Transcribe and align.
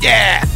Yeah. 0.00 0.46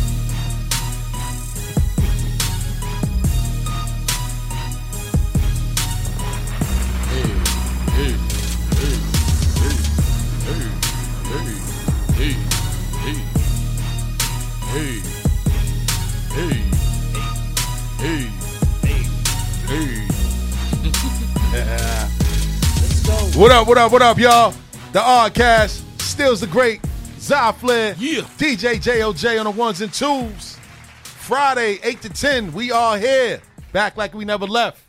What 23.36 23.50
up, 23.50 23.68
what 23.68 23.76
up, 23.76 23.92
what 23.92 24.00
up, 24.00 24.18
y'all? 24.18 24.54
The 24.92 25.00
Oddcast, 25.00 25.82
Stills 26.00 26.40
the 26.40 26.46
Great, 26.46 26.80
Zy 27.24 27.52
Flair, 27.58 27.94
Yeah. 27.98 28.20
DJ 28.36 28.78
JOJ 28.78 29.38
on 29.38 29.44
the 29.44 29.50
ones 29.50 29.80
and 29.80 29.92
twos. 29.92 30.58
Friday, 31.02 31.78
8 31.82 32.02
to 32.02 32.08
10, 32.10 32.52
we 32.52 32.70
are 32.70 32.98
here. 32.98 33.40
Back 33.72 33.96
like 33.96 34.12
we 34.12 34.26
never 34.26 34.46
left. 34.46 34.82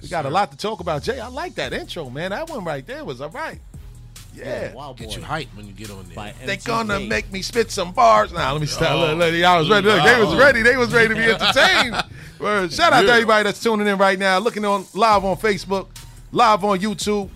we 0.00 0.08
got 0.08 0.24
a 0.24 0.30
lot 0.30 0.50
to 0.52 0.56
talk 0.56 0.80
about. 0.80 1.02
Jay, 1.02 1.20
I 1.20 1.28
like 1.28 1.54
that 1.56 1.72
intro, 1.74 2.08
man. 2.08 2.30
That 2.30 2.48
one 2.48 2.64
right 2.64 2.84
there 2.86 3.04
was 3.04 3.20
all 3.20 3.28
right. 3.28 3.60
Yeah. 4.34 4.72
Wild 4.72 4.96
Get 4.96 5.14
you 5.14 5.22
hyped 5.22 5.48
when 5.54 5.66
you 5.66 5.74
get 5.74 5.90
on 5.90 6.06
there. 6.14 6.32
They 6.46 6.56
MGK. 6.56 6.64
gonna 6.64 7.00
make 7.00 7.30
me 7.30 7.42
spit 7.42 7.70
some 7.70 7.92
bars. 7.92 8.32
Now 8.32 8.52
let 8.52 8.60
me 8.62 8.66
stop. 8.66 8.92
Oh. 8.92 9.14
Look, 9.14 9.18
look, 9.18 9.34
y'all 9.34 9.58
was 9.58 9.68
ready. 9.68 9.86
Look, 9.88 10.02
they 10.02 10.18
was 10.18 10.32
Oh. 10.32 10.38
ready. 10.38 10.62
They 10.62 10.76
was 10.78 10.92
ready 10.94 11.08
to 11.10 11.14
be 11.14 11.20
entertained. 11.30 12.02
Word. 12.40 12.72
Shout 12.72 12.94
out 12.94 13.02
to 13.02 13.12
everybody 13.12 13.44
that's 13.44 13.62
tuning 13.62 13.86
in 13.86 13.98
right 13.98 14.18
now, 14.18 14.38
looking 14.38 14.64
on 14.64 14.86
live 14.94 15.24
on 15.26 15.36
Facebook, 15.36 15.88
live 16.32 16.64
on 16.64 16.78
YouTube, 16.80 17.28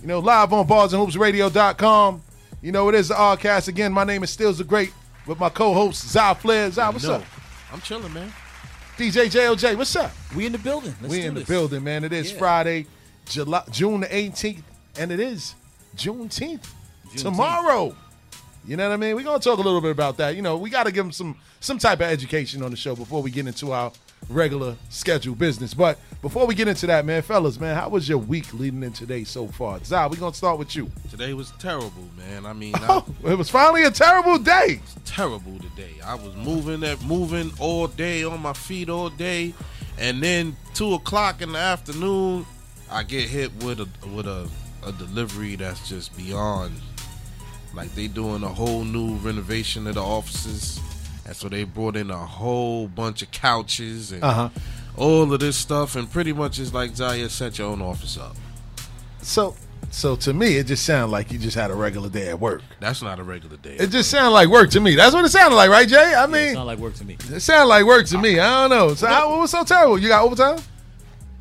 you 0.00 0.06
know, 0.06 0.20
live 0.20 0.52
on 0.52 0.68
barsandhoopsradio.com. 0.68 2.22
You 2.66 2.72
know, 2.72 2.88
it 2.88 2.96
is 2.96 3.06
the 3.06 3.14
Oddcast 3.14 3.68
again. 3.68 3.92
My 3.92 4.02
name 4.02 4.24
is 4.24 4.30
Stills 4.30 4.58
the 4.58 4.64
Great 4.64 4.92
with 5.24 5.38
my 5.38 5.48
co-host 5.48 6.08
Zy 6.08 6.34
Flair. 6.34 6.68
Zy, 6.68 6.80
what's 6.80 7.04
up? 7.04 7.22
I'm 7.72 7.80
chilling, 7.80 8.12
man. 8.12 8.32
DJ 8.96 9.26
JOJ, 9.26 9.76
what's 9.76 9.94
up? 9.94 10.10
We 10.34 10.46
in 10.46 10.50
the 10.50 10.58
building. 10.58 10.92
Let's 11.00 11.14
we 11.14 11.22
in 11.22 11.34
the 11.34 11.44
building, 11.44 11.84
man. 11.84 12.02
It 12.02 12.12
is 12.12 12.32
Yeah. 12.32 12.38
Friday, 12.38 12.86
July, 13.26 13.62
June 13.70 14.00
the 14.00 14.08
18th, 14.08 14.64
and 14.98 15.12
it 15.12 15.20
is 15.20 15.54
Juneteenth 15.96 16.66
Juneteenth. 17.06 17.22
tomorrow. 17.22 17.94
You 18.66 18.76
know 18.76 18.88
what 18.88 18.94
I 18.94 18.96
mean? 18.96 19.14
We're 19.14 19.22
gonna 19.22 19.38
talk 19.38 19.60
a 19.60 19.62
little 19.62 19.80
bit 19.80 19.92
about 19.92 20.16
that. 20.16 20.34
You 20.34 20.42
know, 20.42 20.56
we 20.56 20.68
gotta 20.68 20.90
give 20.90 21.04
them 21.04 21.12
some 21.12 21.36
some 21.60 21.78
type 21.78 22.00
of 22.00 22.06
education 22.08 22.64
on 22.64 22.72
the 22.72 22.76
show 22.76 22.96
before 22.96 23.22
we 23.22 23.30
get 23.30 23.46
into 23.46 23.70
our 23.70 23.92
regular 24.28 24.76
scheduled 24.88 25.38
business. 25.38 25.74
But 25.74 25.98
before 26.22 26.46
we 26.46 26.54
get 26.54 26.68
into 26.68 26.86
that, 26.88 27.04
man, 27.04 27.22
fellas, 27.22 27.60
man, 27.60 27.76
how 27.76 27.88
was 27.88 28.08
your 28.08 28.18
week 28.18 28.52
leading 28.54 28.82
in 28.82 28.92
today 28.92 29.24
so 29.24 29.46
far? 29.48 29.82
Zah, 29.84 30.08
we're 30.08 30.16
gonna 30.16 30.34
start 30.34 30.58
with 30.58 30.74
you. 30.74 30.90
Today 31.10 31.32
was 31.34 31.52
terrible, 31.58 32.08
man. 32.16 32.46
I 32.46 32.52
mean, 32.52 32.74
I, 32.76 32.86
Oh, 32.88 33.06
it 33.24 33.36
was 33.38 33.48
finally 33.50 33.84
a 33.84 33.90
terrible 33.90 34.38
day. 34.38 34.80
terrible 35.04 35.58
today. 35.58 35.94
I 36.04 36.14
was 36.14 36.34
moving 36.36 36.80
that 36.80 37.02
moving 37.04 37.52
all 37.58 37.86
day 37.86 38.24
on 38.24 38.40
my 38.40 38.52
feet 38.52 38.88
all 38.88 39.10
day, 39.10 39.54
and 39.98 40.22
then 40.22 40.56
two 40.74 40.94
o'clock 40.94 41.42
in 41.42 41.52
the 41.52 41.58
afternoon, 41.58 42.44
I 42.90 43.02
get 43.02 43.28
hit 43.28 43.52
with 43.62 43.80
a 43.80 43.88
with 44.14 44.26
a, 44.26 44.48
a 44.84 44.92
delivery 44.92 45.56
that's 45.56 45.88
just 45.88 46.16
beyond. 46.16 46.72
Like 47.74 47.94
they 47.94 48.06
doing 48.08 48.42
a 48.42 48.48
whole 48.48 48.84
new 48.84 49.16
renovation 49.16 49.86
of 49.86 49.96
the 49.96 50.02
offices, 50.02 50.80
and 51.26 51.36
so 51.36 51.48
they 51.48 51.64
brought 51.64 51.96
in 51.96 52.10
a 52.10 52.16
whole 52.16 52.88
bunch 52.88 53.20
of 53.22 53.30
couches 53.32 54.12
and 54.12 54.22
Uh-huh. 54.22 54.48
all 54.96 55.32
of 55.32 55.40
this 55.40 55.56
stuff, 55.56 55.94
and 55.96 56.10
pretty 56.10 56.32
much 56.32 56.58
it's 56.58 56.72
like 56.72 56.96
Zaya 56.96 57.28
set 57.28 57.58
your 57.58 57.68
own 57.68 57.82
office 57.82 58.16
up. 58.16 58.36
So 59.22 59.54
so 59.90 60.16
to 60.16 60.34
me, 60.34 60.56
it 60.56 60.66
just 60.66 60.84
sounded 60.84 61.12
like 61.12 61.30
you 61.32 61.38
just 61.38 61.56
had 61.56 61.70
a 61.70 61.74
regular 61.74 62.08
day 62.08 62.28
at 62.28 62.38
work. 62.40 62.62
That's 62.80 63.02
not 63.02 63.18
a 63.18 63.22
regular 63.22 63.56
day. 63.56 63.76
It 63.76 63.90
just 63.90 64.10
sounded 64.10 64.30
like 64.30 64.48
work 64.48 64.70
to 64.70 64.80
me. 64.80 64.94
That's 64.96 65.14
what 65.14 65.24
it 65.24 65.28
sounded 65.30 65.56
like, 65.56 65.70
right, 65.70 65.88
Jay? 65.88 65.96
I 65.96 66.10
Yeah, 66.10 66.24
it 66.24 66.30
mean, 66.30 66.54
sound 66.54 66.66
like 66.66 66.78
work 66.78 66.94
to 66.96 67.04
me. 67.04 67.16
It 67.32 67.40
sounded 67.40 67.66
like 67.68 67.84
work 67.86 68.06
to 68.06 68.18
me. 68.18 68.38
I 68.38 68.68
don't 68.68 68.70
know. 68.70 68.94
So 68.94 69.06
how, 69.06 69.30
what 69.30 69.40
was 69.40 69.50
so 69.52 69.64
terrible? 69.64 69.98
You 69.98 70.08
got 70.08 70.22
overtime? 70.24 70.58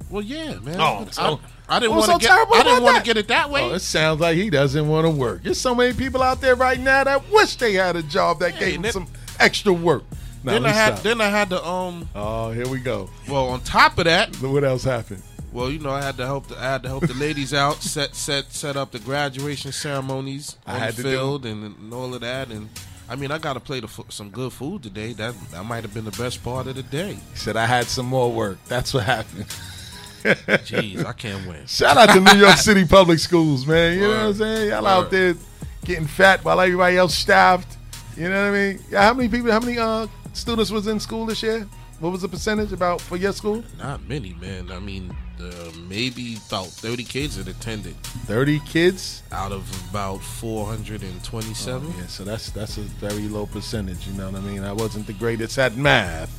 well, 0.09 0.22
yeah, 0.24 0.56
man. 0.59 0.80
Oh, 0.80 1.06
I, 1.08 1.12
so- 1.12 1.40
I 1.68 1.80
didn't 1.80 1.92
what 1.94 2.02
was 2.02 2.08
want 2.09 2.22
so 2.22 2.28
to 2.30 2.34
get. 2.36 2.48
I 2.59 2.64
didn't 2.64 2.84
want 2.84 2.98
to 2.98 3.04
get 3.04 3.18
it 3.18 3.28
that 3.30 3.50
way. 3.50 3.64
Oh, 3.64 3.74
it 3.74 3.80
sounds 3.80 4.22
like 4.22 4.38
he 4.38 4.52
doesn't 4.52 4.88
want 4.88 5.06
to 5.06 5.09
work. 5.09 5.42
There's 5.44 5.59
so 5.59 5.74
many 5.74 5.94
people 5.94 6.22
out 6.22 6.40
there 6.40 6.54
right 6.56 6.80
now 6.80 7.04
that 7.04 7.30
wish 7.32 7.56
they 7.56 7.74
had 7.74 7.96
a 7.96 8.04
job 8.04 8.40
that 8.40 8.52
Hey, 8.54 8.59
gave 8.66 8.74
them 8.76 8.82
then- 8.84 8.92
some 8.94 9.08
extra 9.40 9.73
work. 9.73 10.03
Then 10.44 10.66
I 10.66 10.69
had 10.69 10.94
stop. 10.96 11.03
then 11.03 11.22
I 11.22 11.29
had 11.29 11.50
to 11.50 11.66
um 11.66 12.07
oh, 12.16 12.51
here 12.51 12.68
we 12.68 12.79
go. 12.79 13.09
well 13.28 13.47
on 13.50 13.62
top 13.62 13.97
of 13.97 14.06
that 14.06 14.35
What 14.38 14.63
else 14.63 14.84
happened? 14.84 15.23
well 15.51 15.72
you 15.72 15.79
know 15.79 15.90
I 15.90 16.01
had 16.03 16.18
to 16.18 16.25
help 16.25 16.47
the, 16.47 16.57
I 16.57 16.63
had 16.63 16.84
to 16.84 16.90
help 16.90 17.07
the 17.07 17.13
ladies 17.16 17.51
out 17.53 17.78
set 17.81 18.13
set 18.16 18.51
set 18.51 18.75
up 18.78 18.91
the 18.91 19.00
graduation 19.00 19.72
ceremonies 19.72 20.57
I 20.68 20.75
on 20.75 20.79
had 20.81 20.94
the 20.94 20.97
to 20.97 21.03
do- 21.03 21.09
field 21.16 21.46
and, 21.47 21.63
and 21.78 21.94
all 21.94 22.13
of 22.13 22.22
that 22.22 22.50
and 22.50 22.69
I 23.09 23.16
mean 23.16 23.31
I 23.31 23.38
got 23.40 23.53
to 23.53 23.59
play 23.59 23.79
the, 23.79 23.88
some 24.09 24.29
good 24.29 24.53
food 24.53 24.84
today 24.84 25.13
that 25.13 25.34
that 25.52 25.63
might 25.63 25.84
have 25.84 25.94
been 25.96 26.06
the 26.06 26.12
best 26.23 26.44
part 26.44 26.67
of 26.67 26.75
the 26.75 26.84
day 26.84 27.13
He 27.13 27.35
said 27.38 27.57
I 27.57 27.66
had 27.66 27.85
some 27.85 28.06
more 28.06 28.31
work. 28.31 28.59
That's 28.67 28.94
what 28.94 29.03
happened. 29.06 29.46
jeez 30.25 31.06
I 31.06 31.13
can't 31.13 31.47
win 31.47 31.66
Shout 31.67 31.97
out 31.97 32.09
to 32.13 32.19
New 32.19 32.40
York 32.40 32.57
City 32.57 32.85
public 32.97 33.19
schools, 33.19 33.66
man. 33.66 33.96
You 33.96 34.02
know 34.02 34.09
what 34.09 34.19
I'm 34.19 34.34
saying? 34.34 34.69
Y'all 34.69 34.85
out 34.88 35.09
there 35.12 35.35
getting 35.84 36.07
fat 36.07 36.44
while 36.44 36.59
everybody 36.59 36.97
else 36.97 37.16
starved. 37.16 37.75
You 38.18 38.30
know 38.30 38.50
what 38.52 38.56
I 38.58 38.58
mean? 38.74 38.80
Yeah, 38.90 39.03
how 39.03 39.14
many 39.14 39.30
people? 39.30 39.52
How 39.52 39.59
many 39.59 39.78
uh, 39.78 40.08
students 40.34 40.72
was 40.72 40.88
in 40.88 41.00
school 41.00 41.26
this 41.26 41.44
year? 41.44 41.68
What 42.00 42.12
was 42.12 42.22
the 42.22 42.28
percentage 42.30 42.72
about 42.74 43.00
for 43.02 43.16
your 43.18 43.31
school? 43.31 43.64
not 43.78 44.06
many 44.08 44.34
man 44.42 44.70
I 44.70 44.80
mean 44.80 45.16
uh, 45.42 45.72
maybe 45.88 46.38
about 46.50 46.68
30 46.68 47.03
kids 47.06 47.38
that 47.38 47.48
attended 47.48 47.96
Thirty 48.28 48.59
kids. 48.59 49.24
out 49.31 49.53
of 49.53 49.64
about 49.90 50.22
427 50.22 51.94
Yeah, 51.98 52.06
so 52.08 52.24
that's 52.26 52.50
that's 52.52 52.78
a 52.78 52.81
very 52.81 53.28
low 53.30 53.46
percentage. 53.46 54.06
You 54.08 54.14
know 54.14 54.30
what 54.30 54.36
I 54.42 54.44
mean? 54.44 54.64
I 54.64 54.74
wasn't 54.74 55.08
the 55.08 55.14
greatest 55.14 55.58
at 55.58 55.78
math, 55.78 56.30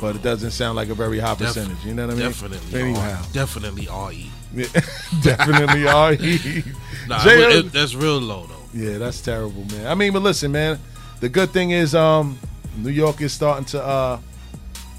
but 0.00 0.16
it 0.16 0.22
doesn't 0.22 0.50
sound 0.50 0.74
like 0.76 0.88
a 0.88 0.94
very 0.94 1.18
high 1.20 1.34
Def- 1.36 1.48
percentage. 1.54 1.84
You 1.84 1.94
know 1.94 2.06
what 2.06 2.14
I 2.16 2.18
mean? 2.18 2.26
Definitely, 2.28 2.80
Anyhow, 2.80 3.18
R- 3.22 3.26
definitely 3.32 3.86
RE. 3.86 4.30
Yeah, 4.54 4.66
definitely 5.22 5.84
RE. 5.84 6.64
Nah, 7.08 7.22
J- 7.22 7.30
it- 7.58 7.66
it- 7.66 7.72
that's 7.72 7.94
real 7.94 8.18
low 8.18 8.46
though. 8.46 8.54
Yeah, 8.74 8.98
that's 8.98 9.20
terrible, 9.20 9.64
man. 9.66 9.86
I 9.86 9.94
mean, 9.94 10.12
but 10.12 10.22
listen, 10.22 10.50
man. 10.50 10.78
The 11.20 11.28
good 11.28 11.50
thing 11.50 11.70
is, 11.70 11.94
um, 11.94 12.38
New 12.76 12.90
York 12.90 13.20
is 13.20 13.32
starting 13.32 13.64
to 13.66 13.82
uh, 13.82 14.20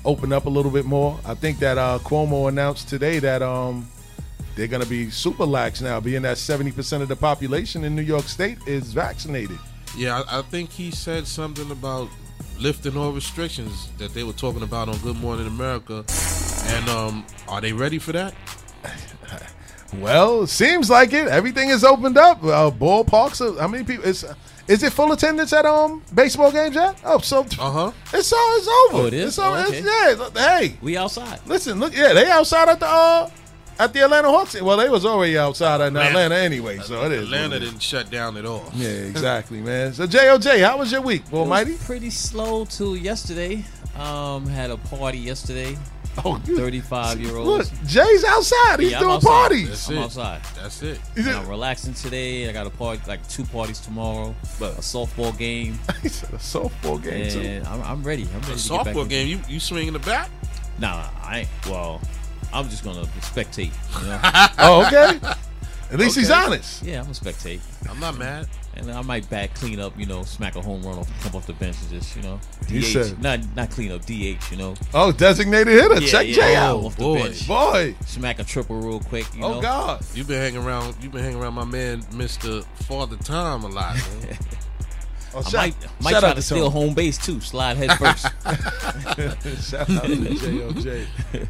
open 0.03 0.33
up 0.33 0.45
a 0.45 0.49
little 0.49 0.71
bit 0.71 0.85
more. 0.85 1.19
I 1.25 1.35
think 1.35 1.59
that 1.59 1.77
uh, 1.77 1.99
Cuomo 1.99 2.49
announced 2.49 2.89
today 2.89 3.19
that 3.19 3.41
um, 3.41 3.87
they're 4.55 4.67
going 4.67 4.81
to 4.81 4.89
be 4.89 5.09
super 5.11 5.45
lax 5.45 5.81
now, 5.81 5.99
being 5.99 6.23
that 6.23 6.37
seventy 6.37 6.71
percent 6.71 7.03
of 7.03 7.09
the 7.09 7.15
population 7.15 7.83
in 7.83 7.95
New 7.95 8.01
York 8.01 8.27
State 8.27 8.57
is 8.65 8.93
vaccinated. 8.93 9.59
Yeah, 9.95 10.23
I, 10.27 10.39
I 10.39 10.41
think 10.41 10.71
he 10.71 10.91
said 10.91 11.27
something 11.27 11.69
about 11.71 12.09
lifting 12.59 12.97
all 12.97 13.11
restrictions 13.11 13.89
that 13.99 14.13
they 14.13 14.23
were 14.23 14.33
talking 14.33 14.63
about 14.63 14.89
on 14.89 14.97
Good 14.99 15.17
Morning 15.17 15.47
America. 15.47 16.03
And 16.69 16.89
um, 16.89 17.25
are 17.47 17.61
they 17.61 17.73
ready 17.73 17.99
for 17.99 18.11
that? 18.13 18.33
Well, 19.93 20.45
seems 20.47 20.89
like 20.89 21.13
it. 21.13 21.27
Everything 21.27 21.69
is 21.69 21.85
opened 21.85 22.17
up. 22.17 22.43
Uh, 22.43 22.69
ballparks. 22.69 23.39
Are, 23.39 23.57
how 23.59 23.69
many 23.69 23.85
people? 23.85 24.03
Is 24.03 24.25
is 24.67 24.83
it 24.83 24.93
full 24.93 25.11
attendance 25.11 25.53
at 25.53 25.65
um 25.65 26.01
baseball 26.13 26.51
games 26.51 26.75
yet? 26.75 26.97
Oh, 27.05 27.19
so 27.19 27.41
Uh 27.59 27.71
huh. 27.71 27.91
it's 28.13 28.31
all 28.33 28.57
it's 28.57 28.67
over. 28.67 29.03
Oh, 29.03 29.05
it 29.07 29.13
is? 29.13 29.27
It's 29.29 29.39
all, 29.39 29.53
Oh, 29.55 29.65
it's, 29.67 30.35
yeah. 30.35 30.57
Hey, 30.59 30.77
We 30.81 30.97
outside. 30.97 31.39
listen, 31.45 31.79
look. 31.79 31.95
Yeah, 31.95 32.13
they 32.13 32.29
outside 32.29 32.69
at 32.69 32.79
the 32.79 32.87
uh 32.87 33.29
at 33.79 33.93
the 33.93 34.01
Atlanta 34.03 34.29
Hawks. 34.29 34.59
Well, 34.59 34.75
they 34.77 34.89
was 34.89 35.05
already 35.05 35.37
outside 35.37 35.81
in 35.81 35.87
Atlanta. 35.95 36.09
Atlanta 36.09 36.35
anyway, 36.35 36.79
so 36.79 37.05
it 37.05 37.11
is. 37.11 37.25
Atlanta 37.25 37.57
it 37.57 37.63
is. 37.63 37.69
didn't 37.69 37.81
shut 37.83 38.09
down 38.09 38.35
at 38.35 38.45
all. 38.45 38.71
Yeah, 38.73 38.87
exactly, 39.11 39.61
man. 39.61 39.93
So 39.93 40.07
JOJ, 40.07 40.63
how 40.65 40.77
was 40.79 40.91
your 40.91 41.01
week, 41.01 41.21
It 41.27 41.31
was 41.31 41.41
Almighty? 41.41 41.75
pretty 41.85 42.09
slow 42.09 42.65
till 42.65 42.97
yesterday. 42.97 43.63
Um, 43.95 44.45
had 44.47 44.69
a 44.71 44.77
party 44.77 45.17
yesterday. 45.19 45.77
Oh, 46.25 46.37
35 46.37 47.19
year 47.21 47.35
old. 47.35 47.47
Look. 47.47 47.67
Jay's 47.85 48.23
outside. 48.23 48.79
He's 48.79 48.91
Yeah, 48.91 48.99
doing 48.99 49.11
outside. 49.11 49.27
parties. 49.29 49.69
That's 49.69 49.87
I'm 49.89 49.97
it. 49.97 50.01
outside. 50.01 50.41
That's 50.55 50.81
it. 50.81 50.99
Is 51.15 51.25
And 51.25 51.27
it- 51.27 51.35
I'm 51.35 51.47
relaxing 51.47 51.93
today. 51.93 52.49
I 52.49 52.51
got 52.53 52.65
a 52.67 52.71
party, 52.71 53.01
like 53.07 53.25
two 53.29 53.45
parties 53.45 53.79
tomorrow. 53.79 54.35
But 54.59 54.73
a 54.73 54.81
softball 54.81 55.37
game, 55.37 55.79
He 56.01 56.09
said 56.09 56.31
a 56.31 56.37
softball 56.37 57.01
game 57.03 57.29
too. 57.29 57.61
I'm, 57.69 57.81
I'm 57.83 58.03
ready. 58.03 58.23
I'm 58.33 58.41
ready 58.41 58.53
A 58.53 58.55
to 58.57 58.69
get 58.69 58.85
back 58.85 58.95
softball 58.95 59.07
game, 59.07 59.27
you 59.27 59.39
you 59.47 59.59
swinging 59.59 59.93
the 59.93 59.99
bat? 59.99 60.29
Nah, 60.79 61.07
I 61.23 61.39
ain't. 61.39 61.49
Well, 61.67 62.01
I'm 62.53 62.67
just 62.69 62.83
gonna 62.83 63.03
spectate. 63.21 63.71
You 64.01 64.07
know? 64.07 64.19
Oh, 64.59 64.85
okay. 64.87 65.19
At 65.91 65.99
least 65.99 66.17
he's 66.17 66.31
honest. 66.31 66.83
yeah, 66.83 66.97
I'm 66.99 67.03
gonna 67.03 67.13
spectate, 67.13 67.59
I'm 67.89 67.99
not 67.99 68.17
mad. 68.17 68.47
And 68.79 68.91
I 68.91 69.01
might 69.01 69.29
back 69.29 69.53
clean 69.55 69.79
up. 69.79 69.97
You 69.99 70.05
know, 70.05 70.23
smack 70.23 70.55
a 70.55 70.61
home 70.61 70.81
run 70.83 70.97
off, 70.99 71.23
come 71.23 71.35
off 71.35 71.45
the 71.47 71.53
bench 71.53 71.75
and 71.81 71.89
just 72.01 72.15
you 72.15 72.21
know, 72.23 72.39
You 72.69 72.81
DH. 72.81 72.85
said- 72.85 73.21
not 73.21 73.39
not 73.55 73.69
clean 73.71 73.91
up, 73.91 74.05
DH. 74.05 74.51
You 74.51 74.57
know, 74.57 74.73
Oh, 74.93 75.11
designated 75.11 75.73
hitter. 75.73 75.99
Yeah, 76.01 76.07
Check 76.07 76.27
yeah. 76.27 76.33
Jay 76.35 76.55
Oh, 76.57 76.59
out. 76.59 76.83
off 76.85 76.95
the 76.97 77.03
boy. 77.03 77.19
bench. 77.23 77.47
Boy. 77.47 77.95
Smack 78.05 78.39
a 78.39 78.43
triple 78.43 78.77
real 78.79 78.99
quick. 78.99 79.25
You 79.35 79.43
Oh 79.43 79.53
know? 79.55 79.61
God. 79.61 80.05
You've 80.13 80.27
been 80.27 80.39
hanging 80.41 80.63
around. 80.65 80.95
You've 81.01 81.11
been 81.11 81.23
hanging 81.23 81.41
around 81.41 81.53
my 81.55 81.65
man, 81.65 82.03
Mister 82.13 82.61
Father 82.87 83.17
Time, 83.17 83.63
a 83.63 83.67
lot. 83.67 83.95
Man. 83.95 84.37
Oh, 85.35 85.39
I 85.39 85.43
shout, 85.43 85.53
might, 85.53 85.75
might 86.01 86.11
shout 86.11 86.19
try 86.21 86.29
out 86.29 86.35
to 86.37 86.41
to 86.41 86.41
steal 86.41 86.69
home 86.71 86.93
base 86.95 87.17
too. 87.17 87.41
Slide 87.41 87.75
head 87.77 87.91
first. 87.99 88.23
Shout 89.69 89.89
out 89.89 90.03
to 90.05 90.15
JOJ. 90.15 91.05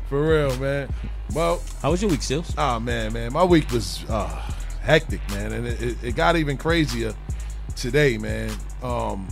For 0.10 0.28
real, 0.28 0.58
man. 0.58 0.90
Well, 1.32 1.62
How 1.82 1.92
was 1.92 2.02
your 2.02 2.10
week, 2.12 2.22
Stills? 2.24 2.52
oh 2.58 2.80
man, 2.80 3.14
man, 3.14 3.32
my 3.32 3.44
week 3.44 3.70
was 3.72 4.04
uh, 4.10 4.52
hectic, 4.88 5.20
man, 5.30 5.52
and 5.52 5.68
it, 5.68 5.82
it, 5.82 5.98
it 6.04 6.16
got 6.16 6.38
even 6.38 6.58
crazier 6.58 7.14
today, 7.76 8.18
man. 8.18 8.52
Um, 8.82 9.28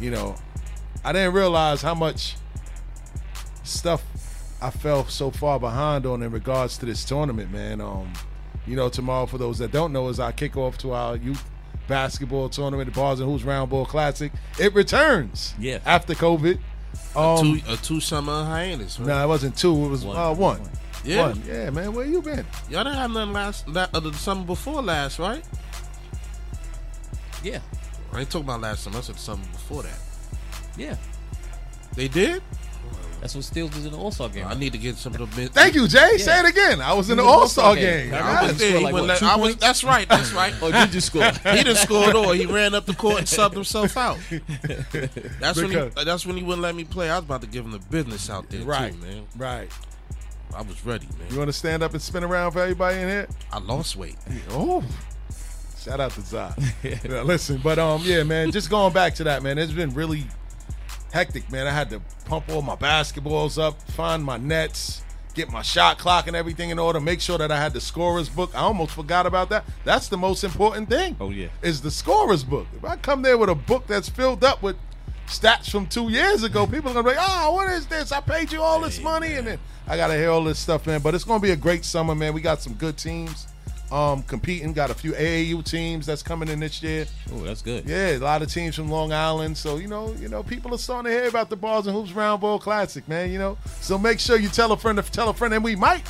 you 0.00 0.10
know, 0.10 0.36
I 1.04 1.12
didn't 1.12 1.34
realize 1.34 1.82
how 1.82 1.94
much 1.94 2.36
stuff 3.64 4.02
I 4.62 4.70
fell 4.70 5.04
so 5.06 5.30
far 5.30 5.58
behind 5.60 6.06
on 6.06 6.22
in 6.22 6.30
regards 6.30 6.78
to 6.78 6.86
this 6.86 7.04
tournament, 7.04 7.52
man. 7.52 7.80
Um, 7.80 8.12
you 8.66 8.76
know, 8.76 8.88
tomorrow 8.88 9.26
for 9.26 9.36
those 9.36 9.58
that 9.58 9.72
don't 9.72 9.92
know 9.92 10.08
is 10.08 10.20
our 10.20 10.32
kickoff 10.32 10.76
to 10.78 10.92
our 10.92 11.16
youth 11.16 11.44
basketball 11.88 12.48
tournament, 12.48 12.92
the 12.92 12.98
Bars 12.98 13.20
and 13.20 13.28
Hoops 13.28 13.44
Round 13.44 13.68
Ball 13.68 13.84
Classic. 13.84 14.32
It 14.58 14.72
returns. 14.74 15.54
Yeah. 15.58 15.80
After 15.84 16.14
COVID. 16.14 16.58
Um, 17.16 17.60
two, 17.60 17.72
a 17.72 17.76
two 17.76 18.00
summer 18.00 18.44
hiatus. 18.44 18.98
Right? 18.98 19.08
no, 19.08 19.24
it 19.24 19.26
wasn't 19.26 19.56
two. 19.56 19.84
It 19.84 19.88
was 19.88 20.04
One. 20.04 20.16
uh, 20.16 20.32
one. 20.32 20.60
One. 20.60 20.70
Yeah. 21.04 21.28
One. 21.28 21.42
Yeah, 21.46 21.70
man. 21.70 21.92
Where 21.94 22.06
you 22.06 22.22
been? 22.22 22.46
Y'all 22.70 22.84
didn't 22.84 22.96
have 22.98 23.10
nothing 23.10 23.32
last 23.32 23.72
that, 23.74 23.90
uh, 23.94 24.00
the 24.00 24.12
summer 24.14 24.44
before 24.44 24.80
last, 24.82 25.18
right? 25.18 25.44
Yeah, 27.42 27.58
I 28.12 28.20
ain't 28.20 28.30
talking 28.30 28.46
about 28.46 28.62
last 28.62 28.84
summer. 28.84 28.98
I 28.98 29.00
said 29.02 29.16
the 29.16 29.18
summer 29.20 29.44
before 29.52 29.82
that. 29.82 29.98
yeah. 30.76 30.96
They 31.94 32.08
did. 32.08 32.42
That's 33.20 33.34
what 33.34 33.44
Steals 33.44 33.74
was 33.74 33.86
in 33.86 33.92
the 33.92 33.98
All 33.98 34.10
Star 34.10 34.28
game. 34.28 34.46
I 34.46 34.54
need 34.54 34.72
to 34.72 34.78
get 34.78 34.96
some 34.96 35.14
of 35.14 35.18
the. 35.30 35.40
Mid- 35.40 35.52
Thank 35.54 35.74
you, 35.74 35.86
Jay. 35.88 36.10
Yeah. 36.16 36.24
Say 36.24 36.40
it 36.40 36.46
again. 36.46 36.80
I 36.82 36.92
was 36.92 37.08
in 37.08 37.16
the 37.16 37.22
was 37.24 37.30
in 37.30 37.34
the 37.34 37.40
All 37.40 37.48
Star 37.48 37.74
game. 37.74 38.10
game. 38.10 38.14
I 38.14 38.42
was 38.46 38.58
there. 38.58 38.80
like, 38.80 38.92
what, 38.92 39.04
let- 39.04 39.22
I 39.22 39.36
was. 39.36 39.56
That's 39.56 39.82
right. 39.84 40.06
That's 40.08 40.32
right. 40.34 40.52
Oh, 40.60 40.70
did 40.72 40.92
you 40.92 41.00
score? 41.00 41.22
He 41.44 41.62
didn't 41.62 41.76
score 41.76 42.04
at 42.08 42.16
all. 42.16 42.32
He 42.32 42.44
ran 42.46 42.74
up 42.74 42.84
the 42.86 42.94
court 42.94 43.18
and 43.18 43.26
subbed 43.26 43.54
himself 43.54 43.96
out. 43.96 44.18
That's 45.40 45.56
when 45.60 45.70
he. 45.70 46.04
That's 46.04 46.26
when 46.26 46.36
he 46.36 46.42
wouldn't 46.42 46.62
let 46.62 46.74
me 46.74 46.84
play. 46.84 47.08
I 47.10 47.16
was 47.16 47.24
about 47.24 47.40
to 47.42 47.46
give 47.46 47.64
him 47.64 47.70
the 47.72 47.78
business 47.78 48.28
out 48.28 48.50
there 48.50 48.62
Right. 48.62 48.92
too, 48.92 48.98
man. 48.98 49.22
Right. 49.36 49.70
I 50.54 50.62
was 50.62 50.84
ready, 50.86 51.06
man. 51.18 51.28
You 51.30 51.38
want 51.38 51.48
to 51.48 51.52
stand 51.52 51.82
up 51.82 51.92
and 51.92 52.00
spin 52.02 52.22
around 52.22 52.52
for 52.52 52.60
everybody 52.60 52.98
in 52.98 53.08
here? 53.08 53.28
I 53.52 53.58
lost 53.58 53.96
weight. 53.96 54.16
Oh, 54.50 54.84
shout 55.78 56.00
out 56.00 56.12
to 56.12 56.20
Zai. 56.20 56.54
yeah, 56.82 57.22
listen, 57.22 57.60
but 57.62 57.78
um, 57.78 58.02
yeah, 58.04 58.22
man, 58.22 58.52
just 58.52 58.70
going 58.70 58.92
back 58.92 59.14
to 59.16 59.24
that, 59.24 59.42
man, 59.42 59.58
it's 59.58 59.72
been 59.72 59.92
really 59.94 60.24
hectic, 61.12 61.50
man. 61.50 61.66
I 61.66 61.70
had 61.70 61.90
to 61.90 62.00
pump 62.26 62.48
all 62.48 62.62
my 62.62 62.76
basketballs 62.76 63.60
up, 63.60 63.80
find 63.92 64.22
my 64.22 64.36
nets, 64.36 65.02
get 65.34 65.50
my 65.50 65.62
shot 65.62 65.98
clock 65.98 66.26
and 66.28 66.36
everything 66.36 66.70
in 66.70 66.78
order, 66.78 67.00
make 67.00 67.20
sure 67.20 67.38
that 67.38 67.50
I 67.50 67.60
had 67.60 67.72
the 67.72 67.80
scorer's 67.80 68.28
book. 68.28 68.50
I 68.54 68.60
almost 68.60 68.92
forgot 68.92 69.26
about 69.26 69.48
that. 69.50 69.64
That's 69.84 70.08
the 70.08 70.16
most 70.16 70.44
important 70.44 70.88
thing. 70.88 71.16
Oh, 71.20 71.30
yeah. 71.30 71.48
is 71.62 71.80
the 71.80 71.90
scorer's 71.90 72.44
book. 72.44 72.66
If 72.76 72.84
I 72.84 72.96
come 72.96 73.22
there 73.22 73.36
with 73.36 73.50
a 73.50 73.54
book 73.54 73.86
that's 73.86 74.08
filled 74.08 74.44
up 74.44 74.62
with 74.62 74.76
stats 75.26 75.70
from 75.70 75.86
two 75.86 76.08
years 76.10 76.42
ago, 76.42 76.66
people 76.66 76.90
are 76.90 76.94
gonna 76.94 77.10
be 77.10 77.16
like, 77.16 77.26
"Oh, 77.28 77.52
what 77.52 77.68
is 77.70 77.86
this? 77.86 78.12
I 78.12 78.20
paid 78.20 78.52
you 78.52 78.60
all 78.62 78.80
this 78.80 79.00
money," 79.00 79.34
and 79.34 79.46
then 79.46 79.58
I 79.86 79.96
gotta 79.96 80.14
hear 80.14 80.30
all 80.30 80.44
this 80.44 80.58
stuff, 80.58 80.86
man. 80.86 81.00
But 81.00 81.14
it's 81.14 81.24
gonna 81.24 81.40
be 81.40 81.50
a 81.50 81.56
great 81.56 81.84
summer, 81.84 82.14
man. 82.14 82.34
We 82.34 82.40
got 82.40 82.62
some 82.62 82.74
good 82.74 82.96
teams 82.96 83.46
um, 83.92 84.22
competing. 84.22 84.72
Got 84.72 84.90
a 84.90 84.94
few 84.94 85.12
AAU 85.12 85.62
teams 85.64 86.06
that's 86.06 86.22
coming 86.22 86.48
in 86.48 86.60
this 86.60 86.82
year. 86.82 87.06
Oh, 87.32 87.40
that's 87.40 87.62
good. 87.62 87.88
Yeah, 87.88 88.16
a 88.16 88.18
lot 88.18 88.42
of 88.42 88.52
teams 88.52 88.74
from 88.74 88.90
Long 88.90 89.12
Island. 89.12 89.56
So 89.56 89.76
you 89.76 89.88
know, 89.88 90.14
you 90.20 90.28
know, 90.28 90.42
people 90.42 90.74
are 90.74 90.78
starting 90.78 91.12
to 91.12 91.18
hear 91.18 91.28
about 91.28 91.50
the 91.50 91.56
Bars 91.56 91.86
and 91.86 91.94
Hoops 91.94 92.12
Round 92.12 92.40
Ball 92.40 92.58
Classic, 92.58 93.06
man. 93.08 93.30
You 93.30 93.38
know, 93.38 93.58
so 93.80 93.98
make 93.98 94.20
sure 94.20 94.38
you 94.38 94.48
tell 94.48 94.72
a 94.72 94.76
friend 94.76 95.02
to 95.02 95.10
tell 95.10 95.28
a 95.28 95.34
friend, 95.34 95.54
and 95.54 95.62
we 95.62 95.76
might 95.76 96.04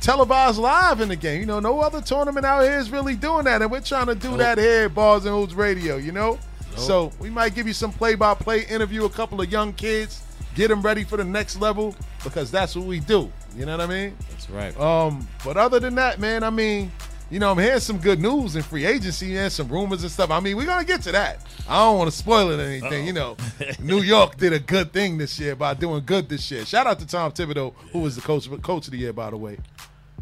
televise 0.00 0.58
live 0.58 1.00
in 1.00 1.08
the 1.08 1.16
game. 1.16 1.40
You 1.40 1.46
know, 1.46 1.60
no 1.60 1.80
other 1.80 2.00
tournament 2.00 2.46
out 2.46 2.62
here 2.62 2.78
is 2.78 2.90
really 2.90 3.14
doing 3.16 3.44
that, 3.44 3.62
and 3.62 3.70
we're 3.70 3.80
trying 3.80 4.06
to 4.06 4.14
do 4.14 4.36
that 4.38 4.58
here 4.58 4.86
at 4.86 4.94
Bars 4.94 5.24
and 5.24 5.34
Hoops 5.34 5.54
Radio. 5.54 5.96
You 5.96 6.12
know, 6.12 6.38
so 6.76 7.12
we 7.18 7.30
might 7.30 7.54
give 7.54 7.66
you 7.66 7.72
some 7.72 7.92
play-by-play 7.92 8.66
interview, 8.66 9.04
a 9.04 9.10
couple 9.10 9.40
of 9.40 9.50
young 9.50 9.72
kids, 9.72 10.22
get 10.54 10.68
them 10.68 10.82
ready 10.82 11.04
for 11.04 11.16
the 11.16 11.24
next 11.24 11.60
level 11.60 11.94
because 12.24 12.50
that's 12.50 12.76
what 12.76 12.86
we 12.86 13.00
do. 13.00 13.30
You 13.56 13.66
know 13.66 13.76
what 13.76 13.80
I 13.80 13.86
mean? 13.86 14.16
That's 14.30 14.50
right. 14.50 14.78
Um, 14.78 15.26
but 15.44 15.56
other 15.56 15.80
than 15.80 15.94
that, 15.96 16.20
man, 16.20 16.44
I 16.44 16.50
mean, 16.50 16.92
you 17.30 17.38
know, 17.38 17.52
I'm 17.52 17.58
hearing 17.58 17.80
some 17.80 17.98
good 17.98 18.20
news 18.20 18.56
in 18.56 18.62
free 18.62 18.84
agency 18.84 19.36
and 19.36 19.52
some 19.52 19.68
rumors 19.68 20.02
and 20.02 20.10
stuff. 20.10 20.30
I 20.30 20.40
mean, 20.40 20.56
we're 20.56 20.66
gonna 20.66 20.84
get 20.84 21.02
to 21.02 21.12
that. 21.12 21.46
I 21.68 21.78
don't 21.78 21.96
want 21.98 22.10
to 22.10 22.16
spoil 22.16 22.50
it 22.50 22.58
or 22.58 22.66
anything. 22.66 23.06
You 23.06 23.12
know, 23.12 23.36
New 23.78 24.00
York 24.00 24.36
did 24.36 24.52
a 24.52 24.58
good 24.74 24.92
thing 24.92 25.16
this 25.16 25.38
year 25.38 25.54
by 25.54 25.74
doing 25.74 26.02
good 26.04 26.28
this 26.28 26.50
year. 26.50 26.64
Shout 26.64 26.88
out 26.88 26.98
to 26.98 27.06
Tom 27.06 27.30
Thibodeau, 27.30 27.72
who 27.92 28.00
was 28.00 28.16
the 28.16 28.22
coach 28.22 28.48
coach 28.62 28.86
of 28.88 28.92
the 28.92 28.98
year, 28.98 29.12
by 29.12 29.30
the 29.30 29.36
way. 29.36 29.58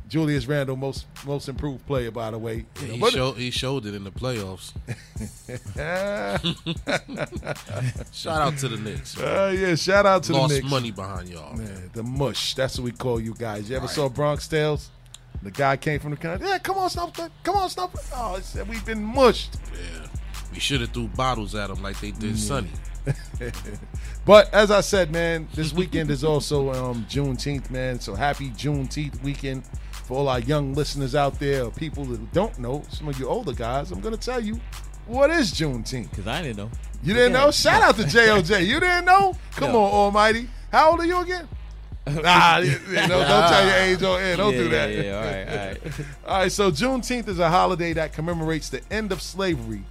Julius 0.09 0.47
Randle, 0.47 0.77
most 0.77 1.07
most 1.27 1.49
improved 1.49 1.87
player, 1.87 2.11
by 2.11 2.31
the 2.31 2.39
way. 2.39 2.65
You 2.81 2.97
know, 2.97 3.07
He 3.07 3.11
showed. 3.11 3.33
He 3.37 3.51
showed 3.51 3.87
it 3.87 3.95
in 3.95 4.05
the 4.05 4.11
playoffs. 4.11 4.73
Shout 8.13 8.43
out 8.43 8.59
to 8.59 8.69
the 8.69 8.77
Knicks. 8.79 9.19
uh, 9.19 9.55
yeah, 9.57 9.75
shout 9.75 10.07
out 10.07 10.23
to 10.25 10.33
Lost 10.33 10.49
the 10.51 10.55
Knicks. 10.57 10.65
Lost 10.65 10.71
money 10.71 10.91
behind 10.91 11.29
y'all. 11.29 11.55
man. 11.57 11.67
Man, 11.67 11.91
the 11.93 12.03
mush. 12.03 12.55
That's 12.55 12.79
what 12.79 12.85
we 12.85 12.93
call 12.93 13.21
you 13.21 13.35
guys. 13.35 13.69
You 13.71 13.77
ever 13.77 13.87
Right. 13.87 13.95
saw 13.95 14.09
Bronx 14.09 14.49
Tales? 14.49 14.91
The 15.43 15.51
guy 15.51 15.77
came 15.77 16.01
from 16.01 16.11
the 16.13 16.17
country. 16.17 16.49
Yeah, 16.49 16.59
come 16.59 16.79
on, 16.79 16.91
Snuff. 16.91 17.13
Come 17.45 17.57
on, 17.57 17.71
Snuff. 17.71 17.91
Oh, 18.15 18.37
he 18.37 18.43
said 18.43 18.69
we've 18.69 18.85
been 18.85 19.03
mushed. 19.05 19.57
Yeah. 19.73 20.07
We 20.53 20.59
should 20.59 20.81
have 20.81 20.91
threw 20.91 21.07
bottles 21.09 21.55
at 21.55 21.71
him 21.71 21.83
like 21.83 22.01
they 22.01 22.11
did 22.13 22.39
Sonny. 22.39 22.71
But 24.27 24.53
as 24.53 24.71
I 24.71 24.83
said, 24.83 25.11
man, 25.11 25.49
this 25.55 25.73
weekend 25.73 26.11
is 26.11 26.23
also 26.23 26.71
um, 26.75 27.07
Juneteenth, 27.09 27.71
man. 27.71 27.99
So 27.99 28.15
happy 28.15 28.51
Juneteenth 28.51 29.23
weekend 29.23 29.63
for 30.09 30.17
all 30.17 30.29
our 30.31 30.41
young 30.41 30.73
listeners 30.73 31.15
out 31.15 31.39
there, 31.39 31.65
or 31.65 31.71
people 31.71 32.03
that 32.07 32.33
don't 32.33 32.59
know. 32.59 32.83
Some 32.89 33.09
of 33.09 33.21
you 33.21 33.29
older 33.29 33.53
guys, 33.53 33.91
I'm 33.91 34.01
gonna 34.01 34.17
tell 34.17 34.41
you 34.43 34.59
what 35.07 35.29
is 35.31 35.53
Juneteenth. 35.53 36.09
Because 36.11 36.27
I 36.27 36.41
didn't 36.43 36.57
know. 36.57 36.71
You 37.03 37.13
didn't 37.13 37.33
Yeah. 37.35 37.45
know? 37.45 37.51
Shout 37.51 37.83
out 37.83 37.97
to 37.97 38.05
JOJ. 38.05 38.61
You 38.67 38.81
didn't 38.81 39.05
know? 39.05 39.37
Come 39.57 39.73
No. 39.73 39.85
on, 39.85 39.91
Almighty. 39.93 40.49
How 40.73 40.91
old 40.93 41.01
are 41.01 41.05
you 41.07 41.21
again? 41.21 41.47
Nah, 42.09 42.61
know, 42.61 42.69
don't 43.19 43.49
tell 43.51 43.67
your 43.67 43.75
age 43.75 44.03
on 44.03 44.19
air. 44.23 44.37
Don't 44.39 44.55
yeah, 44.55 44.59
do 44.59 44.69
that. 44.71 44.91
Yeah, 44.91 45.03
yeah, 45.03 45.17
all 45.19 45.25
right, 45.25 45.49
all 45.49 45.67
right. 45.67 46.07
All 46.27 46.39
right, 46.39 46.53
so 46.53 46.71
Juneteenth 46.71 47.29
is 47.29 47.39
a 47.39 47.51
holiday 47.51 47.93
that 47.93 48.15
commemorates 48.15 48.71
the 48.71 48.81
end 48.91 49.13
of 49.13 49.21
slavery 49.21 49.83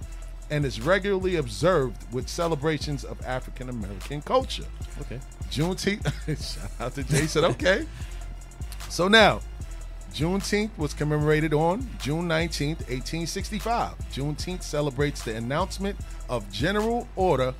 and 0.50 0.64
is 0.64 0.80
regularly 0.80 1.36
observed 1.36 2.12
with 2.12 2.28
celebrations 2.28 3.04
of 3.04 3.24
African 3.24 3.68
American 3.68 4.20
culture. 4.22 4.64
Okay. 5.02 5.20
Juneteenth, 5.52 6.02
shout 6.26 6.70
out 6.80 6.94
to 6.96 7.04
Jason, 7.04 7.44
okay. 7.44 7.86
So 8.88 9.06
now, 9.06 9.40
Juneteenth 10.14 10.70
was 10.76 10.94
commemorated 10.94 11.54
on 11.54 11.88
June 12.00 12.28
19th, 12.28 12.80
1865. 12.88 13.96
Juneteenth 14.10 14.62
celebrates 14.62 15.22
the 15.22 15.36
announcement 15.36 15.96
of 16.28 16.50
General 16.50 17.06
Order 17.14 17.54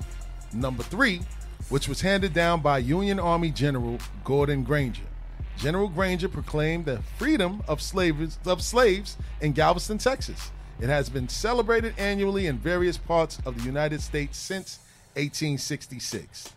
Number 0.53 0.83
3, 0.83 1.21
which 1.69 1.87
was 1.87 2.01
handed 2.01 2.33
down 2.33 2.61
by 2.61 2.79
Union 2.79 3.19
Army 3.19 3.51
General 3.51 3.99
Gordon 4.23 4.63
Granger. 4.63 5.03
General 5.57 5.87
Granger 5.87 6.27
proclaimed 6.27 6.85
the 6.85 7.01
freedom 7.17 7.61
of 7.67 7.81
slaves, 7.81 8.39
of 8.45 8.61
slaves 8.61 9.17
in 9.41 9.53
Galveston, 9.53 9.97
Texas. 9.97 10.51
It 10.79 10.87
has 10.87 11.09
been 11.09 11.27
celebrated 11.29 11.93
annually 11.97 12.47
in 12.47 12.57
various 12.57 12.97
parts 12.97 13.39
of 13.45 13.57
the 13.57 13.63
United 13.63 14.01
States 14.01 14.37
since 14.37 14.79
1866. 15.13 16.53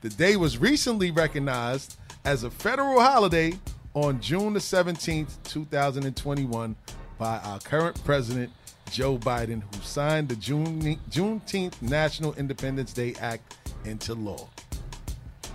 The 0.00 0.08
day 0.08 0.36
was 0.36 0.58
recently 0.58 1.10
recognized 1.10 1.96
as 2.24 2.44
a 2.44 2.50
federal 2.50 3.00
holiday 3.00 3.58
on 3.94 4.20
June 4.20 4.52
the 4.52 4.60
17th, 4.60 5.30
2021, 5.44 6.76
by 7.18 7.38
our 7.38 7.58
current 7.60 8.02
president, 8.04 8.52
Joe 8.90 9.16
Biden, 9.18 9.62
who 9.62 9.80
signed 9.82 10.28
the 10.28 10.36
June, 10.36 10.98
Juneteenth 11.10 11.80
National 11.80 12.34
Independence 12.34 12.92
Day 12.92 13.14
Act 13.20 13.56
into 13.84 14.14
law. 14.14 14.48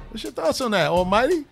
What's 0.10 0.24
your 0.24 0.32
thoughts 0.32 0.62
on 0.62 0.72
that, 0.72 0.88
Almighty? 0.88 1.46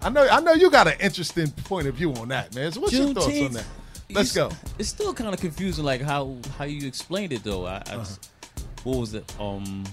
I 0.00 0.08
know, 0.10 0.26
I 0.30 0.40
know 0.40 0.52
you 0.52 0.70
got 0.70 0.86
an 0.86 0.94
interesting 1.00 1.50
point 1.50 1.88
of 1.88 1.94
view 1.96 2.12
on 2.14 2.28
that, 2.28 2.54
man. 2.54 2.70
So 2.72 2.80
what's 2.80 2.92
your 2.92 3.12
thoughts 3.12 3.26
on 3.26 3.52
that? 3.52 3.64
Let's 4.10 4.34
you 4.34 4.42
go. 4.42 4.50
It's 4.78 4.88
still 4.88 5.12
kind 5.12 5.34
of 5.34 5.40
confusing, 5.40 5.84
like 5.84 6.00
how 6.00 6.36
how 6.56 6.64
you 6.64 6.86
explained 6.88 7.32
it 7.32 7.44
though. 7.44 7.66
I, 7.66 7.74
I 7.74 7.76
Uh-huh. 7.78 7.96
just- 7.98 8.30
what 8.84 8.96
was 8.98 9.12
it? 9.12 9.30
Um, 9.40 9.84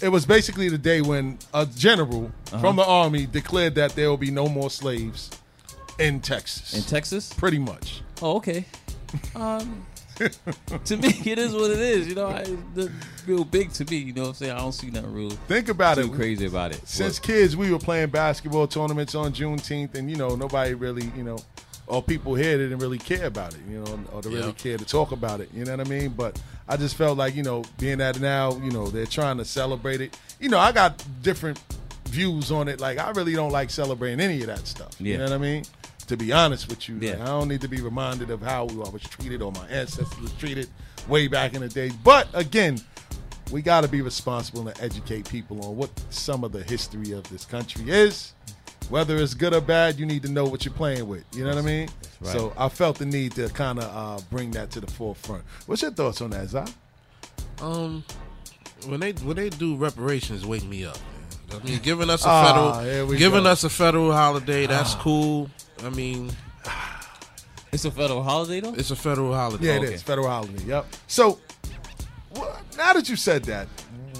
It 0.00 0.08
was 0.10 0.24
basically 0.26 0.68
the 0.68 0.78
day 0.78 1.00
when 1.00 1.38
a 1.52 1.66
general 1.66 2.30
from 2.60 2.76
the 2.76 2.84
army 2.84 3.26
declared 3.26 3.74
that 3.76 3.92
there 3.92 4.08
will 4.08 4.16
be 4.16 4.30
no 4.30 4.48
more 4.48 4.70
slaves 4.70 5.30
in 5.98 6.20
Texas. 6.20 6.72
in 6.74 6.82
Texas. 6.82 7.32
Pretty 7.32 7.58
much. 7.58 8.02
Oh, 8.22 8.36
okay. 8.36 8.64
Um, 9.34 9.86
to 10.84 10.96
me, 10.98 11.08
it 11.24 11.38
is 11.38 11.54
what 11.54 11.70
it 11.70 11.78
is. 11.78 12.08
You 12.08 12.14
know, 12.16 12.26
I, 12.26 12.44
real 13.26 13.44
big 13.44 13.72
to 13.74 13.84
me. 13.86 13.96
You 13.96 14.12
know 14.12 14.22
what 14.22 14.28
I'm 14.28 14.34
saying? 14.34 14.52
I 14.52 14.58
don't 14.58 14.72
see 14.72 14.90
nothing 14.90 15.14
real 15.14 15.30
Think 15.30 15.68
about 15.70 15.94
too 15.96 16.12
it. 16.12 16.12
crazy 16.12 16.44
about 16.46 16.72
it. 16.72 16.86
Since 16.86 17.18
But- 17.18 17.26
kids, 17.26 17.56
we 17.56 17.70
were 17.72 17.78
playing 17.78 18.10
basketball 18.10 18.66
tournaments 18.66 19.14
on 19.14 19.32
Juneteenth, 19.32 19.94
and 19.94 20.10
you 20.10 20.16
know 20.16 20.34
nobody 20.36 20.74
really, 20.74 21.10
you 21.16 21.22
know, 21.22 21.38
or 21.88 22.02
people 22.02 22.34
here 22.34 22.56
didn't 22.58 22.78
really 22.78 22.98
care 22.98 23.26
about 23.26 23.54
it, 23.54 23.60
you 23.68 23.80
know, 23.80 24.00
or 24.12 24.22
they 24.22 24.28
really 24.30 24.46
Yeah. 24.46 24.52
care 24.52 24.78
to 24.78 24.84
talk 24.84 25.12
about 25.12 25.40
it. 25.40 25.48
You 25.54 25.64
know 25.64 25.76
what 25.76 25.86
I 25.86 25.90
mean? 25.90 26.10
But 26.10 26.38
I 26.68 26.76
just 26.76 26.96
felt 26.96 27.16
like, 27.18 27.34
you 27.34 27.42
know, 27.42 27.64
being 27.78 28.00
at 28.00 28.16
it 28.16 28.20
now, 28.22 28.56
you 28.56 28.70
know, 28.70 28.88
they're 28.88 29.06
trying 29.06 29.38
to 29.38 29.44
celebrate 29.44 30.00
it. 30.00 30.16
You 30.40 30.48
know, 30.50 30.58
I 30.58 30.72
got 30.72 31.02
different 31.22 31.58
views 32.08 32.50
on 32.52 32.68
it. 32.68 32.80
Like 32.80 32.98
I 32.98 33.10
really 33.10 33.34
don't 33.34 33.52
like 33.52 33.70
celebrating 33.70 34.20
any 34.20 34.40
of 34.40 34.46
that 34.48 34.66
stuff. 34.66 34.90
You 35.00 35.18
know 35.18 35.24
what 35.24 35.32
I 35.32 35.38
mean? 35.38 35.64
To 36.08 36.16
be 36.16 36.32
honest 36.32 36.68
with 36.68 36.88
you, 36.88 36.96
Yeah. 37.00 37.12
like, 37.12 37.20
I 37.22 37.24
don't 37.26 37.48
need 37.48 37.60
to 37.62 37.68
be 37.68 37.80
reminded 37.82 38.30
of 38.30 38.40
how 38.40 38.66
I 38.68 38.88
was 38.88 39.02
treated 39.02 39.42
or 39.42 39.52
my 39.52 39.66
ancestors 39.68 40.18
was 40.20 40.32
treated 40.32 40.68
way 41.06 41.28
back 41.28 41.54
in 41.54 41.60
the 41.60 41.68
day. 41.68 41.90
But 42.02 42.28
again, 42.32 42.80
we 43.50 43.60
got 43.62 43.82
to 43.82 43.88
be 43.88 44.00
responsible 44.02 44.66
and 44.68 44.78
educate 44.80 45.28
people 45.28 45.64
on 45.64 45.76
what 45.76 45.90
some 46.10 46.44
of 46.44 46.52
the 46.52 46.62
history 46.62 47.12
of 47.12 47.28
this 47.30 47.44
country 47.44 47.90
is. 47.90 48.32
Whether 48.88 49.16
it's 49.16 49.34
good 49.34 49.52
or 49.54 49.60
bad, 49.60 49.98
you 49.98 50.06
need 50.06 50.22
to 50.22 50.30
know 50.30 50.44
what 50.44 50.64
you're 50.64 50.72
playing 50.74 51.06
with. 51.08 51.24
You 51.32 51.44
know 51.44 51.50
what 51.50 51.58
I 51.58 51.62
mean? 51.62 51.88
right. 52.20 52.32
So 52.32 52.52
I 52.56 52.68
felt 52.68 52.98
the 52.98 53.04
need 53.06 53.32
to 53.32 53.48
kind 53.50 53.78
of 53.78 53.84
uh, 53.84 54.22
bring 54.30 54.50
that 54.52 54.70
to 54.72 54.80
the 54.80 54.86
forefront. 54.86 55.44
What's 55.66 55.82
your 55.82 55.90
thoughts 55.90 56.20
on 56.22 56.30
that, 56.30 56.48
Zah? 56.48 56.66
Um, 57.60 58.02
when 58.86 59.00
they 59.00 59.12
when 59.12 59.36
they 59.36 59.50
do 59.50 59.76
reparations, 59.76 60.46
wake 60.46 60.64
me 60.64 60.84
up. 60.84 60.96
Man. 61.50 61.60
I 61.60 61.64
mean, 61.64 61.78
giving 61.80 62.08
us 62.10 62.24
a 62.24 62.28
Ah, 62.30 62.72
federal 62.82 63.14
giving 63.16 63.42
go. 63.44 63.50
us 63.50 63.64
a 63.64 63.70
federal 63.70 64.12
holiday, 64.12 64.66
that's 64.66 64.94
cool. 64.94 65.50
I 65.84 65.90
mean, 65.90 66.30
It's 67.72 67.84
a 67.84 67.90
federal 67.90 68.22
holiday 68.22 68.60
though. 68.60 68.74
it's 68.74 68.90
a 68.90 68.96
federal 68.96 69.34
holiday. 69.34 69.66
Yeah, 69.66 69.74
it 69.76 69.82
Okay. 69.84 69.94
is 69.94 70.02
federal 70.02 70.28
holiday. 70.28 70.62
Yep. 70.64 70.86
So, 71.06 71.38
wha- 72.36 72.56
now 72.76 72.92
that 72.94 73.08
you 73.08 73.16
said 73.16 73.44
that, 73.44 73.66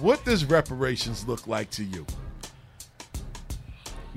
what 0.00 0.24
does 0.24 0.44
reparations 0.44 1.26
look 1.26 1.46
like 1.46 1.70
to 1.72 1.84
you? 1.84 2.04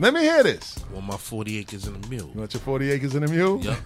Let 0.02 0.16
me 0.16 0.22
hear 0.22 0.42
this. 0.42 0.84
Want 0.92 1.06
my 1.06 1.16
forty 1.18 1.60
acres 1.60 1.86
in 1.86 2.02
the 2.02 2.08
mule? 2.08 2.32
You 2.34 2.40
want 2.40 2.54
your 2.56 2.62
40 2.62 2.90
acres 2.92 3.14
in 3.14 3.24
a 3.24 3.28
mule? 3.28 3.62
Yep. 3.64 3.78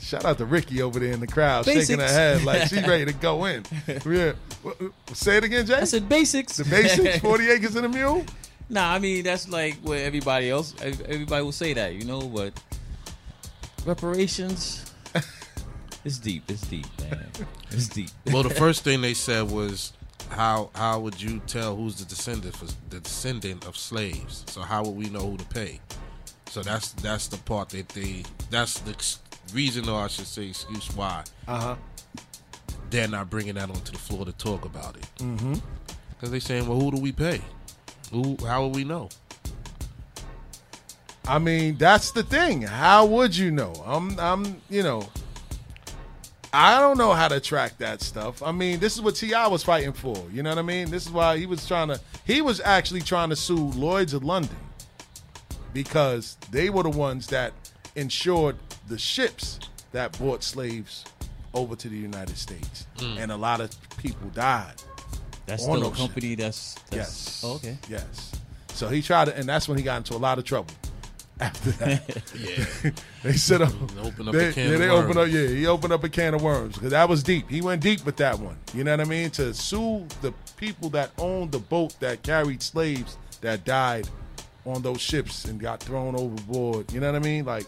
Shout 0.00 0.24
out 0.24 0.38
to 0.38 0.44
Ricky 0.44 0.82
over 0.82 0.98
there 0.98 1.12
in 1.12 1.20
the 1.20 1.26
crowd, 1.28 1.64
shaking 1.64 2.00
her 2.00 2.06
head 2.06 2.42
like 2.42 2.68
she 2.68 2.80
ready 2.86 3.04
to 3.04 3.12
go 3.12 3.44
in. 3.44 3.62
Yeah. 3.86 4.32
Wha- 4.64 4.72
wha- 4.80 4.88
Say 5.14 5.36
it 5.36 5.44
again, 5.44 5.64
Jay. 5.66 5.74
I 5.76 5.84
said 5.84 6.08
basics. 6.08 6.56
the 6.56 6.64
basics, 6.64 7.18
40 7.20 7.50
acres 7.50 7.76
in 7.76 7.84
a 7.84 7.88
mule? 7.88 8.24
Nah, 8.68 8.92
I 8.92 8.98
mean 8.98 9.22
that's 9.22 9.48
like 9.48 9.76
what 9.82 9.98
everybody 9.98 10.50
else. 10.50 10.74
Everybody 10.82 11.44
will 11.44 11.52
say 11.52 11.74
that, 11.74 11.94
you 11.94 12.04
know. 12.04 12.22
But 12.22 12.52
reparations, 13.86 14.92
it's 16.04 16.18
deep. 16.18 16.42
It's 16.50 16.62
deep, 16.66 16.86
man. 17.00 17.28
It's 17.70 17.86
deep. 17.88 18.10
Well, 18.32 18.42
the 18.42 18.50
first 18.50 18.82
thing 18.82 19.00
they 19.00 19.14
said 19.14 19.48
was, 19.50 19.92
how 20.32 20.70
how 20.74 20.98
would 21.00 21.20
you 21.20 21.40
tell 21.46 21.76
who's 21.76 21.96
the 21.96 22.04
descendant 22.04 22.56
for 22.56 22.66
the 22.90 23.00
descendant 23.00 23.66
of 23.66 23.76
slaves? 23.76 24.44
So 24.48 24.60
how 24.62 24.82
would 24.84 24.96
we 24.96 25.08
know 25.10 25.20
who 25.30 25.36
to 25.36 25.44
pay? 25.46 25.80
So 26.48 26.62
that's 26.62 26.92
that's 26.92 27.28
the 27.28 27.36
part 27.38 27.70
that 27.70 27.88
they 27.90 28.24
that's 28.50 28.80
the 28.80 28.94
reason, 29.54 29.88
or 29.88 30.00
I 30.04 30.08
should 30.08 30.26
say, 30.26 30.48
excuse 30.48 30.88
why 30.96 31.24
Uh 31.48 31.60
huh. 31.60 31.76
they're 32.90 33.08
not 33.08 33.30
bringing 33.30 33.54
that 33.54 33.70
onto 33.70 33.92
the 33.92 33.98
floor 33.98 34.24
to 34.24 34.32
talk 34.32 34.64
about 34.64 34.96
it. 34.96 35.06
Mm-hmm. 35.18 35.54
Because 36.10 36.30
they 36.30 36.40
saying, 36.40 36.66
well, 36.68 36.78
who 36.78 36.90
do 36.92 37.00
we 37.00 37.12
pay? 37.12 37.40
Who? 38.12 38.36
How 38.46 38.62
will 38.62 38.70
we 38.70 38.84
know? 38.84 39.08
I 41.26 41.38
mean, 41.38 41.76
that's 41.76 42.10
the 42.10 42.22
thing. 42.22 42.62
How 42.62 43.06
would 43.06 43.36
you 43.36 43.50
know? 43.50 43.72
I'm, 43.86 44.18
I'm, 44.18 44.60
you 44.68 44.82
know, 44.82 45.08
I 46.52 46.80
don't 46.80 46.98
know 46.98 47.12
how 47.12 47.28
to 47.28 47.40
track 47.40 47.78
that 47.78 48.02
stuff. 48.02 48.42
I 48.42 48.52
mean, 48.52 48.78
this 48.78 48.94
is 48.94 49.00
what 49.00 49.14
Ti 49.14 49.32
was 49.48 49.62
fighting 49.62 49.92
for. 49.92 50.16
You 50.30 50.42
know 50.42 50.50
what 50.50 50.58
I 50.58 50.62
mean? 50.62 50.90
This 50.90 51.06
is 51.06 51.12
why 51.12 51.38
he 51.38 51.46
was 51.46 51.66
trying 51.66 51.88
to. 51.88 52.00
He 52.26 52.42
was 52.42 52.60
actually 52.60 53.00
trying 53.00 53.30
to 53.30 53.36
sue 53.36 53.70
Lloyd's 53.70 54.12
of 54.12 54.22
London 54.22 54.56
because 55.72 56.36
they 56.50 56.68
were 56.68 56.82
the 56.82 56.90
ones 56.90 57.26
that 57.28 57.52
insured 57.96 58.56
the 58.88 58.98
ships 58.98 59.58
that 59.92 60.16
brought 60.18 60.42
slaves 60.42 61.04
over 61.54 61.76
to 61.76 61.88
the 61.88 61.96
United 61.96 62.36
States, 62.36 62.86
mm. 62.96 63.18
and 63.18 63.32
a 63.32 63.36
lot 63.36 63.60
of 63.60 63.70
people 63.96 64.28
died. 64.30 64.74
That's 65.46 65.62
still 65.64 65.86
a 65.86 65.90
company 65.90 66.34
that's, 66.34 66.74
that's 66.90 66.96
Yes. 66.96 67.42
oh, 67.44 67.54
okay. 67.54 67.76
Yes. 67.88 68.32
So 68.68 68.88
he 68.88 69.02
tried 69.02 69.26
to, 69.26 69.36
and 69.36 69.48
that's 69.48 69.68
when 69.68 69.76
he 69.76 69.84
got 69.84 69.98
into 69.98 70.14
a 70.14 70.18
lot 70.18 70.38
of 70.38 70.44
trouble. 70.44 70.72
After 71.40 71.70
that, 71.72 72.32
Yeah, 72.84 72.90
they 73.24 73.32
set 73.32 73.62
up. 73.62 73.72
open 74.04 74.28
up 74.28 74.34
they, 74.34 74.48
a 74.48 74.52
can 74.52 74.70
yeah, 74.70 74.78
they 74.78 74.88
opened 74.88 75.18
up. 75.18 75.28
Yeah, 75.28 75.48
he 75.48 75.66
opened 75.66 75.92
up 75.92 76.04
a 76.04 76.08
can 76.08 76.34
of 76.34 76.42
worms 76.42 76.74
because 76.74 76.90
that 76.90 77.08
was 77.08 77.22
deep. 77.22 77.48
He 77.48 77.60
went 77.60 77.82
deep 77.82 78.04
with 78.06 78.16
that 78.18 78.38
one. 78.38 78.56
You 78.74 78.84
know 78.84 78.92
what 78.92 79.00
I 79.00 79.04
mean? 79.04 79.30
To 79.30 79.52
sue 79.54 80.06
the 80.20 80.32
people 80.56 80.88
that 80.90 81.10
owned 81.18 81.50
the 81.52 81.58
boat 81.58 81.96
that 82.00 82.22
carried 82.22 82.62
slaves 82.62 83.16
that 83.40 83.64
died 83.64 84.08
on 84.64 84.82
those 84.82 85.00
ships 85.00 85.46
and 85.46 85.58
got 85.60 85.80
thrown 85.80 86.14
overboard. 86.14 86.92
You 86.92 87.00
know 87.00 87.10
what 87.10 87.20
I 87.20 87.24
mean? 87.24 87.44
Like 87.44 87.66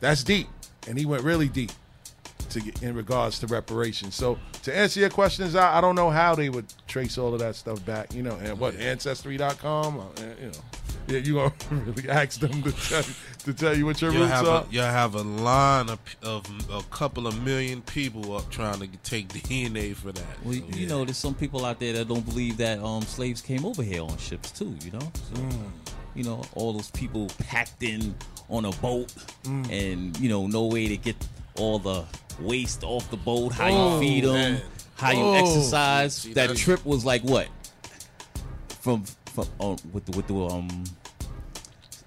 that's 0.00 0.22
deep, 0.22 0.46
and 0.86 0.96
he 0.98 1.04
went 1.06 1.24
really 1.24 1.48
deep 1.48 1.72
to 2.50 2.60
get 2.60 2.82
in 2.82 2.94
regards 2.94 3.38
to 3.40 3.46
reparations. 3.46 4.14
So 4.14 4.38
to 4.62 4.76
answer 4.76 5.00
your 5.00 5.10
questions, 5.10 5.56
I, 5.56 5.78
I 5.78 5.80
don't 5.80 5.94
know 5.96 6.10
how 6.10 6.34
they 6.34 6.50
would 6.50 6.66
trace 6.86 7.18
all 7.18 7.32
of 7.32 7.40
that 7.40 7.56
stuff 7.56 7.84
back. 7.84 8.14
You 8.14 8.22
know, 8.22 8.36
and 8.42 8.58
what 8.60 8.76
ancestry.com. 8.76 9.98
Uh, 9.98 10.04
you 10.40 10.46
know, 10.48 10.52
yeah, 11.08 11.18
you 11.18 11.34
gonna 11.34 11.52
really 11.86 12.08
ask 12.08 12.40
them 12.40 12.62
to 12.62 12.72
tell, 12.72 13.02
to 13.44 13.52
tell 13.54 13.76
you 13.76 13.84
what 13.86 14.00
your 14.00 14.12
you'll 14.12 14.22
roots 14.22 14.32
have 14.34 14.48
are. 14.48 14.62
a 14.62 14.66
you'll 14.70 14.84
have 14.84 15.14
a 15.14 15.22
line 15.22 15.88
of, 15.90 15.98
of 16.22 16.46
a 16.72 16.82
couple 16.94 17.26
of 17.26 17.42
million 17.42 17.82
people 17.82 18.36
up 18.36 18.48
trying 18.50 18.80
to 18.80 18.88
take 19.02 19.28
DNA 19.32 19.94
for 19.94 20.12
that. 20.12 20.24
Well, 20.44 20.54
So, 20.54 20.78
you 20.78 20.86
know, 20.86 21.04
there's 21.04 21.16
some 21.16 21.34
people 21.34 21.64
out 21.64 21.80
there 21.80 21.92
that 21.94 22.08
don't 22.08 22.24
believe 22.24 22.56
that 22.58 22.78
um 22.80 23.02
slaves 23.02 23.40
came 23.42 23.64
over 23.64 23.82
here 23.82 24.02
on 24.02 24.16
ships 24.18 24.50
too. 24.52 24.74
You 24.84 24.92
know, 24.92 25.00
so, 25.00 25.40
Mm. 25.40 25.70
you 26.14 26.24
know, 26.24 26.42
all 26.54 26.72
those 26.72 26.90
people 26.90 27.28
packed 27.38 27.82
in 27.82 28.14
on 28.48 28.64
a 28.66 28.72
boat, 28.72 29.12
Mm. 29.44 29.70
and 29.70 30.16
you 30.20 30.28
know, 30.28 30.46
no 30.46 30.66
way 30.66 30.88
to 30.88 30.96
get 30.96 31.16
all 31.56 31.78
the 31.78 32.04
waste 32.40 32.82
off 32.84 33.10
the 33.10 33.16
boat. 33.16 33.52
How 33.52 33.68
Oh, 33.68 33.94
you 34.00 34.00
feed 34.08 34.24
them, 34.24 34.32
man. 34.34 34.62
how 34.96 35.10
you 35.10 35.18
Oh. 35.24 35.34
exercise. 35.34 36.14
See, 36.16 36.28
that 36.34 36.48
that's- 36.48 36.60
trip 36.60 36.84
was 36.86 37.04
like 37.04 37.22
what? 37.22 37.48
From 38.80 39.04
from 39.32 39.46
uh, 39.60 39.76
with 39.92 40.04
the 40.06 40.16
with 40.16 40.26
the 40.26 40.34
um 40.34 40.84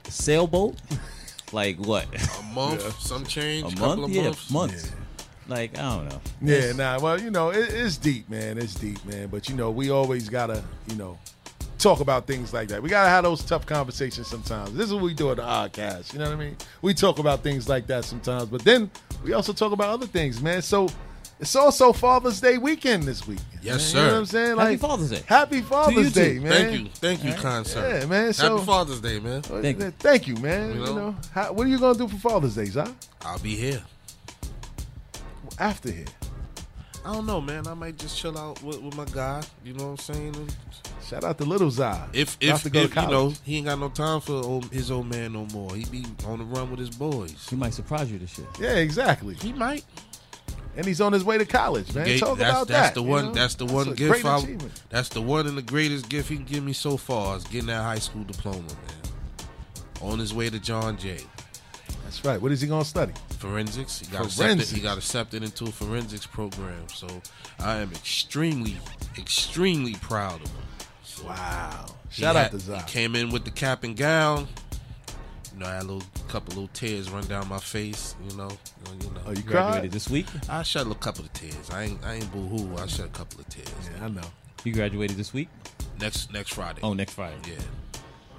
sailboat, 0.05 0.75
like 1.51 1.77
what? 1.77 2.05
a 2.39 2.44
month, 2.53 3.00
some 3.00 3.25
change, 3.25 3.74
A 3.74 3.75
couple 3.75 3.88
month? 3.98 4.03
of 4.03 4.10
Yeah, 4.12 4.24
months. 4.24 4.51
months. 4.51 4.91
Like 5.48 5.77
I 5.77 5.82
don't 5.96 6.10
know. 6.10 6.22
Yeah, 6.41 6.72
nah. 6.72 7.00
Well, 7.00 7.22
you 7.22 7.29
know, 7.29 7.50
it, 7.51 7.70
it's 7.72 7.98
deep, 7.98 8.29
man. 8.29 8.58
It's 8.58 8.74
deep, 8.74 9.03
man. 9.05 9.27
But 9.27 9.48
you 9.50 9.55
know, 9.55 9.70
we 9.70 9.91
always 9.91 10.27
gotta, 10.27 10.63
you 10.88 10.96
know, 10.96 11.20
talk 11.77 12.00
about 12.00 12.25
things 12.25 12.51
like 12.51 12.67
that. 12.70 12.82
We 12.82 12.89
gotta 12.89 13.10
have 13.10 13.24
those 13.25 13.44
tough 13.44 13.65
conversations 13.65 14.27
sometimes. 14.27 14.74
This 14.74 14.88
is 14.88 14.94
what 14.94 15.03
we 15.03 15.13
do 15.13 15.29
at 15.29 15.38
the 15.38 15.44
Oddcast. 15.44 16.13
You 16.13 16.20
know 16.20 16.25
what 16.25 16.34
I 16.34 16.38
mean? 16.38 16.58
We 16.82 16.96
talk 16.96 17.20
about 17.20 17.44
things 17.44 17.70
like 17.70 17.86
that 17.88 18.05
sometimes, 18.05 18.46
but 18.46 18.63
then 18.63 18.89
we 19.24 19.34
also 19.34 19.53
talk 19.53 19.72
about 19.72 19.89
other 19.89 20.08
things, 20.08 20.41
man. 20.41 20.63
So 20.63 20.89
it's 21.39 21.56
also 21.56 21.92
Father's 21.94 22.39
Day 22.42 22.58
weekend 22.58 23.04
this 23.04 23.27
week. 23.27 23.39
Yes, 23.62 23.94
man. 23.94 24.04
You 24.04 24.06
know 24.06 24.10
sir. 24.10 24.13
what 24.13 24.20
I'm 24.20 24.25
saying? 24.25 24.56
Like, 24.56 24.65
Happy 24.68 24.77
Father's 24.77 25.10
Day. 25.10 25.24
Happy 25.25 25.62
Father's 25.62 26.13
too. 26.13 26.20
Day, 26.20 26.39
man. 26.39 26.51
Thank 26.51 26.80
you, 26.80 26.89
thank 26.94 27.24
you, 27.24 27.34
kind 27.34 27.68
sir. 27.68 28.00
Yeah, 28.00 28.06
man, 28.06 28.34
so- 28.34 28.54
Happy 28.56 28.65
Father's 28.65 29.01
Day, 29.01 29.20
man. 29.20 29.42
Thank 29.42 29.80
you. 29.80 29.92
Thank 30.00 30.27
you, 30.27 30.36
man. 30.38 30.74
You 30.75 30.80
You 30.82 30.86
know, 30.86 30.96
know? 30.96 31.15
how, 31.34 31.51
what 31.54 31.65
are 31.68 31.70
you 31.70 31.80
gonna 31.80 31.98
do 31.98 32.08
for 32.08 32.18
Father's 32.18 32.56
Day, 32.56 32.65
Zah? 32.65 32.88
I'll 33.22 33.39
be 33.39 33.56
here. 33.56 33.82
After 35.60 35.92
here. 35.92 36.06
I 37.06 37.13
don't 37.13 37.27
know, 37.27 37.39
man. 37.39 37.68
I 37.68 37.75
might 37.75 37.98
just 37.98 38.18
chill 38.18 38.36
out 38.38 38.62
with, 38.63 38.82
with 38.82 38.98
my 38.98 39.06
guy. 39.06 39.44
You 39.63 39.74
know 39.74 39.92
what 39.92 39.92
I'm 40.10 40.15
saying? 40.15 40.50
Shout 41.08 41.24
out 41.24 41.38
to 41.38 41.46
Little 41.46 41.70
Zah. 41.70 42.08
if 42.13 42.36
if, 42.42 42.63
to 42.63 42.70
go 42.72 42.80
to 42.80 42.86
if 42.86 42.96
you 42.96 43.01
know 43.12 43.34
he 43.44 43.58
ain't 43.58 43.68
got 43.68 43.77
no 43.80 43.89
time 43.89 44.22
for 44.22 44.34
old, 44.34 44.65
his 44.74 44.89
old 44.89 45.08
man 45.08 45.34
no 45.34 45.46
more. 45.54 45.75
He 45.75 45.86
be 45.86 46.04
on 46.25 46.39
the 46.39 46.46
run 46.46 46.72
with 46.72 46.80
his 46.80 46.89
boys. 46.89 47.48
He 47.48 47.56
might 47.56 47.75
surprise 47.75 48.12
you 48.12 48.18
this 48.18 48.38
year. 48.39 48.48
Yeah, 48.60 48.77
exactly. 48.77 49.36
He 49.36 49.54
might. 49.54 49.86
And 50.77 50.86
he's 50.86 51.01
on 51.01 51.13
his 51.13 51.24
way 51.24 51.38
to 51.38 51.46
college, 51.46 51.94
man. 51.94 52.05
Ga- 52.05 52.20
Talk 52.20 52.38
that's, 52.38 52.51
about 52.51 52.67
that's 52.67 52.88
that. 52.89 52.96
the 52.96 53.03
you 53.03 53.10
one. 53.10 53.25
know? 53.25 53.32
That's 53.34 53.55
the 53.55 53.65
one 53.65 53.88
a 53.89 53.94
gift. 53.94 54.25
I, 54.25 54.58
that's 54.89 55.10
the 55.10 55.22
one 55.22 55.48
and 55.48 55.58
the 55.58 55.62
greatest 55.62 56.10
gift 56.10 56.29
he 56.29 56.36
can 56.38 56.46
give 56.46 56.63
me 56.63 56.74
so 56.74 56.98
far 56.98 57.38
is 57.38 57.44
getting 57.46 57.67
that 57.67 57.82
high 57.84 58.00
school 58.00 58.24
diploma, 58.24 58.60
man. 58.60 59.12
On 60.01 60.20
his 60.20 60.34
way 60.34 60.50
to 60.50 60.60
John 60.60 60.98
Jay. 60.98 61.22
That's 62.03 62.24
right. 62.24 62.41
What 62.41 62.51
is 62.51 62.62
he 62.62 62.67
gonna 62.67 62.86
study? 62.86 63.13
Forensics. 63.39 64.00
He 64.00 64.08
got 64.08 64.25
accepted. 64.25 64.67
He 64.67 64.82
got 64.82 64.98
accepted 64.98 65.44
into 65.44 65.65
a 65.65 65.72
forensics 65.72 66.25
program. 66.25 66.88
So 66.94 67.08
I 67.60 67.77
am 67.77 67.91
extremely, 67.91 68.77
extremely 69.17 69.94
proud 69.96 70.41
of 70.41 70.48
him. 70.50 70.62
So 71.03 71.25
Wow. 71.25 71.86
Shout 72.10 72.36
had- 72.36 72.46
out 72.46 72.51
to 72.51 72.60
Zah. 72.60 72.77
He 72.79 72.84
came 72.91 73.15
in 73.15 73.29
with 73.32 73.44
the 73.46 73.51
cap 73.51 73.84
and 73.84 73.96
gown. 73.98 74.48
You 75.55 75.62
know, 75.62 75.67
I 75.67 75.75
had 75.75 75.83
a 75.83 75.88
little 75.88 76.03
couple 76.27 76.50
little 76.55 76.69
tears 76.74 77.09
run 77.09 77.25
down 77.27 77.47
my 77.47 77.59
face. 77.59 78.13
You 78.29 78.35
know, 78.35 78.50
you 79.01 79.09
know. 79.12 79.21
Oh, 79.25 79.31
you 79.31 79.41
Graduated 79.41 79.81
cried? 79.83 79.91
this 79.91 80.09
week. 80.09 80.25
I 80.50 80.63
shed 80.63 80.85
a 80.88 80.95
couple 80.95 81.24
of 81.24 81.31
tears. 81.31 81.69
I 81.71 81.83
ain't, 81.83 82.03
I 82.05 82.15
ain't 82.15 82.29
boo 82.31 82.41
hoo. 82.45 82.75
I 82.77 82.85
shed 82.88 83.05
a 83.05 83.09
couple 83.09 83.39
of 83.39 83.47
tears. 83.47 83.69
Yeah, 83.97 84.05
I 84.05 84.09
know. 84.09 84.21
You 84.65 84.74
graduated 84.74 85.15
this 85.15 85.33
week. 85.33 85.47
Next 86.01 86.33
next 86.33 86.53
Friday. 86.53 86.81
Oh, 86.83 86.91
next 86.93 87.13
Friday. 87.13 87.38
yeah. 87.47 87.55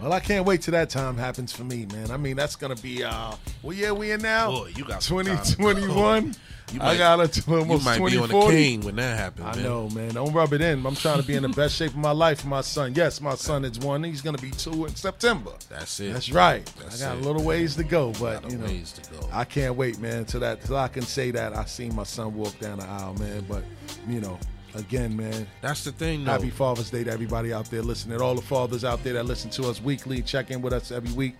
Well, 0.01 0.13
I 0.13 0.21
can't 0.21 0.45
wait 0.45 0.61
till 0.63 0.73
that 0.73 0.91
time 0.91 1.17
happens 1.17 1.53
for 1.53 1.65
me, 1.65 1.87
man. 1.87 2.11
I 2.11 2.17
mean, 2.19 2.37
that's 2.37 2.55
gonna 2.57 2.77
be 2.77 3.03
uh, 3.03 3.35
what 3.63 3.77
year 3.77 3.95
we 3.95 4.11
in 4.13 4.21
now? 4.21 4.51
Boy, 4.51 4.73
you 4.77 4.85
got 4.85 5.03
some 5.03 5.15
twenty 5.17 5.35
time. 5.35 5.45
twenty 5.55 5.89
one. 5.89 6.35
You 6.73 6.81
I 6.81 6.85
might- 6.85 6.99
got 6.99 7.21
it 7.21 7.33
to 7.35 7.51
You 7.51 7.59
almost 7.59 7.85
might 7.85 7.97
twenty 7.97 8.17
be 8.17 8.23
on 8.23 8.29
the 8.29 8.41
cane 8.49 8.81
when 8.81 8.97
that 8.97 9.17
happens. 9.19 9.47
I 9.47 9.55
man. 9.55 9.63
know, 9.65 9.89
man. 9.91 10.15
Don't 10.15 10.33
rub 10.33 10.53
it 10.53 10.61
in. 10.61 10.85
I'm 10.85 10.97
trying 10.97 11.21
to 11.21 11.27
be 11.27 11.35
in 11.35 11.45
the 11.45 11.49
best 11.49 11.77
shape 11.77 11.93
of 11.93 11.97
my 11.97 12.11
life 12.11 12.41
for 12.41 12.49
my 12.49 12.61
son. 12.61 12.93
Yes, 12.95 13.21
my 13.21 13.37
son 13.37 13.65
is 13.65 13.79
one. 13.79 14.03
He's 14.05 14.21
gonna 14.21 14.37
be 14.37 14.51
two 14.51 14.85
in 14.85 14.95
September. 14.97 15.53
That's 15.71 15.99
it. 16.01 16.13
That's 16.13 16.31
right. 16.31 16.67
That's 16.81 17.01
I 17.03 17.07
got 17.07 17.17
it. 17.19 17.25
a 17.25 17.27
little 17.27 17.45
ways 17.45 17.77
to 17.77 17.85
go, 17.85 18.13
but 18.21 18.51
you 18.51 18.59
know, 18.59 18.67
ways 18.67 18.93
to 18.93 19.11
go. 19.13 19.29
I 19.33 19.45
can't 19.45 19.77
wait, 19.77 19.99
man, 20.01 20.25
till 20.27 20.41
that 20.41 20.63
till 20.63 20.77
I 20.77 20.89
can 20.89 21.03
say 21.03 21.31
that 21.31 21.57
I 21.57 21.65
seen 21.67 21.95
my 21.95 22.03
son 22.05 22.35
walk 22.35 22.59
down 22.59 22.81
the 22.81 22.87
aisle, 22.87 23.15
man. 23.15 23.47
But 23.49 23.63
you 24.09 24.21
know, 24.21 24.37
again, 24.77 25.17
man, 25.17 25.47
That's 25.61 25.85
the 25.85 25.93
thing, 25.93 26.25
though. 26.25 26.33
happy 26.33 26.51
Father's 26.51 26.91
Day 26.91 27.05
to 27.05 27.11
everybody 27.11 27.53
out 27.53 27.71
there 27.71 27.83
listening. 27.83 28.21
All 28.21 28.35
the 28.35 28.43
fathers 28.43 28.85
out 28.85 29.03
there 29.03 29.15
that 29.15 29.25
listen 29.27 29.51
to 29.53 29.69
us 29.69 29.81
weekly, 29.83 30.23
check 30.23 30.51
in 30.51 30.63
with 30.63 30.73
us 30.73 30.93
every 30.93 31.13
week. 31.13 31.35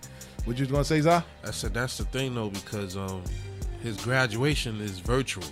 What 0.45 0.57
you 0.57 0.65
gonna 0.65 0.83
say, 0.83 1.01
Zah? 1.01 1.23
I 1.45 1.51
said 1.51 1.73
that's 1.73 1.97
the 1.97 2.05
thing, 2.05 2.35
though, 2.35 2.49
because 2.49 2.95
um, 2.95 3.23
his 3.83 3.97
graduation 3.97 4.79
is 4.81 4.99
virtual. 4.99 5.43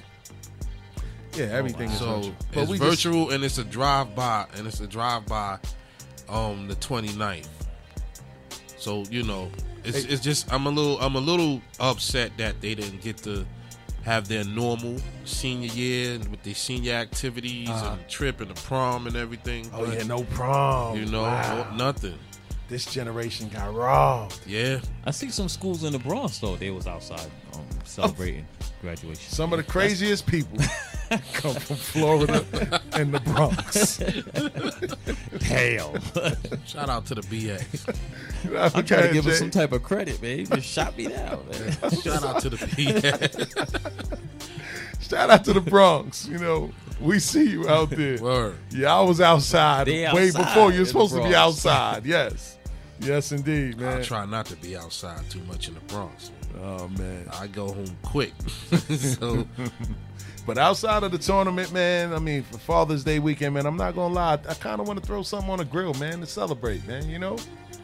Yeah, 1.35 1.45
everything 1.47 1.91
is 1.91 1.99
So 1.99 2.05
virtual. 2.21 2.33
it's 2.53 2.71
we 2.71 2.77
just- 2.79 2.89
virtual 3.03 3.31
and 3.31 3.43
it's 3.43 3.57
a 3.57 3.63
drive 3.65 4.15
by, 4.15 4.45
and 4.55 4.65
it's 4.67 4.79
a 4.79 4.87
drive 4.87 5.25
by 5.25 5.59
um 6.29 6.67
the 6.67 6.75
29th. 6.75 7.47
So 8.77 9.03
you 9.09 9.23
know, 9.23 9.51
it's 9.83 10.03
Hey. 10.05 10.13
it's 10.13 10.23
just 10.23 10.51
I'm 10.53 10.65
a 10.65 10.69
little 10.69 10.97
I'm 11.01 11.15
a 11.15 11.19
little 11.19 11.61
upset 11.79 12.31
that 12.37 12.61
they 12.61 12.73
didn't 12.73 13.01
get 13.01 13.17
to 13.17 13.45
have 14.05 14.27
their 14.27 14.43
normal 14.45 14.95
senior 15.25 15.67
year 15.73 16.19
with 16.29 16.41
their 16.43 16.53
senior 16.53 16.93
activities 16.93 17.67
and 17.69 17.99
the 17.99 18.03
trip 18.07 18.39
and 18.39 18.49
the 18.51 18.61
prom 18.61 19.07
and 19.07 19.15
everything. 19.15 19.65
Uh-huh. 19.67 19.81
Oh 19.81 19.85
but, 19.87 19.97
yeah, 19.97 20.03
no 20.03 20.23
prom. 20.25 20.95
You 20.97 21.05
know, 21.07 21.23
Wow. 21.23 21.67
no- 21.71 21.85
nothing. 21.85 22.17
this 22.69 22.85
generation 22.85 23.49
got 23.49 23.73
robbed. 23.75 24.39
Yeah. 24.47 24.79
I 25.05 25.11
see 25.11 25.29
some 25.29 25.49
schools 25.49 25.83
in 25.83 25.91
the 25.91 25.99
Bronx 25.99 26.39
though. 26.39 26.55
They 26.55 26.69
was 26.71 26.87
outside 26.87 27.29
um, 27.53 27.65
celebrating 27.83 28.45
graduation. 28.81 29.29
Some 29.31 29.53
of 29.53 29.57
the 29.57 29.63
craziest 29.63 30.25
people 30.27 30.57
come 31.33 31.55
from 31.55 31.75
Florida 31.75 32.45
and 32.93 33.13
the 33.13 33.19
Bronx. 33.19 33.97
Damn. 35.47 36.01
Shout 36.65 36.89
out 36.89 37.05
to 37.07 37.15
the 37.15 37.21
BA. 37.23 37.59
I'm 38.57 38.85
trying 38.85 39.07
to 39.07 39.13
give 39.13 39.25
him 39.25 39.33
some 39.33 39.51
type 39.51 39.71
of 39.71 39.83
credit, 39.83 40.21
man. 40.21 40.39
He 40.39 40.45
just 40.45 40.67
shot 40.67 40.97
me 40.97 41.07
down, 41.07 41.45
man. 41.49 41.71
Shout 42.01 42.23
out 42.23 42.41
to 42.41 42.49
the 42.49 42.57
BA. 42.57 44.19
Shout 45.01 45.29
out 45.29 45.45
to 45.45 45.53
the 45.53 45.61
Bronx. 45.61 46.27
You 46.27 46.39
know, 46.39 46.71
we 46.99 47.19
see 47.19 47.49
you 47.49 47.67
out 47.69 47.91
there. 47.91 48.17
Word. 48.19 48.55
Yeah, 48.71 48.95
I 48.95 49.01
was 49.01 49.21
outside 49.21 49.87
They 49.87 50.11
way 50.11 50.27
outside 50.29 50.43
before 50.45 50.69
in 50.69 50.75
you're 50.75 50.83
the 50.85 50.89
supposed 50.89 51.13
to 51.13 51.19
be 51.23 51.29
Bronx. 51.29 51.65
outside. 51.65 52.05
Yes. 52.05 52.57
Yes, 52.99 53.31
indeed, 53.31 53.77
man. 53.77 53.89
I 53.89 53.95
man. 53.95 54.03
try 54.03 54.25
not 54.25 54.45
to 54.47 54.55
be 54.55 54.75
outside 54.75 55.29
too 55.29 55.41
much 55.41 55.67
in 55.67 55.73
the 55.75 55.81
Bronx. 55.81 56.31
Oh, 56.61 56.87
man. 56.87 57.27
I 57.39 57.47
go 57.47 57.67
home 57.67 57.97
quick. 58.01 58.33
so 58.89 59.45
But 60.45 60.57
outside 60.59 61.03
of 61.03 61.11
the 61.11 61.17
tournament, 61.17 61.71
man, 61.73 62.13
I 62.13 62.19
mean, 62.19 62.43
for 62.43 62.59
Father's 62.59 63.03
Day 63.03 63.17
weekend, 63.19 63.55
man, 63.55 63.65
I'm 63.65 63.77
not 63.77 63.95
going 63.95 64.09
to 64.11 64.15
lie. 64.15 64.33
I 64.47 64.53
kind 64.53 64.79
of 64.79 64.87
want 64.87 64.99
to 65.01 65.05
throw 65.05 65.23
something 65.23 65.49
on 65.49 65.57
the 65.57 65.65
grill, 65.65 65.93
man, 65.95 66.19
to 66.19 66.27
celebrate, 66.27 66.85
man, 66.87 67.09
you 67.09 67.17
know? 67.17 67.37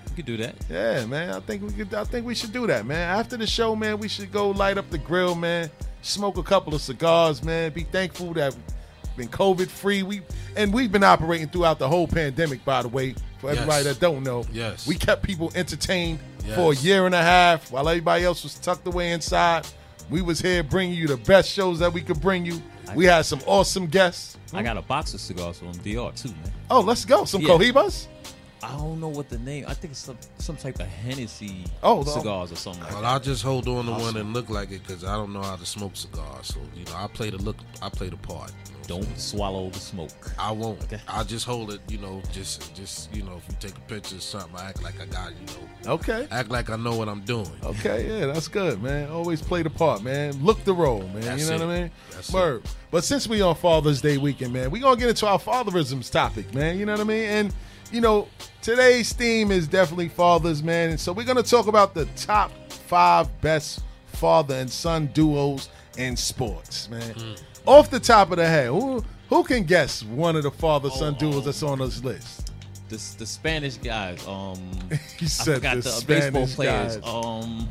You 0.10 0.16
could 0.16 0.26
do 0.26 0.38
that. 0.38 0.56
Yeah, 0.70 1.06
man. 1.06 1.32
I 1.32 1.40
think 1.40 1.64
we 1.64 1.72
could. 1.74 1.94
I 1.94 2.04
think 2.04 2.26
we 2.26 2.36
should 2.36 2.52
do 2.52 2.68
that, 2.68 2.86
man. 2.86 3.10
After 3.18 3.38
the 3.38 3.48
show, 3.48 3.76
man, 3.76 3.98
we 3.98 4.08
should 4.10 4.32
go 4.32 4.50
light 4.52 4.78
up 4.78 4.90
the 4.90 4.98
grill, 4.98 5.36
man. 5.36 5.72
Smoke 6.02 6.38
a 6.38 6.44
couple 6.44 6.76
of 6.76 6.82
cigars, 6.82 7.42
man. 7.44 7.72
Be 7.72 7.84
thankful 7.84 8.34
that 8.34 8.54
we've 8.54 9.16
been 9.16 9.30
COVID 9.30 9.68
free. 9.70 10.04
We 10.04 10.22
and 10.58 10.74
we've 10.74 10.92
been 10.92 11.04
operating 11.06 11.48
throughout 11.48 11.80
the 11.80 11.88
whole 11.88 12.08
pandemic. 12.10 12.64
By 12.66 12.82
the 12.82 12.90
way, 12.90 13.16
for 13.40 13.52
everybody 13.52 13.86
Yes. 13.86 13.96
that 13.96 14.00
don't 14.02 14.22
know, 14.24 14.44
Yes. 14.52 14.86
we 14.86 14.96
kept 14.96 15.24
people 15.24 15.50
entertained 15.56 16.20
Yes. 16.46 16.56
for 16.56 16.74
a 16.74 16.76
year 16.76 17.06
and 17.06 17.16
a 17.16 17.22
half 17.24 17.72
while 17.72 17.88
everybody 17.88 18.26
else 18.26 18.44
was 18.44 18.56
tucked 18.56 18.86
away 18.88 19.12
inside. 19.14 19.66
We 20.12 20.22
was 20.22 20.40
here 20.42 20.62
bringing 20.62 20.96
you 20.96 21.08
the 21.08 21.18
best 21.18 21.50
shows 21.50 21.80
that 21.80 21.92
we 21.92 22.02
could 22.02 22.22
bring 22.22 22.46
you. 22.46 22.62
We 22.94 23.06
had 23.06 23.26
some 23.26 23.40
awesome 23.48 23.88
guests. 23.88 24.38
I 24.54 24.62
got 24.62 24.76
a 24.78 24.82
box 24.82 25.14
of 25.14 25.22
cigars 25.22 25.58
from 25.60 25.72
DR 25.72 26.12
too, 26.16 26.28
man. 26.30 26.52
Oh, 26.70 26.82
let's 26.82 27.06
go. 27.06 27.24
Some 27.26 27.42
Yeah. 27.42 27.50
Cohibas. 27.50 28.08
I 28.64 28.76
don't 28.78 29.00
know 29.00 29.08
what 29.08 29.30
the 29.30 29.40
name. 29.40 29.66
I 29.68 29.74
think 29.74 29.92
it's 29.94 30.02
some, 30.02 30.18
some 30.38 30.56
type 30.58 30.80
of 30.80 30.86
Hennessy 30.88 31.64
Oh, 31.82 32.04
the- 32.04 32.12
cigars 32.12 32.52
or 32.52 32.56
something 32.58 32.84
like 32.84 32.92
Well, 32.92 33.02
that. 33.02 33.16
I 33.16 33.18
just 33.20 33.42
hold 33.42 33.68
on 33.68 33.86
to 33.86 33.92
one 33.94 34.18
and 34.18 34.34
look 34.34 34.50
like 34.50 34.70
it 34.72 34.86
because 34.86 35.04
I 35.04 35.16
don't 35.16 35.34
know 35.34 35.42
how 35.42 35.56
to 35.56 35.66
smoke 35.66 35.96
cigars. 35.96 36.48
So 36.48 36.60
you 36.76 36.84
know, 36.86 36.92
I 36.96 37.08
play 37.08 37.30
the 37.32 37.38
look. 37.38 37.56
I 37.82 37.90
play 37.90 38.10
the 38.10 38.18
part. 38.18 38.52
You 38.90 38.96
know. 38.96 39.02
Don't 39.02 39.20
swallow 39.20 39.70
the 39.70 39.80
smoke. 39.80 40.32
I 40.38 40.52
won't. 40.52 40.82
Okay. 40.84 41.00
I 41.08 41.24
just 41.24 41.46
hold 41.46 41.72
it. 41.72 41.82
You 41.88 41.98
know, 42.00 42.22
just 42.32 42.74
just 42.76 43.14
you 43.16 43.24
know, 43.24 43.38
if 43.38 43.48
you 43.50 43.56
take 43.60 43.78
a 43.78 43.82
picture 43.82 44.18
or 44.18 44.20
something, 44.20 44.56
I 44.56 44.70
act 44.70 44.84
like 44.84 45.00
I 45.02 45.06
got. 45.06 45.32
You 45.32 45.46
know, 45.86 45.94
Okay. 45.94 46.28
act 46.32 46.50
like 46.50 46.70
I 46.70 46.76
know 46.76 46.96
what 46.96 47.10
I'm 47.10 47.22
doing. 47.22 47.50
Okay, 47.64 48.20
yeah, 48.20 48.26
that's 48.28 48.48
good, 48.48 48.82
man. 48.82 49.10
Always 49.10 49.42
play 49.42 49.64
the 49.64 49.70
part, 49.70 50.04
man. 50.04 50.34
Look 50.44 50.64
the 50.64 50.74
role, 50.74 51.02
man. 51.08 51.22
That's 51.22 51.44
you 51.44 51.50
know 51.50 51.56
it. 51.64 51.68
what 51.68 51.76
I 51.76 51.82
mean? 51.82 51.92
That's 52.12 52.32
Word. 52.32 52.64
But 52.92 53.04
since 53.04 53.28
we 53.28 53.42
on 53.42 53.56
Father's 53.56 54.02
Day 54.02 54.18
weekend, 54.18 54.54
man, 54.54 54.70
we 54.72 54.80
gonna 54.80 55.00
get 55.00 55.10
into 55.10 55.28
our 55.28 55.40
fatherisms 55.40 56.10
topic, 56.10 56.54
man. 56.54 56.78
You 56.78 56.86
know 56.86 56.92
what 56.94 57.02
I 57.02 57.06
mean? 57.06 57.24
And 57.26 57.54
you 57.92 58.00
know, 58.02 58.28
today's 58.62 59.12
theme 59.14 59.52
is 59.52 59.68
definitely 59.68 60.10
fathers, 60.10 60.62
man. 60.64 60.92
And 60.92 61.00
so 61.00 61.12
we're 61.14 61.26
gonna 61.26 61.44
talk 61.44 61.68
about 61.68 61.94
the 61.94 62.06
top 62.16 62.52
five 62.70 63.30
best 63.42 63.82
father 64.08 64.56
and 64.56 64.70
son 64.70 65.08
duos 65.14 65.70
in 65.98 66.16
sports, 66.16 66.90
man. 66.90 67.02
Hmm. 67.14 67.34
Off 67.66 67.90
the 67.90 68.00
top 68.00 68.32
of 68.32 68.38
the 68.38 68.48
head, 68.48 68.68
who 68.68 69.04
who 69.30 69.44
can 69.44 69.64
guess 69.64 70.04
one 70.04 70.36
of 70.36 70.44
the 70.44 70.52
father 70.52 70.90
son 70.90 71.14
Oh. 71.16 71.20
duos 71.20 71.46
that's 71.46 71.64
on 71.64 71.80
this 71.80 72.04
list? 72.04 72.52
The, 72.90 72.98
the 73.20 73.26
Spanish 73.26 73.78
guys. 73.78 74.26
Um, 74.28 74.58
He 75.18 75.26
I 75.26 75.30
forgot 75.30 75.76
the 75.78 75.82
the, 75.84 76.04
baseball 76.08 76.48
Spanish 76.48 76.56
players. 76.56 76.98
guys. 76.98 77.08
Um, 77.08 77.70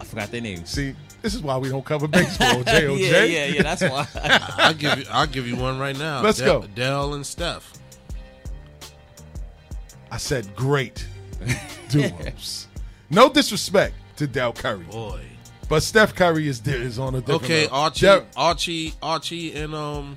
I 0.00 0.04
forgot 0.04 0.30
their 0.30 0.40
names. 0.40 0.70
See, 0.70 0.94
this 1.22 1.34
is 1.34 1.42
why 1.42 1.56
we 1.56 1.68
don't 1.68 1.84
cover 1.84 2.06
baseball, 2.06 2.48
JOJ. 2.64 2.98
yeah, 3.10 3.24
yeah, 3.24 3.44
yeah. 3.46 3.62
That's 3.62 3.82
why. 3.82 4.06
I'll 4.58 4.74
give 4.74 4.98
you. 4.98 5.04
I'll 5.10 5.26
give 5.26 5.48
you 5.48 5.56
one 5.56 5.78
right 5.80 5.98
now. 5.98 6.22
Let's 6.22 6.38
Del- 6.38 6.60
go. 6.60 6.66
Dell 6.76 7.14
and 7.14 7.26
Steph. 7.26 7.72
I 10.10 10.16
said 10.16 10.54
great 10.54 11.04
duos. 11.88 12.68
No 13.10 13.28
disrespect 13.30 13.94
to 14.16 14.26
Dell 14.26 14.52
Curry, 14.52 14.84
Boy. 14.84 15.24
But 15.68 15.82
Steph 15.82 16.14
Curry 16.14 16.48
is 16.48 16.60
there 16.60 16.76
is 16.80 16.98
on 16.98 17.14
a 17.14 17.20
different 17.20 17.44
Okay, 17.44 17.62
level. 17.64 17.76
Archie, 17.78 18.06
Archie, 18.36 18.94
Archie, 19.02 19.54
and 19.54 19.74
um, 19.74 20.16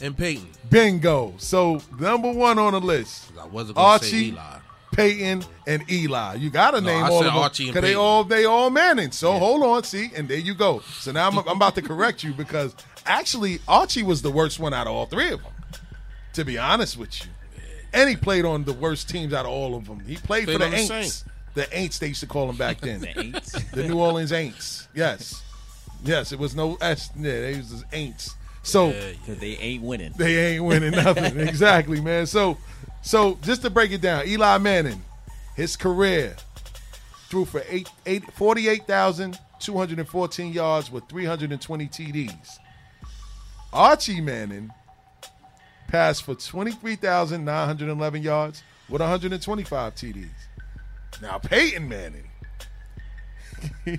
and 0.00 0.16
Peyton. 0.16 0.48
bingo. 0.70 1.34
So 1.38 1.82
number 1.98 2.32
one 2.32 2.58
on 2.58 2.72
the 2.72 2.80
list. 2.80 3.32
I 3.40 3.46
wasn't 3.46 3.76
gonna 3.76 3.98
say 4.02 4.06
Archie, 4.06 4.28
Eli. 4.28 4.56
Peyton, 4.92 5.44
and 5.66 5.90
Eli. 5.90 6.34
You 6.34 6.50
got 6.50 6.72
to 6.72 6.80
No, 6.80 6.86
name 6.88 7.04
I 7.04 7.08
all 7.08 7.18
of 7.20 7.24
them 7.26 7.36
Archie 7.36 7.68
and 7.68 7.76
they 7.76 7.94
all 7.94 8.24
they 8.24 8.44
all 8.44 8.70
Manning. 8.70 9.12
So 9.12 9.32
hold 9.38 9.62
on, 9.62 9.84
see, 9.84 10.10
and 10.16 10.28
there 10.28 10.38
you 10.38 10.54
go. 10.54 10.80
So 10.98 11.12
now 11.12 11.28
I'm, 11.28 11.38
I'm 11.38 11.56
about 11.56 11.74
to 11.76 11.82
correct 11.82 12.22
you 12.24 12.32
because 12.32 12.74
actually 13.06 13.60
Archie 13.68 14.02
was 14.02 14.22
the 14.22 14.30
worst 14.30 14.58
one 14.58 14.74
out 14.74 14.86
of 14.86 14.92
all 14.92 15.06
three 15.06 15.30
of 15.30 15.42
them. 15.42 15.52
To 16.34 16.44
be 16.44 16.58
honest 16.58 16.96
with 16.96 17.24
you, 17.24 17.30
and 17.92 18.08
he 18.08 18.14
played 18.16 18.44
on 18.44 18.64
the 18.64 18.72
worst 18.72 19.08
teams 19.08 19.32
out 19.32 19.46
of 19.46 19.50
all 19.50 19.74
of 19.74 19.86
them. 19.86 20.00
He 20.00 20.16
played, 20.16 20.44
Played 20.44 20.58
for 20.60 20.64
the 20.64 20.70
the 20.70 20.76
Aints. 20.76 20.86
Saints. 20.88 21.24
The 21.54 21.62
Aints 21.62 21.98
they 21.98 22.08
used 22.08 22.20
to 22.20 22.26
call 22.26 22.46
them 22.46 22.56
back 22.56 22.80
then. 22.86 23.00
The 23.00 23.08
Aints. 23.08 23.70
the 23.72 23.88
New 23.88 23.98
Orleans 23.98 24.30
Aints. 24.32 24.86
Yes, 24.94 25.42
yes, 26.04 26.32
it 26.32 26.38
was 26.38 26.54
no 26.54 26.76
S. 26.80 27.10
Yeah, 27.16 27.40
they 27.40 27.56
was 27.56 27.80
the 27.80 27.86
Aints. 27.96 28.34
So 28.62 28.90
Yeah, 28.90 29.12
Cause 29.26 29.38
they 29.38 29.56
ain't 29.56 29.82
winning. 29.82 30.12
they 30.16 30.52
ain't 30.54 30.64
winning 30.64 30.92
nothing. 30.92 31.40
exactly, 31.40 32.00
man. 32.00 32.26
So, 32.26 32.58
so 33.02 33.36
just 33.42 33.62
to 33.62 33.70
break 33.70 33.90
it 33.90 34.00
down, 34.02 34.28
Eli 34.28 34.58
Manning, 34.58 35.02
his 35.56 35.76
career 35.76 36.36
threw 37.28 37.44
for 37.46 37.62
eight, 37.68 37.88
eight, 38.06 38.30
48,214 38.32 40.52
yards 40.52 40.90
with 40.90 41.04
320 41.08 41.86
TDs. 41.88 42.58
Archie 43.72 44.20
Manning 44.20 44.70
passed 45.88 46.24
for 46.24 46.34
23,911 46.34 48.22
yards 48.22 48.62
with 48.88 49.00
125 49.00 49.94
TDs. 49.94 50.28
Now 51.20 51.38
Peyton 51.38 51.88
Manning, 51.88 52.30
he, 53.84 53.98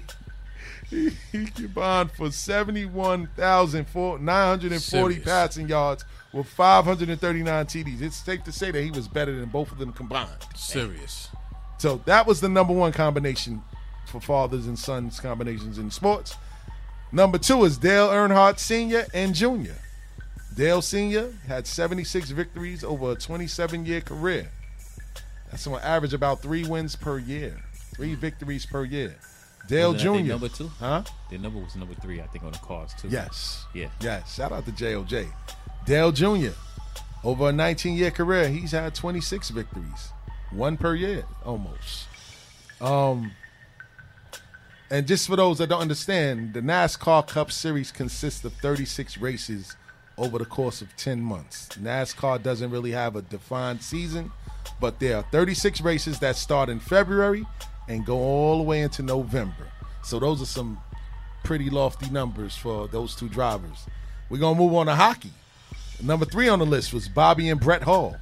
he 1.31 1.45
combined 1.45 2.11
for 2.11 2.29
71,940 2.31 4.77
Serious. 4.79 5.23
passing 5.23 5.69
yards 5.69 6.03
with 6.33 6.47
539 6.47 7.65
TDs. 7.65 8.01
It's 8.01 8.15
safe 8.17 8.43
to 8.43 8.51
say 8.51 8.71
that 8.71 8.81
he 8.81 8.91
was 8.91 9.07
better 9.07 9.39
than 9.39 9.49
both 9.49 9.71
of 9.71 9.77
them 9.77 9.93
combined. 9.93 10.29
serious. 10.55 11.29
So 11.77 12.01
that 12.05 12.25
was 12.27 12.41
the 12.41 12.49
number 12.49 12.73
one 12.73 12.91
combination 12.91 13.61
for 14.05 14.19
fathers 14.21 14.67
and 14.67 14.77
sons 14.77 15.19
combinations 15.19 15.77
in 15.77 15.89
sports. 15.91 16.35
Number 17.11 17.37
two 17.37 17.63
is 17.65 17.77
Dale 17.77 18.09
Earnhardt 18.09 18.57
Sr. 18.59 19.05
and 19.13 19.35
Jr. 19.35 19.73
Dale 20.55 20.81
Sr. 20.81 21.33
had 21.47 21.67
76 21.67 22.31
victories 22.31 22.83
over 22.83 23.11
a 23.11 23.15
27 23.15 23.85
year 23.85 24.01
career. 24.01 24.49
That's 25.51 25.67
on 25.67 25.79
average 25.81 26.13
about 26.13 26.41
three 26.41 26.63
wins 26.63 26.95
per 26.95 27.19
year, 27.19 27.61
three 27.93 28.15
victories 28.15 28.65
per 28.65 28.85
year. 28.85 29.15
Dale 29.67 29.91
Wasn't 29.93 30.07
that 30.07 30.13
their 30.13 30.23
Jr. 30.23 30.29
number 30.29 30.49
two? 30.49 30.67
Huh? 30.79 31.03
Their 31.29 31.39
number 31.39 31.59
was 31.59 31.75
number 31.75 31.93
three, 31.95 32.21
I 32.21 32.27
think, 32.27 32.43
on 32.43 32.51
the 32.51 32.57
cards 32.59 32.93
too. 32.99 33.09
Yes. 33.09 33.65
Yeah. 33.73 33.89
Yes. 33.99 34.35
Shout 34.35 34.51
out 34.51 34.65
to 34.65 34.71
JOJ. 34.71 35.27
Dale 35.85 36.11
Jr. 36.11 36.55
Over 37.23 37.49
a 37.49 37.51
19 37.51 37.95
year 37.95 38.11
career, 38.11 38.47
he's 38.47 38.71
had 38.71 38.95
26 38.95 39.49
victories, 39.49 40.09
one 40.51 40.77
per 40.77 40.95
year 40.95 41.23
almost. 41.45 42.07
Um, 42.79 43.31
and 44.89 45.05
just 45.05 45.27
for 45.27 45.35
those 45.35 45.59
that 45.59 45.67
don't 45.67 45.81
understand, 45.81 46.53
the 46.53 46.61
NASCAR 46.61 47.27
Cup 47.27 47.51
Series 47.51 47.91
consists 47.91 48.43
of 48.43 48.53
36 48.53 49.17
races 49.19 49.75
over 50.17 50.37
the 50.37 50.45
course 50.45 50.81
of 50.81 50.95
10 50.97 51.21
months. 51.21 51.69
NASCAR 51.81 52.41
doesn't 52.41 52.71
really 52.71 52.91
have 52.91 53.15
a 53.15 53.21
defined 53.21 53.81
season, 53.81 54.31
but 54.79 54.99
there 54.99 55.17
are 55.17 55.25
36 55.31 55.81
races 55.81 56.19
that 56.19 56.35
start 56.35 56.69
in 56.69 56.79
February 56.79 57.45
and 57.87 58.05
go 58.05 58.17
all 58.17 58.57
the 58.57 58.63
way 58.63 58.81
into 58.81 59.01
November. 59.03 59.67
So 60.03 60.19
those 60.19 60.41
are 60.41 60.45
some 60.45 60.79
pretty 61.43 61.69
lofty 61.69 62.09
numbers 62.09 62.55
for 62.55 62.87
those 62.87 63.15
two 63.15 63.29
drivers. 63.29 63.85
We're 64.29 64.39
going 64.39 64.55
to 64.55 64.61
move 64.61 64.73
on 64.73 64.85
to 64.85 64.95
hockey. 64.95 65.31
Number 66.01 66.25
three 66.25 66.49
on 66.49 66.59
the 66.59 66.65
list 66.65 66.93
was 66.93 67.07
Bobby 67.07 67.49
and 67.49 67.59
Brett 67.59 67.83
Hull. 67.83 68.15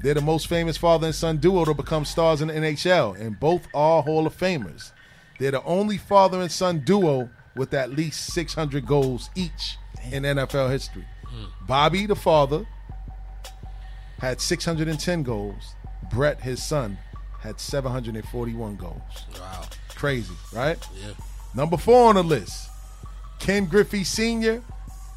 They're 0.00 0.14
the 0.14 0.20
most 0.20 0.46
famous 0.46 0.76
father 0.76 1.06
and 1.06 1.14
son 1.14 1.38
duo 1.38 1.64
to 1.64 1.74
become 1.74 2.04
stars 2.04 2.40
in 2.40 2.48
the 2.48 2.54
NHL, 2.54 3.20
and 3.20 3.38
both 3.38 3.66
are 3.74 4.02
Hall 4.02 4.26
of 4.26 4.36
Famers. 4.36 4.92
They're 5.38 5.50
the 5.50 5.62
only 5.64 5.98
father 5.98 6.40
and 6.40 6.52
son 6.52 6.80
duo 6.80 7.30
with 7.56 7.74
at 7.74 7.90
least 7.90 8.32
600 8.32 8.86
goals 8.86 9.30
each 9.34 9.76
in 10.10 10.22
NFL 10.22 10.70
history. 10.70 11.04
Bobby, 11.66 12.06
the 12.06 12.16
father, 12.16 12.66
had 14.18 14.40
610 14.40 15.22
goals. 15.22 15.74
Brett, 16.10 16.40
his 16.40 16.62
son, 16.62 16.98
had 17.40 17.60
741 17.60 18.76
goals. 18.76 19.00
Wow. 19.38 19.64
Crazy, 19.94 20.34
right? 20.54 20.78
Yeah. 20.94 21.12
Number 21.54 21.76
four 21.76 22.08
on 22.08 22.14
the 22.14 22.22
list, 22.22 22.70
Ken 23.38 23.66
Griffey 23.66 24.04
Sr. 24.04 24.62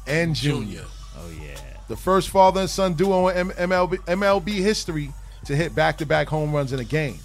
and 0.06 0.34
Jr. 0.34 0.48
Junior. 0.48 0.84
Oh 1.16 1.30
yeah. 1.30 1.58
The 1.88 1.96
first 1.96 2.30
father 2.30 2.60
and 2.60 2.70
son 2.70 2.94
duo 2.94 3.28
in 3.28 3.48
MLB, 3.50 3.96
MLB 4.06 4.50
history 4.54 5.12
to 5.44 5.56
hit 5.56 5.74
back-to-back 5.74 6.28
home 6.28 6.52
runs 6.52 6.72
in 6.72 6.80
a 6.80 6.84
game. 6.84 7.18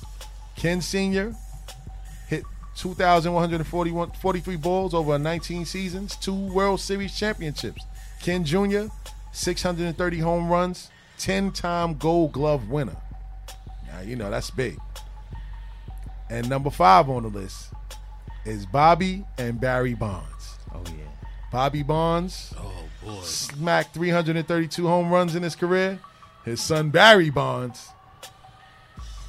Ken 0.55 0.81
Sr. 0.81 1.35
hit 2.77 2.95
2,141 2.97 4.11
43 4.11 4.55
balls 4.57 4.93
over 4.93 5.17
19 5.17 5.65
seasons, 5.65 6.15
two 6.17 6.33
World 6.33 6.79
Series 6.79 7.17
championships. 7.17 7.83
Ken 8.21 8.43
Jr. 8.43 8.85
630 9.31 10.19
home 10.19 10.49
runs, 10.49 10.89
10-time 11.19 11.95
Gold 11.95 12.31
Glove 12.31 12.69
winner. 12.69 12.97
Now 13.87 14.01
you 14.01 14.15
know 14.15 14.29
that's 14.29 14.49
big. 14.51 14.77
And 16.29 16.49
number 16.49 16.69
five 16.69 17.09
on 17.09 17.23
the 17.23 17.29
list 17.29 17.69
is 18.45 18.65
Bobby 18.65 19.25
and 19.37 19.59
Barry 19.59 19.93
Bonds. 19.93 20.57
Oh 20.73 20.83
yeah. 20.87 21.05
Bobby 21.51 21.83
Bonds 21.83 22.53
Oh 22.57 22.83
boy. 23.03 23.21
smacked 23.21 23.93
332 23.93 24.85
home 24.85 25.09
runs 25.09 25.35
in 25.35 25.43
his 25.43 25.55
career. 25.55 25.99
His 26.43 26.61
son 26.61 26.89
Barry 26.89 27.29
Bonds 27.29 27.89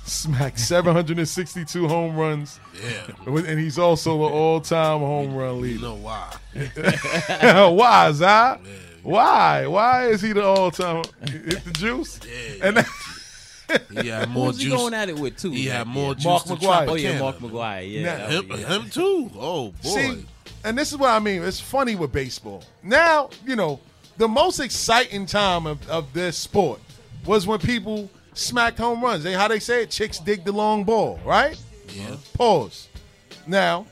smacked 0.09 0.59
762 0.59 1.87
home 1.88 2.16
runs, 2.16 2.59
Yeah. 2.83 3.14
and 3.27 3.59
he's 3.59 3.79
also 3.79 4.16
the 4.18 4.25
all-time 4.25 5.01
home 5.01 5.35
run 5.35 5.61
leader. 5.61 5.81
You 5.81 5.81
leader. 5.81 5.87
know 5.87 5.94
why? 5.94 6.35
Why, 7.71 8.12
Zai? 8.12 8.59
Yeah. 8.64 8.71
Why? 9.03 9.66
Why 9.66 10.07
is 10.09 10.21
he 10.23 10.33
the 10.33 10.44
all-time? 10.44 11.05
Hit 11.23 11.64
the 11.64 11.71
juice, 11.73 12.21
Yeah. 12.27 12.66
and 12.68 12.87
He 14.03 14.09
had 14.09 14.31
more 14.31 14.47
Who's 14.47 14.59
he 14.59 14.64
juice. 14.64 14.75
going 14.75 14.94
at 14.94 15.09
it 15.09 15.18
with 15.18 15.37
too? 15.37 15.51
He 15.51 15.66
had 15.66 15.87
more 15.87 16.14
juice 16.14 16.25
Mark 16.25 16.44
than 16.44 16.57
McGwire. 16.57 16.88
Oh 16.88 16.94
yeah, 16.94 17.18
Mark 17.18 17.37
McGwire. 17.38 17.90
Yeah. 17.92 18.16
Now- 18.16 18.27
Him, 18.29 18.49
was- 18.49 18.61
yeah. 18.61 18.66
him 18.79 18.90
too. 18.90 19.31
Oh 19.38 19.68
boy. 19.83 19.88
see, 19.90 20.27
and 20.64 20.77
this 20.79 20.90
is 20.92 20.99
what 20.99 21.11
I 21.11 21.18
mean. 21.18 21.42
It's 21.42 21.61
funny 21.61 21.94
with 21.94 22.11
baseball. 22.12 22.64
Now, 22.83 23.29
you 23.47 23.57
know, 23.57 23.79
the 24.16 24.27
most 24.27 24.59
exciting 24.59 25.27
time 25.27 25.66
of, 25.66 25.87
of 25.88 26.12
this 26.14 26.37
sport 26.38 26.81
was 27.27 27.47
when 27.47 27.59
people 27.59 28.11
smacked 28.38 28.79
home 28.79 29.03
runs. 29.03 29.24
They 29.24 29.33
how 29.33 29.48
they 29.48 29.59
say 29.59 29.83
it, 29.83 29.90
chicks 29.90 30.18
dig 30.18 30.44
the 30.44 30.53
long 30.53 30.85
ball, 30.85 31.18
right? 31.24 31.59
yeah. 31.94 32.16
Pause. 32.35 32.88
Now, 33.46 33.87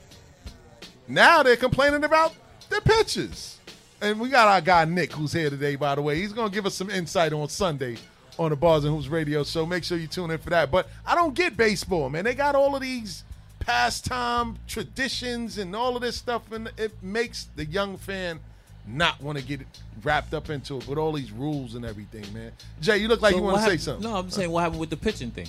now 1.09 1.42
they're 1.42 1.56
complaining 1.56 2.04
about 2.04 2.35
the 2.68 2.80
pitches. 2.82 3.59
And 4.00 4.20
we 4.20 4.28
got 4.28 4.48
our 4.48 4.61
guy 4.61 4.85
Nick, 4.85 5.12
who's 5.12 5.32
here 5.32 5.48
today, 5.48 5.76
by 5.76 5.94
the 5.94 6.02
way. 6.02 6.20
He's 6.20 6.32
going 6.32 6.50
to 6.50 6.54
give 6.54 6.66
us 6.66 6.74
some 6.74 6.90
insight 6.90 7.32
on 7.32 7.48
Sunday 7.48 7.96
on 8.38 8.50
the 8.50 8.56
Bars 8.56 8.85
and 8.85 8.94
Hoops 8.94 9.09
radio 9.09 9.42
show. 9.42 9.64
Make 9.64 9.85
sure 9.85 9.96
you 9.96 10.06
tune 10.06 10.30
in 10.30 10.38
for 10.38 10.50
that. 10.50 10.70
But 10.70 10.90
I 11.06 11.14
don't 11.14 11.35
get 11.35 11.56
baseball, 11.56 12.11
man. 12.11 12.24
They 12.24 12.35
got 12.35 12.54
all 12.54 12.74
of 12.74 12.82
these 12.82 13.24
pastime 13.61 14.59
traditions 14.68 15.56
and 15.56 15.74
all 15.74 15.96
of 15.96 16.02
this 16.02 16.16
stuff, 16.16 16.52
and 16.52 16.70
it 16.76 16.92
makes 17.02 17.48
the 17.56 17.64
young 17.64 17.96
fan 17.96 18.40
not 18.87 19.20
want 19.22 19.38
to 19.38 19.44
get 19.44 19.61
wrapped 20.03 20.35
up 20.35 20.51
into 20.51 20.77
it 20.79 20.87
with 20.88 20.99
all 20.99 21.12
these 21.12 21.33
rules 21.33 21.75
and 21.75 21.85
everything, 21.85 22.25
man. 22.33 22.53
Jay, 22.81 22.99
you 22.99 23.09
look 23.09 23.20
like 23.22 23.33
So 23.33 23.38
you 23.38 23.44
want 23.44 23.59
to 23.59 23.62
say 23.64 23.77
something. 23.77 24.09
No, 24.11 24.16
I'm 24.16 24.31
saying 24.31 24.51
what 24.51 24.62
happened 24.62 24.81
with 24.81 24.90
the 24.90 24.96
pitching 24.96 25.31
thing. 25.31 25.49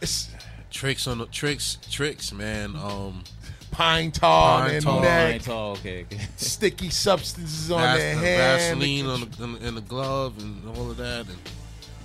It's 0.00 0.30
Tricks 0.70 1.06
on 1.06 1.18
the 1.18 1.26
tricks, 1.26 1.78
tricks, 1.90 2.30
man. 2.32 2.76
Um, 2.76 3.24
pine 3.70 4.10
tar 4.10 4.66
Pine 4.66 4.74
and 4.74 4.84
tar. 4.84 5.00
Neck. 5.00 5.32
right, 5.32 5.48
oh, 5.48 5.70
okay, 5.72 6.02
okay. 6.02 6.18
sticky 6.36 6.90
substances 6.90 7.70
on 7.70 7.80
Vas- 7.80 7.98
their 7.98 8.14
the 8.14 8.20
hand. 8.20 8.80
Vaseline 8.80 9.06
on 9.06 9.20
the, 9.20 9.44
in, 9.44 9.68
in 9.68 9.74
the 9.74 9.80
glove 9.80 10.38
and 10.38 10.68
all 10.76 10.90
of 10.90 10.98
that, 10.98 11.20
and 11.26 11.36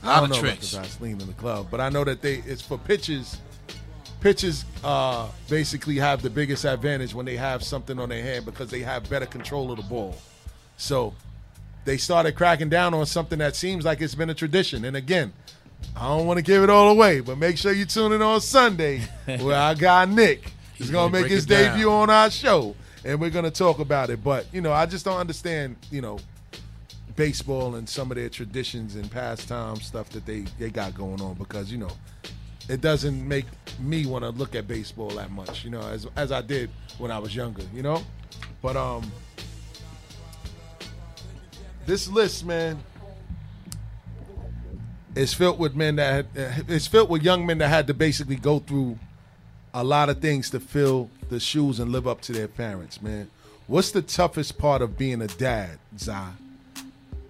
a 0.03 0.05
I 0.05 0.07
lot 0.07 0.19
don't 0.21 0.23
of 0.23 0.29
know 0.29 0.39
tricks. 0.39 0.71
about 0.73 0.83
the 0.83 0.87
Vaseline 0.89 1.21
in 1.21 1.27
the 1.27 1.33
club, 1.33 1.67
but 1.69 1.81
I 1.81 1.89
know 1.89 2.03
that 2.05 2.21
they 2.21 2.35
it's 2.35 2.61
for 2.61 2.77
pitches. 2.77 3.37
Pitches 4.23 4.63
uh, 4.85 5.27
basically 5.49 5.97
have 5.97 6.21
the 6.21 6.29
biggest 6.29 6.63
advantage 6.63 7.13
when 7.13 7.25
they 7.25 7.35
have 7.35 7.61
something 7.61 7.99
on 7.99 8.07
their 8.07 8.23
hand 8.23 8.45
because 8.45 8.69
they 8.71 8.79
have 8.79 9.09
better 9.09 9.25
control 9.25 9.69
of 9.69 9.75
the 9.75 9.83
ball. 9.83 10.15
So 10.77 11.13
they 11.83 11.97
started 11.97 12.33
cracking 12.33 12.69
down 12.69 12.93
on 12.93 13.05
something 13.05 13.37
that 13.39 13.53
seems 13.57 13.83
like 13.83 13.99
it's 13.99 14.15
been 14.15 14.29
a 14.29 14.33
tradition. 14.33 14.85
And 14.85 14.95
again, 14.95 15.33
I 15.93 16.07
don't 16.07 16.25
want 16.25 16.37
to 16.37 16.41
give 16.41 16.63
it 16.63 16.69
all 16.69 16.89
away, 16.89 17.19
but 17.19 17.37
make 17.37 17.57
sure 17.57 17.73
you 17.73 17.83
tune 17.83 18.13
in 18.13 18.21
on 18.21 18.39
Sunday 18.39 18.99
where 19.25 19.57
our 19.57 19.75
guy 19.75 20.05
Nick 20.05 20.45
is 20.45 20.51
He's 20.77 20.89
going 20.89 21.11
gonna 21.11 21.21
make 21.23 21.29
his 21.29 21.43
it 21.43 21.49
down. 21.49 21.73
debut 21.75 21.91
on 21.91 22.09
our 22.09 22.31
show, 22.31 22.77
and 23.03 23.19
we're 23.19 23.29
going 23.29 23.43
to 23.43 23.51
talk 23.51 23.79
about 23.79 24.09
it. 24.09 24.23
But 24.23 24.45
you 24.53 24.61
know, 24.61 24.71
I 24.71 24.85
just 24.85 25.03
don't 25.03 25.19
understand. 25.19 25.75
You 25.91 25.99
know, 25.99 26.19
baseball 27.17 27.75
and 27.75 27.89
some 27.89 28.09
of 28.09 28.15
their 28.15 28.29
traditions 28.29 28.95
and 28.95 29.11
pastime 29.11 29.81
stuff 29.81 30.09
that 30.11 30.25
they 30.25 30.45
they 30.59 30.69
got 30.69 30.95
going 30.95 31.19
on 31.19 31.33
because 31.33 31.69
you 31.69 31.77
know 31.77 31.91
it 32.69 32.81
doesn't 32.81 33.27
make 33.27 33.45
me 33.79 34.05
want 34.05 34.23
to 34.23 34.29
look 34.29 34.55
at 34.55 34.67
baseball 34.67 35.09
that 35.09 35.31
much 35.31 35.63
you 35.63 35.69
know 35.69 35.81
as 35.81 36.07
as 36.15 36.31
I 36.31 36.41
did 36.41 36.69
when 36.97 37.11
I 37.11 37.19
was 37.19 37.35
younger 37.35 37.63
you 37.73 37.81
know? 37.81 38.03
But 38.61 38.75
um 38.75 39.11
this 41.85 42.07
list 42.07 42.45
man 42.45 42.81
is 45.15 45.33
filled 45.33 45.59
with 45.59 45.75
men 45.75 45.97
that 45.97 46.25
had, 46.35 46.65
it's 46.69 46.87
filled 46.87 47.09
with 47.09 47.21
young 47.21 47.45
men 47.45 47.59
that 47.59 47.67
had 47.67 47.87
to 47.87 47.93
basically 47.93 48.35
go 48.35 48.59
through 48.59 48.97
a 49.73 49.83
lot 49.83 50.09
of 50.09 50.19
things 50.19 50.49
to 50.51 50.59
fill 50.59 51.09
the 51.29 51.39
shoes 51.39 51.79
and 51.79 51.91
live 51.91 52.07
up 52.07 52.21
to 52.21 52.31
their 52.31 52.47
parents 52.47 53.01
man. 53.01 53.29
What's 53.67 53.91
the 53.91 54.01
toughest 54.01 54.57
part 54.57 54.81
of 54.81 54.97
being 54.97 55.21
a 55.21 55.27
dad 55.27 55.79
Zai? 55.97 56.31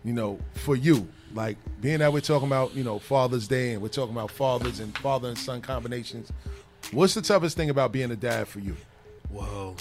You 0.03 0.13
know, 0.13 0.39
for 0.53 0.75
you? 0.75 1.07
Like 1.33 1.57
being 1.81 1.99
that 1.99 2.13
we're 2.13 2.21
talking 2.21 2.47
about, 2.47 2.75
you 2.75 2.83
know, 2.83 2.99
Father's 2.99 3.47
Day 3.47 3.73
and 3.73 3.81
we're 3.81 3.87
talking 3.87 4.15
about 4.15 4.31
fathers 4.31 4.79
and 4.79 4.95
father 4.99 5.29
and 5.29 5.37
son 5.37 5.61
combinations. 5.61 6.31
What's 6.91 7.13
the 7.15 7.21
toughest 7.21 7.57
thing 7.57 7.69
about 7.69 7.91
being 7.91 8.11
a 8.11 8.15
dad 8.15 8.47
for 8.47 8.59
you? 8.59 8.75
Well, 9.29 9.75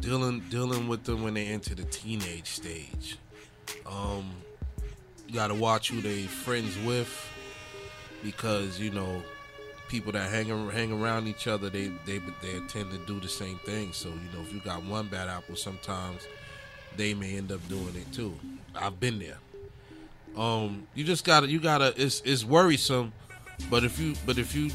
dealing 0.00 0.40
dealing 0.48 0.88
with 0.88 1.04
them 1.04 1.22
when 1.22 1.34
they 1.34 1.46
enter 1.46 1.74
the 1.74 1.84
teenage 1.84 2.46
stage. 2.46 3.18
Um, 3.86 4.30
you 5.28 5.34
gotta 5.34 5.54
watch 5.54 5.90
who 5.90 6.00
they 6.00 6.22
friends 6.22 6.76
with 6.84 7.28
because 8.22 8.80
you 8.80 8.90
know 8.90 9.22
people 9.88 10.12
that 10.12 10.30
hang 10.30 10.48
hang 10.70 10.92
around 10.92 11.26
each 11.26 11.46
other 11.46 11.68
they 11.68 11.88
they 12.06 12.18
they 12.42 12.60
tend 12.68 12.90
to 12.90 12.98
do 13.06 13.20
the 13.20 13.28
same 13.28 13.58
thing. 13.58 13.92
So 13.92 14.08
you 14.08 14.38
know 14.38 14.42
if 14.42 14.52
you 14.52 14.60
got 14.60 14.82
one 14.84 15.08
bad 15.08 15.28
apple, 15.28 15.56
sometimes 15.56 16.26
they 16.96 17.12
may 17.12 17.36
end 17.36 17.52
up 17.52 17.66
doing 17.68 17.94
it 17.94 18.10
too. 18.12 18.34
I've 18.74 18.98
been 18.98 19.18
there. 19.18 19.38
Um, 20.36 20.86
you 20.94 21.04
just 21.04 21.24
gotta 21.24 21.48
you 21.48 21.60
gotta 21.60 21.94
it's 21.96 22.22
it's 22.24 22.44
worrisome, 22.44 23.12
but 23.68 23.84
if 23.84 23.98
you 23.98 24.14
but 24.26 24.38
if 24.38 24.54
you 24.54 24.70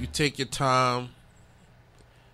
you 0.00 0.06
take 0.06 0.38
your 0.38 0.48
time 0.48 1.10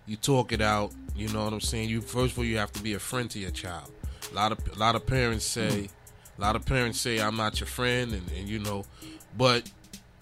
you 0.05 0.15
talk 0.15 0.51
it 0.51 0.61
out. 0.61 0.91
You 1.15 1.29
know 1.29 1.43
what 1.45 1.53
I'm 1.53 1.61
saying? 1.61 1.89
You 1.89 2.01
first 2.01 2.33
of 2.33 2.39
all, 2.39 2.45
you 2.45 2.57
have 2.57 2.71
to 2.73 2.83
be 2.83 2.93
a 2.93 2.99
friend 2.99 3.29
to 3.31 3.39
your 3.39 3.51
child. 3.51 3.91
A 4.31 4.35
lot 4.35 4.51
of 4.51 4.59
a 4.75 4.79
lot 4.79 4.95
of 4.95 5.05
parents 5.05 5.45
say, 5.45 5.89
a 6.37 6.41
lot 6.41 6.55
of 6.55 6.65
parents 6.65 6.99
say, 6.99 7.19
"I'm 7.19 7.37
not 7.37 7.59
your 7.59 7.67
friend," 7.67 8.13
and, 8.13 8.23
and 8.37 8.47
you 8.47 8.59
know, 8.59 8.85
but 9.37 9.69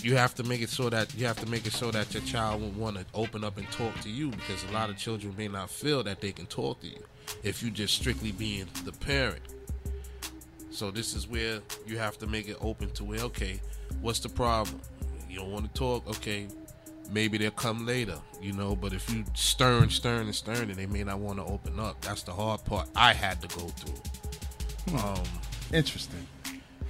you 0.01 0.15
have 0.17 0.35
to 0.35 0.43
make 0.43 0.61
it 0.61 0.69
so 0.69 0.89
that 0.89 1.15
you 1.15 1.25
have 1.25 1.39
to 1.39 1.49
make 1.49 1.65
it 1.65 1.73
so 1.73 1.89
that 1.91 2.13
your 2.13 2.23
child 2.23 2.61
will 2.61 2.69
want 2.71 2.97
to 2.97 3.05
open 3.13 3.43
up 3.43 3.57
and 3.57 3.69
talk 3.71 3.99
to 4.01 4.09
you 4.09 4.29
because 4.29 4.63
a 4.65 4.71
lot 4.71 4.89
of 4.89 4.97
children 4.97 5.33
may 5.37 5.47
not 5.47 5.69
feel 5.69 6.03
that 6.03 6.19
they 6.21 6.31
can 6.31 6.45
talk 6.45 6.79
to 6.81 6.87
you 6.87 7.01
if 7.41 7.63
you 7.63 7.71
just 7.71 7.95
strictly 7.95 8.31
being 8.31 8.67
the 8.83 8.91
parent. 8.91 9.41
So 10.73 10.89
this 10.89 11.13
is 11.13 11.27
where 11.27 11.59
you 11.85 11.99
have 11.99 12.17
to 12.17 12.27
make 12.27 12.49
it 12.49 12.57
open 12.59 12.89
to 12.91 13.03
where 13.03 13.19
okay, 13.21 13.61
what's 14.01 14.19
the 14.19 14.29
problem? 14.29 14.81
You 15.29 15.39
don't 15.39 15.51
want 15.51 15.71
to 15.71 15.79
talk, 15.79 16.07
okay? 16.07 16.47
Maybe 17.11 17.37
they'll 17.37 17.51
come 17.51 17.85
later, 17.85 18.17
you 18.41 18.53
know. 18.53 18.75
But 18.75 18.91
if 18.91 19.07
you 19.13 19.23
stern, 19.35 19.91
stern, 19.91 20.25
and 20.25 20.35
stern, 20.35 20.71
and 20.71 20.75
they 20.75 20.87
may 20.87 21.03
not 21.03 21.19
want 21.19 21.37
to 21.37 21.45
open 21.45 21.79
up. 21.79 22.01
That's 22.01 22.23
the 22.23 22.31
hard 22.31 22.65
part 22.65 22.89
I 22.95 23.13
had 23.13 23.39
to 23.41 23.47
go 23.55 23.67
through. 23.67 24.99
Um, 24.99 25.23
Interesting. 25.71 26.25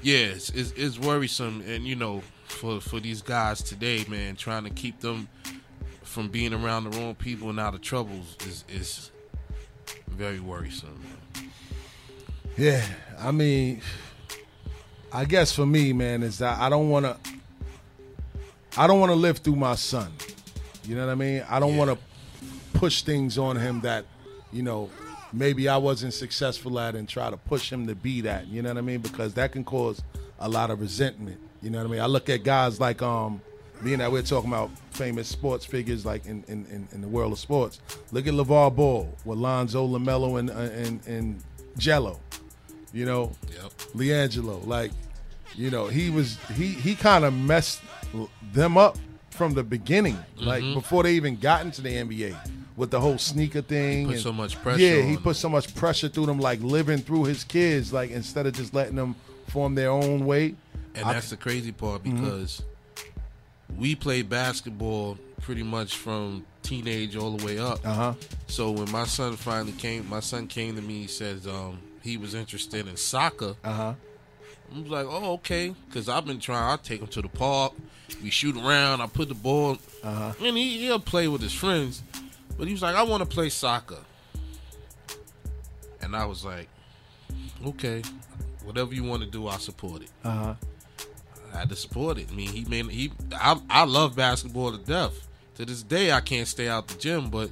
yeah, 0.02 0.28
it's, 0.28 0.50
it's, 0.52 0.72
it's 0.72 0.98
worrisome, 0.98 1.62
and 1.68 1.86
you 1.86 1.96
know, 1.96 2.24
for 2.46 2.80
for 2.80 3.02
these 3.02 3.22
guys 3.22 3.62
today, 3.62 4.06
man, 4.08 4.38
trying 4.38 4.64
to 4.64 4.70
keep 4.70 5.02
them 5.02 5.28
from 6.04 6.30
being 6.30 6.54
around 6.54 6.86
the 6.86 6.98
wrong 6.98 7.16
people 7.16 7.50
and 7.50 7.60
out 7.60 7.74
of 7.74 7.82
troubles 7.82 8.38
is 8.48 8.64
is 8.70 9.12
very 10.08 10.40
worrisome. 10.40 11.00
Man. 11.04 11.23
Yeah, 12.58 12.84
I 13.20 13.32
mean, 13.32 13.82
I 15.12 15.26
guess 15.26 15.52
for 15.54 15.66
me, 15.66 15.94
man, 15.94 16.24
is 16.24 16.38
that 16.40 16.60
I 16.60 16.70
don't 16.70 16.90
want 16.90 17.06
to. 17.06 17.18
I 18.76 18.88
don't 18.88 19.00
want 19.00 19.12
to 19.12 19.16
live 19.16 19.38
through 19.40 19.56
my 19.56 19.76
son. 19.76 20.12
You 20.86 20.96
know 20.96 21.06
what 21.06 21.12
I 21.12 21.16
mean? 21.16 21.44
I 21.48 21.60
don't 21.60 21.74
Yeah. 21.74 21.86
want 21.86 22.00
to 22.00 22.78
push 22.80 23.04
things 23.04 23.38
on 23.38 23.56
him 23.56 23.82
that, 23.82 24.06
you 24.52 24.64
know, 24.64 24.90
maybe 25.32 25.70
I 25.70 25.78
wasn't 25.78 26.14
successful 26.16 26.80
at 26.80 26.96
and 26.96 27.08
try 27.08 27.30
to 27.30 27.38
push 27.38 27.72
him 27.72 27.86
to 27.88 27.94
be 27.96 28.22
that. 28.22 28.48
You 28.48 28.64
know 28.64 28.70
what 28.70 28.80
I 28.80 28.82
mean? 28.82 29.00
Because 29.02 29.36
that 29.36 29.52
can 29.52 29.64
cause 29.64 30.02
a 30.40 30.50
lot 30.50 30.72
of 30.72 30.82
resentment. 30.82 31.40
You 31.62 31.70
know 31.70 31.78
what 31.80 31.88
I 31.88 31.92
mean? 31.92 32.02
I 32.02 32.08
look 32.08 32.30
at 32.30 32.44
guys 32.44 32.80
like 32.80 33.02
um 33.04 33.42
being 33.84 34.00
that 34.00 34.12
we're 34.12 34.22
talking 34.24 34.50
about 34.50 34.72
famous 34.92 35.28
sports 35.28 35.66
figures 35.66 36.06
like 36.06 36.26
in, 36.26 36.44
in, 36.48 36.66
in, 36.68 36.88
in 36.94 37.02
the 37.02 37.08
world 37.08 37.32
of 37.34 37.40
sports. 37.40 37.80
Look 38.12 38.26
at 38.28 38.34
LeVar 38.34 38.76
Ball 38.76 39.14
with 39.26 39.38
Lonzo, 39.38 39.88
LaMelo, 39.88 40.40
and, 40.40 40.50
and, 40.50 41.06
and 41.06 41.44
Gelo. 41.78 42.18
You 42.94 43.06
know, 43.06 43.32
Yep. 43.54 43.72
LiAngelo. 43.96 44.66
Like, 44.68 44.92
you 45.56 45.70
know, 45.72 45.88
he 45.88 46.10
was 46.10 46.38
he 46.56 46.68
he 46.68 46.96
kind 46.96 47.26
of 47.26 47.34
messed 47.34 47.82
them 48.54 48.78
up 48.78 48.98
from 49.32 49.54
the 49.54 49.64
beginning, 49.64 50.18
like 50.38 50.62
before 50.76 51.02
they 51.04 51.14
even 51.16 51.36
got 51.38 51.66
into 51.66 51.82
the 51.82 51.90
NBA. 51.90 52.36
with 52.76 52.90
the 52.90 53.00
whole 53.00 53.20
sneaker 53.20 53.62
thing. 53.62 54.08
Put 54.08 54.14
and- 54.16 54.24
so 54.24 54.34
much 54.34 54.60
pressure 54.64 54.82
Yeah, 54.82 55.02
he 55.04 55.16
put 55.16 55.36
so 55.36 55.48
much 55.48 55.76
pressure 55.76 56.08
through 56.10 56.26
them, 56.26 56.40
like 56.40 56.60
living 56.62 56.98
through 57.00 57.26
his 57.26 57.44
kids, 57.44 57.94
like 57.94 58.10
instead 58.10 58.48
of 58.48 58.54
just 58.54 58.74
letting 58.74 58.96
them 58.96 59.14
form 59.50 59.76
their 59.76 59.92
own 59.92 60.26
way. 60.26 60.56
And 60.96 61.06
I- 61.06 61.14
that's 61.14 61.30
the 61.30 61.38
crazy 61.38 61.72
part 61.72 62.04
Mm-hmm. 62.04 62.20
because 62.24 62.64
we 63.78 63.94
played 63.96 64.28
basketball 64.30 65.18
pretty 65.42 65.62
much 65.64 65.98
from 65.98 66.46
teenage 66.64 67.16
all 67.16 67.38
the 67.38 67.46
way 67.46 67.60
up. 67.60 67.80
Uh 67.86 67.94
huh. 67.94 68.14
So 68.48 68.72
when 68.72 68.90
my 68.92 69.06
son 69.06 69.36
finally 69.36 69.74
came, 69.74 70.08
my 70.10 70.20
son 70.22 70.48
came 70.48 70.76
to 70.76 70.82
me. 70.82 71.02
He 71.02 71.08
says 71.08 71.46
um, 71.48 71.78
he 72.04 72.18
was 72.18 72.34
interested 72.36 72.88
in 72.88 72.96
soccer. 72.98 73.56
Uh 73.64 73.72
huh. 73.74 73.94
I 74.76 74.80
was 74.80 74.90
like, 74.90 75.06
oh 75.10 75.34
okay, 75.34 75.74
because 75.88 76.10
I've 76.10 76.26
been 76.26 76.40
trying. 76.40 76.64
I 76.72 76.78
take 76.82 77.02
him 77.02 77.08
to 77.08 77.22
the 77.22 77.28
park. 77.30 77.74
We 78.22 78.30
shoot 78.30 78.56
around. 78.58 79.02
I 79.02 79.08
put 79.08 79.28
the 79.30 79.36
ball, 79.36 79.78
Uh-huh. 80.04 80.34
and 80.44 80.58
he, 80.58 80.80
he'll 80.80 81.00
play 81.00 81.28
with 81.28 81.42
his 81.42 81.54
friends. 81.54 82.04
But 82.58 82.68
he 82.68 82.74
was 82.74 82.82
like, 82.82 82.96
I 82.96 83.04
want 83.04 83.22
to 83.22 83.30
play 83.30 83.50
soccer. 83.50 83.98
And 86.02 86.16
I 86.16 86.26
was 86.26 86.44
like, 86.44 86.68
okay, 87.66 88.02
whatever 88.64 88.94
you 88.94 89.04
want 89.04 89.24
to 89.24 89.30
do, 89.30 89.48
I'll 89.48 89.58
support 89.60 90.02
it. 90.04 90.10
Uh 90.24 90.32
huh. 90.32 90.54
I 91.54 91.60
had 91.60 91.70
to 91.70 91.76
support 91.76 92.18
it. 92.18 92.28
I 92.32 92.34
mean, 92.36 92.50
he 92.50 92.66
made 92.66 92.86
he. 92.92 93.12
I, 93.34 93.60
I 93.70 93.86
love 93.86 94.16
basketball 94.16 94.72
to 94.72 94.78
death. 94.80 95.28
To 95.56 95.66
this 95.66 95.84
day, 95.84 96.12
I 96.12 96.20
can't 96.20 96.48
stay 96.48 96.68
out 96.68 96.88
the 96.88 96.96
gym, 96.98 97.30
but 97.30 97.52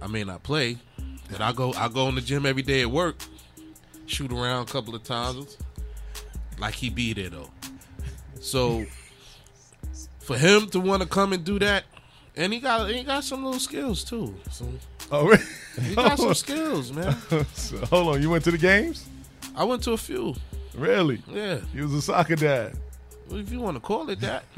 I 0.00 0.06
may 0.06 0.22
not 0.22 0.42
play. 0.44 0.78
But 1.30 1.40
I 1.40 1.52
go. 1.52 1.72
I 1.74 1.88
go 1.88 2.08
in 2.08 2.14
the 2.14 2.20
gym 2.20 2.46
every 2.46 2.62
day 2.62 2.82
at 2.82 2.90
work. 2.90 3.16
Shoot 4.12 4.30
around 4.30 4.68
a 4.68 4.70
couple 4.70 4.94
of 4.94 5.02
times. 5.02 5.56
Like 6.58 6.74
he 6.74 6.90
be 6.90 7.14
there 7.14 7.30
though. 7.30 7.48
So 8.40 8.84
for 10.20 10.36
him 10.36 10.66
to 10.68 10.80
want 10.80 11.02
to 11.02 11.08
come 11.08 11.32
and 11.32 11.42
do 11.42 11.58
that, 11.60 11.84
and 12.36 12.52
he 12.52 12.60
got 12.60 12.90
he 12.90 13.04
got 13.04 13.24
some 13.24 13.42
little 13.42 13.58
skills 13.58 14.04
too. 14.04 14.34
So 14.50 14.68
Oh, 15.10 15.26
really? 15.28 15.42
he 15.88 15.94
got 15.94 16.18
some 16.18 16.28
oh. 16.30 16.32
skills, 16.34 16.92
man. 16.92 17.16
So, 17.54 17.78
hold 17.86 18.14
on. 18.16 18.22
You 18.22 18.28
went 18.28 18.44
to 18.44 18.50
the 18.50 18.58
games? 18.58 19.06
I 19.56 19.64
went 19.64 19.82
to 19.84 19.92
a 19.92 19.96
few. 19.96 20.34
Really? 20.74 21.22
Yeah, 21.28 21.60
You 21.74 21.84
was 21.84 21.94
a 21.94 22.02
soccer 22.02 22.36
dad. 22.36 22.72
well, 23.30 23.38
if 23.40 23.50
you 23.50 23.60
want 23.60 23.76
to 23.76 23.80
call 23.80 24.08
it 24.10 24.20
that, 24.20 24.44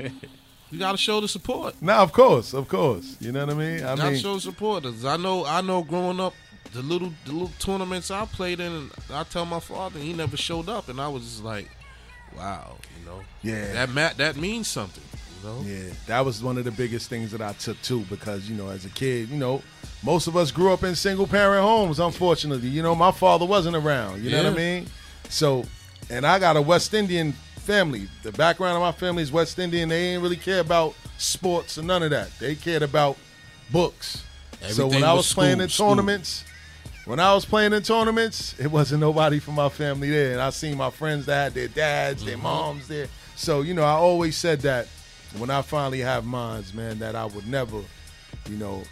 you 0.70 0.78
got 0.78 0.92
to 0.92 0.98
show 0.98 1.20
the 1.20 1.26
support. 1.28 1.74
Now, 1.80 2.02
of 2.02 2.12
course, 2.12 2.54
of 2.54 2.68
course. 2.68 3.16
You 3.20 3.30
know 3.32 3.46
what 3.46 3.54
I 3.54 3.58
mean? 3.58 3.84
I 3.84 3.92
I 3.94 4.10
mean, 4.10 4.20
show 4.20 4.38
supporters. 4.38 5.04
I 5.04 5.16
know. 5.16 5.44
I 5.44 5.60
know. 5.60 5.82
Growing 5.82 6.18
up, 6.20 6.34
the 6.74 6.82
little 6.82 7.12
the 7.24 7.32
little 7.32 7.52
tournaments 7.58 8.10
I 8.10 8.26
played 8.26 8.60
in, 8.60 8.72
and 8.72 8.90
I 9.12 9.22
tell 9.24 9.46
my 9.46 9.60
father 9.60 9.98
he 9.98 10.12
never 10.12 10.36
showed 10.36 10.68
up, 10.68 10.88
and 10.88 11.00
I 11.00 11.08
was 11.08 11.22
just 11.22 11.42
like, 11.44 11.70
wow, 12.36 12.76
you 13.00 13.06
know, 13.06 13.20
Yeah. 13.42 13.72
that 13.72 13.90
mat 13.90 14.16
that 14.18 14.36
means 14.36 14.68
something, 14.68 15.02
you 15.42 15.48
know. 15.48 15.62
Yeah, 15.64 15.92
that 16.06 16.24
was 16.24 16.42
one 16.42 16.58
of 16.58 16.64
the 16.64 16.70
biggest 16.72 17.08
things 17.08 17.30
that 17.30 17.40
I 17.40 17.52
took 17.54 17.80
too 17.82 18.00
because, 18.10 18.48
you 18.50 18.56
know, 18.56 18.68
as 18.68 18.84
a 18.84 18.90
kid, 18.90 19.28
you 19.30 19.36
know, 19.38 19.62
most 20.02 20.26
of 20.26 20.36
us 20.36 20.50
grew 20.50 20.72
up 20.72 20.82
in 20.82 20.94
single 20.94 21.26
parent 21.26 21.62
homes, 21.62 21.98
unfortunately. 22.00 22.68
You 22.68 22.82
know, 22.82 22.94
my 22.94 23.12
father 23.12 23.46
wasn't 23.46 23.76
around, 23.76 24.22
you 24.24 24.30
know 24.30 24.42
what 24.42 24.52
I 24.52 24.56
mean? 24.56 24.86
So, 25.28 25.64
and 26.10 26.26
I 26.26 26.38
got 26.38 26.56
a 26.56 26.60
West 26.62 26.92
Indian 26.92 27.32
family. 27.58 28.08
The 28.22 28.32
background 28.32 28.76
of 28.76 28.82
my 28.82 28.92
family 28.92 29.22
is 29.22 29.32
West 29.32 29.58
Indian. 29.58 29.88
They 29.88 30.08
ain't 30.14 30.22
really 30.22 30.36
care 30.36 30.60
about 30.60 30.94
sports 31.18 31.78
or 31.78 31.82
none 31.82 32.02
of 32.02 32.10
that. 32.10 32.30
They 32.38 32.54
cared 32.56 32.82
about 32.82 33.16
books. 33.70 34.22
so 34.68 34.86
when 34.88 35.04
I 35.04 35.14
was 35.14 35.32
playing 35.32 35.60
in 35.60 35.68
tournaments, 35.68 36.44
when 37.06 37.20
I 37.20 37.34
was 37.34 37.44
playing 37.44 37.72
in 37.72 37.82
tournaments, 37.82 38.54
it 38.58 38.68
wasn't 38.70 39.00
nobody 39.00 39.38
from 39.38 39.54
my 39.54 39.68
family 39.68 40.10
there. 40.10 40.32
And 40.32 40.40
I 40.40 40.50
seen 40.50 40.76
my 40.76 40.90
friends 40.90 41.26
that 41.26 41.44
had 41.44 41.54
their 41.54 41.68
dads, 41.68 42.24
their 42.24 42.34
Mm-hmm. 42.34 42.42
moms 42.42 42.88
there. 42.88 43.08
So, 43.36 43.62
you 43.62 43.74
know, 43.74 43.82
I 43.84 43.92
always 43.92 44.36
said 44.36 44.60
that 44.62 44.86
when 45.38 45.50
I 45.50 45.62
finally 45.62 46.00
have 46.00 46.24
mines, 46.24 46.72
man, 46.72 46.98
that 47.00 47.14
I 47.16 47.24
would 47.26 47.46
never, 47.48 47.80
you 48.48 48.56
know, 48.56 48.82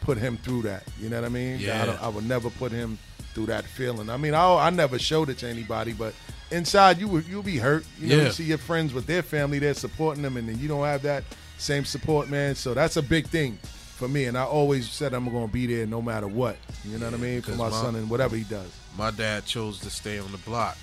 put 0.00 0.18
him 0.18 0.36
through 0.38 0.62
that. 0.62 0.84
You 1.00 1.08
know 1.08 1.20
what 1.20 1.26
I 1.26 1.30
mean? 1.30 1.58
Yeah. 1.60 1.96
I, 2.00 2.06
I 2.06 2.08
would 2.08 2.26
never 2.28 2.48
put 2.50 2.72
him 2.72 2.98
through 3.34 3.46
that 3.46 3.64
feeling. 3.64 4.08
I 4.10 4.16
mean, 4.16 4.34
I, 4.34 4.54
I 4.66 4.70
never 4.70 4.98
showed 4.98 5.28
it 5.30 5.38
to 5.38 5.48
anybody, 5.48 5.92
but 5.92 6.14
inside 6.50 6.98
you 6.98 7.08
would 7.08 7.26
you'll 7.26 7.42
be 7.42 7.56
hurt. 7.58 7.84
You 7.98 8.08
know, 8.08 8.16
Yeah. 8.16 8.22
you 8.24 8.30
see 8.30 8.44
your 8.44 8.58
friends 8.58 8.92
with 8.92 9.06
their 9.06 9.22
family, 9.22 9.58
they're 9.58 9.74
supporting 9.74 10.22
them, 10.22 10.36
and 10.36 10.48
then 10.48 10.58
you 10.58 10.68
don't 10.68 10.84
have 10.84 11.02
that 11.02 11.24
same 11.58 11.84
support, 11.84 12.28
man. 12.28 12.54
So 12.54 12.74
that's 12.74 12.96
a 12.96 13.02
big 13.02 13.26
thing 13.26 13.58
for 14.02 14.08
me. 14.08 14.24
And 14.24 14.36
I 14.36 14.42
always 14.44 14.90
said 14.90 15.14
I'm 15.14 15.30
going 15.30 15.46
to 15.46 15.52
be 15.52 15.66
there 15.66 15.86
no 15.86 16.02
matter 16.02 16.26
what. 16.26 16.56
You 16.84 16.98
know 16.98 17.06
what 17.06 17.14
I 17.14 17.18
mean? 17.18 17.40
For 17.42 17.52
my 17.52 17.68
my- 17.68 17.70
son 17.70 17.94
and 17.96 18.10
whatever 18.10 18.34
he 18.36 18.42
does. 18.44 18.70
My 18.98 19.10
dad 19.10 19.46
chose 19.46 19.78
to 19.80 19.90
stay 19.90 20.18
on 20.18 20.30
the 20.32 20.38
block, 20.38 20.76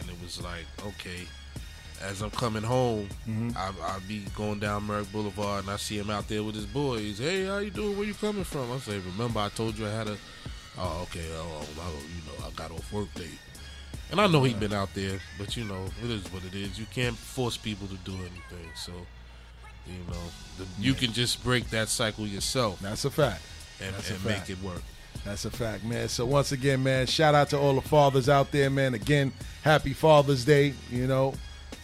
and 0.00 0.10
it 0.10 0.16
was 0.22 0.42
like, 0.42 0.64
okay. 0.86 1.26
As 2.02 2.20
I'm 2.20 2.30
coming 2.30 2.62
home, 2.62 3.08
Mm-hmm. 3.26 3.56
I, 3.56 3.72
I'll 3.86 4.00
be 4.06 4.24
going 4.36 4.58
down 4.58 4.86
Merrick 4.86 5.10
Boulevard, 5.10 5.62
and 5.64 5.70
I 5.72 5.76
see 5.76 5.96
him 5.98 6.10
out 6.10 6.28
there 6.28 6.42
with 6.42 6.54
his 6.54 6.66
boys. 6.66 7.18
Hey, 7.18 7.46
how 7.46 7.56
you 7.58 7.70
doing? 7.70 7.96
Where 7.96 8.06
you 8.06 8.12
coming 8.12 8.44
from? 8.44 8.70
I 8.70 8.78
say, 8.78 8.98
remember 8.98 9.40
I 9.40 9.48
told 9.48 9.78
you 9.78 9.86
I 9.86 9.90
had 9.90 10.08
a. 10.08 10.16
Oh, 10.78 11.00
okay. 11.04 11.24
Oh, 11.34 11.64
I, 11.80 11.88
you 11.90 12.22
know, 12.26 12.46
I 12.46 12.50
got 12.50 12.70
off 12.72 12.92
work 12.92 13.08
late. 13.16 13.38
And 14.10 14.20
I 14.20 14.26
know 14.26 14.42
he'd 14.44 14.60
been 14.60 14.74
out 14.74 14.92
there, 14.92 15.18
but 15.38 15.56
you 15.56 15.64
know, 15.64 15.84
it 16.04 16.10
is 16.10 16.30
what 16.32 16.44
it 16.44 16.54
is. 16.54 16.78
You 16.78 16.84
can't 16.94 17.16
force 17.16 17.56
people 17.56 17.86
to 17.88 17.96
do 18.04 18.12
anything. 18.12 18.68
So, 18.76 18.92
you 19.86 19.98
know, 20.12 20.18
the, 20.58 20.66
you 20.82 20.94
can 20.94 21.12
just 21.12 21.42
break 21.44 21.68
that 21.70 21.88
cycle 21.88 22.26
yourself 22.26 22.80
That's 22.80 23.04
a 23.04 23.10
fact. 23.10 23.42
and, 23.80 23.94
That's 23.94 24.10
a 24.10 24.14
and 24.14 24.22
fact. 24.22 24.48
make 24.48 24.58
it 24.58 24.62
work. 24.64 24.82
That's 25.24 25.44
a 25.44 25.50
fact, 25.50 25.84
man. 25.84 26.08
So 26.08 26.24
once 26.26 26.52
again, 26.52 26.82
man, 26.82 27.06
shout 27.06 27.34
out 27.34 27.50
to 27.50 27.58
all 27.58 27.74
the 27.74 27.80
fathers 27.80 28.28
out 28.28 28.52
there, 28.52 28.70
man. 28.70 28.94
Again, 28.94 29.32
happy 29.62 29.92
Father's 29.92 30.44
Day, 30.44 30.74
you 30.90 31.06
know, 31.06 31.34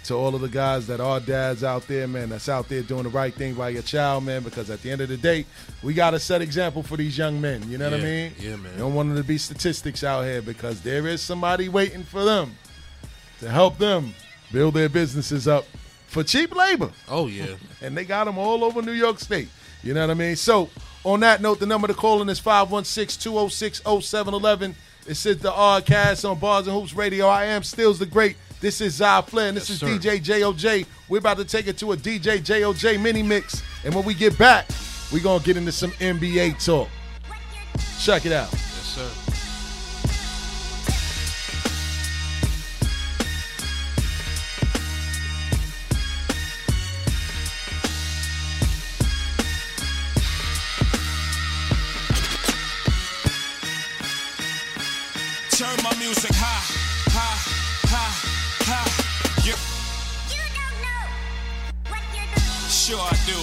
to 0.05 0.15
all 0.15 0.35
of 0.35 0.41
the 0.41 0.49
guys 0.49 0.87
that 0.89 1.01
are 1.01 1.19
dads 1.21 1.65
out 1.65 1.87
there, 1.89 2.07
man, 2.09 2.29
that's 2.29 2.49
out 2.49 2.69
there 2.69 2.83
doing 2.83 3.05
the 3.05 3.09
right 3.09 3.35
thing 3.35 3.55
by 3.55 3.71
your 3.71 3.83
child, 3.83 4.25
man, 4.25 4.43
because 4.43 4.69
at 4.71 4.83
the 4.83 4.91
end 4.91 5.01
of 5.01 5.09
the 5.09 5.17
day, 5.17 5.45
we 5.83 5.95
got 5.95 6.11
to 6.11 6.19
set 6.21 6.43
example 6.43 6.83
for 6.83 6.97
these 6.97 7.17
young 7.17 7.41
men. 7.41 7.69
You 7.71 7.79
know 7.79 7.91
what 7.91 8.01
I 8.01 8.03
mean? 8.03 8.33
yeah, 8.39 8.57
man. 8.57 8.73
You 8.73 8.79
don't 8.79 8.95
want 8.95 9.09
them 9.09 9.17
to 9.19 9.25
be 9.25 9.39
statistics 9.39 10.03
out 10.05 10.23
here 10.25 10.43
because 10.43 10.81
there 10.83 11.07
is 11.07 11.21
somebody 11.21 11.69
waiting 11.69 12.03
for 12.05 12.25
them 12.25 12.57
to 13.41 13.49
help 13.49 13.79
them 13.79 14.13
build 14.53 14.75
their 14.75 14.89
businesses 14.89 15.49
up 15.49 15.65
for 16.13 16.23
cheap 16.23 16.55
labor 16.55 16.91
Oh 17.09 17.27
yeah. 17.27 17.47
and 17.83 17.97
they 17.97 18.05
got 18.05 18.25
them 18.25 18.39
all 18.39 18.63
over 18.65 18.83
New 18.83 18.93
York 18.93 19.19
State. 19.19 19.49
You 19.83 19.95
know 19.95 20.03
what 20.03 20.11
I 20.11 20.15
mean? 20.15 20.37
So, 20.37 20.69
on 21.05 21.19
that 21.21 21.41
note, 21.41 21.59
the 21.59 21.67
number 21.67 21.89
to 21.89 21.95
call 21.95 22.23
in 22.23 22.29
is 22.29 22.41
516-206-0711. 22.41 24.75
It 25.09 25.15
says 25.17 25.39
the 25.39 25.51
Oddcast 25.51 26.29
on 26.29 26.39
Bars 26.39 26.69
and 26.69 26.77
Hoops 26.77 26.95
Radio. 26.95 27.27
I 27.27 27.47
am 27.47 27.65
Stills 27.65 27.99
the 27.99 28.07
Great. 28.07 28.37
This 28.61 28.81
is 28.81 28.95
Zy 28.95 29.23
Flair, 29.27 29.49
and 29.49 29.57
this 29.57 29.69
Yes, 29.69 29.83
is 29.83 29.89
sir. 29.89 29.99
DJ 29.99 30.21
JOJ. 30.23 30.87
We're 31.09 31.19
about 31.19 31.39
to 31.39 31.45
take 31.45 31.67
it 31.67 31.77
to 31.79 31.91
a 31.93 31.97
DJ 31.97 32.39
JOJ 32.39 33.03
mini 33.03 33.25
mix. 33.25 33.61
And 33.85 33.93
when 33.93 34.05
we 34.05 34.15
get 34.15 34.39
back, 34.39 34.69
we're 35.13 35.21
going 35.23 35.41
to 35.41 35.45
get 35.45 35.57
into 35.57 35.73
some 35.73 35.91
NBA 35.93 36.65
talk. 36.65 36.89
Check 38.01 38.25
it 38.27 38.33
out. 38.33 38.49
Yes, 38.53 38.97
sir. 38.97 39.32
Sure 62.83 62.99
I 62.99 63.15
do. 63.31 63.39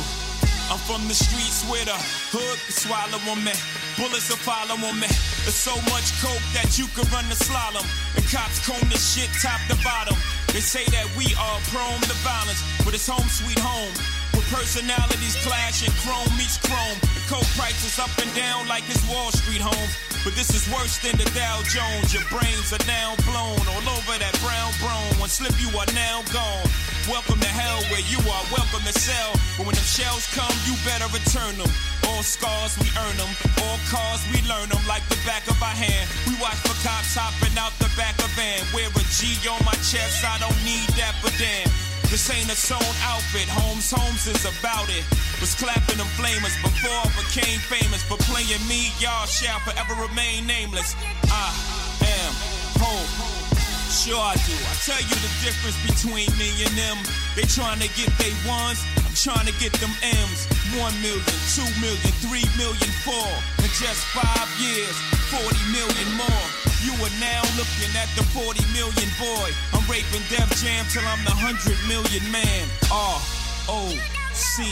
I'm 0.67 0.75
from 0.83 1.07
the 1.07 1.15
streets 1.15 1.63
where 1.71 1.85
the 1.87 1.95
hood 2.35 2.59
can 2.59 2.75
swallow 2.75 3.23
on 3.31 3.39
me. 3.39 3.55
Bullets 3.95 4.27
will 4.27 4.35
follow 4.43 4.75
on 4.75 4.99
me. 4.99 5.07
There's 5.47 5.55
so 5.55 5.71
much 5.87 6.11
coke 6.19 6.43
that 6.51 6.75
you 6.75 6.91
could 6.91 7.07
run 7.07 7.23
the 7.31 7.39
slalom. 7.39 7.87
And 8.19 8.25
cops 8.27 8.59
comb 8.67 8.83
this 8.91 9.15
shit 9.15 9.31
top 9.39 9.63
to 9.71 9.79
bottom. 9.79 10.19
They 10.51 10.59
say 10.59 10.83
that 10.91 11.07
we 11.15 11.31
are 11.39 11.57
prone 11.71 12.03
to 12.03 12.15
violence, 12.19 12.59
but 12.83 12.91
it's 12.91 13.07
home 13.07 13.31
sweet 13.31 13.57
home. 13.63 13.95
Personalities 14.49 15.37
clashing, 15.45 15.93
chrome 16.01 16.25
meets 16.33 16.57
chrome. 16.57 16.97
The 17.13 17.21
coke 17.29 17.45
prices 17.53 18.01
up 18.01 18.09
and 18.17 18.29
down 18.33 18.65
like 18.65 18.81
it's 18.89 19.05
Wall 19.05 19.29
Street 19.29 19.61
home. 19.61 19.89
But 20.25 20.33
this 20.33 20.49
is 20.49 20.65
worse 20.73 20.97
than 21.05 21.13
the 21.21 21.29
Dow 21.37 21.61
Jones. 21.69 22.09
Your 22.09 22.25
brains 22.33 22.73
are 22.73 22.81
now 22.89 23.13
blown 23.29 23.61
all 23.61 23.85
over 23.93 24.17
that 24.17 24.33
brown 24.41 24.73
brone. 24.81 25.21
One 25.21 25.29
slip, 25.29 25.53
you 25.61 25.69
are 25.77 25.85
now 25.93 26.25
gone. 26.33 26.65
Welcome 27.05 27.37
to 27.45 27.51
hell 27.53 27.77
where 27.93 28.01
you 28.09 28.17
are 28.25 28.45
welcome 28.49 28.81
to 28.89 28.93
sell. 28.97 29.37
But 29.53 29.69
when 29.69 29.77
them 29.77 29.85
shells 29.85 30.25
come, 30.33 30.53
you 30.65 30.73
better 30.81 31.05
return 31.13 31.53
them. 31.61 31.69
All 32.09 32.25
scars, 32.25 32.73
we 32.81 32.89
earn 33.05 33.15
them. 33.21 33.29
All 33.69 33.77
cars, 33.93 34.25
we 34.33 34.41
learn 34.49 34.73
them 34.73 34.81
like 34.89 35.05
the 35.13 35.19
back 35.29 35.45
of 35.45 35.61
our 35.61 35.77
hand. 35.77 36.09
We 36.25 36.33
watch 36.41 36.57
for 36.65 36.73
cops 36.81 37.13
hopping 37.13 37.53
out 37.53 37.77
the 37.77 37.89
back 37.93 38.17
of 38.25 38.33
van. 38.33 38.65
Wear 38.73 38.89
a 38.89 39.03
G 39.13 39.29
on 39.45 39.61
my 39.61 39.77
chest, 39.85 40.25
I 40.25 40.41
don't 40.41 40.57
need 40.65 40.89
that, 40.97 41.13
but 41.21 41.37
damn. 41.37 41.88
This 42.09 42.25
ain't 42.33 42.49
a 42.49 42.57
sewn 42.57 42.81
outfit, 43.05 43.45
Holmes 43.45 43.93
Holmes 43.93 44.25
is 44.25 44.41
about 44.41 44.89
it. 44.89 45.05
Was 45.37 45.53
clapping 45.53 46.01
them 46.01 46.09
flamers 46.17 46.57
before 46.57 46.89
I 46.89 47.09
became 47.21 47.61
famous. 47.69 48.01
For 48.01 48.17
playing 48.25 48.65
me, 48.65 48.89
y'all 48.97 49.29
shall 49.29 49.61
forever 49.61 49.93
remain 49.93 50.49
nameless. 50.49 50.97
I 51.29 51.53
am 52.01 52.33
home. 52.81 53.09
Sure 53.93 54.17
I 54.17 54.33
do. 54.41 54.57
I 54.57 54.73
tell 54.89 55.01
you 55.05 55.17
the 55.21 55.33
difference 55.45 55.77
between 55.85 56.33
me 56.41 56.49
and 56.65 56.73
them. 56.73 56.97
They 57.37 57.45
trying 57.45 57.77
to 57.77 57.89
get 57.93 58.09
they 58.17 58.33
ones, 58.41 58.81
I'm 59.05 59.13
trying 59.13 59.45
to 59.45 59.53
get 59.61 59.73
them 59.77 59.93
M's. 60.01 60.49
One 60.81 60.97
million, 61.05 61.21
two 61.53 61.69
million, 61.77 62.11
three 62.25 62.45
million, 62.57 62.89
four. 63.05 63.29
In 63.61 63.69
just 63.77 64.01
five 64.17 64.49
years, 64.57 64.97
40 65.29 65.45
million 65.77 66.09
more. 66.17 66.68
You 66.79 66.95
are 67.03 67.15
now 67.19 67.43
looking 67.59 67.91
at 67.99 68.07
the 68.15 68.23
40 68.31 68.63
million 68.71 69.09
boy. 69.19 69.51
I'm 69.75 69.83
raping 69.91 70.23
Def 70.31 70.47
Jam 70.63 70.87
till 70.87 71.03
I'm 71.03 71.19
the 71.27 71.35
100 71.35 71.75
million 71.91 72.23
man. 72.31 72.63
R 72.87 73.19
O 73.67 73.91
C. 74.31 74.63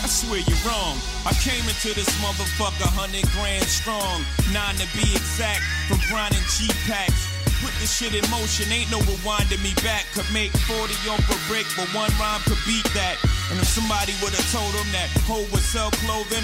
I 0.00 0.08
swear 0.08 0.40
you're 0.40 0.64
wrong. 0.64 0.96
I 1.28 1.36
came 1.44 1.60
into 1.68 1.92
this 1.92 2.08
motherfucker 2.24 2.88
100 2.96 3.20
grand 3.36 3.68
strong. 3.68 4.24
Nine 4.48 4.80
to 4.80 4.88
be 4.96 5.04
exact, 5.12 5.60
from 5.92 6.00
grinding 6.08 6.40
G 6.48 6.72
packs. 6.88 7.28
Put 7.60 7.76
this 7.84 7.92
shit 7.92 8.16
in 8.16 8.24
motion, 8.32 8.72
ain't 8.72 8.90
no 8.90 8.98
rewinding 9.04 9.60
me 9.60 9.76
back. 9.84 10.08
Could 10.16 10.26
make 10.32 10.56
40 10.64 10.88
off 11.12 11.20
a 11.28 11.36
brick, 11.52 11.68
but 11.76 11.86
one 11.92 12.10
rhyme 12.16 12.40
could 12.48 12.58
beat 12.64 12.88
that. 12.96 13.20
And 13.52 13.60
if 13.60 13.68
somebody 13.68 14.16
would've 14.24 14.40
told 14.48 14.72
him 14.72 14.88
that 14.96 15.12
Ho 15.28 15.44
would 15.52 15.62
sell 15.62 15.92
clothing, 16.00 16.42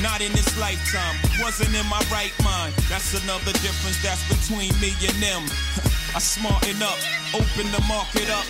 not 0.00 0.20
in 0.20 0.32
this 0.32 0.56
lifetime, 0.58 1.16
wasn't 1.42 1.74
in 1.74 1.86
my 1.86 2.00
right 2.08 2.32
mind. 2.42 2.72
That's 2.88 3.12
another 3.24 3.52
difference 3.60 4.00
that's 4.00 4.22
between 4.30 4.72
me 4.80 4.96
and 5.04 5.16
them. 5.20 5.42
I 6.16 6.20
smarten 6.20 6.80
up, 6.82 6.96
open 7.34 7.66
the 7.72 7.82
market 7.88 8.28
up. 8.30 8.46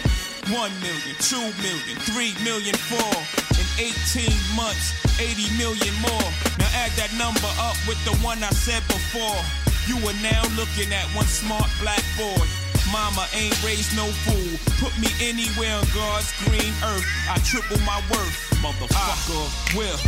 One 0.51 0.75
million, 0.83 1.15
two 1.23 1.51
million, 1.63 1.97
three 2.11 2.35
million, 2.43 2.75
four. 2.91 3.15
In 3.59 3.67
18 3.79 4.31
months, 4.55 4.95
80 5.19 5.47
million 5.59 5.95
more. 6.03 6.29
Now 6.59 6.71
add 6.83 6.91
that 6.99 7.15
number 7.19 7.51
up 7.63 7.79
with 7.87 7.99
the 8.05 8.15
one 8.23 8.43
I 8.43 8.51
said 8.51 8.83
before. 8.91 9.39
You 9.87 9.99
are 10.07 10.19
now 10.23 10.43
looking 10.59 10.93
at 10.93 11.07
one 11.15 11.27
smart 11.27 11.71
black 11.81 12.03
boy. 12.19 12.47
Mama 12.93 13.27
ain't 13.35 13.57
raised 13.65 13.97
no 13.97 14.07
fool. 14.07 14.59
Put 14.79 14.93
me 15.01 15.09
anywhere 15.19 15.77
on 15.77 15.85
God's 15.95 16.31
green 16.45 16.73
earth. 16.85 17.07
I 17.27 17.39
triple 17.43 17.79
my 17.87 17.97
worth. 18.11 18.37
Motherfucker 18.61 19.75
will 19.75 19.99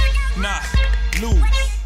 not 0.40 0.62
lose. 1.22 1.83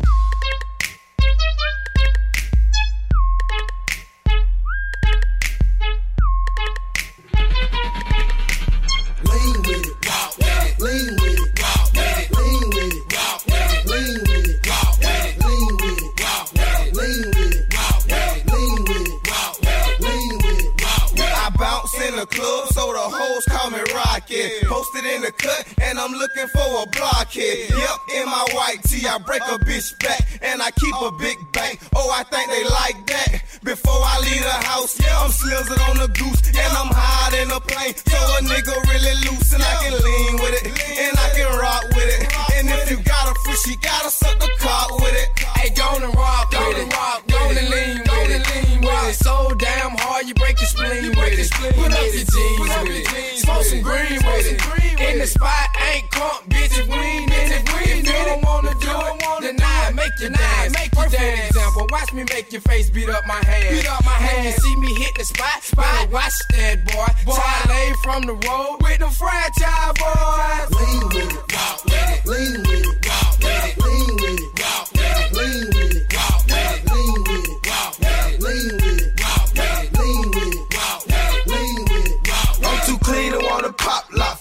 Club, 22.31 22.69
so 22.69 22.93
the 22.93 23.07
hoes 23.09 23.45
call 23.49 23.71
me 23.71 23.81
Rocket. 23.95 24.64
Posted 24.69 25.05
in 25.05 25.23
the 25.23 25.33
cut, 25.33 25.64
and 25.83 25.99
I'm 25.99 26.12
looking 26.12 26.49
for 26.49 26.83
a 26.83 26.87
blockhead. 26.91 27.71
Yep, 27.71 27.99
in 28.17 28.27
my 28.27 28.45
white 28.55 28.83
tee, 28.85 29.07
I 29.07 29.19
break 29.19 29.43
a 29.43 29.59
bitch 29.59 29.99
back, 30.01 30.21
and 30.43 30.62
I 30.62 30.71
keep 30.73 30.95
a 30.95 31.11
big 31.19 31.37
bank. 31.53 31.81
Oh, 31.95 32.11
I 32.11 32.23
think 32.25 32.51
they 32.51 32.64
like 32.64 32.99
that. 33.07 33.43
Before 33.64 34.01
I 34.01 34.21
leave 34.21 34.43
the 34.43 34.59
house, 34.67 34.99
yeah, 35.01 35.19
I'm 35.19 35.31
slizzing 35.31 35.83
on 35.91 35.97
the 35.99 36.09
goose, 36.14 36.43
and 36.49 36.73
I'm 36.77 36.93
high 36.93 37.37
in 37.43 37.51
a 37.51 37.61
plane. 37.61 37.95
So 37.95 38.19
a 38.19 38.41
nigga 38.45 38.75
really 38.88 39.14
loose, 39.29 39.53
and 39.53 39.62
I 39.62 39.75
can 39.83 39.93
lean 39.93 40.35
with 40.41 40.55
it, 40.62 40.64
and 40.69 41.14
I 41.19 41.29
can 41.35 41.51
rock 41.59 41.85
with 41.95 42.09
it. 42.09 42.23
And 42.57 42.69
if 42.71 42.91
you 42.91 42.99
got 43.03 43.31
a 43.31 43.35
free, 43.45 43.59
she 43.64 43.77
gotta 43.83 44.11
suck 44.11 44.38
the 44.38 44.51
cock 44.59 44.99
with 45.01 45.14
it. 45.14 45.29
Hey, 45.59 45.71
go 45.75 45.87
and 45.97 46.14
rock 46.14 46.51
with 46.51 46.79
it. 46.79 46.91
Go 47.29 47.41
and 47.51 47.69
lean 47.71 48.08
Go 48.49 48.55
with 48.55 48.65
it. 48.65 48.69
lean 48.69 48.81
with 48.81 48.91
Rock 48.91 49.09
it. 49.11 49.15
so 49.15 49.55
damn 49.59 49.91
hard, 49.99 50.27
you 50.29 50.35
break 50.35 50.59
your 50.61 50.69
spleen 50.69 51.13
break 51.13 51.37
with 51.37 51.39
it. 51.39 51.45
spleen 51.45 51.73
Put 51.73 51.93
up 51.93 51.99
your 52.01 52.13
jeans 52.13 52.59
Put 52.59 52.71
up 52.71 52.83
with 52.83 52.91
your 52.91 53.03
it. 53.03 53.09
jeans 53.09 53.43
Smoke 53.43 53.63
some 53.65 53.83
green 53.83 54.19
with 54.25 54.47
it. 54.47 55.01
In 55.01 55.19
the 55.19 55.27
spot, 55.27 55.69
ain't 55.93 56.11
crunk, 56.11 56.49
bitches, 56.49 56.87
we 56.89 56.97
ain't 56.99 57.31
in 57.33 57.53
it. 57.53 57.63
If 57.69 58.07
you 58.07 58.13
don't 58.25 58.43
wanna 58.45 58.75
do 58.81 58.91
it, 58.91 59.41
deny 59.41 59.89
it, 59.89 59.95
make 59.95 60.13
you 60.21 60.31
dance. 60.31 60.73
Make 60.75 60.93
you 60.95 61.09
dance. 61.09 61.51
Example, 61.51 61.87
watch 61.91 62.13
me 62.13 62.25
make 62.35 62.53
your 62.53 62.61
face 62.63 62.91
beat 62.91 63.09
up 63.09 63.25
my 63.27 63.41
hand. 63.47 63.77
Beat 63.77 63.89
up 63.89 64.05
my 64.05 64.13
When 64.13 64.29
hand. 64.29 64.45
you 64.47 64.53
see 64.53 64.77
me 64.77 64.95
hit 64.95 65.15
the 65.15 65.25
spot, 65.25 65.63
better 65.77 66.11
watch 66.11 66.35
that 66.51 66.85
boy. 66.87 67.07
Try 67.33 67.63
lay 67.69 67.93
from 68.03 68.23
the 68.27 68.35
road 68.49 68.79
with 68.83 68.99
them 68.99 69.11
franchise 69.11 69.95
boys. 69.97 70.71
Lean 70.81 71.03
with 71.09 71.33
it, 71.33 71.55
walk 71.55 71.85
with 71.85 72.11
it, 72.11 72.27
lean 72.27 72.61
with 72.67 72.87
it, 72.87 73.07
walk 73.07 73.39
with 73.39 73.65
it, 73.65 73.79
lean 73.85 74.17
with 74.19 74.41
it, 74.41 74.58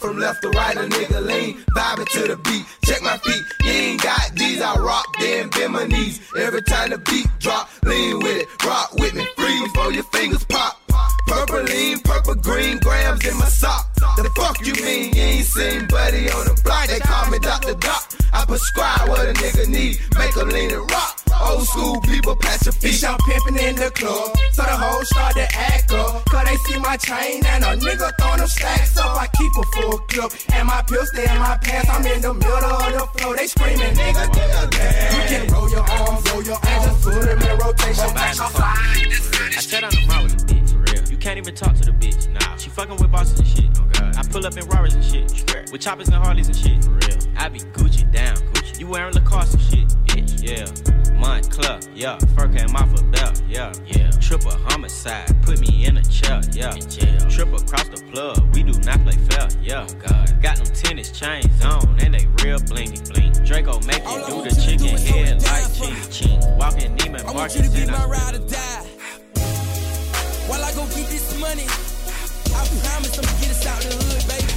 from 0.07 0.19
left 0.19 0.41
to 0.41 0.49
right. 0.51 0.77
A 0.77 0.81
nigga 0.81 1.25
lean, 1.25 1.57
vibing 1.75 2.07
to 2.15 2.21
the 2.27 2.37
beat. 2.37 2.65
Check 2.85 3.01
my 3.03 3.17
feet, 3.17 3.43
you 3.63 3.71
ain't 3.71 4.01
got 4.01 4.31
these. 4.35 4.61
I 4.61 4.75
rock, 4.75 5.05
then 5.19 5.49
bend 5.49 5.73
my 5.73 5.85
knees. 5.85 6.21
Every 6.37 6.61
time 6.61 6.91
the 6.91 6.97
beat 6.97 7.27
drop, 7.39 7.69
lean 7.83 8.19
with 8.19 8.37
it, 8.41 8.47
rock 8.65 8.93
with 8.93 9.13
me, 9.13 9.25
freeze 9.35 9.63
before 9.63 9.91
your 9.91 10.07
fingers 10.15 10.45
pop. 10.45 10.79
Purple 11.27 11.63
lean, 11.63 11.99
purple 11.99 12.35
green 12.35 12.79
grams 12.79 13.25
in 13.25 13.37
my 13.37 13.45
sock. 13.45 13.93
The 13.95 14.31
fuck 14.35 14.65
you 14.65 14.73
mean 14.83 15.13
you 15.13 15.21
ain't 15.21 15.45
seen 15.45 15.85
Buddy 15.87 16.29
on 16.31 16.45
the 16.45 16.59
block? 16.63 16.87
They 16.87 16.99
call 16.99 17.29
me 17.29 17.39
Dr. 17.39 17.75
Doc. 17.75 18.13
I 18.33 18.45
prescribe 18.45 19.09
what 19.09 19.27
a 19.27 19.33
nigga 19.33 19.67
need, 19.67 19.99
make 20.17 20.35
a 20.35 20.43
lean 20.43 20.71
and 20.71 20.89
rock. 20.89 21.26
Old 21.41 21.67
school 21.67 22.01
people, 22.01 22.35
patch 22.35 22.65
your 22.65 22.73
feet. 22.73 22.93
Bitch, 22.93 23.07
I'm 23.07 23.17
pimping 23.27 23.63
in 23.63 23.75
the 23.75 23.91
club, 23.91 24.35
so 24.51 24.63
the 24.63 24.75
hoes 24.77 25.07
start 25.07 25.35
to 25.35 25.47
act 25.55 25.91
up. 25.91 26.25
Cause 26.25 26.45
they 26.45 26.55
see 26.65 26.79
my 26.79 26.97
chain 26.97 27.45
and 27.45 27.63
a 27.63 27.77
nigga 27.77 28.11
throwing 28.19 28.39
them 28.39 28.47
stacks 28.47 28.97
up. 28.97 29.15
I 29.15 29.27
keep 29.27 29.51
a 29.57 29.63
full 29.75 29.97
clip, 30.09 30.31
and 30.53 30.67
my 30.67 30.81
pills 30.87 31.09
stay 31.09 31.29
in 31.29 31.39
my 31.39 31.57
pants. 31.61 31.89
I'm 31.89 32.05
in 32.05 32.21
the 32.21 32.33
middle 32.33 32.53
of 32.53 32.93
the 32.93 33.19
floor, 33.19 33.35
they 33.35 33.47
screaming, 33.47 33.93
nigga, 33.93 34.25
nigga, 34.27 34.69
damn. 34.71 35.13
You 35.13 35.23
can 35.27 35.53
roll 35.53 35.69
your 35.69 35.85
arms, 35.85 36.31
roll 36.31 36.43
your 36.43 36.59
arms, 36.61 36.85
just 36.85 37.03
put 37.03 37.21
them 37.21 37.41
in 37.41 37.57
rotation. 37.59 38.09
Bitch, 38.17 38.41
I'm 38.41 38.51
flying 38.51 39.09
this 39.09 39.23
city. 39.23 39.57
I 39.57 39.61
sat 39.61 39.83
on 39.83 39.91
the 39.91 40.01
road 40.13 40.23
with 40.23 40.47
the 40.47 40.53
bitch. 40.53 40.71
For 40.71 40.77
real. 40.77 41.11
You 41.11 41.17
can't 41.17 41.37
even 41.37 41.55
talk 41.55 41.75
to 41.75 41.83
the 41.85 41.91
bitch. 41.91 42.29
Nah. 42.33 42.55
She 42.57 42.69
fucking 42.69 42.97
with 42.97 43.11
bosses 43.11 43.39
and 43.39 43.47
shit. 43.47 43.65
Oh 43.79 43.87
god. 43.93 44.15
I 44.17 44.23
pull 44.27 44.45
up 44.45 44.57
in 44.57 44.65
Rarers 44.67 44.93
and 44.93 45.03
shit. 45.03 45.29
Straight. 45.29 45.71
With 45.71 45.81
choppers 45.81 46.07
and 46.07 46.17
Harleys 46.17 46.47
and 46.47 46.55
shit. 46.57 46.83
For 46.83 46.91
real. 46.91 47.17
I 47.37 47.49
be 47.49 47.59
Gucci 47.59 48.09
down. 48.11 48.35
Gucci. 48.35 48.66
You 48.77 48.85
wearing 48.85 49.13
Lacoste 49.13 49.55
and 49.55 49.61
shit, 49.63 49.87
bitch. 50.05 50.43
Yeah. 50.43 51.17
Montclair. 51.17 51.79
Yeah. 51.95 52.19
Fur 52.35 52.47
came 52.47 52.75
off 52.75 52.93
a 52.99 53.03
belt. 53.05 53.41
Yeah. 53.49 53.73
Yeah. 53.87 54.11
Triple 54.11 54.51
homicide. 54.51 55.35
Put 55.41 55.59
me 55.59 55.85
in 55.85 55.97
a 55.97 56.03
chair. 56.03 56.41
Yeah. 56.51 56.75
In 56.75 56.87
jail. 56.87 57.19
Triple 57.27 57.55
across 57.55 57.87
the 57.89 58.03
plug. 58.11 58.53
We 58.53 58.61
do 58.61 58.77
not 58.81 59.01
play 59.03 59.17
fair. 59.29 59.47
Yeah. 59.63 59.87
Oh 59.89 59.93
god. 59.95 60.41
Got 60.43 60.57
them 60.57 60.67
tennis 60.75 61.09
chains 61.11 61.65
on 61.65 61.99
and 62.01 62.13
they 62.13 62.27
real 62.43 62.59
blingy 62.59 63.01
bling. 63.11 63.33
Draco 63.45 63.79
make 63.81 64.03
you 64.03 64.25
do 64.27 64.43
the 64.43 64.53
chicken 64.63 64.95
head 64.95 65.41
like 65.41 65.73
ching 65.73 66.11
ching. 66.11 66.57
Walking 66.57 66.95
Neiman 66.97 67.25
I 67.25 67.31
want 67.31 67.55
you 67.55 67.63
to 67.63 67.69
be 67.71 67.85
my 67.87 68.05
ride 68.05 68.35
or 68.35 68.47
die. 68.47 68.85
While 70.47 70.63
I 70.63 70.71
go 70.73 70.85
get 70.93 71.09
this 71.09 71.39
money, 71.39 71.65
I 71.65 72.61
promise 72.85 73.17
I'ma 73.17 73.41
get 73.41 73.49
us 73.49 73.65
out 73.65 73.81
the 73.81 73.95
hood, 73.95 74.27
baby. 74.27 74.56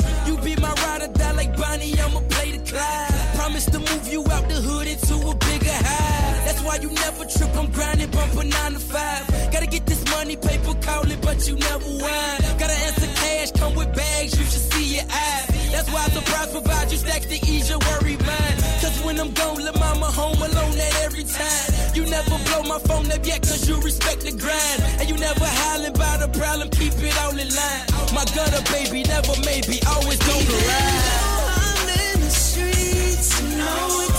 why 6.71 6.77
you 6.81 6.89
never 7.03 7.25
trip, 7.25 7.51
I'm 7.59 7.69
grinding, 7.71 8.09
bumping 8.11 8.49
nine 8.49 8.73
to 8.73 8.79
five. 8.79 9.27
Gotta 9.51 9.67
get 9.67 9.85
this 9.85 10.03
money, 10.15 10.37
paper 10.37 10.73
calling, 10.81 11.19
but 11.21 11.37
you 11.47 11.55
never 11.55 11.89
whine. 12.03 12.39
Gotta 12.59 12.77
answer 12.87 13.11
cash, 13.21 13.51
come 13.51 13.75
with 13.75 13.93
bags, 13.93 14.31
you 14.39 14.45
should 14.51 14.65
see 14.71 14.87
your 14.95 15.03
eyes. 15.03 15.47
That's 15.73 15.89
why 15.91 16.03
surprise 16.17 16.51
provide 16.51 16.91
you 16.91 16.97
stacks 16.97 17.25
to 17.25 17.37
ease 17.51 17.69
your 17.69 17.79
worry 17.89 18.15
mind. 18.15 18.55
Cause 18.81 18.97
when 19.03 19.19
I'm 19.19 19.31
gone, 19.31 19.59
let 19.65 19.77
mama 19.79 20.05
home 20.19 20.39
alone 20.49 20.77
at 20.87 20.95
every 21.03 21.25
time. 21.25 21.67
You 21.93 22.03
never 22.05 22.37
blow 22.47 22.63
my 22.63 22.79
phone 22.87 23.11
up 23.11 23.25
yet, 23.25 23.41
cause 23.41 23.67
you 23.67 23.75
respect 23.81 24.21
the 24.21 24.31
grind. 24.31 24.79
And 24.99 25.09
you 25.09 25.17
never 25.17 25.47
hollering 25.59 25.95
about 25.95 26.23
a 26.23 26.29
problem, 26.39 26.69
keep 26.69 26.93
it 27.03 27.15
all 27.23 27.35
in 27.43 27.49
line. 27.59 27.83
My 28.15 28.23
gutter 28.35 28.63
baby, 28.71 29.03
never 29.03 29.35
maybe, 29.43 29.75
always 29.91 30.19
to 30.19 30.33
ride. 30.71 31.03
I'm 31.67 31.89
in 31.99 32.21
the 32.21 32.31
streets, 32.31 33.29
you 33.41 34.10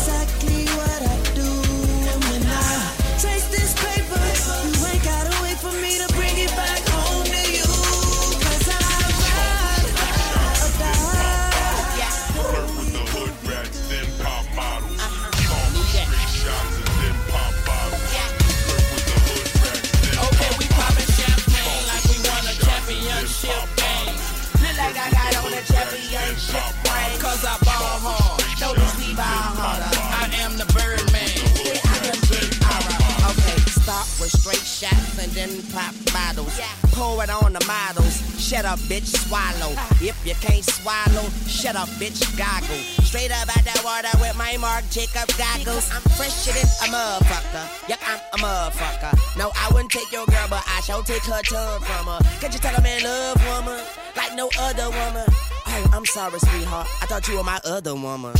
and 35.43 35.59
pop 35.73 35.95
bottles. 36.13 36.57
Yeah. 36.59 36.71
Pour 36.95 37.23
it 37.23 37.31
on 37.31 37.53
the 37.53 37.65
models. 37.67 38.23
Shut 38.39 38.65
up, 38.65 38.79
bitch, 38.87 39.11
swallow. 39.11 39.73
If 40.01 40.17
you 40.25 40.35
can't 40.35 40.65
swallow, 40.65 41.27
shut 41.47 41.75
up, 41.75 41.89
bitch, 41.99 42.23
goggle. 42.39 42.83
Straight 43.03 43.33
up 43.33 43.49
out 43.51 43.65
the 43.65 43.81
water 43.85 44.13
with 44.21 44.37
my 44.37 44.57
Mark 44.59 44.85
Jacob 44.91 45.29
goggles. 45.37 45.91
I'm 45.91 46.03
fresher 46.15 46.53
than 46.53 46.69
a 46.85 46.87
motherfucker. 46.95 47.89
Yep, 47.89 48.01
I'm 48.07 48.21
a 48.35 48.39
motherfucker. 48.45 49.15
No, 49.37 49.51
I 49.57 49.71
wouldn't 49.73 49.91
take 49.91 50.11
your 50.13 50.27
girl, 50.27 50.47
but 50.49 50.63
I 50.67 50.81
shall 50.83 51.03
take 51.03 51.25
her 51.25 51.43
tongue 51.43 51.83
from 51.83 52.07
her. 52.07 52.21
Can't 52.41 52.53
you 52.53 52.61
tell 52.61 52.77
a 52.77 52.83
man 52.83 53.03
love 53.03 53.43
woman 53.47 53.81
like 54.17 54.35
no 54.35 54.49
other 54.61 54.91
woman? 54.91 55.27
Oh, 55.67 55.91
I'm 55.93 56.07
sorry, 56.07 56.39
sweetheart. 56.39 56.87
I 57.01 57.07
thought 57.07 57.27
you 57.29 57.37
were 57.37 57.45
my 57.45 57.61
other 57.65 57.95
woman. 57.95 58.33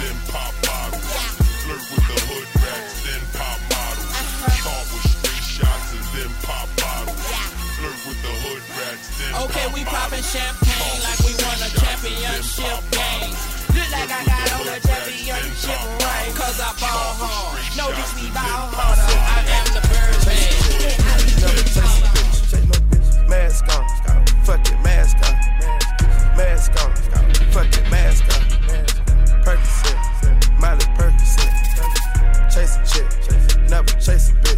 then 0.00 0.16
pop 0.28 0.52
bottles. 0.62 1.04
Flirt 1.64 1.84
with 1.90 2.04
the 2.08 2.16
hood 2.28 2.48
rats, 2.60 3.04
then 3.04 3.22
pop 3.32 3.58
models. 3.70 4.10
Start 4.60 4.86
with 4.92 5.00
straight 5.00 5.00
shots 5.00 5.04
and 5.04 5.09
then 6.20 6.28
pop 6.44 6.68
bottles. 6.76 7.16
Flirt 7.80 7.96
with 8.04 8.20
the 8.20 8.32
hood 8.44 8.60
rats, 8.76 9.08
then 9.16 9.32
Okay, 9.48 9.64
pop 9.64 9.72
we 9.72 9.80
bottles. 9.88 10.20
poppin' 10.20 10.24
champagne 10.28 11.00
like 11.00 11.20
we 11.24 11.32
won 11.40 11.58
a 11.64 11.70
championship 11.80 12.80
game. 12.92 13.32
Look 13.72 13.88
like 13.88 14.10
I 14.12 14.20
got 14.28 14.52
on 14.60 14.68
a 14.68 14.76
championship 14.84 15.80
ring. 16.04 16.28
Cause 16.36 16.60
I 16.60 16.76
ball 16.76 17.16
hard. 17.16 17.56
No, 17.80 17.88
bitch, 17.96 18.12
we 18.20 18.28
ball 18.36 18.68
harder. 18.68 19.00
I 19.00 19.40
am 19.48 19.68
the 19.72 19.80
Birdman. 19.88 20.44
Never 21.40 21.64
chase 21.64 22.04
a 22.04 22.12
bitch, 22.12 22.36
chase 22.52 22.68
no. 22.68 22.76
Mask 23.28 23.64
on, 23.72 23.84
fuck 24.44 24.60
it, 24.68 24.76
mask 24.84 25.16
on. 25.24 25.34
Mask 26.36 26.72
on, 26.84 26.92
fuck 27.54 27.72
it, 27.72 27.86
mask 27.88 28.28
on. 28.36 28.44
Percocet, 29.40 29.96
Miley 30.60 30.84
Percocet. 31.00 31.52
Chase 32.52 32.76
a 32.76 32.84
chick, 32.84 33.08
never 33.70 33.88
chase 33.96 34.30
a 34.30 34.34
bitch. 34.34 34.49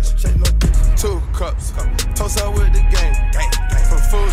Cups, 1.43 1.73
toast 2.15 2.41
up 2.41 2.55
with 2.55 2.73
the 2.73 2.85
game. 2.95 3.15
From 3.89 3.99
food 4.11 4.33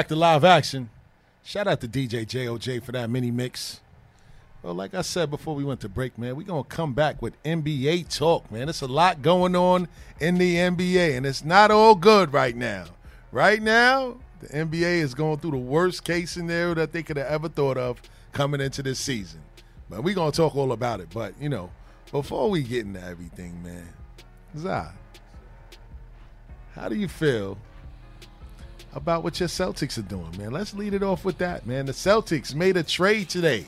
Back 0.00 0.08
to 0.08 0.16
live 0.16 0.44
action. 0.44 0.88
Shout 1.44 1.66
out 1.66 1.82
to 1.82 1.86
DJ 1.86 2.24
JOJ 2.24 2.82
for 2.82 2.90
that 2.92 3.10
mini 3.10 3.30
mix. 3.30 3.82
Well, 4.62 4.72
like 4.72 4.94
I 4.94 5.02
said 5.02 5.30
before 5.30 5.54
we 5.54 5.62
went 5.62 5.80
to 5.80 5.90
break, 5.90 6.16
man, 6.16 6.36
we're 6.36 6.46
going 6.46 6.64
to 6.64 6.68
come 6.70 6.94
back 6.94 7.20
with 7.20 7.34
NBA 7.42 8.08
talk, 8.08 8.50
man. 8.50 8.64
There's 8.64 8.80
a 8.80 8.86
lot 8.86 9.20
going 9.20 9.54
on 9.54 9.88
in 10.18 10.36
the 10.36 10.56
NBA, 10.56 11.18
and 11.18 11.26
it's 11.26 11.44
not 11.44 11.70
all 11.70 11.94
good 11.94 12.32
right 12.32 12.56
now. 12.56 12.86
Right 13.30 13.60
now, 13.60 14.16
the 14.40 14.48
NBA 14.48 15.00
is 15.02 15.12
going 15.12 15.36
through 15.36 15.50
the 15.50 15.58
worst 15.58 16.02
case 16.02 16.30
scenario 16.30 16.72
that 16.76 16.92
they 16.92 17.02
could 17.02 17.18
have 17.18 17.26
ever 17.26 17.50
thought 17.50 17.76
of 17.76 18.00
coming 18.32 18.62
into 18.62 18.82
this 18.82 18.98
season. 18.98 19.42
But 19.90 20.02
we're 20.02 20.14
going 20.14 20.32
to 20.32 20.36
talk 20.38 20.56
all 20.56 20.72
about 20.72 21.00
it. 21.00 21.08
But, 21.12 21.34
you 21.38 21.50
know, 21.50 21.70
before 22.10 22.48
we 22.48 22.62
get 22.62 22.86
into 22.86 23.04
everything, 23.04 23.62
man, 23.62 23.92
Zah, 24.56 24.92
how 26.74 26.88
do 26.88 26.96
you 26.96 27.06
feel 27.06 27.58
about 28.94 29.22
what 29.22 29.38
your 29.40 29.48
Celtics 29.48 29.98
are 29.98 30.02
doing, 30.02 30.34
man? 30.38 30.50
Let's 30.50 30.74
lead 30.74 30.94
it 30.94 31.02
off 31.02 31.24
with 31.24 31.38
that, 31.38 31.66
man. 31.66 31.86
The 31.86 31.92
Celtics 31.92 32.54
made 32.54 32.76
a 32.76 32.82
trade 32.82 33.28
today. 33.28 33.66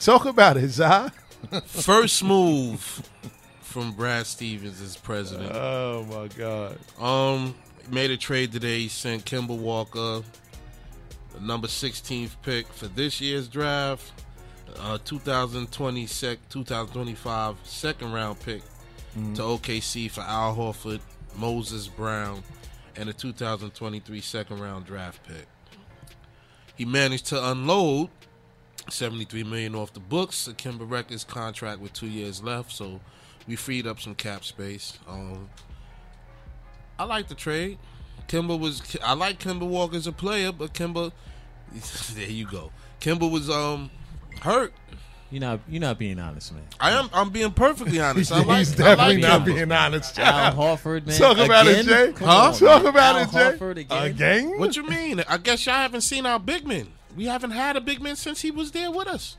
Talk 0.00 0.24
about 0.24 0.56
it, 0.56 0.68
Zah. 0.70 1.10
First 1.66 2.22
move 2.24 3.08
from 3.60 3.92
Brad 3.92 4.26
Stevens 4.26 4.80
as 4.80 4.96
president. 4.96 5.52
Oh 5.54 6.04
my 6.10 6.28
God. 6.28 6.78
Um, 7.00 7.54
made 7.90 8.10
a 8.10 8.16
trade 8.16 8.52
today. 8.52 8.80
He 8.80 8.88
sent 8.88 9.24
Kemba 9.24 9.56
Walker, 9.56 10.22
the 11.34 11.40
number 11.40 11.68
16th 11.68 12.36
pick 12.42 12.66
for 12.68 12.88
this 12.88 13.20
year's 13.20 13.46
draft, 13.48 14.10
uh, 14.80 14.98
2020 15.04 16.06
sec, 16.06 16.38
2025 16.50 17.56
second 17.64 18.12
round 18.12 18.40
pick 18.40 18.62
Mhm. 19.16 19.34
to 19.36 19.42
OKC 19.42 20.08
for 20.08 20.20
Al 20.22 20.54
Horford, 20.56 21.00
Moses 21.36 21.88
Brown, 21.88 22.42
and 22.96 23.08
a 23.08 23.12
2023 23.12 24.20
second 24.20 24.60
round 24.60 24.86
draft 24.86 25.22
pick. 25.26 25.46
He 26.76 26.84
managed 26.84 27.26
to 27.26 27.50
unload 27.50 28.10
73 28.88 29.44
million 29.44 29.74
off 29.74 29.92
the 29.92 30.00
books. 30.00 30.48
Kemba 30.56 30.90
Records 30.90 31.24
contract 31.24 31.80
with 31.80 31.92
two 31.92 32.06
years 32.06 32.42
left, 32.42 32.72
so 32.72 33.00
we 33.46 33.56
freed 33.56 33.86
up 33.86 34.00
some 34.00 34.14
cap 34.14 34.44
space. 34.44 34.98
Um, 35.08 35.48
I 36.98 37.04
like 37.04 37.28
the 37.28 37.34
trade. 37.34 37.78
Kemba 38.28 38.58
was 38.58 38.96
I 39.02 39.14
like 39.14 39.38
Kemba 39.38 39.66
Walker 39.66 39.96
as 39.96 40.06
a 40.06 40.12
player, 40.12 40.52
but 40.52 40.72
Kemba 40.72 41.12
there 42.14 42.28
you 42.28 42.46
go. 42.46 42.72
Kemba 43.00 43.30
was 43.30 43.48
um 43.50 43.90
hurt. 44.42 44.72
You're 45.30 45.40
not 45.40 45.60
you're 45.68 45.80
not 45.80 45.98
being 45.98 46.18
honest, 46.18 46.52
man. 46.52 46.64
I 46.80 46.90
am 46.90 47.08
I'm 47.12 47.30
being 47.30 47.52
perfectly 47.52 48.00
honest. 48.00 48.32
I 48.32 48.42
He's 48.58 48.70
definitely 48.72 49.04
I 49.04 49.08
like 49.08 49.18
not 49.20 49.40
Kemba. 49.42 49.44
being 49.44 49.72
honest. 49.72 50.18
Al 50.18 50.52
Horford, 50.54 51.06
man. 51.06 51.16
Talk 51.18 51.38
about 51.38 51.66
it, 51.66 51.80
Again? 51.80 51.84
Jay. 51.86 52.12
Come 52.12 52.26
Huh? 52.28 52.46
on, 52.48 52.52
Talk 52.54 52.82
man. 52.82 52.86
about 52.86 53.16
Al 53.16 53.22
it, 53.22 53.30
Jay. 53.30 53.58
Horford 53.58 53.76
again. 53.78 54.02
Again? 54.04 54.58
What 54.58 54.76
you 54.76 54.86
mean? 54.88 55.22
I 55.28 55.36
guess 55.38 55.64
y'all 55.66 55.76
haven't 55.76 56.00
seen 56.00 56.26
our 56.26 56.40
big 56.40 56.66
man. 56.66 56.88
We 57.16 57.26
haven't 57.26 57.52
had 57.52 57.76
a 57.76 57.80
big 57.80 58.00
man 58.02 58.16
since 58.16 58.40
he 58.40 58.50
was 58.50 58.72
there 58.72 58.90
with 58.90 59.06
us. 59.06 59.36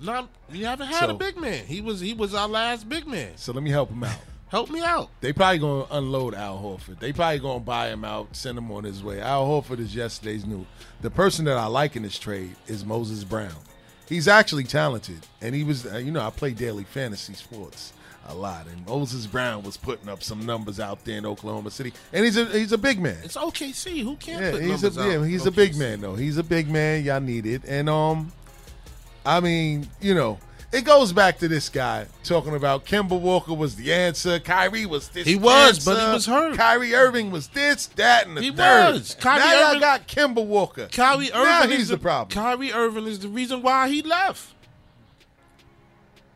Not 0.00 0.28
we 0.50 0.60
haven't 0.62 0.86
had 0.88 1.00
So- 1.06 1.10
a 1.10 1.14
big 1.14 1.36
man. 1.36 1.66
He 1.66 1.80
was 1.80 2.00
he 2.00 2.14
was 2.14 2.34
our 2.34 2.48
last 2.48 2.88
big 2.88 3.06
man. 3.06 3.32
So 3.36 3.52
let 3.52 3.62
me 3.62 3.70
help 3.70 3.90
him 3.90 4.04
out. 4.04 4.16
Help 4.48 4.70
me 4.70 4.80
out. 4.80 5.10
They 5.20 5.34
probably 5.34 5.58
gonna 5.58 5.84
unload 5.90 6.34
Al 6.34 6.56
Horford. 6.58 6.98
They 7.00 7.12
probably 7.12 7.40
gonna 7.40 7.60
buy 7.60 7.88
him 7.90 8.02
out, 8.04 8.34
send 8.34 8.56
him 8.56 8.70
on 8.72 8.84
his 8.84 9.02
way. 9.02 9.20
Al 9.20 9.46
Horford 9.46 9.78
is 9.80 9.94
yesterday's 9.94 10.46
new. 10.46 10.64
The 11.02 11.10
person 11.10 11.44
that 11.44 11.58
I 11.58 11.66
like 11.66 11.96
in 11.96 12.02
this 12.02 12.18
trade 12.18 12.56
is 12.66 12.82
Moses 12.84 13.24
Brown. 13.24 13.52
He's 14.08 14.26
actually 14.28 14.64
talented, 14.64 15.26
and 15.40 15.54
he 15.54 15.64
was. 15.64 15.86
uh, 15.86 15.98
You 15.98 16.12
know, 16.12 16.20
I 16.26 16.30
play 16.30 16.52
daily 16.52 16.84
fantasy 16.84 17.34
sports 17.34 17.92
a 18.28 18.34
lot, 18.34 18.66
and 18.66 18.86
Moses 18.86 19.26
Brown 19.26 19.62
was 19.62 19.76
putting 19.76 20.08
up 20.08 20.22
some 20.22 20.44
numbers 20.44 20.80
out 20.80 21.04
there 21.04 21.18
in 21.18 21.26
Oklahoma 21.26 21.70
City, 21.70 21.92
and 22.12 22.24
he's 22.24 22.36
a 22.36 22.44
he's 22.46 22.72
a 22.72 22.78
big 22.78 23.00
man. 23.00 23.16
It's 23.24 23.36
OKC. 23.36 24.02
Who 24.02 24.16
can't 24.16 24.42
Yeah, 24.42 24.50
put 24.52 24.62
he's 24.62 24.84
a 24.84 25.00
out? 25.00 25.10
yeah, 25.10 25.24
he's 25.26 25.46
a 25.46 25.50
big 25.50 25.76
man 25.76 26.00
though. 26.00 26.14
He's 26.14 26.36
a 26.38 26.42
big 26.42 26.68
man. 26.70 27.04
Y'all 27.04 27.20
need 27.20 27.46
it, 27.46 27.62
and 27.66 27.88
um, 27.88 28.32
I 29.26 29.40
mean, 29.40 29.88
you 30.00 30.14
know, 30.14 30.38
it 30.70 30.84
goes 30.84 31.12
back 31.12 31.38
to 31.38 31.48
this 31.48 31.68
guy 31.68 32.06
talking 32.24 32.54
about 32.54 32.84
Kemba 32.84 33.18
Walker 33.18 33.54
was 33.54 33.76
the 33.76 33.92
answer. 33.92 34.38
Kyrie 34.38 34.84
was 34.86 35.08
this. 35.08 35.26
He 35.26 35.34
was, 35.36 35.84
but 35.84 35.98
he 35.98 36.12
was 36.12 36.26
hurt. 36.26 36.56
Kyrie 36.56 36.94
Irving 36.94 37.30
was 37.30 37.48
this, 37.48 37.86
that, 37.96 38.26
and 38.26 38.36
the 38.36 38.42
He 38.42 38.50
third. 38.50 38.92
was. 38.94 39.14
Kyrie 39.14 39.38
now 39.40 39.70
y'all 39.72 39.80
got 39.80 40.06
Kemba 40.06 40.44
Walker. 40.44 40.88
Kyrie 40.92 41.32
Irving 41.32 41.44
Now 41.44 41.62
is 41.64 41.70
he's 41.76 41.88
the 41.88 41.98
problem. 41.98 42.30
Kyrie 42.34 42.72
Irving 42.72 43.06
is 43.06 43.20
the 43.20 43.28
reason 43.28 43.62
why 43.62 43.88
he 43.88 44.02
left. 44.02 44.54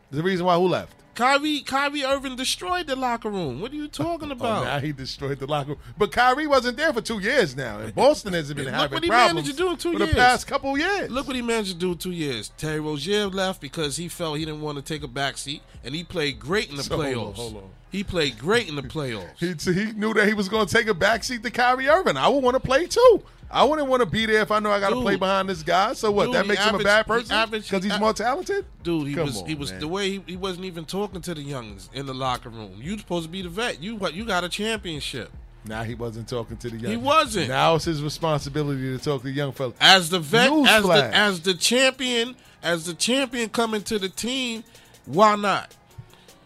The 0.09 0.23
reason 0.23 0.45
why 0.45 0.55
who 0.55 0.67
left? 0.67 0.95
Kyrie 1.15 1.61
Kyrie 1.61 2.03
Irving 2.03 2.35
destroyed 2.35 2.87
the 2.87 2.95
locker 2.95 3.29
room. 3.29 3.61
What 3.61 3.71
are 3.71 3.75
you 3.75 3.87
talking 3.87 4.29
Oh, 4.31 4.33
about? 4.33 4.63
now 4.65 4.79
he 4.79 4.91
destroyed 4.91 5.39
the 5.39 5.45
locker 5.47 5.69
room. 5.69 5.79
But 5.97 6.11
Kyrie 6.11 6.47
wasn't 6.47 6.77
there 6.77 6.91
for 6.91 7.01
two 7.01 7.19
years 7.19 7.55
now, 7.55 7.79
and 7.79 7.93
Boston 7.93 8.33
hasn't 8.33 8.57
been 8.57 8.65
Look 8.65 8.73
having 8.73 8.95
what 8.95 9.03
he 9.03 9.09
problems 9.09 9.33
managed 9.35 9.51
to 9.57 9.63
do 9.63 9.69
in 9.71 9.77
two 9.77 9.93
for 9.93 9.97
years. 9.99 10.09
the 10.09 10.15
past 10.15 10.47
couple 10.47 10.77
years. 10.77 11.09
Look 11.11 11.27
what 11.27 11.35
he 11.35 11.41
managed 11.41 11.71
to 11.73 11.77
do 11.77 11.91
in 11.91 11.97
two 11.97 12.11
years. 12.11 12.49
Terry 12.57 12.79
Rozier 12.79 13.27
left 13.27 13.61
because 13.61 13.97
he 13.97 14.07
felt 14.07 14.37
he 14.39 14.45
didn't 14.45 14.61
want 14.61 14.77
to 14.77 14.83
take 14.83 15.03
a 15.03 15.07
back 15.07 15.37
seat, 15.37 15.61
and 15.83 15.93
he 15.93 16.03
played 16.03 16.39
great 16.39 16.69
in 16.69 16.77
the 16.77 16.83
So, 16.93 16.95
hold 16.95 17.05
on, 17.05 17.13
playoffs. 17.13 17.35
hold 17.35 17.57
on. 17.57 17.69
He 17.91 18.03
played 18.03 18.39
great 18.39 18.67
in 18.67 18.75
the 18.75 18.81
playoffs. 18.81 19.27
He, 19.37 19.73
he 19.73 19.91
knew 19.91 20.15
that 20.15 20.27
he 20.27 20.33
was 20.33 20.49
going 20.49 20.65
to 20.65 20.73
take 20.73 20.87
a 20.87 20.95
backseat 20.95 21.43
to 21.43 21.51
Kyrie 21.51 21.87
Irving. 21.87 22.17
I 22.17 22.27
would 22.27 22.43
want 22.43 22.55
to 22.55 22.59
play 22.59 22.87
too. 22.87 23.23
I 23.53 23.63
wouldn't 23.63 23.87
want 23.87 24.01
to 24.01 24.07
be 24.07 24.25
there 24.25 24.41
if 24.41 24.49
I 24.49 24.57
know 24.57 24.71
I 24.71 24.79
got 24.79 24.89
to 24.89 24.99
play 25.01 25.15
behind 25.15 25.47
this 25.47 25.61
guy. 25.61 25.93
So 25.93 26.11
what? 26.11 26.25
Dude, 26.25 26.33
that 26.35 26.47
makes 26.47 26.65
him 26.65 26.73
a 26.73 26.83
bad 26.83 27.05
person 27.05 27.49
because 27.51 27.83
he's 27.83 27.93
uh, 27.93 27.99
more 27.99 28.11
talented. 28.11 28.65
Dude, 28.81 29.07
he 29.07 29.13
Come 29.13 29.27
was 29.27 29.41
on, 29.41 29.47
he 29.47 29.53
was 29.53 29.71
man. 29.71 29.79
the 29.79 29.87
way 29.87 30.09
he, 30.09 30.23
he 30.25 30.37
wasn't 30.37 30.65
even 30.65 30.85
talking 30.85 31.21
to 31.21 31.35
the 31.35 31.41
youngs 31.41 31.87
in 31.93 32.07
the 32.07 32.15
locker 32.15 32.49
room. 32.49 32.79
You 32.81 32.97
supposed 32.97 33.27
to 33.27 33.31
be 33.31 33.43
the 33.43 33.49
vet. 33.49 33.81
You 33.81 33.95
what? 33.95 34.15
You 34.15 34.25
got 34.25 34.43
a 34.43 34.49
championship. 34.49 35.31
Now 35.65 35.83
he 35.83 35.93
wasn't 35.93 36.27
talking 36.27 36.57
to 36.57 36.69
the 36.69 36.77
young. 36.77 36.91
He 36.91 36.97
wasn't. 36.97 37.49
Now 37.49 37.75
it's 37.75 37.85
his 37.85 38.01
responsibility 38.01 38.97
to 38.97 39.03
talk 39.03 39.21
to 39.21 39.27
the 39.27 39.31
young 39.33 39.51
fella. 39.51 39.73
As 39.79 40.09
the 40.09 40.19
vet, 40.19 40.51
as 40.51 40.83
the 40.83 41.11
as 41.13 41.41
the 41.41 41.53
champion, 41.53 42.35
as 42.63 42.85
the 42.85 42.95
champion 42.95 43.49
coming 43.49 43.83
to 43.83 43.99
the 43.99 44.09
team, 44.09 44.63
why 45.05 45.35
not? 45.35 45.75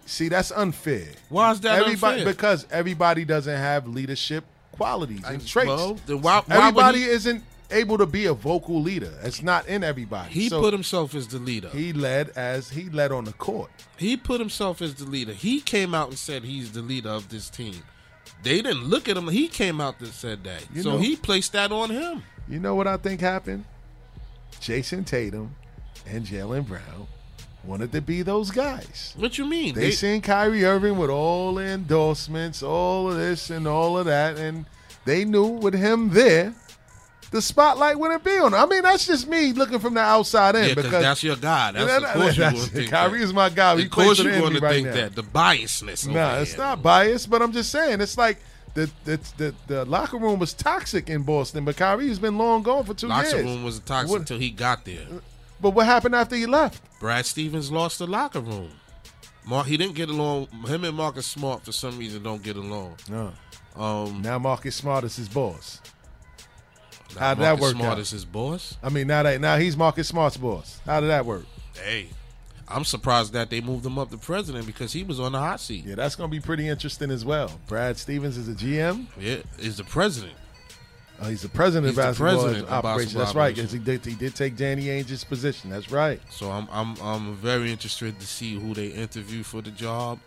See, 0.06 0.28
that's 0.28 0.52
unfair. 0.52 1.08
Why 1.30 1.52
is 1.52 1.62
that 1.62 1.80
everybody 1.80 2.20
unfair? 2.20 2.34
because 2.34 2.68
everybody 2.70 3.24
doesn't 3.24 3.58
have 3.58 3.88
leadership 3.88 4.44
qualities 4.78 5.24
and 5.26 5.46
traits. 5.46 5.68
well, 5.68 5.96
why- 6.08 6.42
why 6.46 6.56
everybody 6.58 7.00
he- 7.00 7.06
isn't 7.06 7.44
able 7.70 7.98
to 7.98 8.06
be 8.06 8.26
a 8.26 8.34
vocal 8.34 8.82
leader. 8.82 9.12
It's 9.24 9.42
not 9.42 9.68
in 9.68 9.84
everybody. 9.84 10.32
He 10.32 10.48
So 10.50 10.62
put 10.62 10.72
himself 10.74 11.14
as 11.14 11.28
the 11.28 11.40
leader. 11.40 11.68
He 11.70 11.92
led 11.92 12.30
as 12.30 12.70
he 12.70 12.90
led 12.90 13.12
on 13.12 13.26
the 13.26 13.34
court. 13.34 13.70
He 13.98 14.16
put 14.16 14.40
himself 14.40 14.82
as 14.82 14.96
the 14.96 15.04
leader. 15.06 15.34
He 15.34 15.60
came 15.60 15.94
out 15.94 16.08
and 16.10 16.18
said 16.18 16.44
he's 16.46 16.72
the 16.72 16.82
leader 16.82 17.10
of 17.10 17.28
this 17.30 17.50
team. 17.50 17.84
They 18.44 18.62
didn't 18.62 18.86
look 18.86 19.10
at 19.10 19.18
him. 19.18 19.28
He 19.28 19.48
came 19.50 19.82
out 19.82 20.00
and 20.00 20.10
said 20.10 20.44
that. 20.46 20.64
You 20.74 20.84
so 20.84 20.92
know- 20.94 20.98
he 21.00 21.16
placed 21.18 21.52
that 21.54 21.72
on 21.74 21.90
him. 21.90 22.24
You 22.48 22.60
know 22.60 22.76
what 22.76 22.88
I 22.88 22.96
think 22.96 23.20
happened? 23.20 23.66
Jayson 24.62 25.04
Tatum 25.06 25.54
and 26.06 26.26
Jaylen 26.26 26.66
Brown 26.66 27.08
wanted 27.68 27.92
to 27.92 28.02
be 28.02 28.22
those 28.22 28.50
guys. 28.52 29.14
What 29.18 29.38
you 29.38 29.46
mean? 29.46 29.76
They, 29.76 29.92
seen 29.92 30.22
Kyrie 30.22 30.64
Irving 30.66 30.98
with 30.98 31.10
all 31.10 31.56
the 31.56 31.64
endorsements, 31.66 32.64
all 32.64 33.12
of 33.12 33.18
this 33.18 33.50
and 33.50 33.68
all 33.68 33.98
of 33.98 34.06
that, 34.06 34.38
and 34.38 34.66
they 35.06 35.26
knew 35.26 35.46
with 35.48 35.74
him 35.74 36.10
there, 36.10 36.54
the 37.32 37.42
spotlight 37.42 38.00
wouldn't 38.00 38.24
be 38.24 38.38
on 38.38 38.54
him. 38.54 38.60
I 38.60 38.66
mean, 38.66 38.84
that's 38.84 39.06
just 39.06 39.28
me 39.28 39.52
looking 39.52 39.80
from 39.80 39.96
the 39.96 40.00
outside 40.00 40.56
in 40.56 40.70
Yeah, 40.70 40.74
because 40.76 40.92
that's 40.92 41.22
your 41.24 41.36
guy. 41.36 41.74
That's 41.74 41.88
Yeah, 41.90 41.98
of 41.98 42.14
course 42.14 42.38
you're 42.38 42.46
that's- 42.46 42.54
going 42.54 42.70
to 42.70 42.76
think 42.76 42.90
Kyrie 42.90 43.20
that. 43.20 43.26
is 43.26 43.34
my 43.34 43.50
guy. 43.50 43.78
He 43.78 43.84
Of 43.86 43.92
course 43.92 44.20
you're 44.20 44.40
going 44.40 44.54
to 44.54 44.60
right 44.62 44.72
think 44.74 44.88
now. 44.88 44.94
that. 44.94 45.16
The 45.16 45.24
biasness. 45.24 46.08
No, 46.08 46.32
over 46.32 46.42
it's 46.42 46.58
not 46.58 46.82
biased, 46.82 47.30
but 47.30 47.42
I'm 47.42 47.52
just 47.52 47.70
saying 47.70 48.00
it's 48.00 48.18
like 48.18 48.38
the 48.76 48.90
the, 49.04 49.20
the 49.38 49.54
the 49.68 49.86
locker 49.86 50.18
room 50.18 50.40
was 50.40 50.54
toxic 50.54 51.10
in 51.10 51.24
Boston, 51.24 51.66
but 51.66 51.76
Kyrie's 51.76 52.20
been 52.20 52.38
long 52.38 52.64
gone 52.64 52.86
for 52.86 52.94
two 52.94 53.08
Locker 53.08 53.24
years. 53.28 53.34
Locker 53.34 53.46
room 53.46 53.64
was 53.66 53.80
toxic 53.80 54.16
until 54.20 54.38
he 54.40 54.50
got 54.50 54.86
there. 54.86 55.06
But 55.60 55.72
what 55.72 55.86
happened 55.86 56.16
after 56.16 56.36
he 56.36 56.46
left? 56.46 56.82
Brad 57.00 57.26
Stevens 57.26 57.72
lost 57.72 58.00
the 58.00 58.08
locker 58.08 58.40
room. 58.40 58.70
Mar- 59.46 59.64
he 59.64 59.78
didn't 59.78 59.96
get 59.96 60.10
along. 60.10 60.48
Him 60.68 60.84
and 60.84 60.96
Marcus 60.96 61.26
Smart 61.26 61.64
for 61.64 61.72
some 61.72 61.98
reason 61.98 62.22
don't 62.24 62.44
get 62.44 62.56
along. 62.58 62.98
No. 63.10 63.32
Um, 63.76 64.22
now 64.22 64.38
Marcus 64.40 64.76
Smart 64.76 65.04
is 65.04 65.16
his 65.16 65.30
boss. 65.30 65.80
How 67.18 67.34
did 67.34 67.42
that 67.44 67.54
work? 67.54 67.60
Marcus 67.60 67.62
work 67.62 67.76
Smart 67.78 67.92
out? 67.94 68.00
is 68.00 68.10
his 68.12 68.26
boss. 68.26 68.78
I 68.84 68.90
mean, 68.90 69.08
now 69.08 69.24
that 69.24 69.40
now 69.40 69.58
he's 69.58 69.78
Marcus 69.78 70.08
Smart's 70.08 70.38
boss. 70.38 70.80
How 70.86 71.00
did 71.00 71.08
that 71.08 71.26
work? 71.26 71.46
Hey, 71.76 72.10
I'm 72.68 72.84
surprised 72.84 73.32
that 73.34 73.50
they 73.50 73.62
moved 73.62 73.86
him 73.86 73.98
up 73.98 74.10
to 74.12 74.18
president 74.18 74.66
because 74.66 74.92
he 74.92 75.04
was 75.04 75.20
on 75.20 75.32
the 75.32 75.40
hot 75.40 75.62
seat. 75.62 75.86
Yeah, 75.86 75.96
that's 75.96 76.16
going 76.16 76.30
to 76.30 76.36
be 76.36 76.42
pretty 76.42 76.68
interesting 76.68 77.10
as 77.12 77.24
well. 77.24 77.50
Brad 77.68 77.98
Stevens 77.98 78.36
is 78.38 78.50
a 78.50 78.54
GM. 78.54 79.06
Yeah, 79.18 79.38
is 79.58 79.78
the 79.78 79.86
president. 79.86 80.34
Oh, 81.20 81.30
he's 81.30 81.42
the 81.42 81.50
president 81.50 81.90
He's 81.90 81.98
of 81.98 82.04
the 82.04 82.10
basketball 82.10 82.44
president 82.44 82.68
of 82.68 82.74
operations. 82.74 83.14
basketball 83.16 83.26
That's 83.26 83.36
right. 83.36 83.72
He 83.72 83.80
did, 83.80 84.06
he 84.06 84.16
did 84.16 84.36
take 84.36 84.56
Danny 84.56 84.84
Ainge's 84.90 85.24
position. 85.24 85.70
That's 85.70 85.92
right. 85.92 86.22
So 86.30 86.52
I'm 86.52 86.68
I'm 86.72 86.96
I'm 87.02 87.36
very 87.36 87.72
interested 87.72 88.20
to 88.20 88.28
see 88.28 88.54
who 88.60 88.74
they 88.74 88.88
interview 88.88 89.44
for 89.44 89.62
the 89.62 89.72
job. 89.72 90.20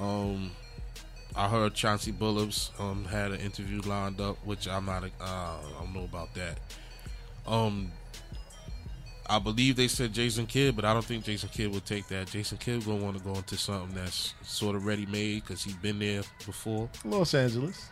Um, 0.00 0.50
I 1.36 1.48
heard 1.48 1.74
Chauncey 1.74 2.12
Billups 2.12 2.70
um 2.80 3.04
had 3.04 3.30
an 3.32 3.40
interview 3.40 3.80
lined 3.82 4.20
up, 4.20 4.36
which 4.44 4.66
I'm 4.66 4.86
not 4.86 5.04
uh, 5.04 5.08
I 5.20 5.58
don't 5.78 5.94
know 5.94 6.04
about 6.04 6.34
that. 6.34 6.58
Um, 7.46 7.92
I 9.26 9.38
believe 9.38 9.76
they 9.76 9.88
said 9.88 10.12
Jason 10.12 10.46
Kidd, 10.46 10.76
but 10.76 10.84
I 10.84 10.92
don't 10.92 11.04
think 11.04 11.24
Jason 11.24 11.48
Kidd 11.48 11.70
will 11.70 11.80
take 11.80 12.08
that. 12.08 12.26
Jason 12.26 12.58
Kidd 12.58 12.84
gonna 12.84 13.02
want 13.02 13.16
to 13.16 13.22
go 13.22 13.34
into 13.34 13.56
something 13.56 13.94
that's 13.94 14.34
sort 14.42 14.76
of 14.76 14.84
ready 14.84 15.06
made 15.06 15.42
because 15.44 15.62
he's 15.62 15.76
been 15.76 15.98
there 15.98 16.22
before. 16.44 16.88
Los 17.04 17.34
Angeles. 17.34 17.88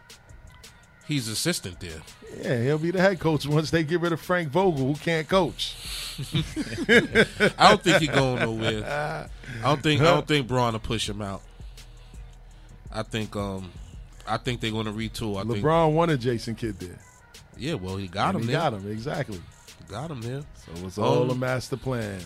He's 1.06 1.28
assistant 1.28 1.80
there. 1.80 2.00
Yeah, 2.42 2.62
he'll 2.62 2.78
be 2.78 2.90
the 2.90 3.00
head 3.00 3.18
coach 3.20 3.46
once 3.46 3.70
they 3.70 3.82
get 3.84 4.00
rid 4.00 4.12
of 4.12 4.20
Frank 4.20 4.48
Vogel, 4.50 4.86
who 4.86 4.94
can't 4.94 5.28
coach. 5.28 5.74
I 6.88 7.70
don't 7.70 7.82
think 7.82 7.98
he's 7.98 8.08
going 8.08 8.38
nowhere. 8.40 9.28
I 9.62 9.66
don't 9.68 9.82
think 9.82 10.00
I 10.00 10.04
don't 10.04 10.26
think 10.26 10.46
Bron 10.46 10.72
will 10.72 10.80
push 10.80 11.08
him 11.08 11.20
out. 11.22 11.42
I 12.92 13.02
think 13.02 13.34
um 13.36 13.70
I 14.26 14.36
think 14.36 14.60
they're 14.60 14.70
going 14.70 14.86
to 14.86 14.92
retool. 14.92 15.38
I 15.38 15.42
think 15.52 15.64
LeBron 15.64 15.92
wanted 15.92 16.20
Jason 16.20 16.54
Kidd 16.54 16.78
there. 16.78 16.98
Yeah, 17.56 17.74
well, 17.74 17.96
he 17.96 18.06
got 18.06 18.34
And 18.34 18.44
him 18.44 18.48
he 18.48 18.52
there. 18.52 18.60
got 18.62 18.74
him 18.74 18.90
exactly. 18.90 19.40
Got 19.88 20.10
him 20.12 20.20
there. 20.22 20.42
So 20.64 20.86
it's 20.86 20.98
all 20.98 21.24
Um, 21.24 21.30
a 21.30 21.34
master 21.34 21.76
plan. 21.76 22.20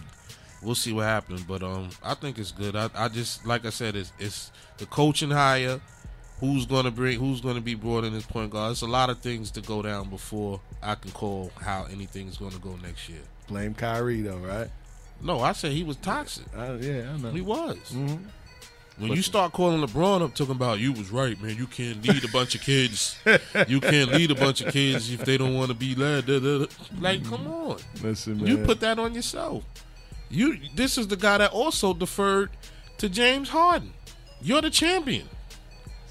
We'll 0.63 0.75
see 0.75 0.93
what 0.93 1.05
happens, 1.05 1.43
but 1.43 1.63
um, 1.63 1.91
I 2.03 2.15
think 2.15 2.39
it's 2.39 2.53
good. 2.53 2.77
I, 2.77 2.89
I 2.95 3.09
just 3.09 3.47
like 3.47 3.65
I 3.65 3.71
said, 3.71 3.97
it's 3.97 4.13
it's 4.19 4.51
the 4.79 4.87
coaching 4.87 5.31
hire. 5.31 5.81
Who's 6.41 6.67
gonna 6.67 6.91
bring? 6.91 7.19
Who's 7.19 7.41
gonna 7.41 7.61
be 7.63 7.75
brought 7.75 8.05
in 8.05 8.15
as 8.15 8.27
point 8.27 8.51
guard? 8.51 8.73
It's 8.73 8.83
a 8.83 8.87
lot 8.87 9.09
of 9.09 9.19
things 9.21 9.51
to 9.53 9.63
go 9.63 9.81
down 9.83 10.11
before 10.11 10.61
I 10.83 10.95
can 10.95 11.11
call 11.13 11.51
how 11.61 11.87
anything's 11.91 12.37
gonna 12.37 12.59
go 12.59 12.77
next 12.83 13.09
year. 13.09 13.23
Blame 13.49 13.73
Kyrie 13.75 14.21
though, 14.23 14.37
right? 14.39 14.69
No, 15.23 15.41
I 15.41 15.53
said 15.53 15.73
he 15.73 15.83
was 15.83 15.97
toxic. 15.97 16.45
Uh, 16.55 16.75
yeah, 16.79 17.13
I 17.15 17.17
know. 17.17 17.31
He 17.31 17.41
was. 17.41 17.79
Mhm. 17.93 18.19
When 18.99 19.09
But- 19.11 19.17
you 19.17 19.23
start 19.23 19.53
calling 19.53 19.81
LeBron 19.87 20.23
up, 20.23 20.35
talking 20.35 20.55
about 20.55 20.79
you 20.79 20.93
was 20.93 21.11
right, 21.11 21.41
man. 21.43 21.57
You 21.57 21.67
can't 21.67 22.07
lead 22.07 22.23
a 22.25 22.29
bunch 22.29 22.55
of 22.55 22.61
kids. 22.63 23.17
you 23.69 23.81
can't 23.81 24.13
lead 24.13 24.31
a 24.31 24.35
bunch 24.35 24.61
of 24.63 24.73
kids 24.73 25.11
if 25.11 25.25
they 25.25 25.37
don't 25.39 25.55
want 25.55 25.69
to 25.69 25.75
be 25.75 25.95
led. 25.95 26.27
da, 26.27 26.39
da, 26.39 26.59
da. 26.61 26.67
Like, 27.01 27.25
come 27.25 27.47
on. 27.47 27.79
Listen, 28.03 28.39
man. 28.39 28.47
You 28.47 28.59
put 28.59 28.81
that 28.81 28.99
on 28.99 29.15
yourself. 29.15 29.65
You. 30.31 30.59
This 30.75 30.99
is 30.99 31.09
the 31.09 31.17
guy 31.17 31.39
that 31.39 31.51
also 31.53 31.93
deferred 31.95 32.51
to 32.99 33.09
James 33.09 33.49
Harden. 33.51 33.93
You're 34.43 34.63
the 34.63 34.71
champion. 34.71 35.29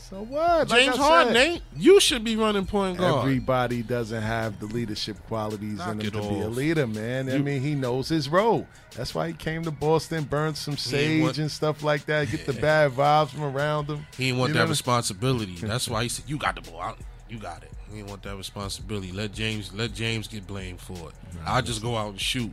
So 0.09 0.21
what? 0.23 0.69
Like 0.69 0.85
James 0.85 0.97
Harden 0.97 1.33
said, 1.33 1.47
ain't. 1.47 1.61
You 1.75 1.99
should 1.99 2.23
be 2.23 2.35
running 2.35 2.65
point 2.67 2.99
guard. 2.99 3.21
Everybody 3.25 3.81
doesn't 3.81 4.21
have 4.21 4.59
the 4.59 4.67
leadership 4.67 5.17
qualities 5.25 5.79
Knock 5.79 5.91
in 5.93 5.97
them 5.97 6.07
it 6.07 6.11
to 6.13 6.21
be 6.21 6.41
a 6.41 6.47
leader, 6.47 6.85
man. 6.85 7.31
I 7.31 7.39
mean, 7.39 7.59
he 7.61 7.73
knows 7.73 8.07
his 8.09 8.29
role. 8.29 8.67
That's 8.95 9.15
why 9.15 9.29
he 9.29 9.33
came 9.33 9.63
to 9.63 9.71
Boston, 9.71 10.23
burned 10.25 10.57
some 10.57 10.77
sage 10.77 11.23
want- 11.23 11.39
and 11.39 11.49
stuff 11.49 11.81
like 11.81 12.05
that, 12.05 12.29
get 12.29 12.45
the 12.45 12.53
bad 12.61 12.91
vibes 12.91 13.29
from 13.29 13.43
around 13.43 13.87
him. 13.87 14.05
He 14.15 14.25
didn't 14.27 14.39
want 14.39 14.49
You 14.53 14.59
that 14.59 14.69
responsibility. 14.69 15.55
That's 15.61 15.89
why 15.89 16.03
he 16.03 16.09
said, 16.09 16.25
"You 16.29 16.37
got 16.37 16.55
the 16.55 16.69
ball. 16.69 16.81
I- 16.81 16.95
You 17.27 17.39
got 17.39 17.63
it." 17.63 17.71
He 17.89 17.97
didn't 17.97 18.09
want 18.09 18.21
that 18.23 18.35
responsibility. 18.35 19.11
Let 19.11 19.31
James. 19.31 19.73
Let 19.73 19.93
James 19.93 20.27
get 20.27 20.45
blamed 20.45 20.81
for 20.81 21.09
it. 21.09 21.15
I 21.47 21.61
just 21.61 21.81
go 21.81 21.97
out 21.97 22.11
and 22.11 22.21
shoot. 22.21 22.51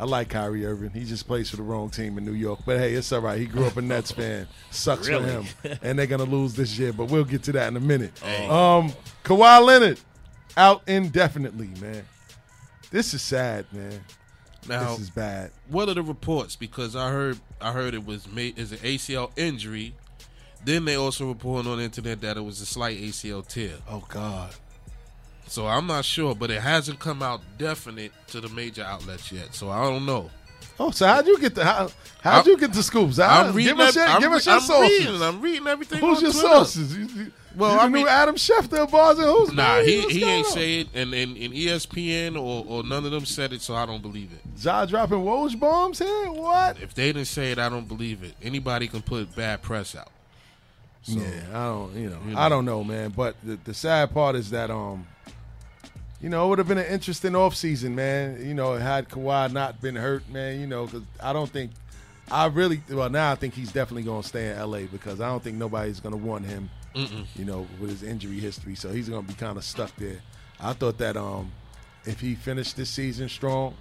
I 0.00 0.04
like 0.04 0.30
Kyrie 0.30 0.64
Irving. 0.64 0.90
He 0.94 1.04
just 1.04 1.26
plays 1.26 1.50
for 1.50 1.56
the 1.56 1.62
wrong 1.62 1.90
team 1.90 2.16
in 2.16 2.24
New 2.24 2.32
York. 2.32 2.60
But 2.64 2.78
hey, 2.78 2.94
it's 2.94 3.12
all 3.12 3.20
right. 3.20 3.38
He 3.38 3.44
grew 3.44 3.66
up 3.66 3.76
a 3.76 3.82
Nets 3.82 4.10
fan. 4.10 4.46
Sucks 4.70 5.06
Really? 5.06 5.24
for 5.24 5.68
him. 5.68 5.78
And 5.82 5.98
they're 5.98 6.06
going 6.06 6.24
to 6.24 6.30
lose 6.30 6.54
this 6.54 6.78
year, 6.78 6.92
but 6.94 7.10
we'll 7.10 7.24
get 7.24 7.42
to 7.44 7.52
that 7.52 7.68
in 7.68 7.76
a 7.76 7.80
minute. 7.80 8.18
Hey. 8.18 8.46
Um, 8.48 8.92
Kawhi 9.24 9.62
Leonard 9.64 10.00
out 10.56 10.82
indefinitely, 10.88 11.68
man. 11.80 12.02
This 12.90 13.12
is 13.12 13.20
sad, 13.20 13.66
man. 13.72 14.00
Now, 14.66 14.90
this 14.90 15.00
is 15.00 15.10
bad. 15.10 15.50
What 15.68 15.88
are 15.90 15.94
the 15.94 16.02
reports? 16.02 16.56
Because 16.56 16.96
I 16.96 17.10
heard 17.10 17.38
I 17.60 17.72
heard 17.72 17.92
it 17.94 18.04
was 18.06 18.26
made 18.26 18.58
is 18.58 18.72
an 18.72 18.78
ACL 18.78 19.30
injury. 19.36 19.94
Then 20.64 20.84
they 20.86 20.94
also 20.96 21.28
reported 21.28 21.68
on 21.70 21.78
the 21.78 21.84
internet 21.84 22.20
that 22.22 22.36
it 22.36 22.40
was 22.42 22.60
a 22.60 22.66
slight 22.66 22.98
ACL 22.98 23.46
tear. 23.46 23.74
Oh 23.88 24.04
God. 24.08 24.54
So 25.50 25.66
I'm 25.66 25.88
not 25.88 26.04
sure, 26.04 26.32
but 26.36 26.52
it 26.52 26.60
hasn't 26.60 27.00
come 27.00 27.24
out 27.24 27.40
definite 27.58 28.12
to 28.28 28.40
the 28.40 28.48
major 28.50 28.84
outlets 28.84 29.32
yet. 29.32 29.52
So 29.52 29.68
I 29.68 29.82
don't 29.82 30.06
know. 30.06 30.30
Oh, 30.78 30.92
so 30.92 31.06
how'd 31.08 31.26
you 31.26 31.40
get 31.40 31.56
the 31.56 31.64
how, 31.64 31.90
how'd 32.22 32.46
you 32.46 32.56
get 32.56 32.72
the 32.72 32.84
scoops? 32.84 33.16
How, 33.18 33.46
I'm 33.48 33.54
reading. 33.54 33.72
give 33.76 33.80
us 33.80 33.96
your, 33.96 34.04
I'm 34.04 34.20
give 34.20 34.30
us 34.32 34.46
your 34.46 34.54
I'm 34.54 34.60
sources. 34.60 35.06
Reading, 35.06 35.22
I'm 35.22 35.40
reading 35.40 35.66
everything. 35.66 35.98
Who's 35.98 36.22
your 36.22 36.30
Twitter. 36.30 36.48
sources? 36.48 36.96
You, 36.96 37.04
you, 37.06 37.32
Well, 37.56 37.74
you 37.74 37.80
I 37.80 37.88
mean- 37.88 38.06
Adam 38.06 38.36
Schefter 38.36 38.88
Bars 38.88 39.18
and 39.18 39.26
Who's 39.26 39.52
Nah, 39.52 39.80
he 39.80 40.02
he 40.02 40.22
ain't 40.24 40.46
on? 40.46 40.52
say 40.52 40.80
it, 40.82 40.88
and 40.94 41.12
and, 41.12 41.36
and 41.36 41.52
E 41.52 41.66
ESPN 41.66 42.36
or, 42.36 42.64
or 42.68 42.84
none 42.84 43.04
of 43.04 43.10
them 43.10 43.26
said 43.26 43.52
it, 43.52 43.60
so 43.60 43.74
I 43.74 43.84
don't 43.86 44.02
believe 44.02 44.32
it. 44.32 44.40
Ja 44.64 44.86
dropping 44.86 45.18
Woj 45.18 45.58
bombs 45.58 45.98
here? 45.98 46.30
What? 46.30 46.80
If 46.80 46.94
they 46.94 47.12
didn't 47.12 47.26
say 47.26 47.50
it, 47.50 47.58
I 47.58 47.68
don't 47.68 47.88
believe 47.88 48.22
it. 48.22 48.34
Anybody 48.40 48.86
can 48.86 49.02
put 49.02 49.34
bad 49.34 49.62
press 49.62 49.96
out. 49.96 50.08
So, 51.02 51.18
yeah, 51.18 51.42
I 51.52 51.64
don't, 51.66 51.94
you 51.96 52.08
know, 52.10 52.18
you 52.28 52.36
I 52.36 52.48
don't 52.48 52.64
know, 52.66 52.84
man. 52.84 53.10
But 53.10 53.34
the, 53.42 53.58
the 53.64 53.74
sad 53.74 54.12
part 54.14 54.36
is 54.36 54.50
that, 54.50 54.70
um, 54.70 55.06
you 56.20 56.28
know, 56.28 56.46
it 56.46 56.48
would 56.50 56.58
have 56.58 56.68
been 56.68 56.78
an 56.78 56.86
interesting 56.86 57.32
offseason, 57.32 57.92
man. 57.92 58.44
You 58.46 58.54
know, 58.54 58.74
had 58.74 59.08
Kawhi 59.08 59.52
not 59.52 59.80
been 59.80 59.96
hurt, 59.96 60.28
man. 60.28 60.60
You 60.60 60.66
know, 60.66 60.86
because 60.86 61.02
I 61.22 61.32
don't 61.32 61.50
think, 61.50 61.70
I 62.30 62.46
really, 62.46 62.82
well, 62.90 63.08
now 63.08 63.32
I 63.32 63.34
think 63.34 63.54
he's 63.54 63.72
definitely 63.72 64.02
going 64.02 64.22
to 64.22 64.28
stay 64.28 64.50
in 64.50 64.58
LA 64.58 64.80
because 64.80 65.20
I 65.20 65.28
don't 65.28 65.42
think 65.42 65.56
nobody's 65.56 66.00
going 66.00 66.12
to 66.12 66.22
want 66.22 66.44
him, 66.44 66.70
Mm-mm. 66.94 67.24
you 67.34 67.44
know, 67.44 67.66
with 67.80 67.90
his 67.90 68.02
injury 68.02 68.38
history. 68.38 68.74
So 68.74 68.90
he's 68.90 69.08
going 69.08 69.22
to 69.22 69.28
be 69.28 69.34
kind 69.34 69.56
of 69.56 69.64
stuck 69.64 69.94
there. 69.96 70.20
I 70.60 70.74
thought 70.74 70.98
that, 70.98 71.16
um, 71.16 71.52
if 72.04 72.20
he 72.20 72.34
finished 72.34 72.76
this 72.76 72.90
season 72.90 73.28
strong, 73.28 73.74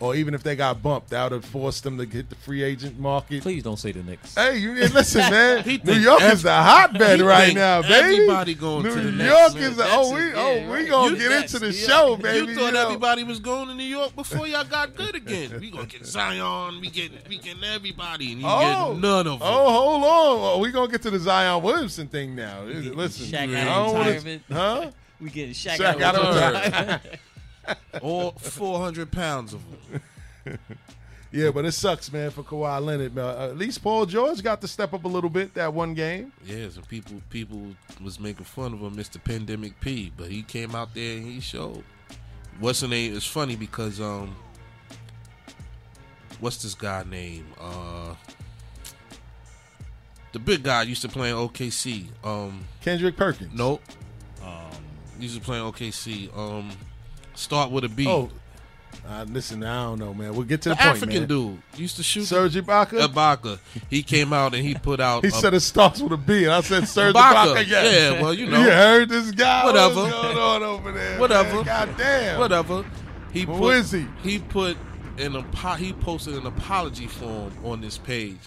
or 0.00 0.14
even 0.14 0.34
if 0.34 0.42
they 0.42 0.56
got 0.56 0.82
bumped, 0.82 1.10
that 1.10 1.22
would 1.24 1.32
have 1.32 1.44
forced 1.44 1.84
them 1.84 1.96
to 1.98 2.04
hit 2.04 2.28
the 2.28 2.34
free 2.36 2.62
agent 2.62 2.98
market. 2.98 3.42
Please 3.42 3.62
don't 3.62 3.76
say 3.78 3.92
the 3.92 4.02
Knicks. 4.02 4.34
Hey, 4.34 4.58
you 4.58 4.72
listen, 4.74 5.20
man. 5.30 5.64
New 5.84 5.92
York 5.94 6.20
ev- 6.20 6.32
is 6.34 6.42
the 6.42 6.52
hotbed 6.52 7.20
right 7.20 7.54
now, 7.54 7.80
baby. 7.82 7.94
everybody 7.94 8.54
going 8.54 8.82
New 8.82 8.90
to 8.94 9.00
the 9.00 9.12
Knicks, 9.12 9.30
York 9.30 9.54
man. 9.54 9.62
is. 9.62 9.76
The, 9.76 9.82
That's 9.84 9.94
oh, 9.96 10.16
it, 10.16 10.18
we 10.20 10.26
yeah, 10.28 10.34
oh 10.36 10.70
we 10.70 10.74
right. 10.76 10.88
gonna 10.88 11.10
You- 11.12 11.18
get 11.28 11.32
into 11.42 11.58
the 11.60 11.72
yeah. 11.72 11.86
show, 11.86 12.16
baby. 12.16 12.48
You 12.52 12.54
thought 12.58 12.74
know. 12.74 12.86
everybody 12.86 13.24
was 13.24 13.38
going 13.40 13.68
to 13.68 13.74
New 13.74 13.84
York 13.84 14.14
before 14.16 14.46
y'all 14.46 14.64
got 14.64 14.94
good 14.96 15.14
again. 15.14 15.58
We 15.60 15.70
gonna 15.70 15.86
get 15.86 16.04
Zion. 16.04 16.80
We 16.80 16.90
get 16.90 17.12
we 17.28 17.38
getting 17.38 17.64
everybody, 17.64 18.32
and 18.32 18.40
you 18.40 18.46
Oh, 18.48 18.92
get 18.94 19.00
none 19.02 19.26
of 19.26 19.38
them. 19.38 19.48
oh, 19.48 19.72
hold 19.72 20.02
on. 20.02 20.08
Oh, 20.54 20.58
we 20.58 20.70
gonna 20.72 20.90
get 20.90 21.02
to 21.02 21.10
the 21.10 21.18
Zion 21.18 21.62
Williamson 21.62 22.08
thing 22.08 22.34
now. 22.34 22.62
Listen, 22.64 23.26
Shaq 23.26 23.54
I 23.56 23.60
out 23.60 23.86
of 23.86 23.92
wanna- 23.92 24.10
retirement. 24.10 24.42
huh? 24.52 24.90
We 25.20 25.30
getting 25.30 25.54
Shaq, 25.54 25.76
Shaq 25.78 26.00
out 26.00 26.02
out 26.02 26.14
of 26.16 26.24
of 26.36 26.64
retirement. 26.64 27.02
All 28.02 28.32
four 28.32 28.78
hundred 28.80 29.10
pounds 29.10 29.54
of 29.54 29.60
them. 30.44 30.58
Yeah, 31.34 31.50
but 31.50 31.64
it 31.64 31.72
sucks, 31.72 32.12
man, 32.12 32.30
for 32.30 32.44
Kawhi 32.44 32.80
Leonard. 32.80 33.18
Uh, 33.18 33.48
at 33.50 33.58
least 33.58 33.82
Paul 33.82 34.06
George 34.06 34.40
got 34.40 34.60
to 34.60 34.68
step 34.68 34.94
up 34.94 35.02
a 35.02 35.08
little 35.08 35.28
bit 35.28 35.52
that 35.54 35.74
one 35.74 35.92
game. 35.92 36.32
Yeah, 36.46 36.68
some 36.68 36.84
people 36.84 37.20
people 37.28 37.74
was 38.00 38.20
making 38.20 38.44
fun 38.44 38.72
of 38.72 38.78
him, 38.78 38.94
Mr. 38.94 39.22
Pandemic 39.22 39.80
P, 39.80 40.12
but 40.16 40.30
he 40.30 40.44
came 40.44 40.76
out 40.76 40.94
there 40.94 41.16
and 41.16 41.26
he 41.26 41.40
showed. 41.40 41.82
What's 42.60 42.82
the 42.82 42.86
name? 42.86 43.16
It's 43.16 43.26
funny 43.26 43.56
because 43.56 44.00
um, 44.00 44.36
what's 46.38 46.62
this 46.62 46.76
guy 46.76 47.02
name? 47.02 47.46
Uh, 47.60 48.14
the 50.30 50.38
big 50.38 50.62
guy 50.62 50.82
used 50.82 51.02
to 51.02 51.08
play 51.08 51.30
in 51.30 51.36
OKC. 51.36 52.06
Um, 52.22 52.64
Kendrick 52.80 53.16
Perkins. 53.16 53.50
nope. 53.52 53.82
Um, 54.40 54.70
used 55.18 55.34
to 55.34 55.40
play 55.40 55.58
in 55.58 55.64
OKC. 55.64 56.36
Um, 56.38 56.70
start 57.34 57.70
with 57.70 57.84
a 57.84 57.88
B. 57.88 58.06
Oh, 58.08 58.30
uh, 59.06 59.24
listen, 59.28 59.62
I 59.62 59.84
don't 59.84 59.98
know, 59.98 60.14
man. 60.14 60.34
We'll 60.34 60.44
get 60.44 60.62
to 60.62 60.70
the, 60.70 60.74
the 60.74 60.80
point, 60.80 60.96
African 60.96 61.18
man. 61.20 61.28
dude 61.28 61.62
used 61.76 61.96
to 61.96 62.02
shoot. 62.02 62.24
Serge 62.24 62.54
Ibaka. 62.54 63.06
Ibaka. 63.06 63.58
He 63.90 64.02
came 64.02 64.32
out 64.32 64.54
and 64.54 64.64
he 64.64 64.74
put 64.74 65.00
out. 65.00 65.24
He 65.24 65.28
a- 65.28 65.32
said 65.32 65.52
it 65.52 65.60
starts 65.60 66.00
with 66.00 66.12
a 66.12 66.16
B, 66.16 66.44
and 66.44 66.52
I 66.54 66.60
said 66.62 66.88
Serge 66.88 67.14
Ibaka. 67.14 67.56
Ibaka. 67.56 67.66
Yes. 67.66 68.12
Yeah, 68.12 68.22
well, 68.22 68.32
you 68.32 68.46
know. 68.50 68.60
you 68.60 68.70
heard 68.70 69.08
this 69.08 69.30
guy. 69.32 69.64
Whatever. 69.64 70.02
What's 70.02 70.12
going 70.12 70.38
on 70.38 70.62
over 70.62 70.92
there? 70.92 71.18
Whatever. 71.18 71.56
Man? 71.56 71.64
God 71.64 71.88
damn. 71.98 72.38
Whatever. 72.38 72.84
He 73.32 73.42
Who 73.42 73.58
put, 73.58 73.76
is 73.76 73.90
he? 73.90 74.06
He 74.22 74.38
put 74.38 74.76
an 75.18 75.44
he 75.78 75.92
posted 75.92 76.34
an 76.34 76.46
apology 76.46 77.06
form 77.06 77.52
on 77.64 77.80
this 77.80 77.98
page. 77.98 78.38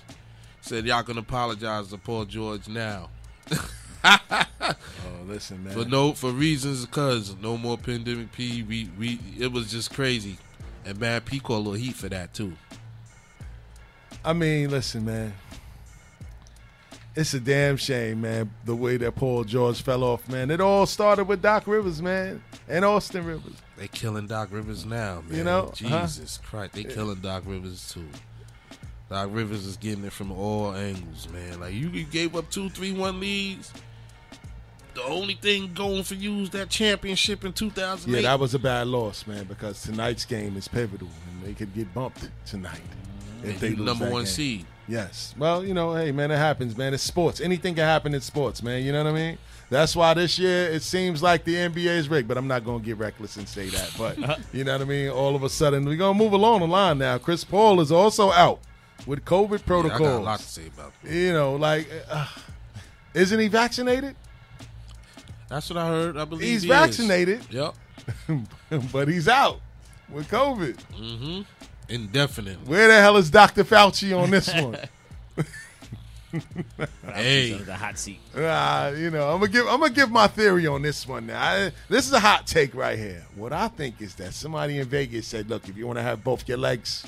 Said 0.62 0.86
y'all 0.86 1.04
can 1.04 1.18
apologize 1.18 1.90
to 1.90 1.98
Paul 1.98 2.26
George 2.26 2.68
now. 2.68 3.10
Listen, 5.28 5.64
man. 5.64 5.74
For 5.74 5.86
no, 5.86 6.14
for 6.14 6.32
reasons 6.32 6.86
because 6.86 7.36
no 7.42 7.58
more 7.58 7.78
pandemic 7.78 8.32
P. 8.32 8.64
We 8.64 8.90
we 8.98 9.20
it 9.38 9.52
was 9.52 9.70
just 9.70 9.94
crazy, 9.94 10.38
and 10.86 11.00
man, 11.00 11.22
P 11.22 11.40
caught 11.40 11.56
a 11.56 11.58
little 11.58 11.74
heat 11.74 11.96
for 11.96 12.08
that 12.10 12.34
too. 12.34 12.54
I 14.24 14.34
mean, 14.34 14.70
listen, 14.70 15.06
man. 15.06 15.34
It's 17.16 17.34
a 17.34 17.40
damn 17.40 17.78
shame, 17.78 18.22
man, 18.22 18.52
the 18.64 18.76
way 18.76 18.98
that 18.98 19.16
Paul 19.16 19.44
George 19.44 19.82
fell 19.82 20.04
off, 20.04 20.30
man. 20.30 20.52
It 20.52 20.62
all 20.62 20.86
started 20.86 21.24
with 21.24 21.42
Doc 21.42 21.64
Rivers, 21.66 22.00
man, 22.00 22.44
and 22.68 22.86
Austin 22.86 23.26
Rivers. 23.26 23.56
They 23.76 23.88
killing 23.88 24.28
Doc 24.28 24.50
Rivers 24.52 24.86
now, 24.86 25.24
man. 25.28 25.38
You 25.38 25.44
know, 25.44 25.74
huh? 25.82 26.06
Jesus 26.06 26.38
Christ, 26.38 26.74
they 26.74 26.84
killing 26.84 27.20
Doc 27.20 27.44
Rivers 27.48 27.92
too. 27.92 28.08
Doc 29.10 29.30
Rivers 29.32 29.66
is 29.66 29.78
getting 29.78 30.06
it 30.06 30.14
from 30.14 30.32
all 30.32 30.74
angles, 30.74 31.28
man. 31.30 31.60
Like 31.60 31.74
you 31.74 31.90
gave 32.04 32.36
up 32.36 32.50
two, 32.52 32.70
three, 32.70 32.92
one 32.92 33.20
leads. 33.20 33.74
The 34.98 35.04
only 35.04 35.36
thing 35.36 35.74
going 35.76 36.02
for 36.02 36.16
you 36.16 36.40
is 36.40 36.50
that 36.50 36.70
championship 36.70 37.46
in 37.46 37.54
2008. 37.54 38.12
Yeah, 38.24 38.32
that 38.32 38.40
was 38.40 38.56
a 38.56 38.60
bad 38.60 38.88
loss, 38.88 39.28
man, 39.28 39.44
because 39.44 39.84
tonight's 39.84 40.26
game 40.26 40.58
is 40.58 40.68
pivotal, 40.68 41.08
and 41.30 41.48
they 41.48 41.54
could 41.54 41.72
get 41.76 41.94
bumped 41.94 42.28
tonight 42.48 42.82
if 43.44 43.52
And 43.52 43.60
they 43.60 43.70
lose 43.76 43.86
number 43.86 44.10
one 44.10 44.24
game. 44.24 44.26
seed. 44.26 44.66
Yes. 44.88 45.36
Well, 45.38 45.64
you 45.64 45.76
know, 45.76 45.94
hey, 45.94 46.12
man, 46.12 46.32
it 46.32 46.38
happens, 46.38 46.76
man. 46.76 46.96
It's 46.96 47.04
sports. 47.04 47.42
Anything 47.42 47.76
can 47.76 47.84
happen 47.84 48.16
in 48.16 48.22
sports, 48.22 48.64
man. 48.64 48.84
You 48.84 48.92
know 48.92 49.04
what 49.04 49.12
I 49.12 49.16
mean? 49.16 49.38
That's 49.70 49.96
why 49.96 50.16
this 50.16 50.40
year 50.40 50.64
it 50.72 50.82
seems 50.82 51.22
like 51.22 51.44
the 51.44 51.54
NBA 51.54 51.96
is 51.96 52.10
rigged, 52.10 52.28
but 52.28 52.36
I'm 52.40 52.48
not 52.48 52.66
going 52.66 52.80
to 52.80 52.86
get 52.86 52.98
reckless 52.98 53.38
and 53.38 53.48
say 53.48 53.70
that. 53.70 53.94
But 54.00 54.18
you 54.52 54.64
know 54.64 54.72
what 54.72 54.82
I 54.82 54.86
mean? 54.86 55.12
All 55.12 55.36
of 55.36 55.44
a 55.44 55.50
sudden, 55.50 55.86
we're 55.86 55.98
going 55.98 56.18
to 56.18 56.24
move 56.24 56.34
along 56.34 56.62
the 56.62 56.68
line 56.68 56.98
now. 56.98 57.20
Chris 57.20 57.44
Paul 57.44 57.82
is 57.82 57.92
also 57.92 58.32
out 58.32 58.62
with 59.06 59.24
COVID 59.26 59.62
Yeah, 59.68 59.94
I 59.94 60.00
got 60.00 60.02
a 60.02 60.18
lot 60.18 60.40
to 60.40 60.46
say 60.46 60.66
about 60.66 60.92
that. 61.04 61.14
You 61.14 61.34
know, 61.34 61.56
like, 61.56 61.88
uh, 62.10 62.26
isn't 63.14 63.40
he 63.40 63.48
vaccinated? 63.48 64.16
That's 65.50 65.70
what 65.70 65.78
I 65.78 65.88
heard. 65.88 66.18
I 66.18 66.26
believe 66.26 66.44
He's 66.48 66.64
he 66.64 66.70
is. 66.72 66.76
vaccinated. 66.78 67.42
Yep. 67.50 67.76
but 68.92 69.08
he's 69.08 69.28
out 69.28 69.60
with 70.10 70.30
COVID. 70.30 70.76
Mm-hmm. 70.94 71.42
Indefinite. 71.90 72.66
Where 72.68 72.88
the 72.88 73.00
hell 73.02 73.18
is 73.18 73.30
Dr. 73.30 73.64
Fauci 73.64 74.18
on 74.18 74.30
this 74.32 74.54
one? 74.54 74.78
Hey. 77.14 77.54
the 77.54 77.74
hot 77.74 77.98
seat. 77.98 78.20
Uh, 78.36 78.94
you 78.96 79.10
know, 79.10 79.30
I'm 79.32 79.40
gonna 79.40 79.52
give 79.52 79.66
I'm 79.68 79.80
gonna 79.80 79.94
give 79.94 80.12
my 80.12 80.28
theory 80.28 80.68
on 80.68 80.82
this 80.82 81.08
one 81.08 81.26
now. 81.28 81.42
I, 81.42 81.72
this 81.90 82.06
is 82.06 82.12
a 82.14 82.20
hot 82.20 82.46
take 82.46 82.76
right 82.76 83.00
here. 83.00 83.26
What 83.36 83.54
I 83.54 83.70
think 83.70 84.02
is 84.02 84.14
that 84.16 84.34
somebody 84.34 84.78
in 84.78 84.88
Vegas 84.88 85.26
said, 85.26 85.50
"Look, 85.50 85.68
if 85.70 85.78
you 85.78 85.88
want 85.88 85.98
to 86.00 86.04
have 86.04 86.24
both 86.24 86.48
your 86.48 86.58
legs, 86.58 87.06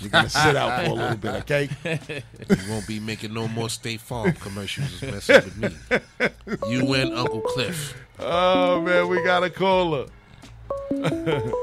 you're 0.00 0.10
gonna 0.10 0.28
sit 0.28 0.56
out 0.56 0.84
for 0.84 0.90
a 0.90 0.94
little 0.94 1.16
bit, 1.16 1.34
okay?" 1.42 1.68
You 2.48 2.56
won't 2.70 2.86
be 2.86 3.00
making 3.00 3.32
no 3.32 3.48
more 3.48 3.68
State 3.68 4.00
Farm 4.00 4.32
commercials 4.32 5.00
messing 5.02 5.36
with 5.36 5.56
me. 5.56 6.28
You 6.68 6.92
and 6.94 7.14
Uncle 7.14 7.40
Cliff. 7.40 7.94
Oh 8.18 8.80
man, 8.80 9.08
we 9.08 9.22
got 9.22 9.42
a 9.44 9.50
caller. 9.50 10.06
the 10.90 11.54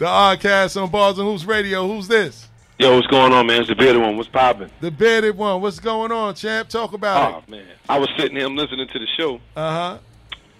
Oddcast 0.00 0.80
on 0.80 0.90
Bars 0.90 1.18
and 1.18 1.26
Hoops 1.26 1.44
Radio. 1.44 1.86
Who's 1.86 2.08
this? 2.08 2.48
Yo, 2.78 2.96
what's 2.96 3.06
going 3.06 3.32
on, 3.32 3.46
man? 3.46 3.60
It's 3.60 3.68
the 3.68 3.76
bearded 3.76 4.02
one. 4.02 4.16
What's 4.16 4.28
popping? 4.28 4.68
The 4.80 4.90
bearded 4.90 5.36
one. 5.36 5.60
What's 5.62 5.78
going 5.78 6.10
on, 6.10 6.34
champ? 6.34 6.68
Talk 6.68 6.92
about 6.92 7.30
it. 7.30 7.44
Oh 7.46 7.50
man, 7.50 7.66
I 7.88 7.98
was 7.98 8.08
sitting 8.18 8.36
here, 8.36 8.48
listening 8.48 8.88
to 8.88 8.98
the 8.98 9.06
show. 9.16 9.36
Uh 9.56 9.70
huh. 9.70 9.98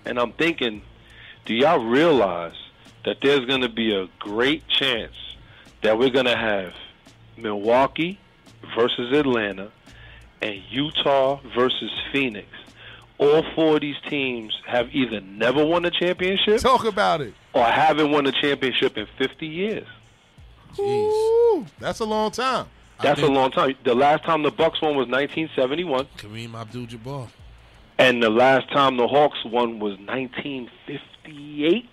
and 0.05 0.19
I'm 0.19 0.33
thinking, 0.33 0.83
do 1.45 1.55
y'all 1.55 1.85
realize 1.85 2.55
that 3.05 3.17
there's 3.23 3.45
going 3.47 3.61
to 3.63 3.69
be 3.69 3.95
a 3.95 4.09
great 4.19 4.67
chance 4.69 5.15
that 5.83 5.99
we're 5.99 6.11
going 6.11 6.25
to 6.27 6.37
have 6.37 6.73
Milwaukee 7.37 8.19
versus 8.77 9.13
Atlanta 9.17 9.71
and 10.43 10.61
Utah 10.71 11.41
versus 11.57 11.91
Phoenix? 12.13 12.47
All 13.19 13.45
four 13.55 13.77
of 13.77 13.81
these 13.83 13.97
teams 14.09 14.53
have 14.67 14.89
either 14.95 15.21
never 15.21 15.65
won 15.65 15.85
a 15.85 15.91
championship 15.91 16.59
Talk 16.61 16.85
about 16.85 17.21
it. 17.21 17.33
or 17.53 17.65
haven't 17.65 18.11
won 18.11 18.27
a 18.27 18.33
championship 18.33 18.97
in 18.99 19.07
50 19.19 19.47
years. 19.47 19.87
Ooh, 20.79 21.65
that's 21.79 22.01
a 22.01 22.05
long 22.05 22.33
time. 22.33 22.67
That's 23.01 23.21
a 23.23 23.27
long 23.27 23.51
time. 23.53 23.75
The 23.85 23.95
last 23.95 24.25
time 24.25 24.43
the 24.43 24.51
Bucks 24.51 24.81
won 24.83 24.97
was 24.97 25.07
1971. 25.09 26.07
Kareem 26.17 26.55
Abdul-Jabbar. 26.55 27.29
And 27.99 28.21
the 28.23 28.31
last 28.31 28.69
time 28.73 28.97
the 28.97 29.07
Hawks 29.07 29.45
won 29.45 29.79
was 29.79 29.97
1958. 29.99 31.89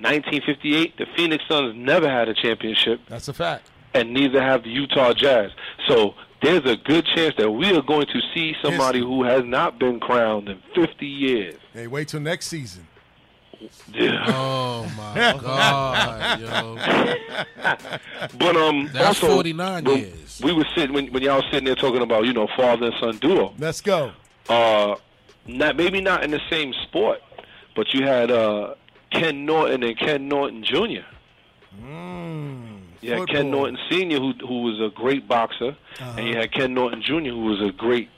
Mm. 0.00 0.04
1958. 0.12 0.96
The 0.98 1.06
Phoenix 1.16 1.44
Suns 1.48 1.74
never 1.76 2.08
had 2.08 2.28
a 2.28 2.34
championship, 2.34 3.00
That's 3.08 3.28
a 3.28 3.32
fact. 3.34 3.68
and 3.94 4.12
neither 4.12 4.40
have 4.42 4.62
the 4.64 4.70
Utah 4.70 5.12
Jazz. 5.12 5.50
So 5.88 6.14
there's 6.42 6.64
a 6.64 6.76
good 6.76 7.04
chance 7.16 7.34
that 7.38 7.50
we 7.50 7.72
are 7.76 7.82
going 7.82 8.06
to 8.06 8.20
see 8.34 8.54
somebody 8.62 9.00
who 9.00 9.24
has 9.24 9.42
not 9.44 9.78
been 9.78 9.98
crowned 10.00 10.48
in 10.48 10.60
50 10.74 11.06
years. 11.06 11.56
Hey, 11.72 11.86
wait 11.88 12.08
till 12.08 12.20
next 12.20 12.46
season. 12.46 12.86
Yeah. 13.92 14.24
Oh 14.28 14.84
my 14.96 15.36
God, 15.42 16.40
yo. 16.40 16.76
But 18.38 18.56
um, 18.56 18.88
That's 18.92 19.20
also, 19.22 19.34
49 19.34 19.84
when 19.84 19.98
years. 19.98 20.40
We 20.44 20.52
were 20.52 20.64
sitting 20.76 20.94
when, 20.94 21.12
when 21.12 21.24
y'all 21.24 21.36
was 21.36 21.44
sitting 21.50 21.64
there 21.64 21.74
talking 21.74 22.02
about 22.02 22.24
you 22.24 22.32
know 22.32 22.46
father 22.56 22.86
and 22.86 22.94
son 23.00 23.16
duo. 23.18 23.54
Let's 23.58 23.80
go. 23.80 24.12
uh, 24.48 24.94
not 25.46 25.76
maybe 25.76 26.00
not 26.00 26.22
in 26.22 26.30
the 26.30 26.40
same 26.48 26.72
sport, 26.84 27.20
but 27.74 27.92
you 27.92 28.06
had 28.06 28.30
uh, 28.30 28.74
Ken 29.10 29.44
Norton 29.46 29.82
and 29.82 29.98
Ken 29.98 30.28
Norton 30.28 30.62
Jr. 30.62 31.04
Mm. 31.80 32.78
You 33.00 33.12
had 33.12 33.28
Ken. 33.28 33.50
Norton 33.50 33.78
Sr., 33.88 34.18
who 34.18 34.32
who 34.46 34.62
was 34.62 34.80
a 34.80 34.92
great 34.94 35.28
boxer, 35.28 35.76
and 36.00 36.26
you 36.26 36.32
uh-huh. 36.32 36.40
had 36.42 36.52
Ken 36.52 36.74
Norton 36.74 37.00
Jr., 37.02 37.30
who 37.30 37.44
was 37.44 37.60
a 37.60 37.72
great 37.72 38.10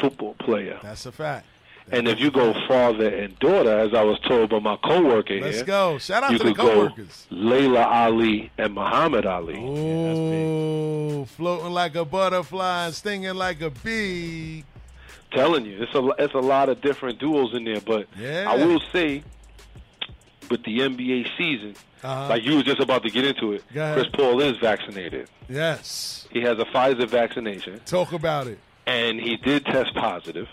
football 0.00 0.34
player. 0.34 0.78
That's 0.82 1.06
a 1.06 1.12
fact. 1.12 1.46
And 1.92 2.06
if 2.06 2.20
you 2.20 2.30
go 2.30 2.54
father 2.68 3.08
and 3.08 3.36
daughter, 3.40 3.80
as 3.80 3.94
I 3.94 4.04
was 4.04 4.20
told 4.20 4.50
by 4.50 4.60
my 4.60 4.76
coworker 4.76 5.40
Let's 5.40 5.56
here, 5.56 5.64
go. 5.64 5.98
Shout 5.98 6.22
out 6.22 6.30
you 6.30 6.38
to 6.38 6.44
the 6.44 6.50
could 6.50 6.56
go 6.58 6.72
coworkers. 6.74 7.26
Laila 7.30 7.84
Ali 7.84 8.52
and 8.58 8.74
Muhammad 8.74 9.26
Ali. 9.26 9.56
Ooh, 9.58 11.24
floating 11.24 11.72
like 11.72 11.96
a 11.96 12.04
butterfly 12.04 12.86
and 12.86 12.94
stinging 12.94 13.34
like 13.34 13.60
a 13.60 13.70
bee. 13.70 14.64
telling 15.32 15.64
you, 15.64 15.82
it's 15.82 15.94
a 15.94 16.08
it's 16.22 16.34
a 16.34 16.38
lot 16.38 16.68
of 16.68 16.80
different 16.80 17.18
duels 17.18 17.54
in 17.54 17.64
there. 17.64 17.80
But 17.80 18.06
Yeah. 18.16 18.46
I 18.48 18.54
will 18.64 18.80
say, 18.92 19.24
with 20.50 20.62
the 20.64 20.78
NBA 20.80 21.30
season, 21.38 21.74
Uh-huh. 22.02 22.28
like 22.28 22.42
you 22.44 22.56
was 22.56 22.64
just 22.64 22.80
about 22.80 23.02
to 23.04 23.10
get 23.10 23.24
into 23.24 23.52
it. 23.52 23.62
Chris 23.72 24.06
Paul 24.12 24.40
is 24.40 24.56
vaccinated. 24.58 25.28
Yes. 25.48 26.26
He 26.30 26.40
has 26.42 26.58
a 26.58 26.64
Pfizer 26.64 27.08
vaccination, 27.08 27.80
Talk 27.86 28.12
about 28.12 28.46
it. 28.46 28.58
and 28.86 29.20
he 29.20 29.36
did 29.36 29.64
test 29.64 29.94
positive, 29.94 30.48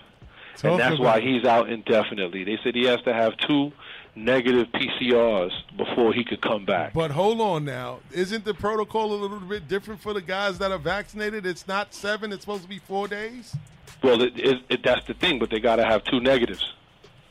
Talk 0.57 0.71
and 0.71 0.79
that's 0.79 0.99
why 0.99 1.17
it. 1.17 1.23
he's 1.23 1.45
out 1.45 1.69
indefinitely. 1.69 2.43
They 2.43 2.57
said 2.63 2.75
he 2.75 2.85
has 2.85 3.01
to 3.03 3.13
have 3.13 3.35
two 3.37 3.71
negative 4.15 4.67
PCRs 4.73 5.51
before 5.77 6.11
he 6.13 6.23
could 6.23 6.41
come 6.41 6.65
back. 6.65 6.93
But 6.93 7.11
hold 7.11 7.39
on 7.39 7.65
now. 7.65 7.99
Isn't 8.11 8.45
the 8.45 8.53
protocol 8.55 9.13
a 9.13 9.15
little 9.15 9.39
bit 9.39 9.67
different 9.67 10.01
for 10.01 10.13
the 10.13 10.21
guys 10.21 10.57
that 10.59 10.71
are 10.71 10.79
vaccinated? 10.79 11.45
It's 11.45 11.67
not 11.67 11.93
seven, 11.93 12.31
it's 12.31 12.41
supposed 12.41 12.63
to 12.63 12.69
be 12.69 12.79
four 12.79 13.07
days? 13.07 13.55
Well, 14.03 14.21
it, 14.23 14.33
it, 14.37 14.57
it, 14.69 14.83
that's 14.83 15.05
the 15.07 15.13
thing, 15.13 15.37
but 15.39 15.49
they 15.51 15.59
got 15.59 15.75
to 15.77 15.85
have 15.85 16.03
two 16.03 16.19
negatives. 16.19 16.73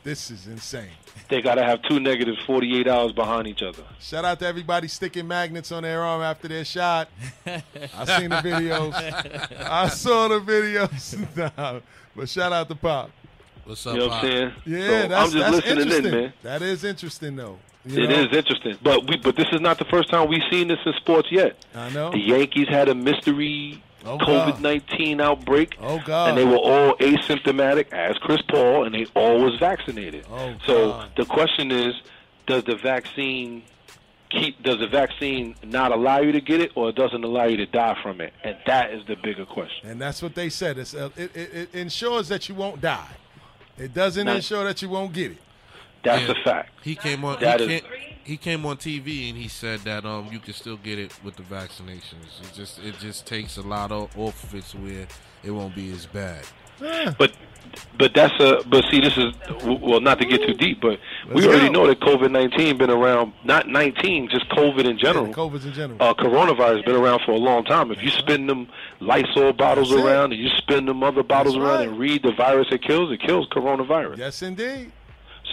This 0.03 0.31
is 0.31 0.47
insane. 0.47 0.87
They 1.29 1.41
got 1.41 1.55
to 1.55 1.63
have 1.63 1.81
two 1.83 1.99
negatives 1.99 2.37
48 2.45 2.87
hours 2.87 3.11
behind 3.11 3.47
each 3.47 3.61
other. 3.63 3.83
Shout 3.99 4.23
out 4.25 4.39
to 4.39 4.47
everybody 4.47 4.87
sticking 4.87 5.27
magnets 5.27 5.71
on 5.71 5.83
their 5.83 6.01
arm 6.01 6.21
after 6.21 6.47
their 6.47 6.65
shot. 6.65 7.09
I 7.45 7.61
seen 8.19 8.29
the 8.29 8.41
videos. 8.43 8.93
I 9.59 9.87
saw 9.89 10.27
the 10.27 10.39
videos. 10.39 11.17
Nah, 11.57 11.79
but 12.15 12.29
shout 12.29 12.51
out 12.53 12.67
to 12.69 12.75
Pop. 12.75 13.11
What's 13.65 13.85
You 13.85 13.93
know 13.95 14.07
what 14.07 14.13
I'm 14.13 14.21
saying? 14.31 14.53
Yeah, 14.65 14.87
So 15.03 15.07
that's, 15.07 15.13
I'm 15.13 15.31
just 15.31 15.51
that's 15.51 15.51
listening 15.67 15.71
in, 15.71 15.81
interesting. 15.87 16.11
man. 16.21 16.33
That 16.43 16.61
is 16.61 16.83
interesting, 16.83 17.35
though. 17.35 17.57
You 17.85 18.03
It 18.03 18.09
know? 18.09 18.15
is 18.23 18.35
interesting, 18.37 18.77
but 18.81 19.07
we 19.07 19.17
but 19.17 19.35
this 19.35 19.47
is 19.51 19.61
not 19.61 19.77
the 19.77 19.85
first 19.85 20.09
time 20.09 20.27
we've 20.29 20.41
seen 20.51 20.67
this 20.67 20.79
in 20.85 20.93
sports 20.93 21.29
yet. 21.31 21.55
I 21.75 21.89
know. 21.91 22.11
The 22.11 22.17
Yankees 22.19 22.67
had 22.69 22.89
a 22.89 22.95
mystery 22.95 23.81
Oh, 24.05 24.17
COVID 24.19 24.59
nineteen 24.61 25.19
outbreak, 25.19 25.75
Oh, 25.81 25.99
God. 26.05 26.29
and 26.29 26.37
they 26.37 26.45
were 26.45 26.57
all 26.57 26.95
asymptomatic 26.97 27.91
as 27.91 28.17
Chris 28.19 28.41
Paul, 28.47 28.85
and 28.85 28.93
they 28.95 29.05
all 29.15 29.43
was 29.43 29.55
vaccinated. 29.59 30.25
Oh, 30.31 30.55
so 30.65 30.89
God. 30.91 31.09
the 31.17 31.25
question 31.25 31.71
is, 31.71 31.93
does 32.45 32.63
the 32.63 32.75
vaccine 32.75 33.63
keep? 34.29 34.61
Does 34.63 34.79
the 34.79 34.87
vaccine 34.87 35.55
not 35.63 35.91
allow 35.91 36.19
you 36.21 36.31
to 36.31 36.41
get 36.41 36.61
it, 36.61 36.71
or 36.75 36.89
it 36.89 36.95
doesn't 36.95 37.23
allow 37.23 37.45
you 37.45 37.57
to 37.57 37.65
die 37.65 37.97
from 38.01 38.21
it? 38.21 38.33
And 38.43 38.55
that 38.65 38.91
is 38.91 39.05
the 39.07 39.15
bigger 39.15 39.45
question. 39.45 39.89
And 39.89 39.99
that's 39.99 40.21
what 40.21 40.35
they 40.35 40.49
said. 40.49 40.77
It's, 40.77 40.93
uh, 40.93 41.09
it, 41.17 41.35
it, 41.35 41.53
it 41.53 41.75
ensures 41.75 42.27
that 42.29 42.47
you 42.47 42.55
won't 42.55 42.79
die. 42.79 43.09
It 43.77 43.93
doesn't 43.93 44.25
Now- 44.25 44.35
ensure 44.35 44.63
that 44.63 44.81
you 44.81 44.89
won't 44.89 45.11
get 45.13 45.31
it. 45.31 45.37
That's 46.07 46.27
Yeah. 46.27 46.31
a 46.41 46.43
fact. 46.43 46.69
He 46.83 46.95
came 46.95 47.23
on. 47.25 47.39
That 47.39 47.59
he, 47.59 47.65
is- 47.75 47.81
came, 47.81 47.91
he 48.23 48.37
came 48.37 48.65
on 48.65 48.77
TV 48.77 49.29
and 49.29 49.37
he 49.37 49.47
said 49.47 49.79
that 49.81 50.05
um 50.05 50.29
you 50.31 50.39
can 50.39 50.53
still 50.53 50.77
get 50.77 50.99
it 50.99 51.13
with 51.23 51.35
the 51.35 51.43
vaccinations. 51.43 52.41
It 52.41 52.53
just 52.55 52.79
it 52.79 52.97
just 52.99 53.25
takes 53.25 53.57
a 53.57 53.61
lot 53.61 53.91
of 53.91 54.17
off 54.17 54.43
of 54.43 54.55
it 54.55 54.65
to 54.65 54.77
where 54.77 55.07
it 55.43 55.51
won't 55.51 55.75
be 55.75 55.91
as 55.91 56.05
bad. 56.05 56.43
But 57.17 57.31
but 57.97 58.13
that's 58.13 58.33
a 58.39 58.61
but 58.67 58.85
see 58.91 59.01
this 59.01 59.17
is 59.17 59.33
well 59.63 59.99
not 59.99 60.19
to 60.19 60.25
get 60.25 60.41
too 60.45 60.53
deep, 60.53 60.79
but 60.81 60.99
we 61.27 61.35
Let's 61.41 61.47
already 61.47 61.65
go. 61.67 61.71
know 61.73 61.87
that 61.87 61.99
COVID 61.99 62.31
nineteen 62.31 62.77
been 62.77 62.89
around 62.89 63.33
not 63.43 63.67
nineteen 63.67 64.29
just 64.29 64.47
COVID 64.49 64.85
in 64.85 64.97
general. 64.97 65.27
Yeah, 65.27 65.33
COVID's 65.33 65.65
in 65.65 65.73
general. 65.73 65.97
uh, 66.01 66.13
coronavirus 66.13 66.85
been 66.85 66.95
around 66.95 67.21
for 67.25 67.31
a 67.31 67.37
long 67.37 67.65
time. 67.65 67.91
If 67.91 68.01
you 68.03 68.09
spin 68.09 68.47
them 68.47 68.67
Lysol 68.99 69.53
bottles 69.53 69.89
That's 69.89 70.01
it. 70.01 70.05
around 70.05 70.33
and 70.33 70.41
you 70.41 70.49
spin 70.57 70.85
them 70.85 71.03
other 71.03 71.23
bottles 71.23 71.55
That's 71.55 71.65
around 71.65 71.79
right. 71.79 71.89
and 71.89 71.99
read 71.99 72.23
the 72.23 72.31
virus 72.33 72.67
it 72.71 72.83
kills, 72.83 73.11
it 73.11 73.19
kills 73.21 73.47
coronavirus. 73.49 74.17
Yes, 74.17 74.41
indeed. 74.41 74.91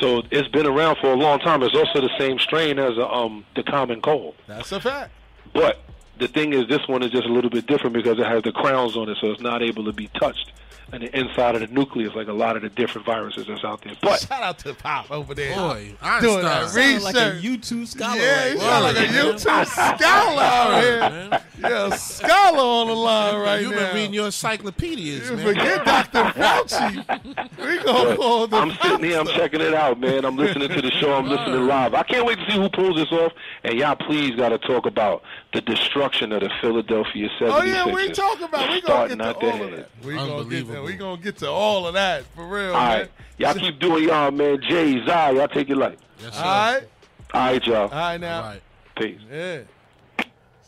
So 0.01 0.23
it's 0.31 0.49
been 0.49 0.67
around 0.67 0.97
for 1.01 1.13
a 1.13 1.17
long 1.17 1.39
time. 1.39 1.63
It's 1.63 1.75
also 1.75 2.01
the 2.01 2.11
same 2.19 2.39
strain 2.39 2.79
as 2.79 2.99
uh, 2.99 3.09
um, 3.09 3.45
the 3.55 3.63
common 3.63 4.01
cold. 4.01 4.35
That's 4.47 4.73
a 4.73 4.81
fact. 4.81 5.13
But 5.53 5.84
the 6.19 6.29
thing 6.29 6.53
is, 6.53 6.67
this 6.69 6.87
one 6.89 7.03
is 7.03 7.11
just 7.11 7.27
a 7.27 7.33
little 7.33 7.51
bit 7.51 7.67
different 7.67 7.95
because 7.95 8.19
it 8.19 8.27
has 8.27 8.43
the 8.43 8.53
crowns 8.53 8.97
on 8.97 9.09
it, 9.09 9.17
so 9.21 9.31
it's 9.31 9.41
not 9.43 9.63
able 9.63 9.85
to 9.85 9.93
be 9.93 10.09
touched. 10.09 10.53
And 10.93 11.03
the 11.03 11.19
inside 11.19 11.55
of 11.57 11.63
the 11.63 11.67
nucleus, 11.69 12.15
like 12.15 12.29
a 12.29 12.33
lot 12.33 12.57
of 12.57 12.63
the 12.63 12.69
different 12.69 13.07
viruses 13.07 13.47
that's 13.49 13.65
out 13.65 13.83
there. 13.83 13.95
But 14.03 14.21
Shout 14.21 14.43
out 14.43 14.59
to 14.61 14.75
Pop 14.75 15.11
over 15.11 15.35
there. 15.35 15.55
Boy, 15.57 15.95
doing 16.21 16.43
that 16.43 16.63
Einstein. 16.65 16.95
research. 16.97 17.03
Sound 17.03 17.05
like 17.05 17.17
a 17.17 17.41
YouTube 17.41 17.87
scholar. 17.89 18.17
yeah, 18.21 18.39
right 18.43 18.49
you 18.53 18.59
now. 18.59 18.61
sound 18.61 18.85
like 18.85 18.97
a 18.97 19.13
YouTube 19.13 19.67
scholar 19.67 20.43
out 20.43 20.83
here. 20.83 21.01
Man. 21.01 21.43
Yeah, 21.59 21.87
a 21.95 21.99
scholar 21.99 22.59
on 22.61 22.87
the 22.89 22.93
line 22.95 23.37
right 23.41 23.61
You've 23.63 23.71
now. 23.71 23.77
been 23.79 23.95
reading 23.97 24.15
your 24.15 24.27
encyclopedias, 24.27 25.31
You 25.31 25.37
man. 25.37 25.47
forget 25.47 25.85
Dr. 25.85 26.23
Fauci. 26.39 27.59
We 27.59 27.83
gonna 27.83 28.17
call 28.17 28.47
the 28.47 28.57
I'm 28.57 28.71
sitting 28.83 29.05
here, 29.05 29.19
I'm 29.19 29.27
checking 29.39 29.63
it 29.63 29.75
out, 29.75 29.99
man. 29.99 30.25
I'm 30.25 30.37
listening 30.37 30.69
to 30.69 30.83
the 30.83 30.91
show, 30.93 31.15
I'm 31.15 31.27
listening 31.29 31.67
live. 31.67 31.95
I 31.95 32.03
can't 32.03 32.27
wait 32.27 32.39
to 32.39 32.51
see 32.51 32.57
who 32.59 32.69
pulls 32.69 32.97
this 32.97 33.11
off. 33.11 33.33
And 33.65 33.79
y'all, 33.79 33.97
please 33.97 34.37
got 34.37 34.51
to 34.51 34.59
talk 34.59 34.87
about 34.87 35.23
the 35.55 35.61
destruction 35.61 36.33
of 36.33 36.41
the 36.43 36.51
Philadelphia 36.61 37.29
76ers. 37.41 37.51
Oh 37.51 37.63
yeah, 37.63 37.87
we 37.87 38.11
talk 38.11 38.41
about. 38.41 38.71
We 38.71 38.81
gonna 38.81 39.09
get 39.09 39.19
to 39.19 39.25
all 39.25 39.41
there. 39.41 39.65
of 39.65 39.71
that. 39.77 39.89
We 40.05 40.15
gonna 40.15 40.45
get 40.51 40.67
to, 40.67 40.83
we 40.83 40.93
gonna 40.95 41.23
get 41.23 41.39
to 41.39 41.49
all 41.49 41.87
of 41.87 41.95
that 41.95 42.25
for 42.35 42.47
real, 42.47 42.75
All 42.75 42.97
man. 42.99 43.09
y'all 43.39 43.55
keep 43.55 43.79
doing 43.79 44.05
y'all, 44.05 44.31
man. 44.33 44.61
Jay, 44.61 45.05
Zai, 45.07 45.31
y'all 45.31 45.49
take 45.49 45.71
it 45.71 45.77
light. 45.77 45.99
Yes, 46.19 46.37
All 46.37 46.43
sir. 46.43 46.43
right, 46.43 46.89
All 47.33 47.41
right, 47.41 47.67
y'all. 47.67 47.77
all 47.83 47.89
right 47.89 48.21
now. 48.21 48.43
All 48.43 48.49
right. 48.51 48.63
Peace. 48.97 49.21
Yeah. 49.31 49.61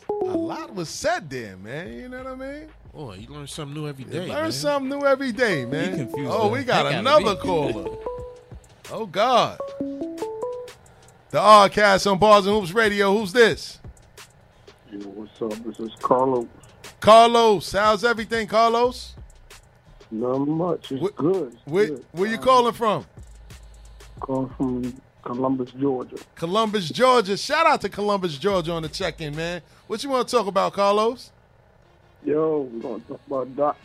A 0.09 0.23
lot 0.25 0.73
was 0.73 0.89
said 0.89 1.29
there, 1.29 1.57
man. 1.57 1.93
You 1.93 2.09
know 2.09 2.23
what 2.23 2.27
I 2.27 2.35
mean? 2.35 2.69
Boy, 2.93 3.15
you 3.15 3.27
learn 3.27 3.47
something 3.47 3.75
new 3.75 3.87
every 3.87 4.05
day. 4.05 4.19
Learn 4.27 4.43
man. 4.43 4.51
something 4.51 4.89
new 4.89 5.05
every 5.05 5.31
day, 5.33 5.65
man. 5.65 5.97
confused 5.97 6.31
oh, 6.33 6.47
we 6.47 6.63
got 6.63 6.85
heck 6.85 6.85
out 6.85 6.93
of 6.93 7.23
another 7.23 7.35
caller. 7.35 7.97
Oh 8.91 9.05
God. 9.05 9.59
The 11.29 11.39
Oddcast 11.39 12.09
on 12.09 12.17
Bars 12.19 12.45
and 12.45 12.55
Hoops 12.55 12.71
Radio. 12.71 13.15
Who's 13.15 13.33
this? 13.33 13.79
Yo, 14.91 14.99
what's 15.09 15.41
up? 15.41 15.63
This 15.65 15.79
is 15.79 15.91
Carlos. 16.01 16.47
Carlos. 16.99 17.71
How's 17.71 18.03
everything, 18.03 18.47
Carlos? 18.47 19.15
Not 20.11 20.39
much. 20.47 20.91
It's 20.91 21.01
Wh- 21.03 21.15
good. 21.15 21.53
It's 21.53 21.61
Where, 21.65 21.87
good. 21.87 22.05
where 22.11 22.29
you 22.29 22.37
calling 22.37 22.73
from? 22.73 23.05
Calling 24.19 24.49
from 24.57 25.01
Columbus, 25.23 25.71
Georgia. 25.71 26.15
Columbus, 26.35 26.89
Georgia. 26.89 27.35
Shout 27.35 27.65
out 27.67 27.81
to 27.81 27.89
Columbus, 27.89 28.37
Georgia 28.37 28.71
on 28.71 28.83
the 28.83 28.89
check-in, 28.89 29.35
man. 29.35 29.61
What 29.87 30.03
you 30.03 30.09
want 30.09 30.27
to 30.27 30.35
talk 30.35 30.47
about, 30.47 30.73
Carlos? 30.73 31.31
Yo, 32.25 32.61
we're 32.71 32.81
gonna 32.81 32.99
talk 33.03 33.21
about 33.27 33.55
Doc 33.55 33.77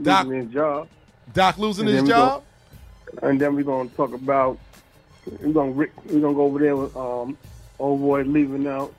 Doc- 0.00 0.26
losing 0.26 0.42
his 0.44 0.52
job, 0.52 0.88
Doc 1.32 1.58
losing 1.58 1.86
his 1.86 2.02
job? 2.04 2.44
and 3.22 3.40
then 3.40 3.54
we're 3.54 3.62
gonna 3.64 3.88
talk 3.90 4.12
about 4.14 4.58
we're 5.40 5.52
gonna 5.52 5.72
Rick, 5.72 5.92
we're 6.06 6.20
gonna 6.20 6.34
go 6.34 6.42
over 6.42 6.58
there 6.60 6.76
with 6.76 6.96
um 6.96 7.36
old 7.78 8.00
boy 8.00 8.22
leaving 8.22 8.66
out. 8.66 8.94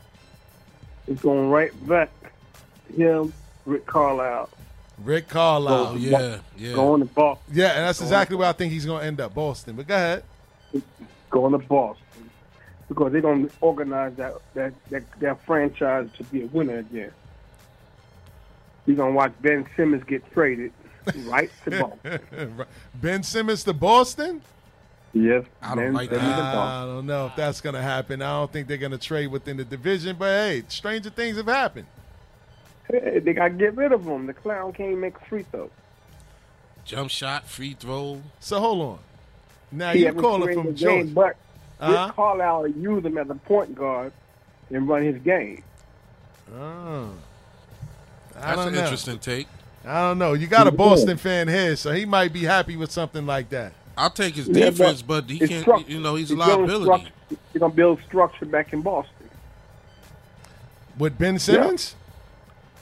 It's 1.08 1.22
going 1.22 1.50
right 1.50 1.88
back. 1.88 2.10
Him, 2.96 3.34
Rick 3.66 3.86
Carlisle, 3.86 4.50
Rick 5.04 5.28
Carlisle. 5.28 5.92
Oh, 5.94 5.96
yeah, 5.96 6.40
yeah. 6.58 6.74
going 6.74 7.02
to 7.02 7.06
Boston. 7.06 7.54
Yeah, 7.54 7.72
and 7.72 7.88
that's 7.88 8.02
exactly 8.02 8.36
where 8.36 8.48
I 8.48 8.54
think 8.54 8.72
he's 8.72 8.86
going 8.86 9.02
to 9.02 9.08
end 9.08 9.20
up, 9.20 9.34
Boston. 9.34 9.76
But 9.76 9.88
go 9.88 9.96
ahead. 9.96 10.24
going 11.30 11.52
to 11.52 11.58
Boston 11.58 12.30
because 12.88 13.12
they're 13.12 13.22
going 13.22 13.48
to 13.48 13.54
organize 13.62 14.16
that 14.16 14.36
that, 14.54 14.74
that 14.90 15.04
that 15.20 15.46
franchise 15.46 16.10
to 16.18 16.24
be 16.26 16.44
a 16.44 16.48
winner 16.48 16.80
again. 16.80 17.12
You're 18.86 18.98
going 18.98 19.14
to 19.14 19.16
watch 19.16 19.34
Ben 19.42 19.66
Simmons 19.76 20.04
get 20.04 20.32
traded 20.32 20.72
right 21.26 21.50
to 21.66 21.72
Boston. 22.04 22.66
ben 22.94 23.24
Simmons 23.24 23.64
to 23.64 23.74
Boston? 23.74 24.42
Yes, 25.16 25.44
I 25.62 25.74
don't 25.76 25.94
like 25.94 26.10
that. 26.12 26.22
I 26.22 26.86
don't 26.86 27.06
know 27.08 27.26
if 27.28 27.36
that's 27.36 27.62
going 27.62 27.76
to 27.76 27.82
happen. 27.82 28.22
I 28.22 28.32
don't 28.40 28.52
think 28.52 28.68
they're 28.68 28.78
going 28.78 28.92
to 28.92 28.98
trade 29.00 29.28
within 29.28 29.58
the 29.58 29.66
division, 29.66 30.16
but 30.20 30.28
hey, 30.28 30.64
stranger 30.68 31.10
things 31.10 31.38
have 31.38 31.48
happened. 31.48 31.88
Hey, 32.90 33.20
they 33.20 33.34
got 33.34 33.48
to 33.48 33.54
get 33.56 33.76
rid 33.76 33.92
of 33.92 34.06
him. 34.06 34.28
The 34.28 34.34
clown 34.34 34.72
can't 34.74 34.98
make 35.00 35.16
a 35.18 35.26
free 35.26 35.44
throw. 35.52 35.72
Jump 36.84 37.10
shot, 37.10 37.48
free 37.48 37.74
throw. 37.80 38.22
So 38.40 38.60
hold 38.60 38.82
on. 38.82 39.00
Now 39.72 39.92
He 39.94 40.02
you 40.02 40.06
haven't 40.06 40.22
calling 40.22 40.44
created 40.44 40.62
from 40.62 40.70
a 40.70 40.74
game, 40.74 41.14
but 41.14 41.36
Uh-huh. 41.80 42.06
Rick 42.06 42.16
Carlisle 42.16 42.68
use 42.68 43.04
him 43.04 43.18
as 43.18 43.30
a 43.30 43.36
point 43.36 43.74
guard 43.74 44.14
and 44.70 44.88
run 44.88 45.04
his 45.04 45.18
game. 45.24 45.64
Oh. 46.54 47.10
I 48.36 48.56
That's 48.56 48.68
an 48.68 48.74
know. 48.74 48.82
interesting 48.82 49.18
take. 49.20 49.48
I 49.84 50.02
don't 50.02 50.18
know. 50.20 50.34
You 50.34 50.48
got 50.48 50.68
a 50.68 50.72
Boston 50.72 51.18
fan 51.18 51.48
here, 51.48 51.76
so 51.76 51.92
he 51.92 52.06
might 52.06 52.34
be 52.34 52.44
happy 52.44 52.76
with 52.76 52.92
something 52.92 53.26
like 53.26 53.50
that. 53.50 53.74
I'll 53.98 54.10
take 54.10 54.36
his 54.36 54.48
Yeah, 54.48 54.70
defense, 54.70 55.02
but, 55.02 55.30
he 55.30 55.40
can't. 55.40 55.66
struct- 55.66 55.88
You 55.90 56.00
know, 56.00 56.16
he's 56.16 56.32
a 56.32 56.34
it's 56.36 56.46
building 56.46 56.68
liability. 56.68 57.12
He's 57.30 57.60
going 57.60 57.72
to 57.72 57.76
build 57.76 58.00
structure 58.06 58.46
back 58.46 58.74
in 58.74 58.82
Boston. 58.82 59.30
With 60.98 61.18
Ben 61.18 61.40
Simmons? 61.40 61.96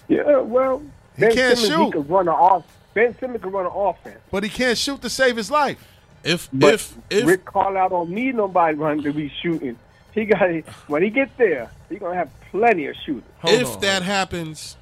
Yeah, 0.07 0.39
well, 0.39 0.79
He 1.15 1.21
Ben 1.21 1.33
can't 1.35 1.57
Simmons, 1.57 1.75
shoot. 1.75 1.85
He 1.85 1.91
could 1.91 2.09
run 2.09 2.27
an 2.27 2.33
off. 2.33 2.65
Ben 2.93 3.17
Simmons 3.19 3.41
can 3.41 3.51
run 3.51 3.65
an 3.65 3.71
offense. 3.73 4.19
But 4.31 4.43
he 4.43 4.49
can't 4.49 4.77
shoot 4.77 5.01
to 5.01 5.09
save 5.09 5.37
his 5.37 5.49
life. 5.49 5.77
If 6.23 6.47
But 6.53 6.75
if 6.75 6.95
if 7.09 7.25
Rick 7.25 7.45
Carlisle 7.45 7.89
don't 7.89 8.09
need 8.11 8.35
nobody 8.35 8.77
run 8.77 9.01
to 9.03 9.11
be 9.11 9.31
shooting. 9.41 9.77
He 10.13 10.25
got 10.25 10.39
when 10.87 11.01
he 11.03 11.09
gets 11.09 11.31
there, 11.37 11.69
he 11.89 11.95
gonna 11.97 12.15
have 12.15 12.29
plenty 12.51 12.85
of 12.85 12.95
shooting. 13.05 13.23
Hold 13.41 13.61
if 13.61 13.75
on. 13.75 13.81
that 13.81 14.03
happens, 14.03 14.77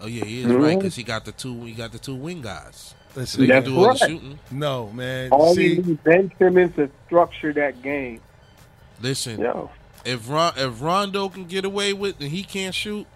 oh 0.00 0.06
yeah, 0.06 0.24
he 0.24 0.42
is 0.42 0.46
Mhm. 0.46 0.62
right 0.62 0.78
because 0.78 0.94
he 0.94 1.02
got 1.02 1.24
the 1.24 1.32
two. 1.32 1.64
He 1.64 1.72
got 1.72 1.90
the 1.92 1.98
two 1.98 2.14
wing 2.14 2.40
guys. 2.42 2.94
Listen, 3.14 3.40
They 3.42 3.46
can 3.46 3.54
That's 3.56 3.66
do 3.66 3.76
all 3.76 3.82
the 3.82 3.88
right. 3.88 3.98
shooting. 3.98 4.38
No, 4.50 4.90
man. 4.92 5.30
All 5.30 5.54
See, 5.54 5.74
you 5.74 5.82
need 5.82 6.02
Ben 6.04 6.32
Simmons 6.38 6.74
to 6.76 6.90
structure 7.06 7.52
that 7.52 7.82
game. 7.82 8.20
Listen, 9.00 9.40
Yo, 9.40 9.70
if 10.04 10.30
Ron, 10.30 10.52
if 10.56 10.80
Rondo 10.80 11.28
can 11.28 11.44
get 11.46 11.64
away 11.64 11.92
with 11.92 12.20
and 12.20 12.30
he 12.30 12.42
can't 12.42 12.74
shoot, 12.74 13.06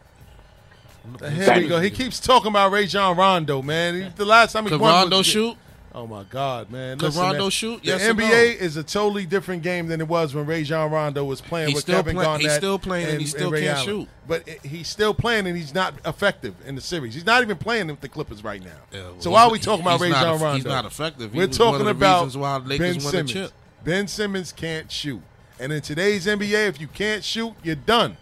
here 1.21 1.55
we 1.57 1.69
go. 1.69 1.81
He 1.81 1.91
keeps 1.91 2.19
talking 2.21 2.49
about 2.49 2.73
Rajon 2.73 3.17
Rondo, 3.17 3.63
man. 3.63 3.95
He- 3.95 4.09
The 4.17 4.25
last 4.25 4.53
time 4.53 4.65
he 4.65 4.71
Could 4.71 4.81
won 4.81 4.93
was- 4.93 5.03
Rondo 5.03 5.23
shoot? 5.23 5.57
Oh 5.99 6.07
my 6.07 6.25
God, 6.25 6.71
man! 6.71 6.99
Listen, 6.99 7.23
Rondo 7.23 7.45
man, 7.45 7.51
shoot? 7.51 7.81
The 7.81 7.89
Yes 7.89 8.03
NBA 8.03 8.19
no? 8.61 8.65
is 8.67 8.77
a 8.77 8.83
totally 8.83 9.25
different 9.25 9.63
game 9.63 9.87
than 9.87 10.03
it 10.03 10.07
was 10.07 10.35
when 10.35 10.45
Rajon 10.45 10.91
Rondo 10.91 11.25
was 11.25 11.41
playing 11.41 11.69
He's 11.69 11.77
with 11.77 11.85
still 11.85 11.97
Kevin 11.97 12.17
play- 12.17 12.25
Garnett. 12.27 12.43
he's 12.43 12.53
still 12.55 12.79
playing 12.79 13.09
and 13.09 13.19
he 13.19 13.27
still 13.27 13.51
Ray 13.51 13.63
can't 13.63 13.79
Allen. 13.79 13.87
shoot. 14.03 14.09
But 14.29 14.47
it- 14.47 14.61
he's 14.63 14.89
still 14.89 15.15
playing 15.15 15.47
and 15.47 15.57
he's 15.57 15.73
not 15.73 15.95
effective 16.05 16.55
in 16.67 16.75
the 16.75 16.83
series. 16.83 17.15
He's 17.15 17.25
not 17.25 17.41
even 17.41 17.57
playing 17.57 17.87
with 17.87 18.03
the 18.03 18.11
Clippers 18.11 18.45
right 18.45 18.63
now. 18.63 18.73
Yeah, 18.93 19.01
well, 19.05 19.21
so 19.21 19.31
why 19.31 19.45
are 19.45 19.51
we 19.51 19.59
talking 19.59 19.87
about 19.87 19.99
Rajon 19.99 20.39
Rondo? 20.39 20.55
he's 20.57 20.65
not 20.67 20.85
effective. 20.85 21.33
He 21.33 21.39
We're 21.39 21.47
was 21.49 21.59
one 21.59 21.69
of 21.69 21.73
talking 21.73 21.89
about 21.89 22.69
Ben 22.79 23.01
Simmons. 23.01 23.33
chip. 23.33 23.53
Ben 23.83 24.07
Simmons 24.07 24.53
can't 24.53 24.93
shoot. 24.93 25.23
And 25.59 25.73
in 25.73 25.81
today's 25.81 26.27
NBA, 26.27 26.67
if 26.69 26.79
you 26.79 26.89
can't 26.89 27.25
shoot, 27.25 27.55
you're 27.63 27.75
done. 27.75 28.19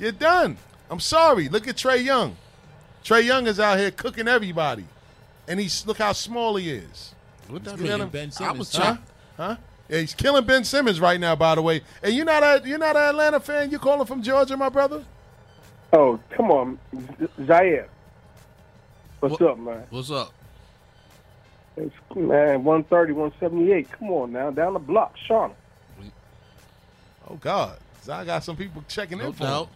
You're 0.00 0.10
done. 0.10 0.56
I'm 0.90 0.98
sorry. 0.98 1.48
Look 1.48 1.68
at 1.68 1.76
Trae 1.76 2.04
Young. 2.04 2.36
Trae 3.04 3.22
Young 3.24 3.46
is 3.46 3.60
out 3.60 3.78
here 3.78 3.92
cooking 3.92 4.26
everybody. 4.26 4.86
And 5.50 5.58
he's 5.58 5.84
look 5.84 5.98
how 5.98 6.12
small 6.12 6.54
he 6.54 6.70
is. 6.70 7.12
What 7.48 7.64
that 7.64 7.76
You 7.76 7.82
mean? 7.82 7.92
what 7.92 8.14
I'm- 8.14 8.30
I 8.40 8.52
was 8.52 8.68
Simmons. 8.68 8.72
Huh? 8.76 8.96
Huh? 9.36 9.56
Yeah, 9.88 9.98
he's 9.98 10.14
killing 10.14 10.44
Ben 10.44 10.62
Simmons 10.62 11.00
right 11.00 11.18
now, 11.18 11.34
by 11.34 11.56
the 11.56 11.62
way. 11.62 11.82
And 12.04 12.14
you're 12.14 12.24
not 12.24 12.44
a 12.44 12.62
you're 12.66 12.78
not 12.78 12.94
an 12.94 13.02
Atlanta 13.02 13.40
fan. 13.40 13.68
You 13.72 13.80
calling 13.80 14.06
from 14.06 14.22
Georgia, 14.22 14.56
my 14.56 14.68
brother? 14.68 15.04
Oh, 15.92 16.20
come 16.30 16.52
on, 16.52 16.78
Z- 17.18 17.26
Zaire. 17.46 17.88
What's 19.18 19.40
up, 19.42 19.58
man? 19.58 19.82
What's 19.90 20.12
up? 20.12 20.32
It's, 21.76 21.92
man, 22.14 22.62
130, 22.62 23.12
178. 23.12 23.90
Come 23.90 24.10
on 24.12 24.30
now, 24.32 24.50
down 24.50 24.74
the 24.74 24.78
block, 24.78 25.16
Charlotte. 25.26 25.56
Oh 27.28 27.34
God, 27.36 27.76
so 28.02 28.12
I 28.12 28.24
got 28.24 28.44
some 28.44 28.56
people 28.56 28.84
checking 28.86 29.18
No 29.18 29.26
in 29.26 29.32
for 29.32 29.42
doubt. 29.42 29.68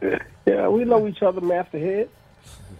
him. 0.00 0.18
Yeah, 0.46 0.68
we 0.68 0.84
know 0.86 1.06
each 1.06 1.22
other, 1.22 1.42
Master 1.42 1.78
Head. 1.78 2.08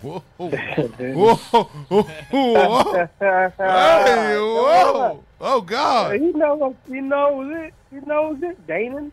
Whoa, 0.02 0.22
whoa, 0.36 0.48
whoa, 0.48 1.64
whoa. 2.30 3.08
Hey, 3.18 4.36
whoa. 4.38 5.24
Oh 5.40 5.60
God. 5.60 6.20
He 6.20 6.32
knows, 6.32 6.74
he 6.86 7.00
knows 7.00 7.52
it. 7.56 7.74
He 7.90 7.96
knows 8.06 8.42
it. 8.42 8.66
Danon. 8.66 9.10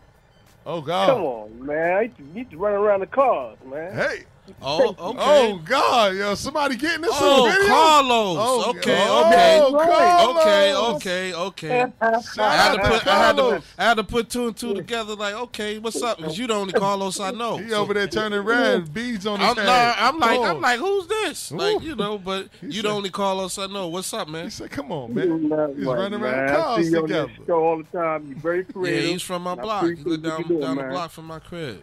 Oh 0.64 0.80
God. 0.80 1.08
Come 1.08 1.22
on, 1.22 1.66
man. 1.66 2.02
He 2.02 2.06
used 2.06 2.16
to, 2.18 2.24
he 2.32 2.38
used 2.40 2.50
to 2.50 2.58
run 2.58 2.72
around 2.74 3.00
the 3.00 3.06
cars, 3.06 3.58
man. 3.64 3.94
Hey. 3.94 4.24
Oh, 4.62 4.88
okay. 4.88 5.18
Oh 5.20 5.60
God, 5.64 6.14
yo, 6.16 6.34
somebody 6.34 6.76
getting 6.76 7.02
this 7.02 7.10
Oh, 7.14 7.48
video? 7.50 7.66
Carlos. 7.68 8.36
Oh, 8.40 8.70
okay, 8.70 9.04
oh, 9.08 9.26
okay. 9.26 9.58
Carlos. 9.90 10.36
Okay, 10.36 10.74
okay, 10.74 11.34
okay. 11.34 11.92
I 12.38 12.56
had, 12.56 12.72
to 12.76 12.78
put, 12.88 13.06
I, 13.06 13.26
had 13.26 13.36
to, 13.36 13.62
I 13.78 13.84
had 13.84 13.94
to 13.96 14.04
put 14.04 14.30
two 14.30 14.46
and 14.48 14.56
two 14.56 14.74
together. 14.74 15.14
Like, 15.14 15.34
okay, 15.34 15.78
what's 15.78 16.00
up? 16.02 16.18
Because 16.18 16.38
you 16.38 16.46
the 16.46 16.54
only 16.54 16.72
Carlos 16.72 17.20
I 17.20 17.30
know. 17.32 17.56
He 17.58 17.72
over 17.72 17.94
there 17.94 18.06
turning 18.06 18.40
red, 18.42 18.92
beads 18.92 19.26
on 19.26 19.40
his 19.40 19.48
I'm, 19.50 19.56
head. 19.56 19.66
nah, 19.66 19.94
I'm 19.98 20.18
like, 20.18 20.40
Come 20.40 20.56
I'm 20.56 20.60
like, 20.62 20.78
who's 20.80 21.06
this? 21.06 21.52
Like, 21.52 21.82
you 21.82 21.94
know, 21.96 22.18
but 22.18 22.48
He 22.60 22.66
you 22.68 22.72
said- 22.74 22.84
the 22.84 22.88
only 22.90 23.10
Carlos 23.10 23.58
I 23.58 23.66
know. 23.66 23.88
What's 23.88 24.12
up, 24.14 24.28
man? 24.28 24.44
He 24.44 24.50
said, 24.50 24.70
"Come 24.70 24.92
on, 24.92 25.14
man." 25.14 25.42
He's 25.42 25.50
right, 25.86 25.98
running 25.98 26.20
around 26.22 26.48
cars 26.48 26.88
see 26.88 26.96
on 26.96 27.02
together. 27.02 27.32
show 27.46 27.54
all 27.64 27.78
the 27.78 27.84
time. 27.84 28.26
You're 28.28 28.38
very 28.38 28.66
Yeah, 28.74 29.00
he's 29.12 29.22
from 29.22 29.42
my 29.42 29.54
block. 29.54 29.84
He 29.84 29.94
lived 29.96 30.22
down 30.24 30.42
down 30.60 30.76
the 30.76 30.84
block 30.84 31.10
from 31.10 31.26
my 31.26 31.38
crib. 31.38 31.82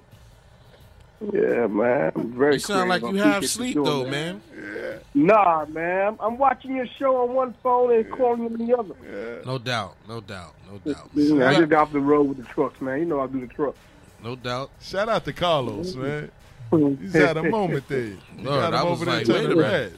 Yeah, 1.32 1.68
man. 1.68 2.12
I'm 2.16 2.34
very 2.34 2.54
You 2.56 2.60
sound 2.60 2.90
like 2.90 3.02
you 3.02 3.22
I 3.22 3.28
have 3.28 3.50
sleep 3.50 3.76
you 3.76 3.84
though, 3.86 4.00
doing 4.02 4.12
man. 4.12 4.42
that. 4.56 5.04
Nah, 5.16 5.66
man. 5.66 6.18
I'm 6.20 6.38
watching 6.38 6.76
your 6.76 6.88
show 6.88 7.24
on 7.24 7.34
one 7.34 7.54
phone 7.64 7.94
and 7.94 8.10
calling 8.12 8.42
you 8.42 8.48
on 8.48 8.58
the 8.58 8.78
other. 8.78 9.42
No 9.46 9.58
doubt, 9.58 9.96
no 10.08 10.20
doubt, 10.22 10.56
no 10.70 10.80
doubt, 10.92 11.10
Yeah, 11.14 11.50
I 11.50 11.56
just 11.56 11.70
got 11.70 11.84
off 11.84 11.92
the 11.94 12.00
road 12.00 12.24
with 12.30 12.38
the 12.40 12.44
trucks, 12.46 12.82
man. 12.82 13.00
You 13.00 13.06
know 13.06 13.20
I 13.22 13.28
do 13.28 13.40
the 13.40 13.48
trucks. 13.48 13.78
no 14.24 14.36
doubt. 14.36 14.72
Shout 14.82 15.08
out 15.10 15.24
to 15.26 15.34
Carlos, 15.34 15.96
mm-hmm. 15.96 16.02
man. 16.02 16.98
He's 17.02 17.14
had 17.14 17.38
a 17.38 17.44
moment 17.44 17.88
there. 17.88 18.06
You 18.08 18.18
Lord, 18.40 18.60
got 18.62 18.74
him 18.74 18.80
I 18.80 18.84
was 18.84 19.02
over 19.02 19.06
there 19.06 19.20
like, 19.20 19.28
wait 19.28 19.36
a 19.38 19.42
turning 19.44 19.58
minute. 19.58 19.94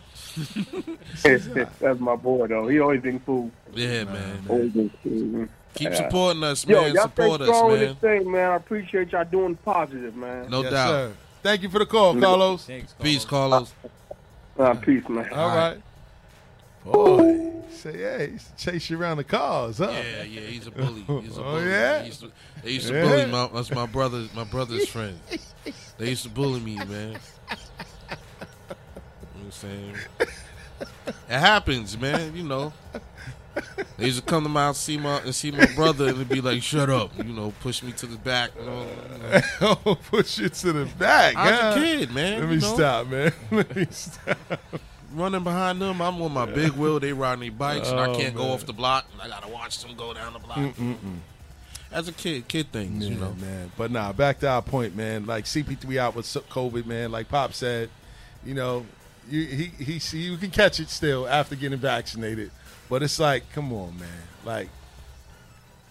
red. 1.23 1.55
That's 1.79 1.99
my 2.01 2.15
boy, 2.17 2.47
though. 2.47 2.67
He 2.67 2.79
always 2.81 3.01
been 3.01 3.19
cool. 3.21 3.49
Yeah, 3.73 4.03
man. 4.03 4.43
Always 4.49 4.73
been 4.73 4.91
cool. 5.01 5.47
Keep 5.75 5.91
Yeah. 5.91 5.95
supporting 5.97 6.43
us, 6.43 6.65
Yo, 6.65 6.81
man. 6.81 6.93
y'all 6.95 7.03
Support 7.03 7.41
stay 7.41 7.49
us, 7.49 7.57
strong 7.57 7.71
with 7.71 7.79
man. 7.81 7.89
this 7.89 7.97
thing, 7.97 8.31
man. 8.31 8.51
I 8.51 8.55
appreciate 8.55 9.11
y'all 9.11 9.25
doing 9.25 9.55
positive, 9.57 10.15
man. 10.15 10.49
No 10.49 10.61
Yes, 10.63 10.71
doubt. 10.71 10.89
sir. 10.89 11.13
Thank 11.43 11.61
you 11.63 11.69
for 11.69 11.79
the 11.79 11.85
call, 11.85 12.15
Carlos. 12.15 12.65
thanks 12.65 12.93
Peace, 12.93 13.25
Carlos. 13.25 13.73
Uh, 14.57 14.73
peace, 14.75 15.07
man. 15.09 15.27
All 15.33 15.55
right. 15.55 15.77
Boy, 16.83 17.51
say 17.71 17.99
yeah, 17.99 18.25
he 18.25 18.31
used 18.33 18.57
to 18.57 18.71
chase 18.71 18.89
you 18.89 18.99
around 18.99 19.17
the 19.17 19.23
cars, 19.23 19.79
huh? 19.79 19.89
Yeah, 19.91 20.23
yeah, 20.23 20.41
he's 20.41 20.67
a 20.67 20.71
bully. 20.71 21.01
He's 21.21 21.37
a 21.37 21.43
Oh, 21.45 21.59
yeah? 21.59 21.99
They 21.99 22.05
used 22.05 22.21
to, 22.21 22.31
they 22.63 22.71
used 22.71 22.87
to 22.87 22.93
Yeah. 22.93 23.01
bully 23.01 23.25
my 23.25 23.49
that's 23.53 23.71
my 23.71 23.85
brother 23.87 24.25
my 24.35 24.43
brother's 24.43 24.85
friend. 24.87 25.19
They 25.97 26.09
used 26.09 26.23
to 26.23 26.29
bully 26.29 26.59
me, 26.59 26.75
man. 26.75 26.87
You 26.87 27.11
know 27.11 27.17
what 29.33 29.45
I'm 29.45 29.51
saying? 29.51 29.95
It 31.27 31.39
happens, 31.39 31.97
man, 31.97 32.35
you 32.35 32.43
know. 32.43 32.71
They 33.97 34.07
used 34.07 34.19
to 34.19 34.25
come 34.25 34.43
to 34.43 34.49
my 34.49 34.63
house 34.63 34.77
see 34.79 34.97
my 34.97 35.19
and 35.19 35.33
see 35.33 35.51
my 35.51 35.67
brother 35.75 36.07
and 36.09 36.27
be 36.27 36.41
like, 36.41 36.61
shut 36.61 36.89
up, 36.89 37.11
you 37.17 37.31
know, 37.31 37.53
push 37.61 37.81
me 37.81 37.91
to 37.93 38.05
the 38.05 38.17
back, 38.17 38.51
you 38.59 38.65
know. 38.65 38.87
oh, 39.61 39.97
push 40.09 40.37
you 40.39 40.49
to 40.49 40.73
the 40.73 40.85
back. 40.97 41.35
I 41.35 41.51
was 41.51 41.59
huh? 41.59 41.67
a 41.67 41.73
kid, 41.75 42.11
man. 42.13 42.39
Let 42.41 42.49
me 42.49 42.57
know? 42.57 42.75
stop, 42.75 43.07
man. 43.07 43.31
Let 43.51 43.75
me 43.75 43.87
stop. 43.89 44.37
Running 45.13 45.43
behind 45.43 45.81
them, 45.81 46.01
I'm 46.01 46.21
on 46.21 46.33
my 46.33 46.45
big 46.45 46.71
wheel. 46.73 46.99
They 46.99 47.13
riding 47.13 47.41
their 47.41 47.51
bikes, 47.51 47.89
and 47.89 47.99
I 47.99 48.09
Oh, 48.09 48.17
can't 48.17 48.35
go 48.35 48.51
off 48.51 48.65
the 48.65 48.73
block. 48.73 49.05
And 49.13 49.21
I 49.21 49.29
gotta 49.29 49.47
watch 49.47 49.81
them 49.81 49.95
go 49.95 50.13
down 50.13 50.33
the 50.33 50.39
block. 50.39 50.57
Mm-mm-mm. 50.57 51.19
As 51.91 52.09
a 52.09 52.11
kid, 52.11 52.47
kid 52.49 52.73
things, 52.73 53.07
you 53.07 53.15
know. 53.15 53.33
man. 53.39 53.71
But 53.77 53.91
nah, 53.91 54.11
back 54.11 54.39
to 54.39 54.49
our 54.49 54.61
point, 54.61 54.95
man. 54.95 55.25
Like 55.25 55.45
CP3 55.45 55.97
out 55.97 56.15
with 56.15 56.25
COVID, 56.25 56.85
man. 56.85 57.11
Like 57.13 57.29
Pop 57.29 57.53
said, 57.53 57.89
you 58.43 58.53
know, 58.53 58.85
you 59.29 59.45
he 59.45 59.65
he 59.83 60.17
you 60.17 60.35
can 60.37 60.51
catch 60.51 60.79
it 60.79 60.89
still 60.89 61.27
after 61.27 61.55
getting 61.55 61.79
vaccinated, 61.79 62.51
but 62.89 63.03
it's 63.03 63.19
like, 63.19 63.43
come 63.53 63.71
on, 63.73 63.97
man. 63.99 64.07
Like 64.43 64.69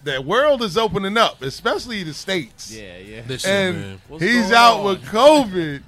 that 0.03 0.23
world 0.23 0.61
is 0.61 0.77
opening 0.77 1.17
up, 1.17 1.41
especially 1.41 2.03
the 2.03 2.13
states. 2.13 2.71
Yeah, 2.71 2.97
yeah. 2.97 3.21
Listen, 3.27 3.51
and 3.51 3.77
man. 4.09 4.19
He's 4.19 4.51
out 4.51 4.79
on? 4.79 4.85
with 4.85 5.03
COVID, 5.05 5.81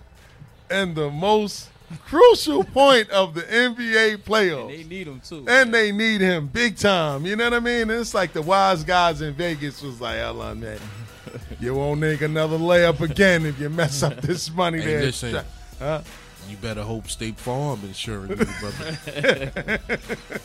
and 0.70 0.96
the 0.96 1.10
most 1.10 1.70
crucial 2.06 2.64
point 2.66 3.10
of 3.12 3.34
the 3.34 3.42
NBA 3.44 4.18
playoffs. 4.24 4.76
They 4.76 4.84
need 4.84 5.08
him 5.08 5.22
too. 5.22 5.46
And 5.48 5.74
they 5.74 5.92
need 5.94 6.20
him 6.20 6.48
big 6.48 6.76
time. 6.78 7.26
You 7.26 7.36
know 7.38 7.46
what 7.46 7.54
I 7.54 7.60
mean? 7.60 7.84
And 7.84 7.92
it's 7.92 8.14
like 8.14 8.34
the 8.34 8.42
wise 8.42 8.84
guys 8.84 9.22
in 9.22 9.34
Vegas 9.36 9.82
was 9.82 10.02
like, 10.02 10.20
hold 10.20 10.42
on, 10.42 10.60
man. 10.60 10.80
You 11.60 11.74
won't 11.76 12.00
make 12.00 12.22
another 12.22 12.58
layup 12.58 13.02
again 13.02 13.46
if 13.46 13.60
you 13.60 13.70
mess 13.70 14.02
up 14.02 14.22
this 14.22 14.50
money 14.54 14.80
Hey, 14.80 14.86
there. 14.86 15.02
listen. 15.02 15.44
Huh? 15.78 16.02
You 16.50 16.56
better 16.58 16.82
hope 16.84 17.08
State 17.10 17.38
Farm 17.38 17.82
insuring 17.84 18.30
you, 18.32 18.36
brother. 18.60 18.98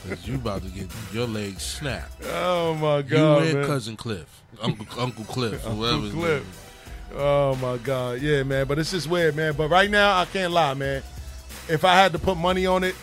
Because 0.02 0.26
you 0.26 0.34
about 0.34 0.62
to 0.62 0.68
get 0.68 0.88
your 1.12 1.26
legs 1.26 1.62
snapped. 1.62 2.24
Oh 2.26 2.74
my 2.74 3.02
god. 3.02 3.10
You 3.10 3.16
God. 3.16 3.42
and 3.44 3.54
man. 3.54 3.66
cousin 3.66 3.96
Cliff, 3.96 4.42
Uncle 4.60 4.86
Uncle 5.00 5.24
Cliff, 5.24 5.64
or 5.66 5.70
Uncle 5.86 6.10
Cliff. 6.10 7.12
Oh 7.14 7.54
my 7.56 7.76
God. 7.78 8.20
Yeah, 8.20 8.42
man. 8.42 8.66
But 8.66 8.78
it's 8.78 8.90
just 8.90 9.08
weird, 9.08 9.36
man. 9.36 9.54
But 9.56 9.68
right 9.68 9.90
now, 9.90 10.18
I 10.18 10.24
can't 10.24 10.52
lie, 10.52 10.74
man. 10.74 11.02
If 11.68 11.84
I 11.84 11.94
had 11.94 12.12
to 12.12 12.18
put 12.18 12.36
money 12.36 12.66
on 12.66 12.82
it, 12.84 12.94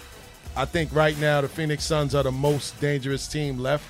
I 0.55 0.65
think 0.65 0.93
right 0.93 1.17
now 1.19 1.41
the 1.41 1.47
Phoenix 1.47 1.85
Suns 1.85 2.13
are 2.15 2.23
the 2.23 2.31
most 2.31 2.79
dangerous 2.81 3.27
team 3.27 3.59
left 3.59 3.85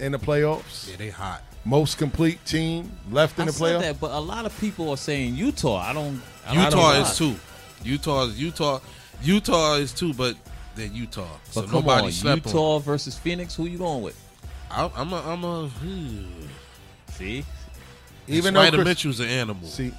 in 0.00 0.12
the 0.12 0.18
playoffs. 0.18 0.84
is. 0.84 0.90
Yeah, 0.90 0.96
they 0.96 1.10
hot. 1.10 1.42
Most 1.64 1.96
complete 1.96 2.44
team 2.44 2.90
left 3.12 3.38
in 3.38 3.42
I 3.44 3.46
the 3.46 3.52
said 3.52 3.64
playoffs. 3.76 3.80
that, 3.82 4.00
but 4.00 4.10
a 4.10 4.18
lot 4.18 4.46
of 4.46 4.58
people 4.60 4.90
are 4.90 4.96
saying 4.96 5.36
Utah. 5.36 5.76
I 5.76 5.92
don't. 5.92 6.20
I 6.46 6.54
don't 6.54 6.64
Utah 6.64 6.92
is 7.00 7.16
too. 7.16 7.36
Utah 7.84 8.24
is 8.24 8.40
Utah. 8.40 8.80
Utah 9.22 9.74
is 9.74 9.92
too, 9.92 10.12
but 10.14 10.36
they're 10.74 10.86
Utah. 10.86 11.26
So 11.50 11.62
But 11.62 11.70
come 11.70 11.80
nobody 11.80 12.06
on, 12.06 12.12
slept 12.12 12.46
on. 12.46 12.52
Utah 12.52 12.78
versus 12.78 13.16
Phoenix. 13.18 13.54
Who 13.54 13.66
you 13.66 13.78
going 13.78 14.02
with? 14.02 14.18
I, 14.70 14.90
I'm 14.96 15.12
a. 15.12 15.20
I'm 15.20 15.44
a. 15.44 15.70
See, 17.12 17.44
Even 18.26 18.54
though 18.54 18.60
Spider 18.62 18.76
Chris- 18.78 18.88
Mitchell's 18.88 19.20
an 19.20 19.28
animal. 19.28 19.68
See, 19.68 19.92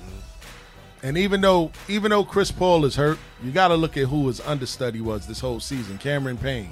and 1.03 1.17
even 1.17 1.41
though 1.41 1.71
even 1.87 2.11
though 2.11 2.23
Chris 2.23 2.51
Paul 2.51 2.85
is 2.85 2.95
hurt, 2.95 3.19
you 3.43 3.51
got 3.51 3.67
to 3.69 3.75
look 3.75 3.97
at 3.97 4.05
who 4.07 4.27
his 4.27 4.41
understudy 4.41 5.01
was 5.01 5.27
this 5.27 5.39
whole 5.39 5.59
season. 5.59 5.97
Cameron 5.97 6.37
Payne, 6.37 6.69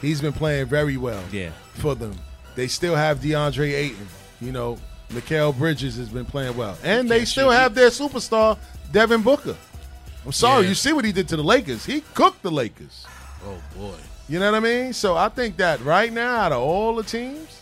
he's 0.00 0.20
been 0.20 0.32
playing 0.32 0.66
very 0.66 0.96
well. 0.96 1.22
Yeah. 1.32 1.50
for 1.74 1.94
them. 1.94 2.14
They 2.56 2.66
still 2.68 2.94
have 2.94 3.20
DeAndre 3.20 3.72
Ayton. 3.72 4.06
You 4.40 4.52
know, 4.52 4.78
Mikal 5.10 5.56
Bridges 5.56 5.96
has 5.96 6.08
been 6.08 6.24
playing 6.26 6.56
well, 6.56 6.76
and 6.84 7.10
they 7.10 7.24
still 7.24 7.50
have 7.50 7.74
their 7.74 7.88
superstar 7.90 8.58
Devin 8.92 9.22
Booker. 9.22 9.56
I'm 10.24 10.32
sorry, 10.32 10.62
Yeah. 10.64 10.68
you 10.70 10.74
see 10.74 10.92
what 10.92 11.04
he 11.04 11.12
did 11.12 11.28
to 11.28 11.36
the 11.36 11.44
Lakers. 11.44 11.84
He 11.86 12.02
cooked 12.14 12.42
the 12.42 12.50
Lakers. 12.50 13.06
Oh 13.44 13.60
boy. 13.76 13.94
You 14.28 14.38
know 14.38 14.50
what 14.52 14.56
I 14.58 14.60
mean? 14.60 14.92
So 14.92 15.16
I 15.16 15.28
think 15.28 15.56
that 15.56 15.80
right 15.84 16.12
now, 16.12 16.36
out 16.36 16.52
of 16.52 16.60
all 16.62 16.94
the 16.94 17.02
teams, 17.02 17.60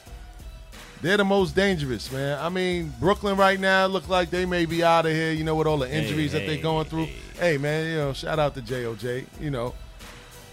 they're 1.01 1.17
the 1.17 1.25
most 1.25 1.55
dangerous, 1.55 2.11
man. 2.11 2.39
I 2.41 2.49
mean, 2.49 2.93
Brooklyn 3.01 3.37
right 3.37 3.59
now 3.59 3.87
look 3.87 4.09
like 4.09 4.31
they 4.31 4.45
may 4.45 4.65
be 4.67 4.83
out 4.83 5.07
of 5.07 5.13
here. 5.13 5.33
You 5.33 5.45
know, 5.45 5.55
with 5.55 5.67
all 5.69 5.79
the 5.79 5.91
injuries 5.91 6.33
that 6.33 6.45
they're 6.47 6.61
going 6.61 6.87
through. 6.87 7.05
hey. 7.07 7.53
Hey, 7.53 7.57
man, 7.59 7.87
you 7.87 7.97
know, 7.99 8.13
shout 8.13 8.39
out 8.41 8.55
to 8.57 8.61
JOJ. 8.61 9.25
You 9.41 9.51
know, 9.51 9.73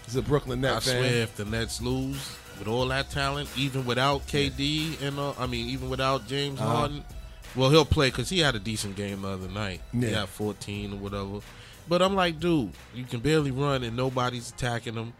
he's 0.04 0.14
a 0.14 0.22
Brooklyn 0.22 0.60
Net 0.60 0.76
I 0.76 0.80
fan. 0.80 0.98
swear, 1.02 1.22
if 1.22 1.34
the 1.36 1.44
Nets 1.44 1.82
lose 1.82 2.36
with 2.60 2.68
all 2.68 2.86
that 2.86 3.10
talent, 3.10 3.48
even 3.56 3.84
without 3.84 4.24
KD 4.28 5.02
and 5.02 5.18
uh, 5.18 5.32
I 5.36 5.46
mean, 5.46 5.68
even 5.68 5.90
without 5.90 6.28
James 6.28 6.60
Uh-huh. 6.60 6.76
Harden, 6.76 7.04
well, 7.56 7.70
he'll 7.70 7.84
play 7.84 8.08
because 8.10 8.28
he 8.28 8.38
had 8.38 8.54
a 8.54 8.60
decent 8.60 8.94
game 8.94 9.22
the 9.22 9.28
other 9.30 9.48
night. 9.48 9.80
He 9.92 9.98
Yeah. 10.06 10.10
got 10.12 10.28
14 10.28 10.92
or 10.92 10.96
whatever. 10.96 11.40
But 11.88 12.02
I'm 12.02 12.14
like, 12.14 12.40
dude, 12.40 12.72
you 12.94 13.04
can 13.04 13.20
barely 13.20 13.50
run 13.50 13.82
and 13.84 13.96
nobody's 13.96 14.50
attacking 14.50 14.94
him. 14.94 15.12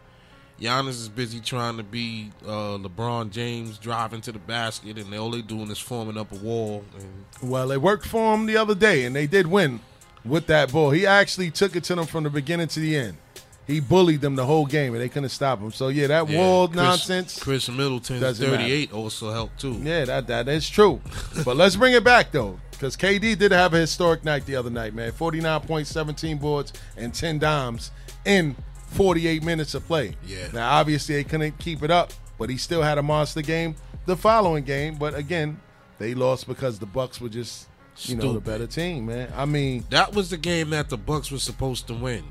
Giannis 0.60 0.88
is 0.88 1.08
busy 1.10 1.38
trying 1.40 1.76
to 1.76 1.82
be 1.82 2.32
uh, 2.46 2.78
LeBron 2.78 3.30
James 3.30 3.76
driving 3.76 4.22
to 4.22 4.32
the 4.32 4.38
basket, 4.38 4.96
and 4.96 5.14
all 5.14 5.30
they 5.30 5.42
doing 5.42 5.70
is 5.70 5.78
forming 5.78 6.16
up 6.16 6.32
a 6.32 6.36
wall. 6.36 6.82
And 6.98 7.50
Well, 7.50 7.70
it 7.70 7.80
worked 7.82 8.06
for 8.06 8.34
him 8.34 8.46
the 8.46 8.56
other 8.56 8.74
day, 8.74 9.04
and 9.04 9.14
they 9.14 9.26
did 9.26 9.46
win 9.46 9.80
with 10.24 10.46
that 10.46 10.72
ball. 10.72 10.90
He 10.92 11.06
actually 11.06 11.50
took 11.50 11.76
it 11.76 11.84
to 11.84 11.94
them 11.94 12.06
from 12.06 12.24
the 12.24 12.30
beginning 12.30 12.68
to 12.68 12.80
the 12.80 12.96
end. 12.96 13.18
he 13.66 13.80
bullied 13.80 14.20
them 14.22 14.34
the 14.36 14.46
whole 14.46 14.64
game, 14.64 14.92
and 14.94 15.02
they 15.02 15.08
couldn't 15.10 15.28
stop 15.28 15.60
him. 15.60 15.72
So 15.72 15.88
yeah, 15.88 16.06
that 16.06 16.28
Yeah, 16.30 16.38
wall 16.38 16.68
Chris- 16.68 16.76
nonsense. 16.76 17.38
Khris 17.38 17.68
Middleton's 17.68 18.20
doesn't 18.20 18.46
matter. 18.50 18.62
38 18.62 18.92
also 18.94 19.32
helped 19.32 19.60
too. 19.60 19.78
Yeah, 19.82 20.04
that 20.06 20.26
that 20.28 20.48
is 20.48 20.70
true. 20.70 21.00
but 21.44 21.56
let's 21.56 21.76
bring 21.76 21.92
it 21.92 22.02
back 22.04 22.30
though, 22.32 22.58
because 22.76 22.96
KD 22.96 23.38
did 23.38 23.52
have 23.52 23.74
a 23.74 23.78
historic 23.78 24.24
night 24.24 24.46
the 24.46 24.56
other 24.56 24.70
night, 24.70 24.94
man. 24.94 25.12
Forty 25.12 25.40
nine 25.40 25.60
points, 25.60 25.90
seventeen 25.90 26.38
boards, 26.38 26.72
and 26.96 27.12
ten 27.14 27.38
dimes 27.38 27.90
in 28.24 28.54
forty 28.88 29.26
eight 29.26 29.42
minutes 29.42 29.74
of 29.74 29.86
play. 29.86 30.14
Yeah. 30.26 30.48
Now 30.52 30.72
obviously 30.74 31.16
they 31.16 31.24
couldn't 31.24 31.58
keep 31.58 31.82
it 31.82 31.90
up, 31.90 32.12
but 32.38 32.50
he 32.50 32.56
still 32.56 32.82
had 32.82 32.98
a 32.98 33.02
monster 33.02 33.42
game 33.42 33.74
the 34.06 34.16
following 34.16 34.64
game. 34.64 34.96
But 34.96 35.14
again, 35.14 35.60
they 35.98 36.14
lost 36.14 36.46
because 36.46 36.78
the 36.78 36.86
Bucks 36.86 37.20
were 37.20 37.28
just 37.28 37.68
you 38.00 38.16
know 38.16 38.32
the 38.34 38.40
better 38.40 38.66
team, 38.66 39.06
man. 39.06 39.32
I 39.34 39.46
mean, 39.46 39.84
That 39.90 40.14
was 40.14 40.30
the 40.30 40.36
game 40.36 40.70
that 40.70 40.88
the 40.88 40.98
Bucks 40.98 41.30
were 41.30 41.38
supposed 41.38 41.86
to 41.88 41.94
win, 41.94 42.24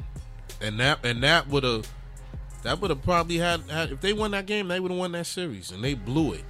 and 0.61 0.79
that 0.79 1.03
and 1.05 1.23
that 1.23 1.47
would 1.47 1.63
have 1.63 1.87
that 2.63 2.81
would 2.81 2.89
have 2.89 3.03
probably 3.03 3.37
had, 3.37 3.61
had 3.69 3.91
if 3.91 4.01
they 4.01 4.13
won 4.13 4.31
that 4.31 4.45
game, 4.47 4.67
they 4.67 4.79
would 4.79 4.91
have 4.91 4.99
won 4.99 5.11
that 5.13 5.25
series, 5.27 5.71
and 5.71 5.83
they 5.83 5.93
blew 5.93 6.33
it. 6.33 6.43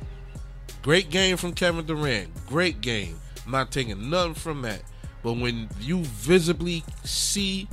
Great 0.82 1.10
game 1.10 1.36
from 1.36 1.54
Kevin 1.54 1.86
Durant. 1.86 2.30
Great 2.46 2.80
game. 2.82 3.20
I'm 3.46 3.52
not 3.52 3.72
taking 3.72 4.10
nothing 4.10 4.34
from 4.34 4.62
that. 4.64 4.82
But 5.24 5.34
when 5.34 5.70
you 5.80 6.04
visibly 6.04 6.84
see 7.04 7.68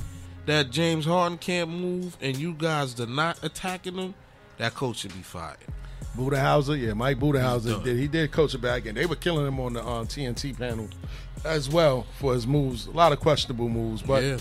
that 0.45 0.71
James 0.71 1.05
Harden 1.05 1.37
can't 1.37 1.69
move 1.69 2.17
and 2.21 2.35
you 2.37 2.53
guys 2.53 2.99
are 2.99 3.05
not 3.05 3.43
attacking 3.43 3.95
him, 3.95 4.13
that 4.57 4.73
coach 4.73 4.97
should 4.97 5.13
be 5.13 5.21
fired. 5.21 5.57
Budenholzer, 6.17 6.79
yeah, 6.79 6.93
Mike 6.93 7.17
Budenholzer 7.19 7.83
did. 7.83 7.97
He 7.97 8.07
did 8.07 8.31
coach 8.31 8.53
it 8.53 8.61
back, 8.61 8.85
and 8.85 8.95
they 8.95 9.05
were 9.07 9.15
killing 9.15 9.47
him 9.47 9.59
on 9.59 9.73
the 9.73 9.81
uh, 9.81 10.03
TNT 10.03 10.57
panel 10.57 10.87
as 11.43 11.69
well 11.69 12.05
for 12.19 12.33
his 12.33 12.45
moves. 12.45 12.85
A 12.87 12.91
lot 12.91 13.11
of 13.11 13.19
questionable 13.19 13.67
moves, 13.67 14.01
but 14.03 14.23
Yeah. 14.23 14.37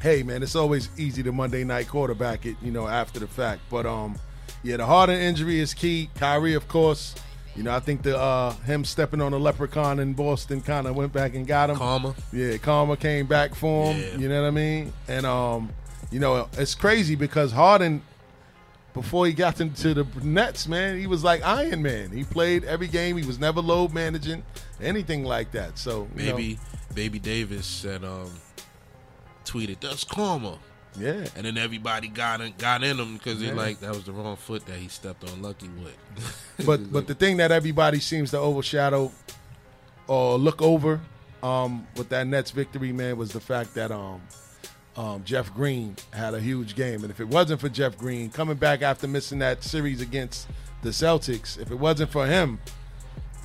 hey, 0.00 0.22
man, 0.22 0.42
it's 0.42 0.56
always 0.56 0.88
easy 0.96 1.22
to 1.22 1.32
Monday 1.32 1.62
night 1.62 1.88
quarterback 1.88 2.46
it, 2.46 2.56
you 2.62 2.70
know, 2.72 2.88
after 2.88 3.20
the 3.20 3.26
fact. 3.26 3.60
But 3.70 3.84
um, 3.84 4.16
yeah, 4.62 4.78
the 4.78 4.86
Harden 4.86 5.20
injury 5.20 5.60
is 5.60 5.74
key. 5.74 6.08
Kyrie, 6.14 6.54
of 6.54 6.68
course. 6.68 7.14
You 7.58 7.64
know, 7.64 7.74
I 7.74 7.80
think 7.80 8.02
the 8.02 8.16
uh 8.16 8.52
him 8.66 8.84
stepping 8.84 9.20
on 9.20 9.32
a 9.32 9.36
leprechaun 9.36 9.98
in 9.98 10.12
Boston 10.12 10.60
kind 10.60 10.86
of 10.86 10.94
went 10.94 11.12
back 11.12 11.34
and 11.34 11.44
got 11.44 11.70
him. 11.70 11.76
Karma. 11.76 12.14
Yeah, 12.32 12.56
Karma 12.58 12.96
came 12.96 13.26
back 13.26 13.56
for 13.56 13.92
him. 13.92 14.00
Yeah. 14.00 14.16
You 14.16 14.28
know 14.28 14.42
what 14.42 14.46
I 14.46 14.52
mean? 14.52 14.92
And 15.08 15.26
um, 15.26 15.70
you 16.12 16.20
know, 16.20 16.48
it's 16.52 16.76
crazy 16.76 17.16
because 17.16 17.50
Harden 17.50 18.00
before 18.94 19.26
he 19.26 19.32
got 19.32 19.60
into 19.60 19.92
the 19.92 20.06
Nets, 20.22 20.68
man, 20.68 21.00
he 21.00 21.08
was 21.08 21.24
like 21.24 21.42
Iron 21.42 21.82
Man. 21.82 22.12
He 22.12 22.22
played 22.22 22.62
every 22.62 22.86
game. 22.86 23.16
He 23.16 23.26
was 23.26 23.40
never 23.40 23.60
load 23.60 23.92
managing, 23.92 24.44
anything 24.80 25.24
like 25.24 25.50
that. 25.50 25.78
So 25.78 26.06
you 26.14 26.26
know, 26.26 26.36
Maybe 26.36 26.60
Baby 26.94 27.18
Davis 27.18 27.66
said 27.66 28.04
um 28.04 28.30
tweeted 29.44 29.80
that's 29.80 30.04
karma. 30.04 30.60
Yeah. 30.96 31.26
And 31.36 31.44
then 31.46 31.56
everybody 31.58 32.08
got 32.08 32.40
in, 32.40 32.54
got 32.58 32.82
in 32.82 32.98
him 32.98 33.14
because 33.14 33.40
they 33.40 33.46
Yeah. 33.48 33.52
like 33.54 33.80
that 33.80 33.90
was 33.94 34.04
the 34.04 34.12
wrong 34.12 34.36
foot 34.36 34.66
that 34.66 34.76
he 34.78 34.88
stepped 34.88 35.24
on 35.30 35.42
Lucky 35.42 35.68
with. 35.68 35.96
but 36.66 36.92
but 36.92 37.06
the 37.06 37.14
thing 37.14 37.36
that 37.38 37.50
everybody 37.52 38.00
seems 38.00 38.30
to 38.32 38.38
overshadow 38.38 39.12
or 40.06 40.38
look 40.38 40.62
over 40.62 41.00
um, 41.42 41.86
with 41.96 42.08
that 42.08 42.26
Nets 42.26 42.50
victory, 42.50 42.92
man, 42.92 43.16
was 43.16 43.32
the 43.32 43.40
fact 43.40 43.74
that 43.74 43.92
um, 43.92 44.20
um, 44.96 45.22
Jeff 45.24 45.54
Green 45.54 45.94
had 46.12 46.34
a 46.34 46.40
huge 46.40 46.74
game, 46.74 47.02
and 47.02 47.10
if 47.10 47.20
it 47.20 47.28
wasn't 47.28 47.60
for 47.60 47.68
Jeff 47.68 47.96
Green 47.96 48.30
coming 48.30 48.56
back 48.56 48.82
after 48.82 49.06
missing 49.06 49.38
that 49.38 49.62
series 49.62 50.00
against 50.00 50.48
the 50.82 50.88
Celtics, 50.90 51.56
if 51.60 51.70
it 51.70 51.76
wasn't 51.76 52.10
for 52.10 52.26
him, 52.26 52.58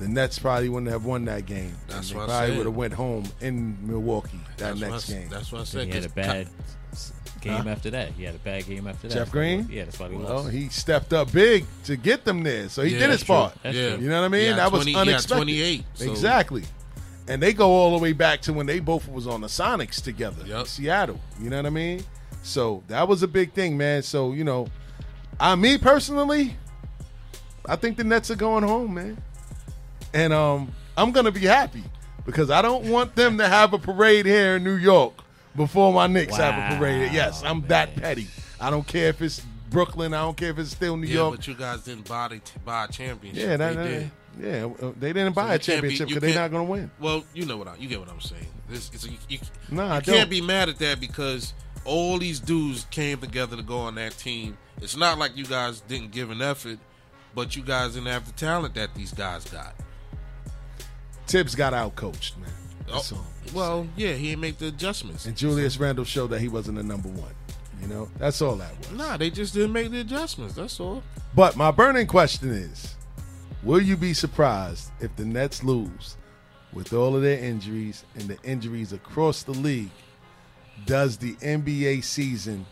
the 0.00 0.08
Nets 0.08 0.40
probably 0.40 0.68
wouldn't 0.68 0.90
have 0.90 1.04
won 1.04 1.24
that 1.26 1.46
game. 1.46 1.76
That's 1.86 2.10
and 2.10 2.18
what 2.18 2.30
I 2.30 2.46
they 2.46 2.46
probably 2.46 2.56
would 2.56 2.66
have 2.66 2.76
went 2.76 2.92
home 2.94 3.24
in 3.40 3.78
Milwaukee 3.86 4.40
that 4.56 4.76
That's 4.76 4.80
what 4.80 4.88
I 4.88 4.90
next 4.90 5.08
game. 5.08 5.28
that's 5.28 5.52
what 5.52 5.60
I 5.60 5.64
said. 5.64 5.86
he 5.86 5.92
had 5.92 6.04
a 6.04 6.08
bad 6.08 6.46
Ka- 6.46 6.50
s- 6.64 6.76
game 7.44 7.62
Huh? 7.64 7.70
after 7.70 7.90
that. 7.90 8.08
He 8.16 8.24
had 8.24 8.34
a 8.34 8.38
bad 8.38 8.66
game 8.66 8.86
after 8.88 9.06
that. 9.08 9.14
Jeff 9.14 9.26
That's 9.26 9.28
he 9.30 9.32
Green? 9.32 9.58
lost. 9.60 9.70
Yeah, 9.70 9.84
that's 9.84 9.98
why 10.00 10.08
he 10.08 10.16
Well, 10.16 10.34
lost. 10.42 10.50
he 10.50 10.68
stepped 10.70 11.12
up 11.12 11.30
big 11.32 11.64
to 11.84 11.96
get 11.96 12.24
them 12.24 12.42
there, 12.42 12.68
so 12.68 12.82
he 12.82 12.92
Yeah, 12.94 12.98
did 13.00 13.10
his 13.10 13.18
that's 13.20 13.22
true. 13.26 13.34
part. 13.34 13.54
That's 13.62 13.76
Yeah. 13.76 13.94
true. 13.94 14.02
You 14.02 14.08
know 14.08 14.20
what 14.20 14.26
I 14.26 14.28
mean? 14.28 14.46
He 14.48 14.52
that 14.54 14.72
was 14.72 14.78
20 14.80 14.90
he 14.90 14.96
had 14.98 15.08
unexpected. 15.08 15.34
28, 15.36 15.84
so- 15.94 16.10
Exactly. 16.10 16.64
And 17.28 17.40
they 17.42 17.52
go 17.52 17.70
all 17.70 17.96
the 17.96 18.02
way 18.02 18.12
back 18.12 18.42
to 18.42 18.52
when 18.52 18.66
they 18.66 18.80
both 18.80 19.08
was 19.08 19.26
on 19.26 19.40
the 19.40 19.46
Sonics 19.46 20.02
together 20.02 20.44
in 20.44 20.66
Seattle. 20.66 21.20
You 21.40 21.48
know 21.50 21.56
what 21.56 21.66
I 21.66 21.70
mean? 21.70 22.04
So 22.42 22.82
that 22.88 23.06
was 23.08 23.22
a 23.22 23.28
big 23.28 23.52
thing, 23.52 23.76
man. 23.78 24.02
So 24.02 24.32
you 24.32 24.44
know, 24.44 24.66
I 25.40 25.54
me 25.54 25.78
personally, 25.78 26.56
I 27.66 27.76
think 27.76 27.96
the 27.96 28.04
Nets 28.04 28.30
are 28.30 28.36
going 28.36 28.62
home, 28.64 28.94
man. 28.94 29.16
And 30.12 30.32
um, 30.34 30.70
I'm 30.98 31.12
gonna 31.12 31.32
be 31.32 31.40
happy 31.40 31.82
because 32.26 32.50
I 32.50 32.60
don't 32.60 32.84
want 32.90 33.16
them 33.16 33.38
to 33.38 33.48
have 33.48 33.72
a 33.72 33.78
parade 33.78 34.26
here 34.26 34.56
in 34.56 34.64
New 34.64 34.76
York 34.76 35.14
before 35.56 35.92
my 35.92 36.06
Knicks 36.06 36.36
have 36.36 36.72
a 36.72 36.76
parade. 36.78 37.12
Yes, 37.12 37.42
I'm 37.44 37.62
that 37.68 37.94
petty. 37.96 38.26
I 38.60 38.70
don't 38.70 38.86
care 38.86 39.08
if 39.08 39.20
it's 39.22 39.40
Brooklyn. 39.70 40.14
I 40.14 40.22
don't 40.22 40.36
care 40.36 40.50
if 40.50 40.58
it's 40.58 40.70
still 40.70 40.96
New 40.96 41.06
yeah, 41.06 41.14
York. 41.14 41.36
but 41.36 41.46
you 41.48 41.54
guys 41.54 41.82
didn't 41.82 42.08
buy 42.08 42.28
the, 42.28 42.40
buy 42.64 42.84
a 42.84 42.88
championship. 42.88 43.42
Yeah, 43.42 43.56
that, 43.56 43.76
they 43.76 43.82
that- 43.82 43.88
did. 43.88 44.10
yeah, 44.80 44.86
uh, 44.88 44.92
they 44.98 45.12
didn't 45.12 45.34
buy 45.34 45.48
you 45.48 45.54
a 45.54 45.58
championship 45.58 46.08
because 46.08 46.20
they're 46.22 46.32
can't- 46.32 46.52
going 46.52 46.66
to 46.66 46.70
win. 46.70 46.90
Well, 47.00 47.24
you 47.34 47.44
know 47.46 47.56
what 47.56 47.68
I, 47.68 47.76
you 47.76 47.88
get 47.88 48.00
what 48.00 48.08
I'm 48.08 48.20
saying. 48.20 48.46
This, 48.68 48.90
it's, 48.94 49.06
you, 49.06 49.16
you, 49.28 49.38
No, 49.70 49.84
I 49.84 49.96
you 49.96 50.02
don't. 50.02 50.14
can't 50.16 50.30
be 50.30 50.40
mad 50.40 50.68
at 50.68 50.78
that 50.78 51.00
because 51.00 51.52
all 51.84 52.18
these 52.18 52.40
dudes 52.40 52.86
came 52.90 53.18
together 53.18 53.56
to 53.56 53.62
go 53.62 53.78
on 53.78 53.96
that 53.96 54.16
team. 54.16 54.56
It's 54.80 54.96
not 54.96 55.18
like 55.18 55.36
you 55.36 55.44
guys 55.44 55.80
didn't 55.82 56.12
give 56.12 56.30
an 56.30 56.40
effort, 56.40 56.78
but 57.34 57.54
you 57.56 57.62
guys 57.62 57.94
didn't 57.94 58.06
have 58.08 58.26
the 58.26 58.32
talent 58.32 58.74
that 58.74 58.94
these 58.94 59.12
guys 59.12 59.44
got. 59.44 59.74
Thibs 61.26 61.54
got 61.54 61.74
out 61.74 61.94
coached, 61.96 62.38
man. 62.38 62.50
Oh, 62.92 63.26
well, 63.54 63.86
yeah, 63.96 64.12
he 64.12 64.28
didn't 64.28 64.40
make 64.40 64.58
the 64.58 64.68
adjustments. 64.68 65.26
And 65.26 65.36
Julius 65.36 65.78
Randle 65.78 66.04
showed 66.04 66.28
that 66.28 66.40
he 66.40 66.48
wasn't 66.48 66.76
the 66.76 66.82
number 66.82 67.08
one. 67.08 67.32
You 67.80 67.88
know, 67.88 68.08
that's 68.18 68.40
all 68.40 68.56
that 68.56 68.78
was. 68.78 68.92
Nah, 68.92 69.16
they 69.16 69.30
just 69.30 69.54
didn't 69.54 69.72
make 69.72 69.90
the 69.90 70.00
adjustments. 70.00 70.54
That's 70.54 70.78
all. 70.80 71.02
But 71.34 71.56
my 71.56 71.70
burning 71.70 72.06
question 72.06 72.50
is 72.50 72.94
Will 73.62 73.80
you 73.80 73.96
be 73.96 74.12
surprised 74.14 74.90
if 75.00 75.14
the 75.16 75.24
Nets 75.24 75.64
lose 75.64 76.16
with 76.72 76.92
all 76.92 77.16
of 77.16 77.22
their 77.22 77.38
injuries 77.38 78.04
and 78.14 78.24
the 78.24 78.38
injuries 78.42 78.92
across 78.92 79.42
the 79.42 79.52
league? 79.52 79.90
Does 80.86 81.16
the 81.16 81.34
NBA 81.34 82.04
season 82.04 82.66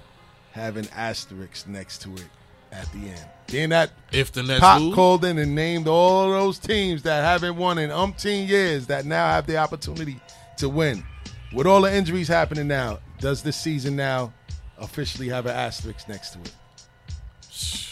have 0.52 0.76
an 0.76 0.88
asterisk 0.94 1.66
next 1.66 2.02
to 2.02 2.12
it 2.14 2.28
at 2.72 2.90
the 2.92 2.98
end? 2.98 3.26
Being 3.48 3.68
that 3.68 3.90
If 4.12 4.32
the 4.32 4.42
Nets 4.42 4.60
Pop 4.60 4.94
called 4.94 5.24
in 5.24 5.38
and 5.38 5.54
named 5.54 5.86
all 5.86 6.30
those 6.30 6.58
teams 6.58 7.02
that 7.02 7.22
haven't 7.22 7.56
won 7.56 7.78
in 7.78 7.90
umpteen 7.90 8.48
years 8.48 8.86
that 8.86 9.04
now 9.04 9.28
have 9.28 9.46
the 9.46 9.58
opportunity 9.58 10.20
to 10.56 10.68
win. 10.68 11.04
With 11.52 11.66
all 11.66 11.82
the 11.82 11.94
injuries 11.94 12.28
happening 12.28 12.66
now, 12.66 12.98
does 13.18 13.42
this 13.42 13.56
season 13.56 13.94
now 13.94 14.32
officially 14.78 15.28
have 15.28 15.44
an 15.46 15.52
asterisk 15.52 16.08
next 16.08 16.30
to 16.30 16.38
it? 16.40 16.54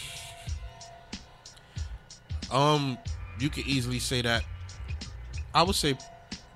Um, 2.51 2.97
you 3.39 3.49
could 3.49 3.65
easily 3.65 3.99
say 3.99 4.21
that. 4.23 4.43
I 5.55 5.63
would 5.63 5.75
say 5.75 5.97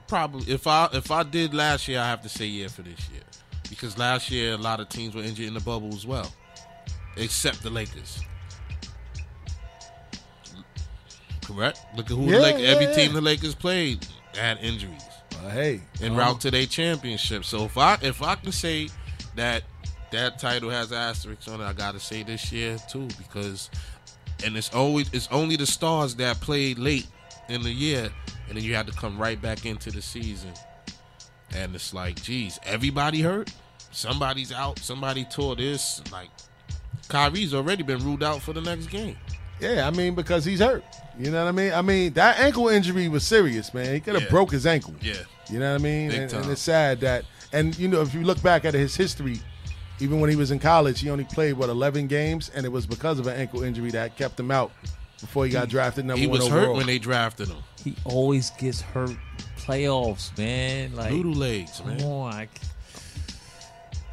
probably 0.07 0.51
if 0.51 0.67
I 0.67 0.89
if 0.93 1.09
I 1.09 1.23
did 1.23 1.53
last 1.53 1.87
year, 1.87 1.99
I 1.99 2.07
have 2.07 2.21
to 2.23 2.29
say 2.29 2.45
yeah 2.45 2.67
for 2.67 2.81
this 2.81 3.09
year 3.09 3.21
because 3.69 3.97
last 3.97 4.29
year 4.31 4.53
a 4.53 4.57
lot 4.57 4.79
of 4.79 4.89
teams 4.89 5.15
were 5.15 5.21
injured 5.23 5.47
in 5.47 5.53
the 5.53 5.59
bubble 5.59 5.93
as 5.93 6.05
well, 6.05 6.31
except 7.17 7.61
the 7.63 7.69
Lakers. 7.69 8.21
Correct. 11.43 11.79
Look 11.95 12.07
at 12.09 12.17
who 12.17 12.25
Yeah, 12.25 12.37
the 12.37 12.41
Lak- 12.41 12.59
yeah, 12.59 12.67
every 12.67 12.85
yeah. 12.85 12.93
team 12.93 13.13
the 13.13 13.21
Lakers 13.21 13.55
played 13.55 14.05
had 14.35 14.57
injuries. 14.61 15.01
Uh, 15.43 15.49
hey, 15.49 15.81
en 16.01 16.11
um, 16.11 16.17
route 16.17 16.41
to 16.41 16.51
their 16.51 16.65
championship. 16.65 17.45
So 17.45 17.65
if 17.65 17.77
I 17.77 17.97
if 18.01 18.21
I 18.21 18.35
can 18.35 18.51
say 18.51 18.89
that 19.35 19.63
that 20.11 20.39
title 20.39 20.69
has 20.69 20.91
asterisks 20.91 21.47
on 21.47 21.61
it, 21.61 21.65
I 21.65 21.73
gotta 21.73 21.99
say 21.99 22.23
this 22.23 22.51
year 22.51 22.77
too 22.89 23.07
because 23.17 23.69
and 24.43 24.57
it's 24.57 24.73
always 24.73 25.09
it's 25.13 25.27
only 25.31 25.55
the 25.55 25.67
stars 25.67 26.15
that 26.15 26.39
played 26.41 26.79
late 26.79 27.07
in 27.47 27.61
the 27.61 27.71
year 27.71 28.09
and 28.47 28.57
then 28.57 28.63
you 28.63 28.73
had 28.75 28.87
to 28.87 28.93
come 28.93 29.17
right 29.17 29.39
back 29.41 29.65
into 29.65 29.91
the 29.91 30.01
season. 30.01 30.51
And 31.55 31.73
it's 31.75 31.93
like, 31.93 32.21
geez, 32.21 32.59
everybody 32.65 33.21
hurt. 33.21 33.51
Somebody's 33.91 34.51
out. 34.51 34.77
Somebody 34.79 35.25
tore 35.25 35.55
this. 35.55 36.01
Like, 36.11 36.29
Kyrie's 37.07 37.53
already 37.53 37.83
been 37.83 38.03
ruled 38.03 38.23
out 38.23 38.41
for 38.41 38.53
the 38.53 38.61
next 38.61 38.87
game. 38.87 39.17
Yeah, 39.59 39.87
I 39.87 39.91
mean 39.91 40.15
because 40.15 40.43
he's 40.43 40.59
hurt. 40.59 40.83
You 41.17 41.31
know 41.31 41.43
what 41.43 41.49
I 41.49 41.51
mean? 41.53 41.73
I 41.73 41.81
mean 41.81 42.13
that 42.13 42.39
ankle 42.39 42.67
injury 42.67 43.07
was 43.07 43.23
serious, 43.25 43.73
man. 43.73 43.93
He 43.93 43.99
could 43.99 44.15
have 44.15 44.23
Yeah. 44.23 44.29
broke 44.29 44.51
his 44.51 44.65
ankle. 44.67 44.93
Yeah. 45.01 45.13
You 45.49 45.59
know 45.59 45.71
what 45.71 45.79
I 45.79 45.83
mean? 45.83 46.09
Big 46.09 46.19
And, 46.21 46.33
and 46.33 46.51
it's 46.51 46.61
sad 46.61 46.99
that, 47.01 47.23
and 47.53 47.77
you 47.77 47.87
know, 47.87 48.01
if 48.01 48.13
you 48.13 48.23
look 48.23 48.41
back 48.41 48.65
at 48.65 48.73
his 48.73 48.95
history, 48.95 49.39
even 49.99 50.19
when 50.19 50.29
he 50.29 50.35
was 50.35 50.51
in 50.51 50.59
college, 50.59 50.99
he 50.99 51.09
only 51.09 51.23
played 51.23 51.53
what 51.53 51.69
11 51.69 52.07
games, 52.07 52.49
and 52.53 52.65
it 52.65 52.69
was 52.69 52.85
because 52.85 53.17
of 53.19 53.27
an 53.27 53.37
ankle 53.39 53.63
injury 53.63 53.91
that 53.91 54.17
kept 54.17 54.37
him 54.39 54.51
out 54.51 54.71
before 55.21 55.45
he 55.45 55.51
got 55.51 55.69
drafted 55.69 56.03
number 56.05 56.19
He 56.19 56.27
one 56.27 56.39
He 56.39 56.43
was 56.43 56.51
overall. 56.51 56.67
hurt 56.73 56.75
when 56.77 56.87
they 56.87 56.99
drafted 56.99 57.47
him. 57.47 57.57
He 57.81 57.95
always 58.03 58.49
gets 58.51 58.81
hurt 58.81 59.15
playoffs, 59.57 60.37
man. 60.37 60.95
Like 60.95 61.11
Noodle 61.13 61.33
legs, 61.33 61.81
man. 61.85 61.99
Come 61.99 62.07
on, 62.11 62.33
I, 62.33 62.47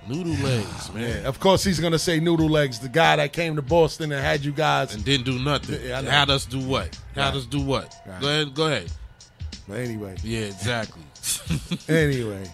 Noodle 0.09 0.35
legs, 0.45 0.93
man. 0.93 1.25
Of 1.27 1.39
course, 1.39 1.63
he's 1.63 1.79
gonna 1.79 1.99
say 1.99 2.19
Noodle 2.19 2.49
Legs, 2.49 2.81
the 2.81 2.89
guy 2.89 3.17
that 3.17 3.33
came 3.33 3.55
to 3.57 3.63
Boston 3.63 4.11
and 4.11 4.21
had 4.21 4.45
you 4.45 4.51
guys 4.53 4.95
and 4.95 5.05
didn't 5.05 5.25
do 5.27 5.39
nothing. 5.39 5.79
Yeah, 5.85 5.99
I 5.99 6.01
know. 6.03 6.11
Had 6.11 6.29
us 6.31 6.45
do 6.45 6.59
what? 6.59 6.99
Had 7.15 7.27
Right. 7.29 7.35
us 7.37 7.47
do 7.47 7.61
what? 7.61 7.95
Right. 8.07 8.21
Go 8.21 8.29
ahead. 8.29 8.55
Go 8.55 8.67
ahead. 8.67 8.93
But 9.69 9.79
anyway, 9.79 10.17
Yeah, 10.25 10.41
exactly. 10.47 11.03
anyway, 11.89 12.53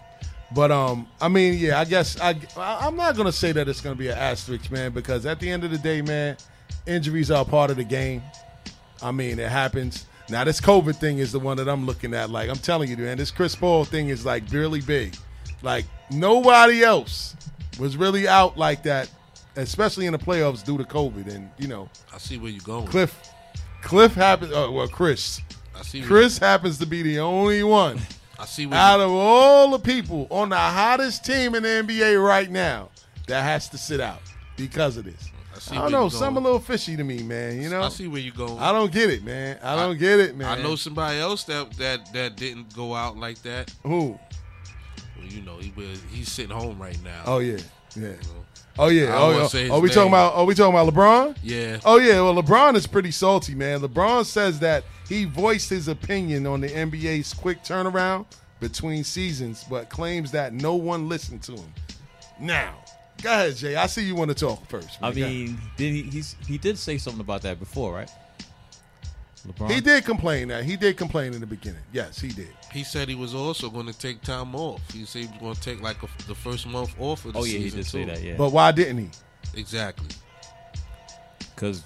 But 0.55 0.71
um, 0.71 1.07
I 1.21 1.29
mean, 1.29 1.55
yeah, 1.59 1.81
I 1.81 1.85
guess 1.87 2.21
I 2.21 2.37
I- 2.57 2.87
I'm 2.87 2.97
not 2.97 3.17
gonna 3.17 3.33
say 3.33 3.53
that 3.53 3.67
it's 3.69 3.81
gonna 3.81 3.95
be 3.97 4.09
an 4.09 4.19
asterisk, 4.19 4.71
man, 4.71 4.93
because 4.93 5.25
at 5.25 5.41
the 5.41 5.49
end 5.51 5.65
of 5.65 5.71
the 5.71 5.79
day, 5.79 6.03
man, 6.03 6.37
injuries 6.87 7.31
are 7.31 7.43
a 7.43 7.45
part 7.47 7.71
of 7.71 7.77
the 7.79 7.85
game. 7.85 8.23
I 9.03 9.11
mean, 9.11 9.39
it 9.39 9.49
happens. 9.51 10.05
Now 10.29 10.45
this 10.45 10.61
COVID 10.61 10.97
thing 10.97 11.19
is 11.19 11.33
the 11.33 11.39
one 11.39 11.57
that 11.57 11.69
I'm 11.69 11.87
looking 11.87 12.13
at. 12.13 12.29
Like 12.29 12.51
I'm 12.51 12.57
telling 12.59 12.91
you, 12.91 12.97
man, 12.99 13.17
this 13.17 13.31
Chris 13.31 13.55
Paul 13.55 13.87
thing 13.87 14.11
is 14.11 14.27
like 14.27 14.45
really 14.51 14.83
big. 14.83 15.17
Like 15.63 15.85
nobody 16.11 16.83
else 16.83 17.37
was 17.79 17.97
really 17.97 18.29
out 18.29 18.57
like 18.57 18.83
that, 18.85 19.11
especially 19.57 20.07
in 20.07 20.13
the 20.13 20.19
playoffs 20.19 20.65
due 20.65 20.79
to 20.79 20.85
COVID. 20.85 21.35
And 21.35 21.51
you 21.59 21.69
know, 21.69 21.89
I 22.13 22.19
see 22.19 22.39
where 22.39 22.51
you're 22.51 22.61
going. 22.61 22.87
Cliff, 22.87 23.19
Cliff 23.83 24.15
happens. 24.15 24.53
Uh, 24.53 24.69
well, 24.71 24.89
Chris, 24.89 25.41
I 25.75 25.83
see 25.83 26.03
Chris 26.03 26.39
happens 26.39 26.79
to 26.79 26.87
be 26.87 27.03
the 27.03 27.19
only 27.21 27.63
one 27.63 27.99
I 28.39 28.47
see 28.47 28.69
out 28.73 28.99
you- 28.99 29.05
of 29.05 29.11
all 29.11 29.71
the 29.71 29.79
people 29.79 30.27
on 30.31 30.49
the 30.51 30.57
hottest 30.57 31.25
team 31.25 31.55
in 31.55 31.63
the 31.63 31.69
NBA 31.69 32.25
right 32.25 32.51
now 32.51 32.91
that 33.27 33.43
has 33.43 33.69
to 33.71 33.79
sit 33.79 34.01
out 34.01 34.21
because 34.57 34.97
of 34.97 35.05
this. 35.05 35.31
I, 35.55 35.59
see 35.59 35.75
don't 35.75 35.91
know. 35.91 36.09
Some 36.09 36.37
a 36.37 36.41
little 36.41 36.61
fishy 36.61 36.97
to 36.97 37.03
me, 37.03 37.23
man. 37.25 37.61
You 37.61 37.69
know. 37.69 37.83
I 37.83 37.89
see 37.89 38.07
where 38.07 38.21
you're 38.21 38.33
going. 38.35 38.59
I 38.61 38.71
don't 38.73 38.93
get 38.93 39.11
it, 39.11 39.25
man. 39.25 39.59
I 39.61 39.75
don't 39.75 39.99
get 39.99 40.21
it, 40.21 40.37
man. 40.37 40.59
I 40.59 40.63
know 40.63 40.77
somebody 40.77 41.19
else 41.19 41.43
that 41.45 41.73
that 41.79 42.13
that 42.13 42.37
didn't 42.37 42.75
go 42.75 42.95
out 42.95 43.17
like 43.17 43.43
that. 43.43 43.75
Who? 43.83 44.19
Well, 45.19 45.27
you 45.27 45.43
know, 45.43 45.59
he 45.59 45.73
was 45.77 46.01
he's 46.11 46.31
sitting 46.31 46.57
home 46.57 46.81
right 46.81 46.99
now. 47.03 47.23
Oh 47.27 47.39
yeah, 47.39 47.59
yeah. 47.97 48.13
Oh 48.79 48.89
yeah. 48.89 49.15
I 49.15 49.17
oh, 49.17 49.33
don't 49.33 49.35
Oh, 49.35 49.39
yeah. 49.41 49.47
say 49.49 49.63
his 49.63 49.71
Are 49.71 49.81
we 49.81 49.89
talking 49.89 50.09
about? 50.11 50.35
Are 50.35 50.45
we 50.45 50.55
talking 50.55 50.75
about 50.75 50.93
LeBron? 50.93 51.37
Yeah. 51.43 51.81
Oh 51.85 51.99
yeah. 51.99 52.21
Well, 52.21 52.35
LeBron 52.41 52.75
is 52.77 52.87
pretty 52.87 53.11
salty, 53.11 53.55
man. 53.55 53.81
LeBron 53.81 54.25
says 54.25 54.61
that 54.61 54.85
he 55.09 55.25
voiced 55.25 55.69
his 55.71 55.89
opinion 55.89 56.47
on 56.47 56.61
the 56.61 56.69
NBA's 56.69 57.35
quick 57.35 57.63
turnaround 57.65 58.27
between 58.61 59.05
seasons, 59.05 59.65
but 59.69 59.89
claims 59.89 60.31
that 60.33 60.53
no 60.53 60.75
one 60.75 61.09
listened 61.09 61.43
to 61.45 61.53
him. 61.53 61.73
Now, 62.41 62.75
go 63.23 63.31
ahead, 63.33 63.57
Jay. 63.57 63.75
I 63.77 63.87
see 63.87 64.03
you 64.05 64.15
want 64.15 64.31
to 64.31 64.35
talk 64.37 64.69
first. 64.69 64.99
I 65.03 65.07
man. 65.07 65.15
Go 65.15 65.21
ahead. 65.23 65.33
mean, 65.35 65.59
did 65.77 65.93
he? 65.95 66.03
He's 66.03 66.37
he 66.47 66.59
did 66.59 66.79
say 66.79 66.99
something 66.99 67.21
about 67.21 67.43
that 67.43 67.59
before, 67.59 67.93
right? 67.95 68.11
LeBron. 69.47 69.71
he 69.71 69.81
did 69.81 70.05
complain 70.05 70.49
that 70.49 70.65
he 70.65 70.77
did 70.77 70.97
complain 70.97 71.33
in 71.35 71.41
the 71.41 71.47
beginning. 71.47 71.81
Yes, 71.93 72.21
he 72.21 72.29
did. 72.29 72.49
He 72.73 72.85
said 72.85 73.09
he 73.09 73.15
was 73.15 73.35
also 73.35 73.71
going 73.71 73.87
to 73.87 73.99
take 73.99 74.21
time 74.23 74.55
off. 74.55 74.81
He 74.93 75.05
said 75.07 75.23
he 75.23 75.29
was 75.29 75.39
going 75.41 75.55
to 75.55 75.61
take 75.61 75.81
like 75.81 76.03
a, 76.03 76.09
the 76.27 76.35
first 76.35 76.67
month 76.67 76.95
off 77.01 77.25
of 77.25 77.33
the 77.33 77.39
Oh, 77.39 77.45
yeah, 77.45 77.59
he 77.59 77.71
season 77.71 77.79
did 77.79 77.87
say 77.87 78.01
too. 78.05 78.11
that, 78.11 78.23
yeah. 78.23 78.35
But 78.37 78.53
why 78.53 78.73
didn't 78.73 78.99
he? 78.99 79.11
Exactly. 79.59 80.09
because 81.55 81.83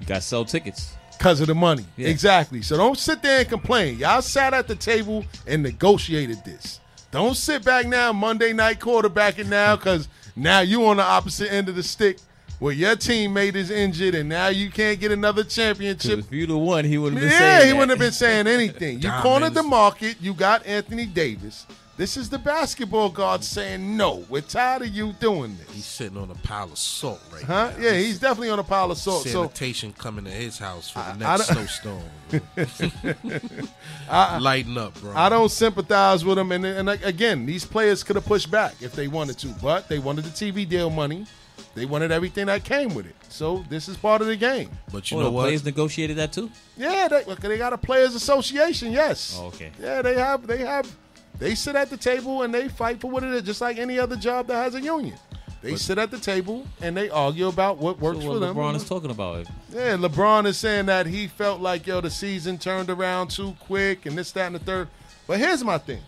you 0.00 0.06
got 0.06 0.16
to 0.16 0.20
sell 0.20 0.44
tickets. 0.44 0.94
Because 1.16 1.40
of 1.40 1.46
the 1.46 1.54
money. 1.54 1.84
Yeah. 1.96 2.08
Exactly. 2.08 2.62
So 2.62 2.76
don't 2.76 2.98
sit 2.98 3.22
there 3.22 3.40
and 3.40 3.48
complain. 3.48 3.96
Y'all 3.98 4.22
sat 4.22 4.52
at 4.54 4.66
the 4.68 4.74
table 4.74 5.24
and 5.46 5.62
negotiated 5.62 6.44
this. 6.44 6.80
Don't 7.12 7.36
sit 7.36 7.64
back 7.64 7.86
now, 7.86 8.12
Monday 8.12 8.52
night 8.52 8.80
quarterbacking 8.80 9.48
now, 9.48 9.76
because 9.76 10.08
now 10.34 10.60
you 10.60 10.84
on 10.86 10.96
the 10.96 11.02
opposite 11.04 11.52
end 11.52 11.68
of 11.68 11.76
the 11.76 11.82
stick 11.82 12.18
where 12.62 12.72
your 12.72 12.94
teammate 12.94 13.56
is 13.56 13.70
injured 13.72 14.14
and 14.14 14.28
now 14.28 14.46
you 14.46 14.70
can't 14.70 15.00
get 15.00 15.10
another 15.10 15.42
championship. 15.42 16.20
if 16.20 16.30
you'd 16.32 16.48
have 16.48 16.58
won, 16.58 16.84
he 16.84 16.96
would 16.96 17.12
have 17.12 17.20
been 17.20 17.30
Yeah, 17.30 17.38
saying 17.38 17.62
he 17.64 17.70
that. 17.70 17.74
wouldn't 17.74 17.90
have 17.90 17.98
been 17.98 18.12
saying 18.12 18.46
anything. 18.46 19.00
You 19.00 19.10
cornered 19.20 19.54
the 19.54 19.64
market. 19.64 20.16
You 20.20 20.32
got 20.32 20.64
Anthony 20.64 21.06
Davis. 21.06 21.66
This 21.96 22.16
is 22.16 22.30
the 22.30 22.38
basketball 22.38 23.10
god 23.10 23.42
saying, 23.44 23.96
no, 23.96 24.24
we're 24.28 24.40
tired 24.42 24.82
of 24.82 24.88
you 24.88 25.12
doing 25.20 25.56
this. 25.58 25.70
He's 25.74 25.84
sitting 25.84 26.16
on 26.16 26.30
a 26.30 26.34
pile 26.36 26.70
of 26.70 26.78
salt 26.78 27.20
right 27.32 27.42
Huh? 27.42 27.72
now. 27.76 27.82
Yeah, 27.84 27.92
he's 27.94 28.18
definitely 28.20 28.50
on 28.50 28.58
a 28.60 28.64
pile 28.64 28.90
of 28.92 28.96
salt. 28.98 29.24
So 29.24 29.42
Sanitation 29.42 29.92
coming 29.92 30.24
to 30.24 30.30
his 30.30 30.56
house 30.58 30.88
for 30.88 31.00
the 31.00 31.26
I 31.26 31.36
next 31.36 31.48
don't- 31.48 31.68
snowstorm. 31.68 32.02
I- 34.08 34.38
Lighten 34.38 34.78
up, 34.78 34.94
bro. 35.00 35.12
I 35.14 35.28
don't 35.28 35.50
sympathize 35.50 36.24
with 36.24 36.36
them. 36.38 36.52
And, 36.52 36.64
and 36.64 36.88
again, 36.88 37.44
these 37.44 37.64
players 37.64 38.02
could 38.02 38.16
have 38.16 38.24
pushed 38.24 38.50
back 38.50 38.74
if 38.80 38.92
they 38.92 39.08
wanted 39.08 39.36
to, 39.38 39.48
but 39.62 39.88
they 39.88 39.98
wanted 39.98 40.24
the 40.24 40.30
TV 40.30 40.68
deal 40.68 40.88
money. 40.90 41.26
They 41.74 41.86
wanted 41.86 42.12
everything 42.12 42.46
that 42.46 42.64
came 42.64 42.94
with 42.94 43.06
it. 43.06 43.16
So 43.30 43.64
this 43.70 43.88
is 43.88 43.96
part 43.96 44.20
of 44.20 44.26
the 44.26 44.36
game. 44.36 44.68
But 44.92 45.10
you 45.10 45.16
Oh, 45.16 45.20
know 45.20 45.30
the 45.30 45.38
players 45.38 45.64
negotiated 45.64 46.16
that 46.18 46.32
too. 46.32 46.50
Yeah, 46.76 47.08
they, 47.08 47.24
look, 47.24 47.40
they 47.40 47.56
got 47.56 47.72
a 47.72 47.78
players 47.78 48.14
association. 48.14 48.92
Yes. 48.92 49.36
Oh, 49.40 49.46
okay. 49.46 49.72
Yeah, 49.80 50.02
they 50.02 50.14
have. 50.14 50.46
They 50.46 50.58
have. 50.58 50.90
They 51.38 51.54
sit 51.54 51.74
at 51.74 51.88
the 51.90 51.96
table 51.96 52.42
and 52.42 52.52
they 52.54 52.68
fight 52.68 53.00
for 53.00 53.10
what 53.10 53.22
it 53.24 53.30
is, 53.32 53.42
just 53.42 53.60
like 53.62 53.78
any 53.78 53.98
other 53.98 54.16
job 54.16 54.46
that 54.48 54.56
has 54.56 54.74
a 54.74 54.80
union. 54.80 55.16
They 55.62 55.76
sit 55.76 55.96
at 55.96 56.10
the 56.10 56.18
table 56.18 56.66
and 56.80 56.96
they 56.96 57.08
argue 57.08 57.46
about 57.46 57.78
what 57.78 58.00
works 58.00 58.18
So 58.18 58.24
for 58.24 58.28
what 58.32 58.40
them. 58.40 58.56
LeBron 58.56 58.74
is 58.74 58.84
talking 58.84 59.10
about. 59.12 59.40
it. 59.40 59.48
Yeah, 59.72 59.96
LeBron 59.96 60.44
is 60.46 60.58
saying 60.58 60.86
that 60.86 61.06
he 61.06 61.28
felt 61.28 61.60
like 61.60 61.86
yo 61.86 62.00
the 62.00 62.10
season 62.10 62.58
turned 62.58 62.90
around 62.90 63.28
too 63.30 63.56
quick 63.60 64.04
and 64.04 64.18
this, 64.18 64.32
that, 64.32 64.46
and 64.46 64.56
the 64.56 64.58
third. 64.58 64.88
But 65.26 65.38
here's 65.38 65.62
my 65.64 65.78
thing: 65.78 66.00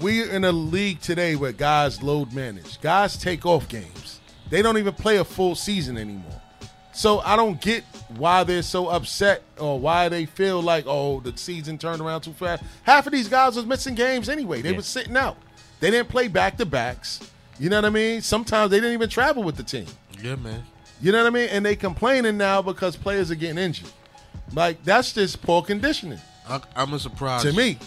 we're 0.00 0.30
in 0.30 0.44
a 0.44 0.52
league 0.52 1.00
today 1.00 1.36
where 1.36 1.52
guys 1.52 2.02
load 2.02 2.32
manage. 2.32 2.80
Guys 2.80 3.16
take 3.16 3.46
off 3.46 3.68
games. 3.68 4.20
They 4.50 4.62
don't 4.62 4.78
even 4.78 4.94
play 4.94 5.16
a 5.18 5.24
full 5.24 5.54
season 5.54 5.96
anymore. 5.96 6.40
So 6.92 7.20
I 7.20 7.34
don't 7.36 7.60
get 7.60 7.82
why 8.16 8.44
they're 8.44 8.62
so 8.62 8.88
upset 8.88 9.42
or 9.58 9.78
why 9.80 10.08
they 10.08 10.26
feel 10.26 10.62
like 10.62 10.84
oh 10.86 11.20
the 11.20 11.36
season 11.36 11.76
turned 11.78 12.00
around 12.00 12.20
too 12.22 12.32
fast. 12.32 12.62
Half 12.84 13.06
of 13.06 13.12
these 13.12 13.28
guys 13.28 13.56
was 13.56 13.66
missing 13.66 13.94
games 13.94 14.28
anyway. 14.28 14.62
They 14.62 14.70
Yeah. 14.70 14.76
were 14.76 14.82
sitting 14.82 15.16
out. 15.16 15.36
They 15.80 15.90
didn't 15.90 16.08
play 16.08 16.28
back 16.28 16.56
to 16.58 16.66
backs. 16.66 17.20
You 17.58 17.68
know 17.68 17.76
what 17.76 17.84
I 17.84 17.90
mean? 17.90 18.20
Sometimes 18.20 18.70
they 18.70 18.78
didn't 18.78 18.92
even 18.94 19.08
travel 19.08 19.42
with 19.42 19.56
the 19.56 19.62
team. 19.62 19.86
yeah, 20.22 20.36
man. 20.36 20.64
You 21.00 21.10
know 21.12 21.18
what 21.18 21.26
I 21.26 21.30
mean? 21.30 21.48
And 21.50 21.66
they 21.66 21.74
complaining 21.76 22.36
now 22.38 22.62
because 22.62 22.96
players 22.96 23.30
are 23.30 23.34
getting 23.34 23.58
injured. 23.58 23.90
Like 24.52 24.82
that's 24.84 25.12
just 25.12 25.42
poor 25.42 25.62
conditioning. 25.62 26.20
I, 26.48 26.60
I'm 26.76 26.92
a 26.92 26.98
surprise 26.98 27.42
To 27.42 27.52
me, 27.52 27.78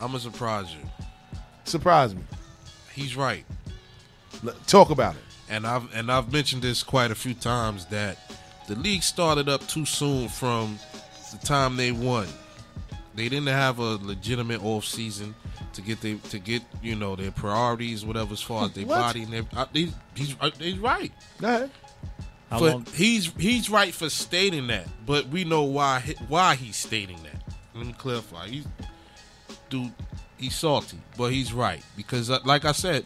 I'm 0.00 0.14
a 0.14 0.20
surprise 0.20 0.72
you. 0.72 0.80
Surprise 1.64 2.14
me. 2.14 2.22
He's 2.92 3.16
right. 3.16 3.44
L- 4.46 4.54
Talk 4.66 4.90
about 4.90 5.14
it. 5.16 5.22
and 5.48 5.66
I've 5.66 5.92
and 5.94 6.10
I've 6.10 6.32
mentioned 6.32 6.62
this 6.62 6.82
quite 6.82 7.10
a 7.10 7.14
few 7.14 7.34
times 7.34 7.86
that 7.86 8.18
the 8.68 8.74
league 8.76 9.02
started 9.02 9.48
up 9.48 9.66
too 9.68 9.84
soon 9.84 10.28
from 10.28 10.78
the 11.32 11.38
time 11.46 11.76
they 11.76 11.92
won. 11.92 12.26
They 13.14 13.28
didn't 13.28 13.48
have 13.48 13.78
a 13.78 13.96
legitimate 13.96 14.64
off 14.64 14.84
season 14.84 15.34
to 15.74 15.82
get 15.82 16.00
they 16.00 16.14
to 16.14 16.38
get 16.38 16.62
you 16.82 16.96
know 16.96 17.14
their 17.16 17.30
priorities, 17.30 18.04
whatever, 18.04 18.32
as 18.32 18.40
far 18.42 18.64
as 18.66 18.72
their 18.72 18.86
What? 18.86 18.98
body 19.00 19.22
and 19.24 19.32
their. 19.32 19.42
Uh, 19.54 19.66
they, 19.72 19.88
he's 20.14 20.34
uh, 20.40 20.50
he's 20.58 20.78
right. 20.78 21.12
Go 21.40 21.48
ahead. 21.48 21.70
How 22.50 22.58
But 22.60 22.72
long? 22.72 22.86
he's 22.94 23.32
he's 23.38 23.70
right 23.70 23.92
for 23.94 24.08
stating 24.10 24.66
that, 24.68 24.86
but 25.06 25.28
we 25.28 25.44
know 25.44 25.62
why 25.62 26.00
he- 26.00 26.14
why 26.28 26.54
he's 26.56 26.76
stating 26.76 27.18
that. 27.22 27.54
Let 27.74 27.86
me 27.86 27.92
clarify. 27.92 28.48
He's 28.48 28.66
dude, 29.70 29.92
he's 30.44 30.54
salty, 30.56 30.98
but 31.16 31.32
he's 31.32 31.52
right 31.52 31.82
because, 31.96 32.30
uh, 32.30 32.38
like 32.44 32.64
I 32.64 32.72
said, 32.72 33.04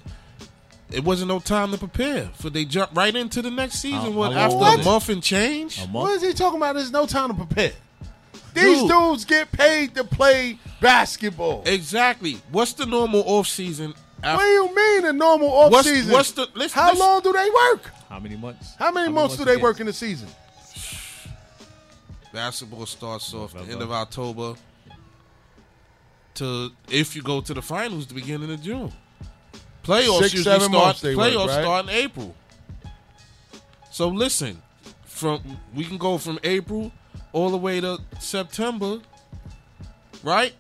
it 0.90 1.04
wasn't 1.04 1.28
no 1.28 1.38
time 1.40 1.70
to 1.72 1.78
prepare 1.78 2.30
for 2.34 2.48
they 2.50 2.64
jump 2.64 2.96
right 2.96 3.14
into 3.14 3.42
the 3.42 3.50
next 3.50 3.76
season. 3.80 4.00
How- 4.00 4.10
what 4.10 4.32
how 4.32 4.38
after 4.40 4.56
long 4.56 4.80
a 4.80 4.84
month 4.84 5.08
and 5.08 5.22
change? 5.22 5.78
Month? 5.78 5.92
What 5.92 6.10
is 6.12 6.22
he 6.22 6.32
talking 6.32 6.58
about? 6.58 6.74
There's 6.76 6.90
no 6.90 7.06
time 7.06 7.28
to 7.28 7.34
prepare. 7.34 7.72
These 8.54 8.80
Dude. 8.80 8.88
dudes 8.90 9.24
get 9.24 9.52
paid 9.52 9.94
to 9.94 10.04
play 10.04 10.58
basketball. 10.80 11.62
Exactly. 11.66 12.40
What's 12.50 12.72
the 12.72 12.86
normal 12.86 13.22
off 13.26 13.46
season? 13.46 13.94
what 14.20 14.38
do 14.40 14.44
you 14.46 14.74
mean 14.74 15.04
a 15.04 15.12
normal 15.12 15.48
off 15.48 15.70
What's- 15.70 15.88
season? 15.88 16.10
what's 16.12 16.32
the- 16.32 16.48
let's- 16.54 16.72
How 16.72 16.88
let's- 16.88 16.98
long 16.98 17.20
do 17.20 17.32
they 17.32 17.48
work? 17.50 17.90
How 18.08 18.18
many 18.18 18.36
months? 18.36 18.74
How 18.78 18.90
many 18.90 19.12
months 19.12 19.36
do 19.36 19.44
they 19.44 19.52
again? 19.52 19.62
work 19.62 19.78
in 19.80 19.86
the 19.86 19.92
season? 19.92 20.28
Basketball 22.32 22.86
starts 22.86 23.32
off 23.34 23.52
the 23.54 23.60
end 23.60 23.82
of 23.82 23.92
October 23.92 24.54
to 26.38 26.70
if 26.90 27.14
you 27.14 27.22
go 27.22 27.40
to 27.40 27.54
the 27.54 27.62
finals, 27.62 28.06
the 28.06 28.14
beginning 28.14 28.50
of 28.52 28.62
June. 28.62 28.92
Playoffs 29.84 30.18
Six, 30.20 30.34
usually 30.34 30.60
start. 30.60 30.96
they 30.98 31.16
work, 31.16 31.32
playoffs 31.32 31.46
right? 31.48 31.62
start 31.62 31.84
in 31.86 31.90
April. 31.90 32.34
So 33.90 34.08
listen, 34.08 34.62
from 35.04 35.42
we 35.74 35.84
can 35.84 35.98
go 35.98 36.18
from 36.18 36.38
April 36.44 36.92
all 37.32 37.50
the 37.50 37.56
way 37.56 37.80
to 37.80 37.98
September, 38.20 39.00
right? 40.22 40.52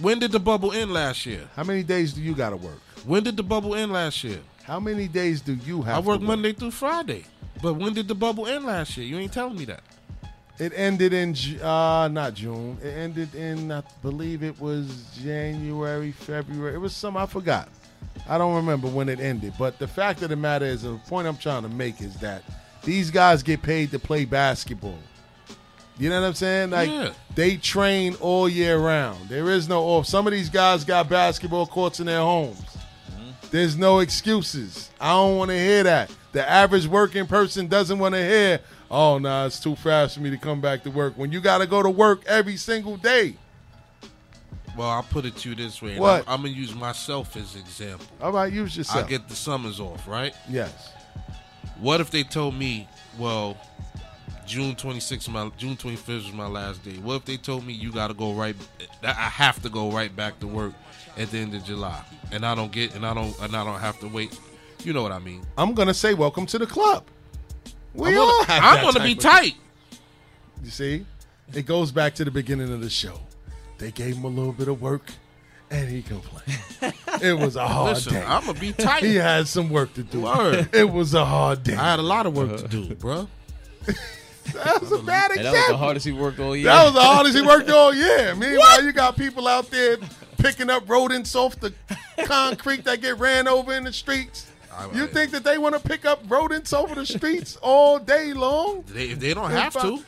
When 0.00 0.18
did 0.18 0.32
the 0.32 0.40
bubble 0.40 0.72
end 0.72 0.92
last 0.92 1.26
year? 1.26 1.48
How 1.54 1.64
many 1.64 1.82
days 1.82 2.12
do 2.12 2.22
you 2.22 2.34
got 2.34 2.50
to 2.50 2.56
work? 2.56 2.80
When 3.04 3.22
did 3.22 3.36
the 3.36 3.42
bubble 3.42 3.74
end 3.74 3.92
last 3.92 4.24
year? 4.24 4.40
How 4.64 4.80
many 4.80 5.06
days 5.06 5.40
do 5.40 5.54
you 5.54 5.82
have? 5.82 5.98
I 5.98 6.00
to 6.00 6.06
work 6.08 6.20
Monday 6.20 6.52
through 6.52 6.70
Friday. 6.70 7.24
But 7.60 7.74
when 7.74 7.92
did 7.94 8.08
the 8.08 8.14
bubble 8.14 8.46
end 8.46 8.64
last 8.64 8.96
year? 8.96 9.06
You 9.06 9.18
ain't 9.18 9.32
telling 9.32 9.56
me 9.56 9.64
that. 9.66 9.82
It 10.58 10.72
ended 10.76 11.12
in 11.12 11.34
uh 11.62 12.08
not 12.08 12.34
June. 12.34 12.78
It 12.82 12.90
ended 12.90 13.34
in 13.34 13.72
I 13.72 13.82
believe 14.02 14.42
it 14.42 14.60
was 14.60 15.06
January, 15.22 16.12
February. 16.12 16.74
It 16.74 16.78
was 16.78 16.94
some 16.94 17.16
I 17.16 17.26
forgot. 17.26 17.68
I 18.28 18.38
don't 18.38 18.54
remember 18.54 18.86
when 18.88 19.08
it 19.08 19.18
ended. 19.20 19.54
But 19.58 19.78
the 19.78 19.88
fact 19.88 20.22
of 20.22 20.28
the 20.28 20.36
matter 20.36 20.66
is, 20.66 20.82
the 20.82 20.96
point 21.08 21.26
I'm 21.26 21.36
trying 21.36 21.62
to 21.62 21.68
make 21.68 22.00
is 22.00 22.14
that 22.16 22.42
these 22.84 23.10
guys 23.10 23.42
get 23.42 23.62
paid 23.62 23.90
to 23.92 23.98
play 23.98 24.24
basketball. 24.24 24.98
You 25.98 26.10
know 26.10 26.20
what 26.20 26.26
I'm 26.28 26.34
saying? 26.34 26.70
Like 26.70 26.88
Yeah. 26.90 27.12
they 27.34 27.56
train 27.56 28.14
all 28.20 28.48
year 28.48 28.78
round. 28.78 29.28
There 29.28 29.50
is 29.50 29.68
no 29.68 29.82
off. 29.82 30.06
Some 30.06 30.26
of 30.26 30.32
these 30.32 30.48
guys 30.48 30.84
got 30.84 31.08
basketball 31.08 31.66
courts 31.66 31.98
in 32.00 32.06
their 32.06 32.20
homes. 32.20 32.60
There's 33.50 33.76
no 33.76 33.98
excuses. 33.98 34.90
I 35.00 35.10
don't 35.12 35.36
want 35.36 35.50
to 35.50 35.56
hear 35.58 35.82
that. 35.82 36.10
The 36.32 36.48
average 36.48 36.86
working 36.86 37.26
person 37.26 37.66
doesn't 37.66 37.98
want 37.98 38.14
to 38.14 38.24
hear, 38.26 38.60
oh, 38.92 39.18
no, 39.18 39.46
it's 39.46 39.58
too 39.58 39.74
fast 39.74 40.14
for 40.14 40.20
me 40.20 40.30
to 40.30 40.36
come 40.36 40.60
back 40.60 40.84
to 40.84 40.90
work. 40.90 41.14
When 41.16 41.32
you 41.32 41.40
got 41.40 41.58
to 41.58 41.66
go 41.66 41.82
to 41.82 41.90
work 41.90 42.22
every 42.26 42.56
single 42.56 42.96
day. 42.96 43.36
Well, 44.76 44.88
I'll 44.88 45.02
put 45.02 45.24
it 45.24 45.36
to 45.38 45.50
you 45.50 45.54
this 45.54 45.82
way. 45.82 45.98
What? 45.98 46.24
I'm, 46.26 46.34
I'm 46.34 46.42
gonna 46.42 46.54
use 46.54 46.74
myself 46.74 47.36
as 47.36 47.54
an 47.54 47.60
example. 47.60 48.06
All 48.22 48.32
right, 48.32 48.50
use 48.50 48.76
yourself. 48.76 49.04
I 49.04 49.08
get 49.08 49.28
the 49.28 49.34
summers 49.34 49.80
off, 49.80 50.08
right? 50.08 50.34
Yes. 50.48 50.92
What 51.78 52.00
if 52.00 52.10
they 52.10 52.22
told 52.22 52.54
me, 52.54 52.88
well, 53.18 53.58
June 54.46 54.74
26th, 54.74 55.28
my 55.28 55.50
June 55.58 55.76
25th 55.76 56.26
is 56.28 56.32
my 56.32 56.46
last 56.46 56.82
day. 56.84 56.92
What 56.92 57.16
if 57.16 57.24
they 57.26 57.36
told 57.36 57.66
me 57.66 57.74
you 57.74 57.92
got 57.92 58.08
to 58.08 58.14
go 58.14 58.32
right? 58.32 58.56
I 59.02 59.12
have 59.12 59.60
to 59.62 59.68
go 59.68 59.90
right 59.90 60.14
back 60.14 60.40
to 60.40 60.46
work 60.46 60.72
at 61.18 61.30
the 61.30 61.38
end 61.38 61.54
of 61.54 61.64
July, 61.64 62.02
and 62.30 62.46
I 62.46 62.54
don't 62.54 62.72
get, 62.72 62.94
and 62.94 63.04
I 63.04 63.12
don't, 63.12 63.38
and 63.40 63.54
I 63.54 63.64
don't 63.64 63.80
have 63.80 64.00
to 64.00 64.08
wait. 64.08 64.38
You 64.84 64.92
know 64.92 65.02
what 65.02 65.12
I 65.12 65.18
mean? 65.18 65.44
I'm 65.58 65.74
gonna 65.74 65.94
say 65.94 66.14
welcome 66.14 66.46
to 66.46 66.58
the 66.58 66.66
club. 66.66 67.04
We 67.94 68.10
I'm 68.10 68.18
all 68.18 68.26
gonna- 68.44 68.52
have 68.52 68.64
I'm 68.64 68.80
gonna 68.84 68.92
type 68.98 69.02
be 69.06 69.12
of- 69.12 69.18
tight. 69.18 69.54
You 70.64 70.70
see, 70.70 71.06
it 71.52 71.66
goes 71.66 71.90
back 71.90 72.14
to 72.16 72.24
the 72.24 72.30
beginning 72.30 72.72
of 72.72 72.80
the 72.80 72.90
show. 72.90 73.18
They 73.78 73.90
gave 73.90 74.16
him 74.16 74.24
a 74.24 74.28
little 74.28 74.52
bit 74.52 74.68
of 74.68 74.80
work, 74.80 75.02
and 75.70 75.88
he 75.88 76.02
complained. 76.02 76.60
it 77.22 77.36
was 77.36 77.56
a 77.56 77.66
hard 77.66 77.96
Listen, 77.96 78.14
day. 78.14 78.22
I'ma 78.22 78.52
be 78.52 78.72
tight. 78.72 79.02
He 79.02 79.16
had 79.16 79.48
some 79.48 79.70
work 79.70 79.92
to 79.94 80.02
do. 80.04 80.20
Word. 80.22 80.68
It 80.72 80.88
was 80.88 81.14
a 81.14 81.24
hard 81.24 81.64
day. 81.64 81.74
I 81.74 81.90
had 81.90 81.98
a 81.98 82.02
lot 82.02 82.26
of 82.26 82.36
work 82.36 82.48
to 82.50 82.54
uh-huh. 82.64 82.66
do, 82.68 82.94
bro. 82.94 83.28
That 84.54 84.80
was 84.80 84.90
a 84.90 84.98
bad 84.98 85.30
And 85.30 85.38
example. 85.38 85.52
that 85.52 85.58
was 85.60 85.68
the 85.68 85.76
hardest 85.76 86.06
he 86.06 86.10
worked 86.12 86.40
all 86.40 86.56
year. 86.56 86.66
That 86.66 86.84
was 86.86 86.94
the 86.94 87.00
hardest 87.00 87.36
he 87.36 87.42
worked 87.42 87.70
all 87.70 87.94
year. 87.94 88.34
Meanwhile, 88.36 88.82
you 88.84 88.90
got 88.92 89.16
people 89.16 89.46
out 89.46 89.70
there 89.70 89.98
picking 90.36 90.68
up 90.68 90.88
rodents 90.88 91.36
off 91.36 91.58
the 91.60 91.72
concrete 92.24 92.82
that 92.84 93.00
get 93.00 93.18
ran 93.20 93.46
over 93.46 93.72
in 93.72 93.84
the 93.84 93.92
streets. 93.92 94.50
You 94.94 95.06
think 95.06 95.30
that 95.32 95.44
they 95.44 95.58
want 95.58 95.74
to 95.74 95.80
pick 95.80 96.04
up 96.04 96.20
rodents 96.28 96.72
over 96.72 96.94
the 96.94 97.06
streets 97.06 97.56
all 97.62 97.98
day 97.98 98.32
long? 98.32 98.84
They, 98.88 99.10
if 99.10 99.20
they 99.20 99.34
don't 99.34 99.50
have 99.50 99.74
to, 99.74 100.02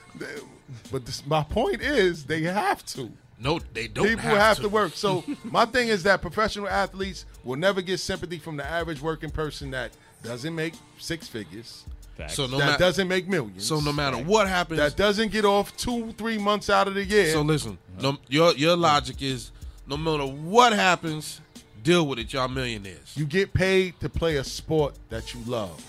But 0.91 1.07
this, 1.07 1.25
my 1.27 1.43
point 1.43 1.81
is, 1.81 2.25
they 2.25 2.43
have 2.43 2.85
to. 2.87 3.11
no, 3.39 3.61
they 3.73 3.89
don't. 3.89 4.07
People 4.07 4.25
have, 4.25 4.39
have, 4.39 4.57
to. 4.57 4.63
to. 4.63 4.69
work. 4.69 4.93
So 4.95 5.25
my 5.45 5.67
thing 5.67 5.89
is 5.89 6.03
that 6.05 6.23
professional 6.23 6.69
athletes 6.69 7.27
will 7.45 7.57
never 7.57 7.83
get 7.83 7.99
sympathy 8.01 8.39
from 8.39 8.57
the 8.57 8.67
average 8.67 9.01
working 9.01 9.31
person 9.31 9.71
that 9.73 9.93
doesn't 10.23 10.55
make 10.55 10.75
six 10.99 11.29
figures. 11.29 11.85
So 12.29 12.47
no 12.47 12.59
that 12.59 12.67
mat- 12.67 12.79
doesn't 12.79 13.09
make 13.09 13.27
millions. 13.29 13.67
So 13.67 13.81
no 13.81 13.93
matter 13.93 14.17
what 14.17 14.47
happens, 14.49 14.79
that 14.79 14.97
doesn't 14.97 15.33
get 15.33 15.45
off 15.45 15.77
two, 15.77 16.13
three 16.13 16.39
months 16.39 16.71
out 16.71 16.87
of 16.87 16.95
the 16.95 17.05
year. 17.05 17.33
So 17.33 17.43
listen, 17.43 17.77
no, 18.01 18.19
your 18.29 18.55
your 18.55 18.77
logic 18.77 19.21
is 19.21 19.51
no 19.87 19.97
matter 19.97 20.25
what 20.25 20.73
happens, 20.73 21.41
deal 21.85 22.07
with 22.07 22.19
it. 22.19 22.33
Y'all 22.33 22.49
millionaires. 22.49 23.13
You 23.17 23.27
get 23.27 23.53
paid 23.55 24.01
to 24.01 24.09
play 24.09 24.37
a 24.37 24.45
sport 24.45 24.97
that 25.11 25.35
you 25.35 25.41
love. 25.47 25.81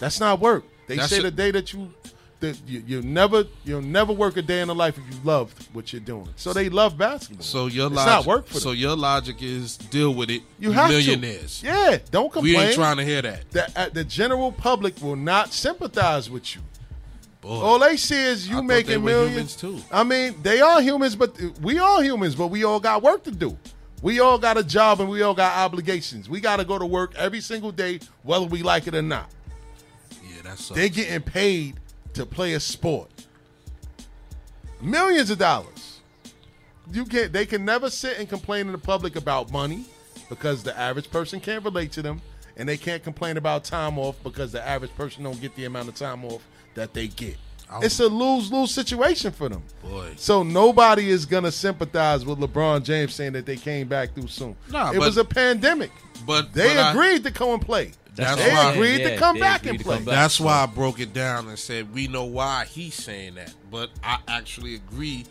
That's 0.00 0.18
not 0.18 0.40
work. 0.40 0.64
They 0.88 0.96
That's 0.96 1.10
say 1.10 1.18
it. 1.18 1.22
the 1.22 1.30
day 1.30 1.50
that 1.52 1.72
you, 1.72 1.92
that 2.40 2.58
you, 2.66 2.82
you 2.86 3.02
never, 3.02 3.44
you'll 3.64 3.82
never 3.82 4.12
work 4.12 4.36
a 4.36 4.42
day 4.42 4.60
in 4.62 4.68
the 4.68 4.74
life 4.74 4.98
if 4.98 5.14
you 5.14 5.20
love 5.22 5.54
what 5.72 5.92
you're 5.92 6.00
doing. 6.00 6.28
So 6.34 6.52
they 6.52 6.68
love 6.68 6.98
basketball. 6.98 7.44
So 7.44 7.66
your 7.66 7.86
it's 7.86 7.96
logic, 7.96 8.10
not 8.10 8.26
work 8.26 8.46
for 8.46 8.54
them. 8.54 8.60
so 8.62 8.72
your 8.72 8.96
logic 8.96 9.36
is 9.42 9.76
deal 9.76 10.12
with 10.12 10.30
it. 10.30 10.42
You 10.58 10.72
have 10.72 10.90
to. 10.90 10.96
millionaires. 10.96 11.62
Yeah, 11.62 11.98
don't 12.10 12.32
complain. 12.32 12.54
We 12.54 12.60
ain't 12.60 12.74
trying 12.74 12.96
to 12.96 13.04
hear 13.04 13.22
that. 13.22 13.48
The, 13.50 13.80
uh, 13.80 13.88
the 13.90 14.02
general 14.04 14.50
public 14.50 15.00
will 15.00 15.16
not 15.16 15.52
sympathize 15.52 16.28
with 16.28 16.56
you. 16.56 16.62
Boy, 17.42 17.50
All 17.50 17.78
they 17.80 17.96
see 17.96 18.20
is 18.22 18.48
you 18.48 18.56
thought 18.56 18.64
making 18.64 19.04
millions. 19.04 19.60
humans, 19.60 19.82
too. 19.82 19.88
I 19.90 20.04
mean, 20.04 20.36
they 20.42 20.60
are 20.60 20.80
humans, 20.80 21.16
but 21.16 21.36
we 21.60 21.78
are 21.78 22.00
humans, 22.02 22.36
but 22.36 22.48
we 22.48 22.62
all 22.64 22.78
got 22.80 23.02
work 23.02 23.24
to 23.24 23.32
do. 23.32 23.56
We 24.02 24.18
all 24.18 24.36
got 24.36 24.58
a 24.58 24.64
job 24.64 25.00
and 25.00 25.08
we 25.08 25.22
all 25.22 25.32
got 25.32 25.56
obligations. 25.56 26.28
We 26.28 26.40
got 26.40 26.56
to 26.56 26.64
go 26.64 26.76
to 26.76 26.84
work 26.84 27.14
every 27.14 27.40
single 27.40 27.70
day, 27.70 28.00
whether 28.24 28.44
we 28.44 28.62
like 28.62 28.88
it 28.88 28.94
or 28.96 29.02
not. 29.02 29.30
yeah, 30.24 30.42
that's 30.42 30.68
They're 30.70 30.88
getting 30.88 31.22
paid 31.22 31.78
to 32.14 32.26
play 32.26 32.54
a 32.54 32.60
sport. 32.60 33.10
Millions 34.80 35.30
of 35.30 35.38
dollars. 35.38 36.00
You 36.90 37.04
can 37.04 37.30
they 37.30 37.46
can 37.46 37.64
never 37.64 37.88
sit 37.88 38.18
and 38.18 38.28
complain 38.28 38.66
in 38.66 38.72
the 38.72 38.78
public 38.78 39.14
about 39.14 39.52
money 39.52 39.86
because 40.28 40.64
the 40.64 40.76
average 40.76 41.08
person 41.10 41.38
can't 41.38 41.64
relate 41.64 41.92
to 41.92 42.02
them 42.02 42.20
and 42.56 42.68
they 42.68 42.76
can't 42.76 43.02
complain 43.04 43.36
about 43.36 43.62
time 43.62 43.98
off 43.98 44.20
because 44.24 44.50
the 44.50 44.66
average 44.66 44.94
person 44.96 45.22
don't 45.22 45.40
get 45.40 45.54
the 45.54 45.64
amount 45.64 45.88
of 45.88 45.94
time 45.94 46.24
off 46.24 46.44
that 46.74 46.92
they 46.92 47.06
get. 47.06 47.36
It's 47.80 48.00
a 48.00 48.06
lose-lose 48.08 48.70
situation 48.72 49.32
for 49.32 49.48
them. 49.48 49.62
Boy. 49.82 50.12
So 50.16 50.42
nobody 50.42 51.08
is 51.10 51.24
gonna 51.26 51.52
sympathize 51.52 52.24
with 52.24 52.38
LeBron 52.38 52.82
James 52.84 53.14
saying 53.14 53.32
that 53.32 53.46
they 53.46 53.56
came 53.56 53.88
back 53.88 54.14
too 54.14 54.28
soon. 54.28 54.56
Nah, 54.70 54.90
it 54.90 54.98
but- 54.98 55.06
was 55.06 55.16
a 55.16 55.24
pandemic. 55.24 55.90
But 56.26 56.52
They 56.52 56.68
but 56.74 56.78
I- 56.78 56.90
agreed 56.90 57.24
to 57.24 57.30
come 57.30 57.50
and 57.50 57.62
play. 57.62 57.92
That's 58.14 58.36
they 58.36 58.50
why- 58.52 58.72
agreed 58.72 59.00
Yeah, 59.00 59.10
to 59.10 59.16
come 59.16 59.38
back 59.38 59.64
and 59.66 59.80
play. 59.80 59.96
back. 59.96 60.04
That's 60.04 60.38
why 60.38 60.62
I 60.62 60.66
broke 60.66 61.00
it 61.00 61.12
down 61.14 61.48
and 61.48 61.58
said 61.58 61.92
we 61.94 62.08
know 62.08 62.24
why 62.24 62.66
he's 62.66 62.94
saying 62.94 63.36
that, 63.36 63.54
but 63.70 63.90
I 64.04 64.18
actually 64.28 64.74
agree 64.74 65.24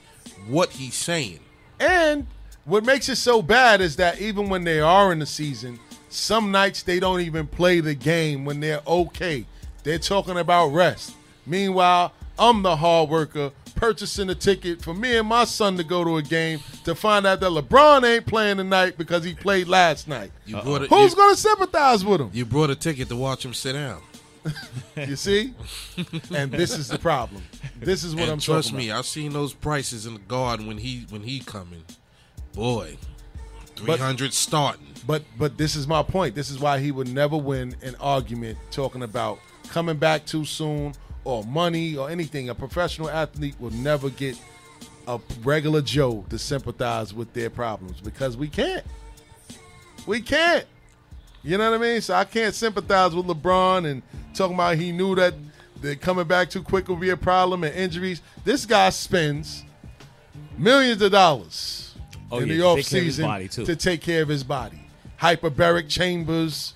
what 0.48 0.72
he's 0.72 0.96
saying. 0.96 1.40
And 1.80 2.26
what 2.66 2.84
makes 2.84 3.08
it 3.08 3.18
so 3.18 3.42
bad 3.42 3.82
is 3.82 3.96
that 3.98 4.20
even 4.20 4.50
when 4.50 4.64
they 4.64 4.80
are 4.80 5.12
in 5.12 5.20
the 5.20 5.26
season, 5.26 5.80
some 6.10 6.52
nights 6.52 6.82
they 6.84 7.00
don't 7.00 7.22
even 7.22 7.46
play 7.48 7.80
the 7.80 7.94
game 7.96 8.46
when 8.46 8.60
they're 8.60 8.82
okay. 8.88 9.46
They're 9.84 10.00
talking 10.00 10.38
about 10.38 10.68
rest. 10.70 11.14
Meanwhile, 11.46 12.14
I'm 12.42 12.64
the 12.64 12.76
hard 12.76 13.08
worker 13.10 13.52
purchasing 13.76 14.28
a 14.32 14.36
ticket 14.36 14.82
for 14.82 14.96
me 14.96 15.16
and 15.16 15.28
my 15.28 15.44
son 15.44 15.78
to 15.78 15.84
go 15.84 16.04
to 16.04 16.18
a 16.18 16.24
game 16.24 16.60
to 16.86 16.96
find 16.96 17.28
out 17.28 17.40
that 17.40 17.52
LeBron 17.52 18.04
ain't 18.04 18.26
playing 18.26 18.58
tonight 18.58 18.98
because 18.98 19.24
he 19.24 19.36
played 19.36 19.68
last 19.68 20.08
night. 20.08 20.32
You 20.48 20.60
brought 20.60 20.82
it. 20.82 20.90
Who's 20.90 21.12
you, 21.12 21.18
going 21.18 21.36
to 21.36 21.40
sympathize 21.40 22.04
with 22.04 22.20
him? 22.20 22.32
you 22.34 22.44
brought 22.46 22.72
a 22.72 22.76
ticket 22.76 23.10
to 23.10 23.16
watch 23.16 23.46
him 23.46 23.54
sit 23.54 23.74
down. 23.74 24.02
You 24.98 25.16
see? 25.16 25.54
and 26.34 26.52
this 26.52 26.76
is 26.78 26.88
the 26.88 26.98
problem. 26.98 27.44
This 27.80 28.04
is 28.04 28.16
what 28.16 28.24
and 28.24 28.34
I'm 28.34 28.40
trust 28.40 28.74
me, 28.74 28.90
about. 28.90 29.00
I've 29.00 29.06
seen 29.06 29.34
those 29.34 29.54
prices 29.54 30.08
in 30.08 30.16
the 30.16 30.20
garden 30.22 30.66
when 30.68 30.80
he 30.80 31.06
when 31.10 31.22
he 31.22 31.40
coming. 31.40 31.84
Boy, 32.54 32.98
three 33.76 33.98
hundred 33.98 34.34
starting. 34.34 34.88
But 35.08 35.24
but 35.38 35.58
this 35.58 35.76
is 35.76 35.88
my 35.88 36.04
point. 36.04 36.36
This 36.36 36.50
is 36.50 36.60
why 36.60 36.80
he 36.80 36.92
would 36.92 37.08
never 37.08 37.38
win 37.38 37.76
an 37.82 37.96
argument 38.00 38.58
talking 38.70 39.04
about 39.04 39.40
coming 39.70 39.98
back 39.98 40.26
too 40.26 40.44
soon 40.44 40.94
or 41.24 41.44
money 41.44 41.96
or 41.96 42.10
anything. 42.10 42.50
A 42.50 42.56
professional 42.56 43.10
athlete 43.10 43.56
will 43.60 43.72
never 43.72 44.10
get 44.10 44.38
a 45.08 45.20
regular 45.44 45.82
Joe 45.82 46.26
to 46.30 46.38
sympathize 46.38 47.14
with 47.14 47.34
their 47.34 47.50
problems 47.50 48.02
because 48.02 48.38
we 48.38 48.48
can't. 48.48 48.86
We 50.06 50.22
can't. 50.22 50.66
You 51.44 51.58
know 51.58 51.72
what 51.72 51.80
I 51.80 51.84
mean? 51.84 52.02
So 52.02 52.14
I 52.14 52.24
can't 52.24 52.54
sympathize 52.54 53.16
with 53.16 53.26
LeBron 53.26 53.90
and 53.90 54.02
talking 54.34 54.56
about 54.56 54.78
he 54.78 54.92
knew 54.92 55.16
that 55.16 55.34
that 55.82 56.00
coming 56.00 56.28
back 56.28 56.50
too 56.50 56.62
quick 56.62 56.88
would 56.88 57.00
be 57.00 57.10
a 57.10 57.18
problem 57.18 57.64
and 57.64 57.74
injuries. 57.74 58.22
This 58.44 58.66
guy 58.66 58.90
spends 58.92 59.64
millions 60.58 61.02
of 61.02 61.12
dollars 61.12 61.96
Oh, 62.32 62.40
in 62.40 62.48
yeah, 62.48 62.54
the 62.54 62.60
to 62.60 62.66
off 62.68 62.78
take 62.78 62.88
care 62.88 63.00
of 63.00 63.06
his 63.06 63.16
season 63.16 63.66
to 63.66 63.76
take 63.76 64.02
care 64.02 64.22
of 64.22 64.30
his 64.30 64.44
body. 64.44 64.88
Hyperbaric 65.20 65.90
chambers, 65.90 66.74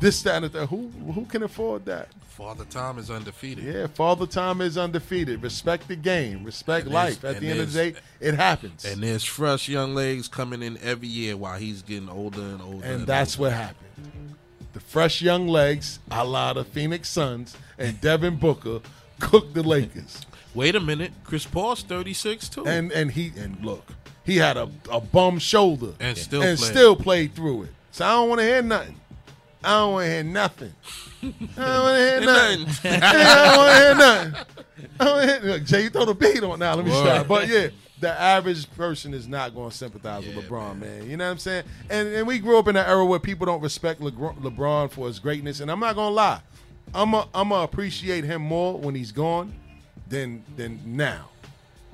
this, 0.00 0.22
that, 0.22 0.36
and 0.36 0.44
the 0.44 0.48
third. 0.50 0.68
Who 0.68 0.88
who 1.12 1.24
can 1.24 1.42
afford 1.42 1.86
that? 1.86 2.08
Father 2.38 2.64
Time 2.66 2.98
is 3.00 3.10
undefeated. 3.10 3.64
Yeah, 3.64 3.88
Father 3.88 4.24
Time 4.24 4.60
is 4.60 4.78
undefeated. 4.78 5.42
Respect 5.42 5.88
the 5.88 5.96
game. 5.96 6.44
Respect 6.44 6.84
And 6.84 6.94
life. 6.94 7.24
At 7.24 7.40
the 7.40 7.48
end 7.48 7.58
of 7.58 7.72
the 7.72 7.90
day, 7.90 7.98
it 8.20 8.34
happens. 8.34 8.84
And 8.84 9.02
there's 9.02 9.24
fresh 9.24 9.68
young 9.68 9.92
legs 9.92 10.28
coming 10.28 10.62
in 10.62 10.78
every 10.78 11.08
year 11.08 11.36
while 11.36 11.58
he's 11.58 11.82
getting 11.82 12.08
older 12.08 12.40
and 12.40 12.62
older. 12.62 12.86
And 12.86 13.08
that's 13.08 13.36
older. 13.36 13.50
what 13.50 13.52
happened. 13.54 14.36
The 14.72 14.78
fresh 14.78 15.20
young 15.20 15.48
legs, 15.48 15.98
a 16.12 16.24
la 16.24 16.52
the 16.52 16.62
Phoenix 16.62 17.08
Suns 17.08 17.56
and 17.76 18.00
Devin 18.00 18.36
Booker, 18.36 18.82
cooked 19.18 19.54
the 19.54 19.64
Lakers. 19.64 20.24
Wait 20.54 20.76
a 20.76 20.80
minute, 20.80 21.10
Chris 21.24 21.44
Paul's 21.44 21.82
36 21.82 22.50
too. 22.50 22.64
And 22.68 22.92
and 22.92 23.10
he 23.10 23.32
and 23.36 23.58
look, 23.64 23.84
he 24.24 24.36
had 24.36 24.56
a, 24.56 24.70
a 24.92 25.00
bum 25.00 25.40
shoulder 25.40 25.94
And 25.98 26.16
still 26.16 26.42
and 26.42 26.56
played. 26.56 26.70
still 26.70 26.94
played 26.94 27.34
through 27.34 27.64
it. 27.64 27.70
So 27.90 28.06
I 28.06 28.10
don't 28.12 28.28
want 28.28 28.40
to 28.42 28.46
hear 28.46 28.62
nothing. 28.62 29.00
I 29.64 29.70
don't 29.70 29.92
want 29.94 30.04
to 30.06 30.10
hear 30.12 30.22
nothing. 30.22 30.72
I 31.22 31.26
don't 31.26 31.82
want 31.82 31.96
to 31.96 32.04
hear 32.04 32.20
nothing. 32.20 32.66
Yeah, 32.84 33.00
I 33.12 33.44
don't 33.44 33.56
want 33.56 33.70
to 33.70 33.84
hear 33.84 33.94
nothing. 33.94 34.46
I 35.00 35.04
don't 35.04 35.14
wanna 35.16 35.26
hear, 35.26 35.40
look, 35.42 35.64
Jay, 35.64 35.82
you 35.84 35.90
throw 35.90 36.04
the 36.04 36.14
beat 36.14 36.42
on 36.42 36.58
now. 36.58 36.74
Let 36.74 36.84
me 36.84 36.90
Word. 36.90 37.00
stop. 37.00 37.26
But 37.28 37.48
yeah, 37.48 37.68
the 38.00 38.10
average 38.10 38.70
person 38.72 39.12
is 39.14 39.26
not 39.26 39.54
going 39.54 39.70
to 39.70 39.76
sympathize 39.76 40.24
with 40.26 40.36
LeBron, 40.36 40.78
man. 40.78 41.10
You 41.10 41.16
know 41.16 41.24
what 41.24 41.32
I'm 41.32 41.38
saying? 41.38 41.64
And 41.90 42.08
and 42.08 42.26
we 42.26 42.38
grew 42.38 42.58
up 42.58 42.68
in 42.68 42.76
an 42.76 42.86
era 42.86 43.04
where 43.04 43.18
people 43.18 43.46
don't 43.46 43.60
respect 43.60 44.00
Legr- 44.00 44.38
LeBron 44.38 44.90
for 44.90 45.06
his 45.08 45.18
greatness. 45.18 45.60
And 45.60 45.70
I'm 45.70 45.80
not 45.80 45.94
going 45.96 46.10
to 46.10 46.14
lie, 46.14 46.40
I'm 46.94 47.14
a, 47.14 47.28
I'm 47.34 47.48
gonna 47.50 47.64
appreciate 47.64 48.24
him 48.24 48.42
more 48.42 48.78
when 48.78 48.94
he's 48.94 49.12
gone 49.12 49.52
than 50.08 50.44
than 50.56 50.80
now. 50.84 51.28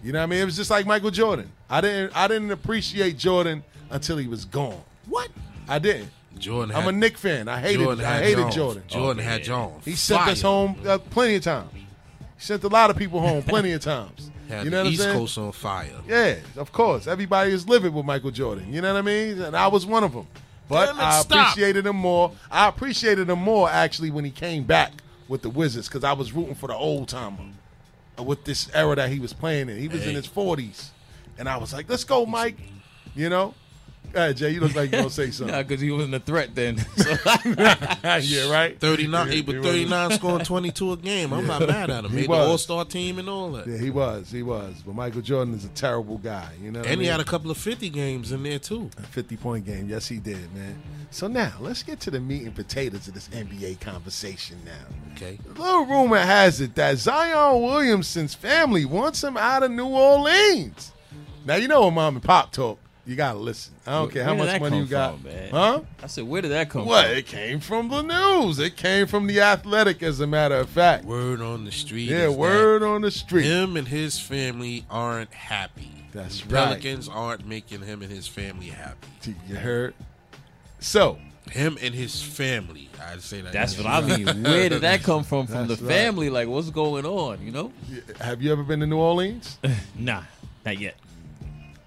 You 0.03 0.13
know 0.13 0.19
what 0.19 0.25
I 0.25 0.27
mean? 0.27 0.41
It 0.41 0.45
was 0.45 0.57
just 0.57 0.71
like 0.71 0.87
Michael 0.87 1.11
Jordan. 1.11 1.51
I 1.71 1.81
didn't 1.81 2.15
I 2.15 2.29
didn't 2.29 2.51
appreciate 2.51 3.17
Jordan 3.17 3.65
until 3.91 4.19
he 4.19 4.27
was 4.27 4.45
gone. 4.45 4.83
What? 5.07 5.31
I 5.69 5.79
didn't. 5.79 6.11
Jordan 6.39 6.75
I'm 6.75 6.83
had- 6.85 6.95
a 6.95 6.97
Knick 6.97 7.17
fan. 7.19 7.49
I 7.49 7.61
hated 7.61 7.83
Jordan 7.85 8.05
I 8.05 8.19
hated 8.19 8.37
Jones. 8.43 8.55
Jordan. 8.55 8.83
Jordan 8.89 9.25
had 9.25 9.45
Jones. 9.45 9.85
He 9.85 9.93
sent 9.93 10.29
us 10.29 10.43
home 10.43 10.77
uh, 10.87 10.99
plenty 10.99 11.37
of 11.37 11.43
times. 11.45 11.73
He 11.73 11.85
sent 12.39 12.65
a 12.65 12.69
lot 12.69 12.91
of 12.91 12.97
people 12.97 13.21
home 13.21 13.43
plenty 13.47 13.73
of 13.73 13.81
times. 13.83 14.31
Had 14.49 14.65
you 14.65 14.71
the 14.71 14.77
know 14.77 14.83
what 14.85 14.93
East 14.93 15.01
I'm 15.03 15.07
saying? 15.09 15.19
Coast 15.19 15.39
on 15.39 15.53
fire. 15.53 15.91
Yeah, 16.07 16.37
of 16.57 16.71
course. 16.73 17.07
Everybody 17.07 17.53
is 17.53 17.67
living 17.69 17.95
with 17.95 18.05
Michael 18.05 18.31
Jordan. 18.31 18.73
You 18.73 18.83
know 18.83 18.93
what 18.93 18.99
I 18.99 19.03
mean? 19.03 19.41
And 19.41 19.57
I 19.57 19.69
was 19.69 19.87
one 19.87 20.05
of 20.05 20.13
them. 20.13 20.27
But 20.69 20.87
Damn 20.87 20.97
it, 20.99 21.03
I 21.03 21.21
stop. 21.21 21.49
appreciated 21.49 21.87
him 21.87 21.97
more. 21.97 22.33
I 22.51 22.69
appreciated 22.69 23.29
him 23.31 23.39
more 23.39 23.71
actually 23.71 24.11
when 24.11 24.25
he 24.25 24.31
came 24.31 24.65
back 24.65 24.93
with 25.29 25.41
the 25.43 25.49
Wizards 25.51 25.89
because 25.89 26.05
I 26.05 26.13
was 26.13 26.33
rooting 26.33 26.55
for 26.55 26.67
the 26.67 26.75
old 26.75 27.09
timer 27.09 27.39
uh, 28.19 28.23
with 28.23 28.45
this 28.45 28.71
era 28.75 28.95
that 28.97 29.11
he 29.11 29.19
was 29.19 29.33
playing 29.33 29.69
in. 29.71 29.79
He 29.79 29.89
was 29.89 30.07
in 30.07 30.15
his 30.15 30.27
40s. 30.29 30.89
And 31.39 31.49
I 31.49 31.57
was 31.57 31.73
like, 31.73 31.89
let's 31.89 32.05
go, 32.05 32.27
Mike. 32.27 32.59
You 33.15 33.29
know? 33.31 33.55
All 34.15 34.21
right, 34.23 34.37
Jay, 34.37 34.51
you 34.51 34.61
look 34.61 34.75
like 34.75 34.93
you're 34.93 35.01
gonna 35.03 35.11
say 35.11 35.31
something. 35.33 35.55
Nah, 35.55 35.63
because 35.63 35.81
he 35.81 35.91
wasn't 35.91 36.15
a 36.15 36.21
threat 36.21 36.55
then. 36.55 36.79
So- 36.97 37.17
yeah, 38.21 38.51
right. 38.51 38.79
39, 38.79 39.27
Yeah, 39.27 39.33
he 39.33 39.41
was 39.43 39.55
he 39.57 39.63
39 39.63 40.11
scoring 40.13 40.45
22 40.45 40.93
a 40.93 40.97
game. 40.97 41.33
I'm 41.33 41.47
not 41.47 41.61
mad 41.67 41.91
at 41.91 42.05
him. 42.05 42.11
He 42.11 42.17
Made 42.19 42.25
the 42.27 42.29
was. 42.31 42.49
All 42.49 42.59
Star 42.59 42.85
team 42.85 43.19
and 43.19 43.29
all 43.29 43.51
that. 43.53 43.67
Yeah, 43.67 43.79
he 43.79 43.91
was. 43.91 44.31
He 44.31 44.43
was. 44.43 44.75
But 44.87 44.95
Michael 44.95 45.21
Jordan 45.21 45.55
is 45.55 45.65
a 45.65 45.69
terrible 45.71 46.19
guy. 46.19 46.49
You 46.63 46.71
know. 46.71 46.81
what 46.81 46.89
I 46.89 46.93
And 46.93 47.01
he 47.01 47.07
mean? 47.07 47.13
had 47.13 47.21
a 47.21 47.25
couple 47.25 47.51
of 47.51 47.59
50 47.59 47.89
games 47.91 48.33
in 48.33 48.43
there 48.43 48.59
too. 48.59 48.91
A 48.99 49.03
50 49.03 49.37
point 49.37 49.65
game. 49.67 49.89
Yes, 49.89 50.07
he 50.09 50.19
did, 50.19 50.55
man. 50.55 50.81
So 51.11 51.27
now 51.29 51.53
let's 51.61 51.83
get 51.83 52.01
to 52.01 52.11
the 52.11 52.21
meat 52.21 52.43
and 52.43 52.55
potatoes 52.55 53.07
of 53.09 53.15
this 53.15 53.29
NBA 53.29 53.81
conversation 53.81 54.59
now. 54.65 55.13
Okay. 55.15 55.39
A 55.49 55.61
little 55.61 55.87
rumor 55.87 56.19
has 56.19 56.61
it 56.61 56.75
that 56.75 56.99
Zion 56.99 57.63
Williamson's 57.63 58.35
family 58.35 58.85
wants 58.85 59.23
him 59.23 59.37
out 59.37 59.63
of 59.63 59.71
New 59.71 59.87
Orleans. 59.87 60.93
Now 61.47 61.57
you 61.57 61.69
know 61.69 61.85
when 61.85 61.95
mom 61.95 62.17
and 62.17 62.25
pop 62.25 62.53
talk. 62.53 62.79
You 63.07 63.17
gotta 63.17 63.39
listen. 63.39 63.75
I 63.87 63.93
don't 63.93 64.11
care 64.11 64.25
how 64.25 64.35
much 64.35 64.59
money 64.61 64.79
you 64.79 64.87
got. 64.87 65.15
from, 65.21 65.25
man? 65.25 65.51
Huh? 65.51 65.81
I 66.03 66.07
said, 66.07 66.25
where 66.25 66.41
did 66.41 66.53
that 66.53 66.71
come 66.71 66.87
What? 66.87 67.07
from? 67.07 67.17
It 67.17 67.27
came 67.27 67.61
from 67.61 67.89
the 67.89 68.01
news. 68.03 68.59
It 68.59 68.77
came 68.77 69.07
from 69.07 69.27
the 69.27 69.41
athletic, 69.43 70.03
as 70.03 70.21
a 70.21 70.27
matter 70.27 70.55
of 70.57 70.71
fact. 70.71 71.05
Word 71.05 71.43
on 71.43 71.65
the 71.67 71.73
street. 71.73 72.09
Yeah, 72.09 72.29
is 72.29 72.37
word 72.37 72.81
that 72.81 72.87
on 72.87 73.03
the 73.03 73.11
street. 73.11 73.45
Him 73.45 73.77
and 73.77 73.87
his 73.89 74.19
family 74.19 74.87
aren't 74.91 75.35
happy. 75.35 75.91
That's 76.13 76.41
the 76.41 76.55
right. 76.55 76.69
Pelicans 76.69 77.09
aren't 77.09 77.47
making 77.47 77.83
him 77.83 78.01
and 78.01 78.11
his 78.11 78.27
family 78.27 78.69
happy. 78.69 79.35
You 79.49 79.57
heard? 79.57 79.95
So 80.81 81.19
him 81.51 81.77
and 81.83 81.95
his 81.95 82.23
family. 82.23 82.89
I'd 83.07 83.21
say 83.21 83.43
that. 83.43 83.53
That's 83.53 83.77
what 83.77 83.87
I 83.87 84.01
mean. 84.01 84.27
Where 84.45 84.69
did 84.71 84.81
that 84.83 85.03
come 85.03 85.25
from? 85.25 85.47
From 85.47 85.67
That's 85.69 85.81
the 85.81 85.87
right. 85.87 85.95
family? 85.95 86.31
Like, 86.31 86.49
what's 86.49 86.71
going 86.71 87.05
on? 87.05 87.45
You 87.45 87.53
know? 87.53 87.73
Have 88.21 88.41
you 88.41 88.51
ever 88.53 88.63
been 88.63 88.81
to 88.81 88.87
New 88.87 88.97
Orleans? 88.99 89.59
nah, 89.99 90.23
not 90.65 90.79
yet. 90.79 90.95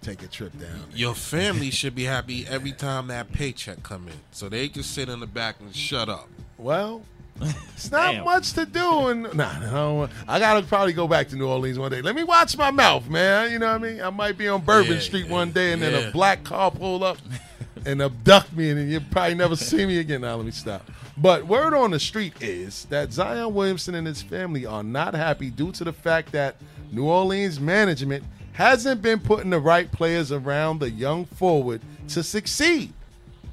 Take 0.08 0.24
a 0.24 0.28
trip 0.28 0.58
down. 0.58 0.86
Your 0.96 1.14
family 1.14 1.70
should 1.70 1.94
be 1.94 2.06
happy 2.06 2.48
every 2.50 2.72
time 2.72 3.08
that 3.08 3.34
paycheck 3.34 3.84
come 3.84 4.08
in, 4.08 4.14
so 4.32 4.48
they 4.48 4.70
can 4.70 4.84
sit 4.84 5.10
in 5.10 5.20
the 5.20 5.28
back 5.28 5.58
and 5.60 5.76
shut 5.76 6.08
up. 6.08 6.30
Well, 6.58 7.02
it's 7.42 7.92
not 7.92 8.14
Damn. 8.14 8.24
much 8.24 8.54
to 8.54 8.66
do. 8.66 9.10
And 9.10 9.24
nah, 9.34 9.60
no, 9.60 10.08
I 10.26 10.40
gotta 10.40 10.66
probably 10.66 10.94
go 10.94 11.10
back 11.10 11.28
to 11.28 11.36
New 11.36 11.50
Orleans 11.50 11.78
one 11.78 11.92
day. 11.92 12.02
Let 12.02 12.16
me 12.16 12.24
watch 12.24 12.58
my 12.58 12.72
mouth, 12.72 13.10
man. 13.10 13.52
You 13.52 13.60
know 13.60 13.68
what 13.68 13.84
I 13.84 13.84
mean? 13.84 14.02
I 14.02 14.10
might 14.10 14.38
be 14.38 14.48
on 14.48 14.62
Bourbon 14.62 14.94
Yeah, 14.94 15.00
Street 15.00 15.26
yeah, 15.26 15.34
one 15.34 15.52
day, 15.52 15.74
and 15.74 15.82
then 15.82 16.08
a 16.08 16.10
black 16.14 16.46
car 16.46 16.72
pull 16.72 17.04
up 17.04 17.18
and 17.86 18.02
abduct 18.02 18.54
me, 18.54 18.70
and 18.70 18.80
then 18.80 18.88
you 18.88 19.02
probably 19.02 19.36
never 19.36 19.58
see 19.58 19.86
me 19.86 19.98
again. 19.98 20.22
Now 20.22 20.38
let 20.38 20.46
me 20.46 20.52
stop. 20.52 20.90
But 21.18 21.48
word 21.48 21.74
on 21.74 21.92
the 21.92 22.00
street 22.00 22.42
is 22.42 22.86
that 22.86 23.12
Zion 23.12 23.54
Williamson 23.54 23.94
and 23.96 24.08
his 24.08 24.22
family 24.22 24.66
are 24.66 24.84
not 24.84 25.16
happy 25.16 25.50
due 25.50 25.74
to 25.74 25.84
the 25.84 25.92
fact 25.92 26.32
that 26.32 26.56
New 26.94 27.04
Orleans 27.04 27.60
management 27.60 28.24
hasn't 28.58 29.04
been 29.04 29.20
putting 29.20 29.52
the 29.52 29.60
right 29.60 29.92
players 29.92 30.32
around 30.32 30.80
the 30.80 30.90
young 30.90 31.26
forward 31.26 31.80
to 32.08 32.24
succeed. 32.24 32.92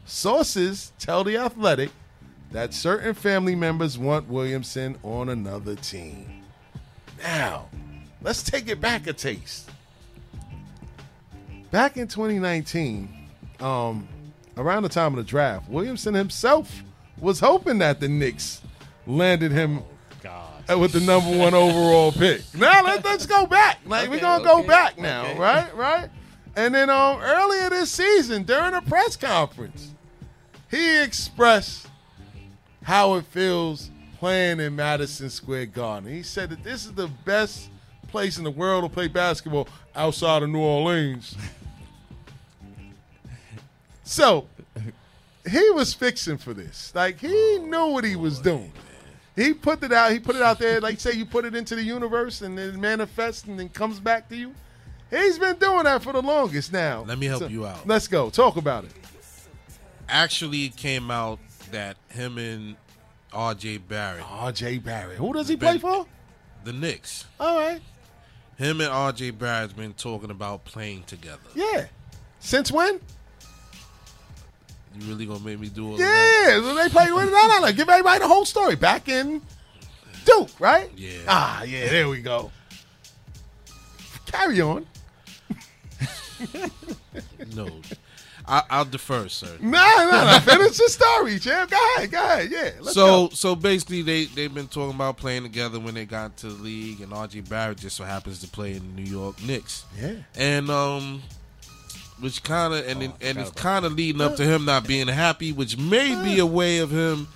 Sources 0.07 0.93
tell 0.99 1.23
the 1.23 1.37
Athletic 1.37 1.91
that 2.53 2.73
certain 2.73 3.13
family 3.13 3.55
members 3.55 3.99
want 3.99 4.27
Williamson 4.31 4.97
on 5.03 5.29
another 5.29 5.75
team. 5.75 6.43
Now, 7.23 7.69
let's 8.23 8.43
take 8.43 8.67
it 8.67 8.81
back 8.81 9.07
a 9.07 9.13
taste. 9.13 9.69
Back 11.71 11.99
in 11.99 12.09
2019, 12.09 13.29
um, 13.61 14.09
around 14.57 14.85
the 14.85 14.89
time 14.89 15.13
of 15.13 15.19
the 15.19 15.29
draft, 15.29 15.69
Williamson 15.69 16.15
himself 16.15 16.83
was 17.19 17.41
hoping 17.41 17.77
that 17.77 18.01
the 18.01 18.09
Knicks 18.09 18.63
landed 19.07 19.53
him 19.53 19.83
uh, 20.27 20.79
with 20.79 20.93
the 20.93 21.01
number 21.01 21.37
one 21.37 21.55
overall 21.55 22.13
pick. 22.13 22.43
Now 22.55 22.83
let, 22.85 23.05
let's 23.05 23.27
go 23.27 23.47
back. 23.47 23.81
Like 23.87 24.09
we're 24.09 24.21
gonna 24.21 24.45
go 24.45 24.63
back 24.63 24.99
now, 24.99 25.27
okay. 25.27 25.39
right? 25.39 25.77
Right. 25.77 26.11
And 26.57 26.75
then 26.75 26.89
um, 26.89 27.21
earlier 27.21 27.71
this 27.71 27.91
season, 27.91 28.45
during 28.45 28.75
a 28.75 28.83
press 28.83 29.17
conference, 29.17 29.93
he 30.71 31.03
expressed 31.03 31.89
how 32.83 33.15
it 33.15 33.25
feels 33.27 33.91
playing 34.19 34.61
in 34.61 34.77
Madison 34.77 35.31
Square 35.31 35.67
Garden. 35.67 36.13
He 36.13 36.23
said 36.23 36.51
that 36.51 36.63
this 36.63 36.87
is 36.87 36.93
the 36.93 37.09
best 37.25 37.71
place 38.09 38.39
in 38.39 38.45
the 38.45 38.51
world 38.51 38.85
to 38.85 38.89
play 38.89 39.09
basketball 39.09 39.69
outside 39.97 40.43
of 40.43 40.51
New 40.51 40.61
Orleans. 40.61 41.37
so 44.05 44.47
he 45.49 45.71
was 45.71 45.93
fixing 45.93 46.39
for 46.39 46.55
this. 46.55 46.93
Like 46.95 47.19
he 47.19 47.59
knew 47.59 47.87
what 47.87 48.05
he 48.05 48.17
was 48.17 48.39
doing. 48.39 48.73
He 49.37 49.53
put 49.53 49.83
it 49.83 49.93
out. 49.93 50.13
He 50.13 50.21
put 50.21 50.37
it 50.37 50.43
out 50.43 50.59
there. 50.59 50.81
Like 50.81 51.01
say 51.01 51.13
you 51.13 51.27
put 51.27 51.45
it 51.45 51.55
into 51.55 51.75
the 51.75 51.83
universe 51.83 52.43
and 52.43 52.59
it 52.59 52.77
manifests 52.77 53.45
and 53.45 53.59
then 53.59 53.69
comes 53.69 53.99
back 54.01 54.29
to 54.29 54.37
you. 54.37 54.55
He's 55.11 55.39
been 55.39 55.57
doing 55.57 55.85
that 55.85 56.03
for 56.03 56.13
the 56.13 56.23
longest 56.23 56.73
now. 56.73 57.05
Let 57.07 57.19
me 57.19 57.27
help 57.27 57.41
So, 57.43 57.49
you 57.49 57.67
out. 57.67 57.87
Let's 57.87 58.09
go. 58.09 58.31
Talk 58.31 58.57
about 58.57 58.85
it. 58.85 58.93
Actually, 60.09 60.67
it 60.67 60.77
came 60.77 61.11
out 61.11 61.39
that 61.71 61.97
him 62.09 62.39
and 62.39 62.77
R.J. 63.33 63.79
Barrett. 63.79 64.25
R.J. 64.29 64.79
Barrett. 64.79 65.19
Who 65.19 65.33
does 65.33 65.49
he 65.49 65.57
play 65.57 65.79
for? 65.79 66.07
The 66.65 66.73
Knicks. 66.73 67.27
All 67.39 67.59
right. 67.59 67.81
Him 68.57 68.81
and 68.81 68.91
R.J. 68.91 69.33
Barrett's 69.33 69.73
been 69.73 69.95
talking 69.95 70.31
about 70.31 70.65
playing 70.65 71.05
together. 71.05 71.41
Yeah. 71.55 71.87
Since 72.39 72.71
when? 72.71 73.01
You 74.95 75.09
really 75.09 75.27
gonna 75.27 75.41
make 75.41 75.59
me 75.59 75.69
do 75.69 75.91
all 75.91 75.97
that? 75.97 76.63
Yeah. 76.63 76.75
They 76.75 76.89
play 76.89 77.11
with 77.11 77.31
no, 77.31 77.49
no, 77.49 77.61
no. 77.61 77.73
Give 77.73 77.89
everybody 77.89 78.21
the 78.21 78.29
whole 78.29 78.45
story. 78.45 78.77
Back 78.77 79.09
in 79.09 79.43
Duke, 80.25 80.51
right? 80.61 80.91
Yeah. 80.97 81.19
Ah, 81.29 81.63
yeah. 81.65 81.89
There 81.89 82.09
we 82.09 82.21
go. 82.21 82.51
Carry 84.27 84.61
on. 84.61 84.87
No, 87.55 87.69
I, 88.47 88.63
I'll 88.71 88.85
defer, 88.85 89.29
sir. 89.29 89.57
No, 89.61 89.69
no, 90.11 90.25
no. 90.25 90.39
Finish 90.41 90.77
the 90.79 90.89
story, 90.89 91.39
champ. 91.39 91.71
Go 91.71 91.79
ahead. 91.97 92.11
Go 92.11 92.23
ahead. 92.23 92.51
Yeah. 92.51 92.71
Let's 92.81 92.95
so 92.95 93.29
go. 93.29 93.35
so 93.35 93.55
basically 93.55 94.03
they 94.03 94.25
they've 94.25 94.53
been 94.53 94.67
talking 94.67 94.95
about 94.95 95.17
playing 95.17 95.45
together 95.45 95.79
when 95.79 95.95
they 95.95 96.05
got 96.05 96.37
to 96.39 96.49
the 96.49 96.63
league 96.63 97.01
and 97.01 97.13
RJ 97.13 97.49
Barrett 97.49 97.79
just 97.79 97.97
so 97.97 98.05
happens 98.05 98.41
to 98.41 98.49
play 98.49 98.73
in 98.73 98.81
the 98.97 99.03
New 99.03 99.11
York 99.11 99.43
Knicks. 99.43 99.85
Yeah. 100.01 100.15
And 100.35 100.71
um 100.71 101.23
which 102.21 102.43
kind 102.43 102.73
of 102.75 102.87
and 102.89 103.03
Oh, 103.03 103.15
and 103.21 103.39
it's 103.39 103.51
kind 103.51 103.85
of 103.85 103.93
leading 103.95 104.21
up 104.21 104.37
to 104.37 104.45
him 104.45 104.65
not 104.65 104.87
being 104.87 105.09
happy, 105.09 105.53
which 105.53 105.77
may 105.77 106.15
be 106.23 106.39
a 106.39 106.47
way 106.47 106.79
of 106.79 106.91
him 106.91 107.29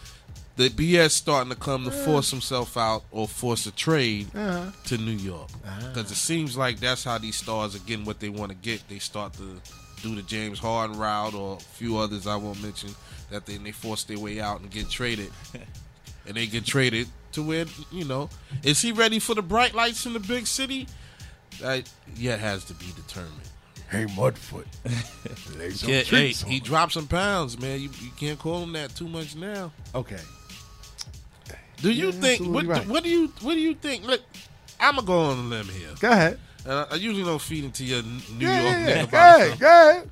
the 0.57 0.69
BS 0.71 1.11
starting 1.13 1.51
to 1.53 1.57
come 1.59 1.85
to 1.85 1.91
force 1.91 2.31
himself 2.33 2.77
out 2.77 3.05
or 3.13 3.29
force 3.29 3.67
a 3.67 3.71
trade 3.71 4.27
Uh-huh. 4.35 4.71
to 4.87 4.99
New 4.99 5.13
York. 5.13 5.49
Because 5.95 6.11
it 6.11 6.17
seems 6.17 6.57
like 6.57 6.81
that's 6.81 7.05
how 7.05 7.17
these 7.19 7.37
stars 7.37 7.77
are 7.77 7.81
getting 7.81 8.05
what 8.05 8.19
they 8.19 8.29
want 8.29 8.51
to 8.51 8.57
get. 8.57 8.83
They 8.89 8.99
start 8.99 9.35
to 9.35 9.61
do 10.03 10.15
the 10.17 10.23
James 10.23 10.59
Harden 10.59 10.99
route 10.99 11.35
or 11.35 11.57
a 11.59 11.61
few 11.61 11.97
others 11.99 12.27
I 12.27 12.35
won't 12.37 12.61
mention 12.63 12.91
that 13.31 13.47
then 13.47 13.63
they 13.63 13.71
force 13.73 14.03
their 14.05 14.19
way 14.19 14.41
out 14.41 14.61
and 14.61 14.69
get 14.71 14.89
traded. 14.91 15.31
and 16.27 16.37
they 16.37 16.47
get 16.47 16.65
traded 16.65 17.07
to 17.33 17.43
where, 17.43 17.67
you 17.93 18.05
know, 18.05 18.29
is 18.65 18.81
he 18.83 18.91
ready 18.91 19.19
for 19.21 19.35
the 19.35 19.43
bright 19.43 19.75
lights 19.75 20.07
in 20.07 20.13
the 20.13 20.21
big 20.21 20.47
city? 20.49 20.89
That 21.61 21.89
yet 22.17 22.41
has 22.41 22.65
to 22.65 22.75
be 22.75 22.87
determined. 22.97 23.49
Hey, 23.91 24.05
Mudfoot. 24.07 24.67
Yeah, 25.87 26.03
hey, 26.03 26.29
he 26.29 26.61
dropped 26.61 26.93
some 26.93 27.07
pounds, 27.07 27.59
man. 27.61 27.81
You, 27.81 27.91
you 28.01 28.11
can't 28.17 28.39
call 28.39 28.63
him 28.63 28.73
that 28.73 28.95
too 28.95 29.09
much 29.09 29.35
now. 29.37 29.73
Okay. 29.95 30.19
Do 31.81 31.91
you 31.91 32.05
You're 32.05 32.13
think 32.13 32.47
what, 32.47 32.67
right. 32.67 32.87
what 32.89 33.03
do 33.05 33.09
you 33.11 33.33
what 33.41 33.55
do 33.55 33.61
you 33.61 33.75
think? 33.75 34.05
Look, 34.05 34.21
I'm 34.81 34.97
gonna 34.97 35.07
go 35.07 35.19
on 35.19 35.39
a 35.39 35.43
limb 35.43 35.67
here. 35.69 35.91
Go 36.01 36.11
ahead. 36.11 36.39
Uh, 36.67 36.87
I 36.91 36.95
usually 36.97 37.25
don't 37.25 37.41
feed 37.41 37.65
into 37.65 37.85
your 37.85 38.03
New 38.03 38.47
Yeah, 38.47 38.63
York 38.63 38.75
yeah, 38.75 38.89
yeah. 38.89 39.07
Go 39.07 39.19
ahead. 39.19 39.59
Go 39.59 39.67
ahead. 39.91 40.09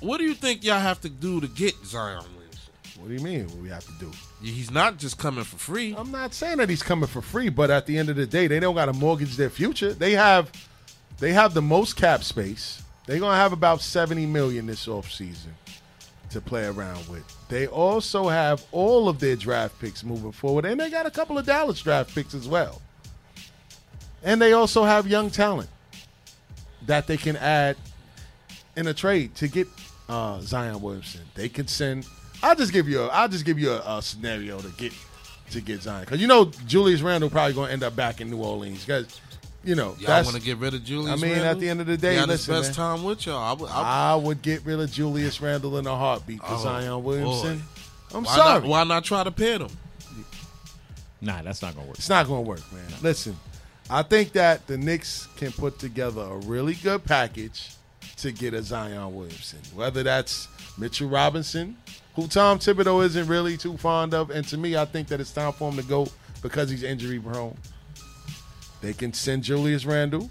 What 0.00 0.18
do 0.18 0.24
you 0.24 0.34
think 0.34 0.64
y'all 0.64 0.80
have 0.80 1.00
to 1.02 1.08
do 1.08 1.40
to 1.40 1.46
get 1.48 1.74
Zion 1.84 2.24
Williamson? 2.34 2.72
What 2.98 3.08
do 3.08 3.14
you 3.14 3.20
mean? 3.20 3.46
What 3.46 3.56
we 3.58 3.68
have 3.68 3.86
to 3.86 3.92
do? 4.00 4.10
He's 4.42 4.70
not 4.70 4.96
just 4.98 5.18
coming 5.18 5.44
for 5.44 5.56
free. 5.56 5.94
I'm 5.96 6.10
not 6.10 6.34
saying 6.34 6.58
that 6.58 6.68
he's 6.68 6.82
coming 6.82 7.08
for 7.08 7.22
free, 7.22 7.48
but 7.48 7.70
at 7.70 7.86
the 7.86 7.96
end 7.96 8.08
of 8.08 8.16
the 8.16 8.26
day, 8.26 8.48
they 8.48 8.58
don't 8.58 8.74
got 8.74 8.86
to 8.86 8.92
mortgage 8.92 9.36
their 9.36 9.50
future. 9.50 9.92
They 9.92 10.12
have, 10.12 10.50
they 11.18 11.32
have 11.32 11.54
the 11.54 11.62
most 11.62 11.96
cap 11.96 12.24
space. 12.24 12.82
They're 13.06 13.18
gonna 13.18 13.36
have 13.36 13.52
about 13.52 13.80
70 13.80 14.26
million 14.26 14.66
this 14.66 14.86
offseason 14.86 15.52
to 16.30 16.40
play 16.40 16.66
around 16.66 17.06
with. 17.08 17.24
They 17.48 17.66
also 17.66 18.28
have 18.28 18.64
all 18.72 19.08
of 19.08 19.18
their 19.20 19.36
draft 19.36 19.78
picks 19.80 20.02
moving 20.02 20.32
forward, 20.32 20.64
and 20.64 20.80
they 20.80 20.90
got 20.90 21.06
a 21.06 21.10
couple 21.10 21.38
of 21.38 21.46
Dallas 21.46 21.80
draft 21.80 22.14
picks 22.14 22.34
as 22.34 22.48
well. 22.48 22.80
And 24.22 24.40
they 24.40 24.52
also 24.52 24.84
have 24.84 25.06
young 25.06 25.30
talent 25.30 25.68
that 26.86 27.06
they 27.06 27.16
can 27.16 27.36
add 27.36 27.76
in 28.76 28.86
a 28.86 28.94
trade 28.94 29.34
to 29.36 29.48
get 29.48 29.68
uh, 30.08 30.40
Zion 30.40 30.80
Williamson. 30.80 31.22
They 31.34 31.48
can 31.48 31.66
send. 31.66 32.06
I'll 32.42 32.56
just 32.56 32.72
give 32.72 32.88
you. 32.88 33.02
A, 33.02 33.08
I'll 33.08 33.28
just 33.28 33.44
give 33.44 33.58
you 33.58 33.70
a, 33.70 33.98
a 33.98 34.02
scenario 34.02 34.60
to 34.60 34.68
get 34.76 34.92
to 35.50 35.60
get 35.60 35.82
Zion 35.82 36.04
because 36.04 36.20
you 36.20 36.26
know 36.26 36.46
Julius 36.66 37.02
Randle 37.02 37.30
probably 37.30 37.54
going 37.54 37.68
to 37.68 37.72
end 37.72 37.82
up 37.82 37.94
back 37.96 38.20
in 38.20 38.30
New 38.30 38.42
Orleans 38.42 38.84
because 38.84 39.20
you 39.64 39.74
know 39.74 39.94
Y'all 39.98 40.06
that's. 40.08 40.26
want 40.26 40.36
to 40.38 40.42
get 40.42 40.58
rid 40.58 40.74
of 40.74 40.84
Julius? 40.84 41.12
I 41.12 41.22
mean, 41.22 41.32
Randle? 41.32 41.48
at 41.50 41.60
the 41.60 41.68
end 41.68 41.80
of 41.80 41.86
the 41.86 41.96
day, 41.96 42.12
he 42.12 42.18
had 42.18 42.28
his 42.28 42.48
listen, 42.48 42.54
best 42.72 42.78
man. 42.78 42.96
time 42.96 43.04
with 43.04 43.26
y'all. 43.26 43.36
I 43.38 43.52
would, 43.52 43.70
I, 43.70 44.12
I 44.12 44.14
would 44.16 44.42
get 44.42 44.64
rid 44.64 44.80
of 44.80 44.90
Julius 44.90 45.40
Randle 45.40 45.78
in 45.78 45.86
a 45.86 45.96
heartbeat 45.96 46.40
for 46.40 46.46
Oh, 46.50 46.62
Zion 46.62 47.02
Williamson. 47.04 47.58
boy. 47.58 48.16
I'm 48.18 48.24
why 48.24 48.36
sorry. 48.36 48.60
Not, 48.60 48.68
why 48.68 48.84
not 48.84 49.04
try 49.04 49.24
to 49.24 49.30
pair 49.30 49.58
them? 49.58 49.70
Nah, 51.20 51.42
that's 51.42 51.62
not 51.62 51.74
gonna 51.74 51.86
work. 51.86 51.98
It's 51.98 52.08
not 52.08 52.26
going 52.26 52.44
to 52.44 52.48
work, 52.48 52.72
man. 52.72 52.82
Listen, 53.00 53.36
I 53.88 54.02
think 54.02 54.32
that 54.32 54.66
the 54.66 54.76
Knicks 54.76 55.28
can 55.36 55.52
put 55.52 55.78
together 55.78 56.20
a 56.22 56.36
really 56.38 56.74
good 56.74 57.04
package 57.04 57.70
to 58.18 58.32
get 58.32 58.54
a 58.54 58.62
Zion 58.62 59.14
Williamson. 59.14 59.60
Whether 59.74 60.02
that's 60.02 60.48
Mitchell 60.78 61.08
Robinson, 61.08 61.76
who 62.16 62.26
Tom 62.26 62.58
Thibodeau 62.58 63.04
isn't 63.04 63.28
really 63.28 63.56
too 63.56 63.76
fond 63.76 64.14
of, 64.14 64.30
and 64.30 64.46
to 64.48 64.56
me, 64.56 64.76
I 64.76 64.84
think 64.84 65.08
that 65.08 65.20
it's 65.20 65.32
time 65.32 65.52
for 65.52 65.70
him 65.70 65.76
to 65.76 65.84
go 65.84 66.08
because 66.42 66.68
he's 66.70 66.82
injury 66.82 67.20
prone. 67.20 67.56
They 68.82 68.92
can 68.92 69.12
send 69.12 69.44
Julius 69.44 69.86
Randle. 69.86 70.28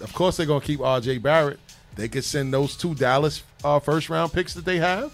Of 0.00 0.12
course, 0.12 0.36
they're 0.36 0.46
gonna 0.46 0.64
keep 0.64 0.80
R.J. 0.80 1.18
Barrett. 1.18 1.58
They 1.96 2.08
could 2.08 2.24
send 2.24 2.52
those 2.52 2.76
two 2.76 2.94
Dallas 2.94 3.42
uh, 3.64 3.80
first 3.80 4.10
round 4.10 4.32
picks 4.32 4.54
that 4.54 4.64
they 4.64 4.76
have. 4.78 5.12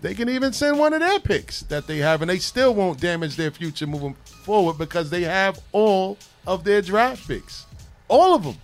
They 0.00 0.14
can 0.14 0.28
even 0.28 0.52
send 0.52 0.78
one 0.78 0.92
of 0.92 1.00
their 1.00 1.18
picks 1.20 1.60
that 1.62 1.86
they 1.86 1.98
have, 1.98 2.22
and 2.22 2.30
they 2.30 2.38
still 2.38 2.74
won't 2.74 3.00
damage 3.00 3.36
their 3.36 3.50
future 3.50 3.86
moving 3.86 4.14
forward 4.44 4.78
because 4.78 5.10
they 5.10 5.22
have 5.22 5.58
all 5.72 6.16
of 6.46 6.64
their 6.64 6.80
draft 6.80 7.26
picks, 7.28 7.66
all 8.08 8.34
of 8.34 8.44
them, 8.44 8.56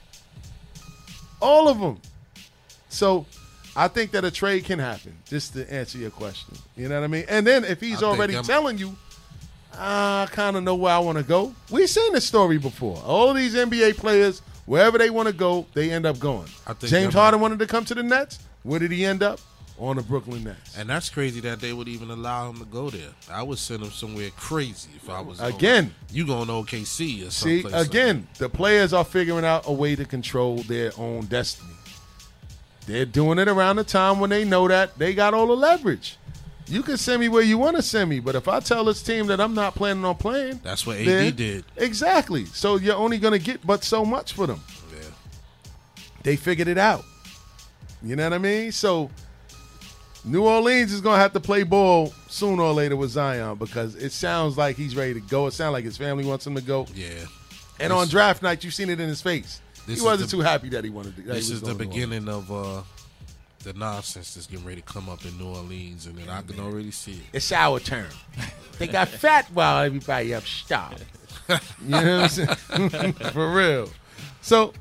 all 1.42 1.68
of 1.68 1.78
them. 1.78 2.00
So, 2.88 3.26
I 3.74 3.88
think 3.88 4.12
that 4.12 4.24
a 4.24 4.30
trade 4.30 4.64
can 4.64 4.78
happen. 4.78 5.14
Just 5.26 5.52
to 5.52 5.70
answer 5.70 5.98
your 5.98 6.10
question, 6.10 6.56
you 6.76 6.88
know 6.88 6.98
what 6.98 7.04
I 7.04 7.08
mean. 7.08 7.26
And 7.28 7.46
then 7.46 7.64
if 7.64 7.80
he's 7.80 8.02
I 8.02 8.06
already 8.06 8.40
telling 8.42 8.78
you, 8.78 8.96
I 9.78 10.26
kind 10.30 10.56
of 10.56 10.62
know 10.62 10.74
where 10.74 10.92
I 10.92 10.98
want 10.98 11.18
to 11.18 11.24
go. 11.24 11.54
We've 11.70 11.88
seen 11.88 12.12
this 12.12 12.24
story 12.24 12.58
before. 12.58 13.02
All 13.04 13.34
these 13.34 13.54
NBA 13.54 13.96
players, 13.96 14.40
wherever 14.66 14.98
they 14.98 15.10
want 15.10 15.28
to 15.28 15.34
go, 15.34 15.66
they 15.74 15.90
end 15.90 16.06
up 16.06 16.18
going. 16.18 16.48
I 16.66 16.72
think 16.72 16.90
James 16.90 17.14
Harden 17.14 17.40
wanted 17.40 17.58
to 17.58 17.66
come 17.66 17.84
to 17.86 17.94
the 17.94 18.02
Nets. 18.02 18.38
Where 18.62 18.80
did 18.80 18.90
he 18.90 19.04
end 19.04 19.22
up? 19.22 19.40
On 19.78 19.96
the 19.96 20.02
Brooklyn 20.02 20.44
Nets. 20.44 20.78
And 20.78 20.88
that's 20.88 21.10
crazy 21.10 21.40
that 21.40 21.60
they 21.60 21.74
would 21.74 21.86
even 21.86 22.10
allow 22.10 22.48
him 22.48 22.58
to 22.60 22.64
go 22.64 22.88
there. 22.88 23.10
I 23.30 23.42
would 23.42 23.58
send 23.58 23.82
him 23.82 23.90
somewhere 23.90 24.30
crazy 24.30 24.88
if 24.96 25.10
I 25.10 25.20
was 25.20 25.38
Again. 25.38 25.94
You 26.10 26.26
going 26.26 26.46
to 26.46 26.52
OKC 26.52 27.26
or 27.26 27.30
See, 27.30 27.60
someplace 27.60 27.74
like 27.74 27.86
again, 27.86 28.26
the 28.38 28.48
players 28.48 28.94
are 28.94 29.04
figuring 29.04 29.44
out 29.44 29.64
a 29.66 29.72
way 29.72 29.94
to 29.94 30.06
control 30.06 30.56
their 30.62 30.92
own 30.96 31.26
destiny. 31.26 31.74
They're 32.86 33.04
doing 33.04 33.38
it 33.38 33.48
around 33.48 33.76
the 33.76 33.84
time 33.84 34.18
when 34.20 34.30
they 34.30 34.44
know 34.44 34.66
that 34.68 34.96
they 34.96 35.12
got 35.12 35.34
all 35.34 35.48
the 35.48 35.56
leverage. 35.56 36.16
You 36.68 36.82
can 36.82 36.96
send 36.96 37.20
me 37.20 37.28
where 37.28 37.42
you 37.42 37.58
want 37.58 37.76
to 37.76 37.82
send 37.82 38.10
me, 38.10 38.18
but 38.18 38.34
if 38.34 38.48
I 38.48 38.58
tell 38.60 38.84
this 38.84 39.00
team 39.02 39.26
that 39.28 39.40
I'm 39.40 39.54
not 39.54 39.74
planning 39.76 40.04
on 40.04 40.16
playing, 40.16 40.60
That's 40.64 40.84
what 40.86 40.96
AD 40.98 41.06
then- 41.06 41.34
did. 41.36 41.64
Exactly. 41.76 42.44
So 42.46 42.76
you're 42.76 42.96
only 42.96 43.18
going 43.18 43.32
to 43.32 43.38
get 43.38 43.64
but 43.64 43.84
so 43.84 44.04
much 44.04 44.32
for 44.32 44.46
them. 44.48 44.60
Yeah. 44.92 45.08
They 46.24 46.34
figured 46.36 46.66
it 46.68 46.78
out. 46.78 47.04
You 48.02 48.16
know 48.16 48.24
what 48.24 48.32
I 48.32 48.38
mean? 48.38 48.72
So 48.72 49.10
New 50.24 50.42
Orleans 50.44 50.92
is 50.92 51.00
going 51.00 51.16
to 51.16 51.20
have 51.20 51.32
to 51.34 51.40
play 51.40 51.62
ball 51.62 52.12
sooner 52.28 52.62
or 52.62 52.72
later 52.72 52.96
with 52.96 53.10
Zion 53.10 53.56
because 53.58 53.94
it 53.94 54.10
sounds 54.10 54.58
like 54.58 54.74
he's 54.76 54.96
ready 54.96 55.14
to 55.14 55.20
go. 55.20 55.46
It 55.46 55.52
sounds 55.52 55.72
like 55.72 55.84
his 55.84 55.96
family 55.96 56.24
wants 56.24 56.44
him 56.46 56.56
to 56.56 56.60
go. 56.60 56.86
Yeah. 56.94 57.06
And 57.78 57.92
This- 57.92 57.98
on 57.98 58.08
draft 58.08 58.42
night, 58.42 58.64
you've 58.64 58.74
seen 58.74 58.90
it 58.90 58.98
in 58.98 59.08
his 59.08 59.22
face. 59.22 59.60
He 59.86 60.00
wasn't 60.00 60.30
the- 60.30 60.36
too 60.38 60.42
happy 60.42 60.68
that 60.70 60.82
he 60.82 60.90
wanted 60.90 61.14
to. 61.14 61.22
This 61.22 61.48
is 61.48 61.60
the 61.60 61.66
going 61.66 61.78
to 61.78 61.84
New 61.84 61.90
beginning 61.90 62.28
of 62.28 62.50
uh, 62.50 62.82
the 63.62 63.72
nonsense 63.72 64.34
that's 64.34 64.46
getting 64.46 64.64
ready 64.64 64.80
to 64.80 64.86
come 64.86 65.08
up 65.08 65.24
in 65.24 65.36
New 65.38 65.46
Orleans, 65.48 66.06
and 66.06 66.16
then 66.16 66.28
I 66.28 66.42
can 66.42 66.60
already 66.60 66.90
see 66.90 67.12
it. 67.12 67.18
It's 67.32 67.50
our 67.52 67.80
turn. 67.80 68.06
They 68.78 68.86
got 68.86 69.08
fat 69.08 69.46
while 69.52 69.84
everybody 69.84 70.34
up 70.34 70.44
starved. 70.44 71.04
You 71.48 71.56
know 71.88 71.96
what 71.98 72.06
I'm 72.06 72.28
saying? 72.28 73.12
For 73.32 73.52
real. 73.52 73.88
So, 74.42 74.72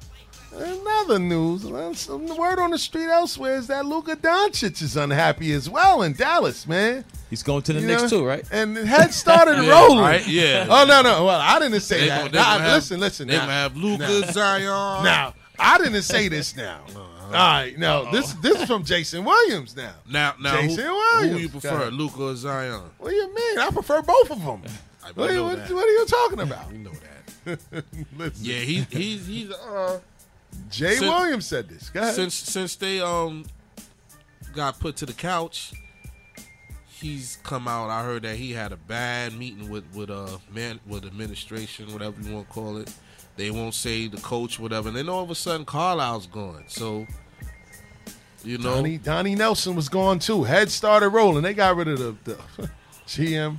another 0.54 1.20
news. 1.20 1.66
uh, 1.66 1.94
Some 1.94 2.28
word 2.38 2.60
on 2.60 2.72
the 2.72 2.78
street 2.78 3.08
elsewhere 3.10 3.56
is 3.56 3.68
that 3.68 3.86
Luka 3.86 4.16
Doncic 4.16 4.82
is 4.82 4.96
unhappy 4.98 5.52
as 5.54 5.70
well 5.70 6.02
in 6.04 6.14
Dallas, 6.14 6.68
man. 6.68 7.04
He's 7.30 7.42
going 7.44 7.64
to 7.64 7.74
the 7.74 7.80
You 7.82 7.88
Knicks 7.88 8.04
know? 8.04 8.10
too, 8.10 8.26
right? 8.26 8.46
And 8.52 8.78
the 8.78 8.86
head 8.86 9.14
started 9.14 9.58
Yeah, 9.64 9.72
rolling. 9.72 10.00
right? 10.00 10.28
Yeah. 10.28 10.68
Oh 10.70 10.86
no, 10.86 11.02
no. 11.02 11.26
Well, 11.26 11.40
I 11.42 11.58
didn't 11.60 11.82
say 11.82 12.02
They 12.02 12.08
that. 12.10 12.18
gonna- 12.32 12.32
Nah, 12.38 12.52
gonna 12.54 12.64
have- 12.66 12.74
listen, 12.76 13.00
listen. 13.00 13.28
they 13.28 13.34
now. 13.34 13.40
gonna 13.42 13.52
have 13.54 13.76
Luka, 13.78 14.04
Now. 14.04 14.32
Zion. 14.32 15.04
Now, 15.04 15.34
I 15.58 15.78
didn't 15.80 16.04
say 16.04 16.28
this. 16.28 16.56
Now, 16.56 16.82
all 17.26 17.32
right. 17.32 17.78
No, 17.78 18.12
this 18.12 18.34
this 18.34 18.62
is 18.62 18.68
from 18.68 18.84
Jason 18.84 19.24
Williams. 19.26 19.76
Now, 19.76 19.94
Now, 20.10 20.34
now, 20.40 20.58
who, 20.58 20.68
Jason 20.68 20.86
who 20.86 20.94
Williams. 20.94 21.42
you 21.42 21.50
prefer. 21.50 21.90
Luka 21.90 22.22
or 22.24 22.36
Zion? 22.36 22.82
What 22.98 23.10
do 23.10 23.16
you 23.16 23.34
mean? 23.34 23.60
I 23.60 23.70
prefer 23.72 24.02
both 24.02 24.32
of 24.32 24.40
them. 24.44 24.62
I 25.04 25.12
What, 25.12 25.32
know 25.32 25.44
what- 25.44 25.58
that. 25.68 25.72
what 25.74 25.86
are 25.88 25.92
you 25.92 26.06
talking 26.06 26.40
about? 26.42 26.72
We 26.72 26.78
know 26.80 26.92
that. 26.92 27.60
Listen. 28.18 28.46
Yeah, 28.46 28.58
he, 28.58 28.82
he's 28.90 29.28
he's 29.28 29.52
uh. 29.52 30.00
Jay 30.70 30.96
since- 30.96 31.02
Williams 31.02 31.46
said 31.46 31.68
this. 31.70 31.92
Since 32.16 32.34
since 32.34 32.76
they 32.76 33.02
um 33.02 33.46
got 34.54 34.80
put 34.80 34.96
to 34.98 35.06
the 35.06 35.14
couch, 35.14 35.74
he's 36.88 37.38
come 37.44 37.68
out. 37.68 37.90
I 37.90 38.04
heard 38.04 38.24
that 38.24 38.38
he 38.38 38.54
had 38.54 38.72
a 38.72 38.78
bad 38.78 39.34
meeting 39.38 39.70
with 39.70 39.84
with 39.94 40.10
uh 40.10 40.38
man 40.52 40.80
with 40.88 41.06
administration, 41.06 41.92
whatever 41.94 42.20
you 42.22 42.34
want 42.34 42.48
to 42.48 42.54
call 42.54 42.78
it. 42.78 42.92
They 43.38 43.52
won't 43.52 43.74
say 43.74 44.08
the 44.08 44.18
coach, 44.18 44.60
whatever. 44.60 44.88
And 44.88 44.98
then 44.98 45.10
all 45.10 45.24
of 45.24 45.30
a 45.30 45.36
sudden, 45.36 45.66
Carlisle's 45.66 46.28
gone. 46.28 46.64
So 46.68 47.06
you 48.46 48.58
know, 48.60 48.76
Donnie, 48.76 48.98
Donnie 48.98 49.36
Nelson 49.36 49.76
was 49.76 49.90
gone 49.90 50.20
too. 50.20 50.44
Head 50.44 50.70
started 50.70 51.10
rolling. 51.10 51.44
They 51.44 51.54
got 51.54 51.76
rid 51.76 51.88
of 51.88 52.24
the, 52.24 52.38
the 52.58 52.70
GM, 53.08 53.58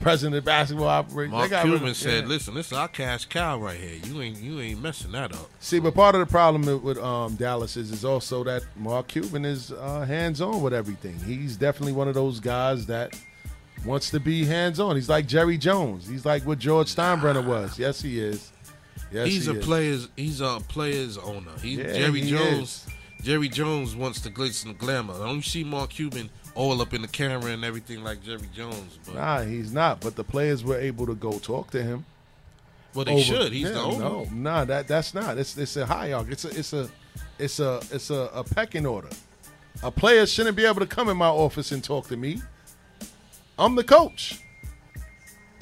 president 0.00 0.36
of 0.36 0.44
basketball 0.44 0.88
operations. 0.88 1.32
Mark 1.32 1.44
they 1.44 1.56
got 1.56 1.64
rid 1.64 1.72
Cuban 1.72 1.88
of, 1.88 1.96
said, 1.96 2.24
yeah. 2.24 2.28
"Listen, 2.28 2.54
this 2.54 2.66
is 2.66 2.72
our 2.72 2.88
cash 2.88 3.26
cow 3.26 3.58
right 3.58 3.78
here. 3.78 4.00
You 4.04 4.20
ain't 4.20 4.38
you 4.38 4.60
ain't 4.60 4.82
messing 4.82 5.12
that 5.12 5.32
up." 5.32 5.48
See, 5.60 5.78
but 5.78 5.94
part 5.94 6.14
of 6.14 6.20
the 6.20 6.30
problem 6.30 6.66
with, 6.66 6.82
with 6.82 6.98
um, 6.98 7.36
Dallas 7.36 7.76
is, 7.76 7.92
is 7.92 8.04
also 8.04 8.44
that 8.44 8.62
Mark 8.76 9.08
Cuban 9.08 9.44
is 9.44 9.72
uh, 9.72 10.00
hands 10.00 10.40
on 10.40 10.60
with 10.60 10.74
everything. 10.74 11.18
He's 11.20 11.56
definitely 11.56 11.92
one 11.92 12.08
of 12.08 12.14
those 12.14 12.40
guys 12.40 12.86
that 12.86 13.18
wants 13.84 14.10
to 14.10 14.20
be 14.20 14.44
hands 14.44 14.80
on. 14.80 14.96
He's 14.96 15.08
like 15.08 15.26
Jerry 15.26 15.58
Jones. 15.58 16.08
He's 16.08 16.26
like 16.26 16.44
what 16.44 16.58
George 16.58 16.94
Steinbrenner 16.94 17.46
was. 17.46 17.78
Yes, 17.78 18.02
he 18.02 18.20
is. 18.20 18.51
Yes, 19.12 19.26
he's 19.28 19.46
he 19.46 19.52
a 19.52 19.54
is. 19.58 19.64
player's 19.64 20.08
he's 20.16 20.40
a 20.40 20.58
player's 20.68 21.18
owner. 21.18 21.50
He 21.62 21.74
Yeah, 21.76 21.92
Jerry 21.92 22.20
he 22.22 22.30
Jones. 22.30 22.86
Jerry 23.22 23.48
Jones 23.48 23.94
wants 23.94 24.20
the 24.20 24.30
glitz 24.30 24.64
and 24.64 24.74
the 24.74 24.78
glamour. 24.78 25.14
Don't 25.18 25.36
you 25.36 25.42
see 25.42 25.62
Mark 25.64 25.90
Cuban 25.90 26.28
all 26.54 26.80
up 26.82 26.92
in 26.92 27.02
the 27.02 27.08
camera 27.08 27.52
and 27.52 27.64
everything 27.64 28.02
like 28.02 28.22
Jerry 28.22 28.48
Jones? 28.54 28.98
But 29.06 29.14
Nah, 29.14 29.42
he's 29.42 29.72
not. 29.72 30.00
But 30.00 30.16
the 30.16 30.24
players 30.24 30.64
were 30.64 30.78
able 30.78 31.06
to 31.06 31.14
go 31.14 31.38
talk 31.38 31.70
to 31.70 31.82
him. 31.82 32.04
well, 32.94 33.04
they 33.04 33.12
over- 33.12 33.22
should. 33.22 33.52
He's 33.52 33.70
the 33.70 33.80
owner. 33.80 33.98
No, 33.98 34.26
nah, 34.32 34.64
that 34.64 34.88
that's 34.88 35.14
not. 35.14 35.38
It's 35.38 35.56
it's 35.56 35.76
a 35.76 35.86
hierarchy. 35.86 36.32
It's 36.32 36.44
a 36.44 36.48
it's 36.58 36.72
a 36.72 36.88
it's 37.38 37.60
a 37.60 37.80
it's 37.92 38.10
a, 38.10 38.30
a 38.34 38.42
pecking 38.44 38.86
order. 38.86 39.10
A 39.82 39.90
player 39.90 40.26
shouldn't 40.26 40.56
be 40.56 40.64
able 40.64 40.80
to 40.80 40.86
come 40.86 41.08
in 41.08 41.16
my 41.16 41.28
office 41.28 41.72
and 41.72 41.82
talk 41.82 42.06
to 42.08 42.16
me. 42.16 42.40
I'm 43.58 43.74
the 43.76 43.84
coach. 43.84 44.40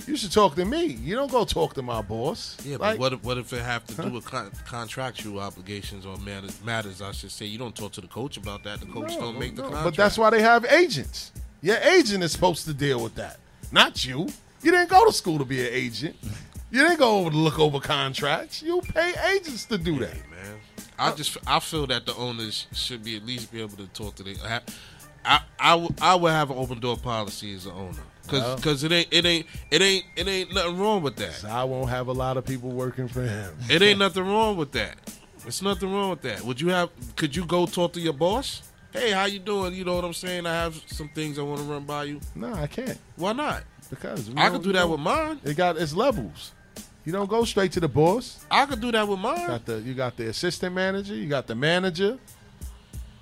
You 0.07 0.17
should 0.17 0.33
talk 0.33 0.55
to 0.57 0.65
me. 0.65 0.85
You 0.87 1.15
don't 1.15 1.31
go 1.31 1.45
talk 1.45 1.75
to 1.75 1.83
my 1.83 2.03
boss. 2.03 2.57
Yeah, 2.65 2.79
but 2.79 2.99
what 2.99 3.13
if, 3.13 3.23
what 3.25 3.39
if 3.39 3.53
it 3.53 3.63
have 3.63 3.87
to 3.87 3.95
do 4.03 4.11
with 4.11 4.25
con- 4.25 4.51
contractual 4.67 5.39
obligations 5.41 6.05
or 6.07 6.17
matters, 6.19 6.59
matters? 6.65 7.01
I 7.03 7.13
should 7.13 7.31
say 7.31 7.47
you 7.47 7.59
don't 7.59 7.75
talk 7.77 7.93
to 7.93 8.01
the 8.01 8.07
coach 8.09 8.37
about 8.37 8.65
that. 8.65 8.81
The 8.81 8.87
coach 8.87 9.11
No, 9.15 9.21
don't 9.21 9.39
make 9.39 9.57
the 9.57 9.63
no, 9.63 9.69
contract. 9.69 9.85
But 9.85 9.97
that's 9.97 10.19
why 10.19 10.31
they 10.31 10.43
have 10.43 10.65
agents. 10.67 11.33
Your 11.63 11.77
agent 11.77 12.23
is 12.25 12.33
supposed 12.33 12.65
to 12.67 12.75
deal 12.75 13.03
with 13.03 13.15
that, 13.17 13.39
not 13.71 14.05
you. 14.05 14.29
You 14.63 14.71
didn't 14.71 14.89
go 14.91 15.05
to 15.07 15.13
school 15.13 15.39
to 15.39 15.45
be 15.45 15.61
an 15.61 15.73
agent. 15.73 16.17
You 16.71 16.83
didn't 16.83 16.99
go 16.99 17.19
over 17.19 17.31
to 17.31 17.37
look 17.37 17.59
over 17.59 17.81
contracts. 17.81 18.63
You 18.63 18.81
pay 18.81 19.13
agents 19.35 19.65
to 19.67 19.79
do 19.79 19.99
that. 19.99 20.15
man. 20.31 20.57
I 20.99 21.09
uh, 21.09 21.15
just 21.17 21.37
I 21.47 21.61
feel 21.61 21.87
that 21.89 22.07
the 22.07 22.15
owners 22.17 22.67
should 22.73 23.03
be 23.03 23.17
at 23.17 23.25
least 23.25 23.51
be 23.53 23.61
able 23.61 23.77
to 23.79 23.87
talk 23.89 24.15
to 24.17 24.23
the. 24.23 24.37
I 24.45 24.61
I, 25.25 25.41
I, 25.59 25.71
w- 25.73 25.95
I 26.01 26.15
would 26.15 26.33
have 26.33 26.51
an 26.51 26.57
open 26.57 26.79
door 26.81 26.97
policy 26.97 27.55
as 27.55 27.67
an 27.67 27.73
owner 27.73 28.03
Well. 28.33 28.57
because 28.57 28.85
it 28.85 28.93
ain't 28.93 29.09
it 29.11 29.25
ain't 29.27 29.47
it 29.71 29.83
ain't 29.83 30.05
it 30.17 30.29
ain't 30.29 30.55
nothing 30.55 30.79
wrong 30.79 31.03
with 31.03 31.17
that. 31.17 31.45
I 31.45 31.65
won't 31.65 31.89
have 31.91 32.09
a 32.09 32.13
lot 32.13 32.37
of 32.37 32.45
people 32.45 32.71
working 32.71 33.09
for 33.09 33.23
him. 33.23 33.57
It 33.69 33.83
ain't 33.83 33.99
nothing 33.99 34.27
wrong 34.27 34.57
with 34.57 34.73
that. 34.73 34.97
It's 35.47 35.63
nothing 35.63 35.93
wrong 35.93 36.11
with 36.11 36.23
that. 36.23 36.43
Would 36.43 36.61
you 36.61 36.69
have? 36.69 36.91
Could 37.17 37.35
you 37.35 37.45
go 37.45 37.67
talk 37.67 37.93
to 37.95 38.01
your 38.01 38.13
boss? 38.13 38.63
Hey, 38.93 39.13
how 39.13 39.25
you 39.27 39.39
doing? 39.39 39.75
You 39.75 39.85
know 39.85 39.95
what 39.95 40.05
I'm 40.05 40.13
saying? 40.13 40.47
I 40.47 40.53
have 40.53 40.75
some 40.87 41.09
things 41.15 41.39
I 41.39 41.43
want 41.43 41.61
to 41.61 41.65
run 41.65 41.85
by 41.85 42.05
you. 42.05 42.21
No, 42.35 42.53
I 42.53 42.67
can't. 42.67 42.99
Why 43.17 43.33
not? 43.33 43.63
Because 43.89 44.31
I 44.37 44.51
could 44.51 44.63
do 44.63 44.73
that 44.73 44.89
with 44.89 45.01
mine. 45.01 45.41
It 45.45 45.57
got 45.57 45.77
its 45.77 45.95
levels. 45.95 46.53
You 47.05 47.13
don't 47.13 47.31
go 47.31 47.45
straight 47.45 47.73
to 47.73 47.81
the 47.81 47.89
boss. 47.89 48.45
I 48.51 48.67
could 48.67 48.81
do 48.81 48.93
that 48.93 49.07
with 49.09 49.19
mine. 49.19 49.47
Got 49.47 49.65
the 49.65 49.81
you 49.81 49.95
got 49.95 50.17
the 50.17 50.29
assistant 50.29 50.75
manager. 50.75 51.15
You 51.15 51.29
got 51.29 51.47
the 51.47 51.55
manager. 51.55 52.19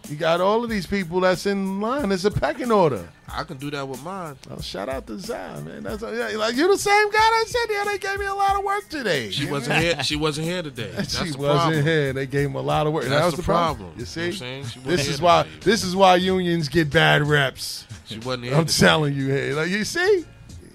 You 0.08 0.16
got 0.16 0.40
all 0.40 0.64
of 0.64 0.70
these 0.70 0.86
people 0.86 1.20
that's 1.20 1.44
in 1.44 1.80
line. 1.82 2.10
It's 2.12 2.24
a 2.24 2.30
pecking 2.30 2.72
order. 2.72 3.06
I 3.28 3.44
can 3.44 3.58
do 3.58 3.70
that 3.72 3.86
with 3.86 4.02
mine. 4.02 4.36
Oh, 4.50 4.58
shout 4.60 4.88
out 4.88 5.06
to 5.08 5.18
Zion, 5.18 5.66
man. 5.66 5.82
That's 5.82 6.00
yeah, 6.02 6.30
like 6.38 6.56
you 6.56 6.66
the 6.66 6.78
same 6.78 7.10
guy 7.10 7.18
that 7.18 7.44
said 7.46 7.66
yeah 7.74 7.84
they 7.84 7.98
gave 7.98 8.18
me 8.18 8.24
a 8.24 8.34
lot 8.34 8.56
of 8.58 8.64
work 8.64 8.88
today. 8.88 9.30
She 9.30 9.44
wasn't 9.44 9.80
here. 9.80 10.02
She 10.02 10.16
wasn't 10.16 10.46
here 10.46 10.62
today. 10.62 10.90
That's 10.96 11.12
she 11.14 11.24
wasn't 11.36 11.42
problem. 11.42 11.82
here. 11.84 12.12
They 12.14 12.26
gave 12.26 12.46
him 12.48 12.54
a 12.54 12.62
lot 12.62 12.86
of 12.86 12.94
work. 12.94 13.04
That's 13.04 13.16
that 13.20 13.24
was 13.26 13.34
the 13.34 13.42
the 13.42 13.44
problem. 13.44 13.76
problem. 13.92 13.94
You 13.96 14.00
You 14.00 14.06
see, 14.06 14.20
know 14.20 14.26
what 14.26 14.32
I'm 14.32 14.38
saying? 14.38 14.64
She 14.64 14.78
wasn't 14.78 14.96
this 14.96 15.08
is 15.08 15.20
why 15.20 15.42
today. 15.42 15.56
this 15.60 15.84
is 15.84 15.94
why 15.96 16.16
unions 16.16 16.68
get 16.70 16.90
bad 16.90 17.22
reps. 17.22 17.86
She 18.06 18.18
wasn't 18.20 18.44
here 18.44 18.54
I'm 18.54 18.64
today. 18.64 18.86
telling 18.86 19.14
you, 19.14 19.28
hey, 19.28 19.52
like 19.52 19.68
you 19.68 19.84
see, 19.84 20.24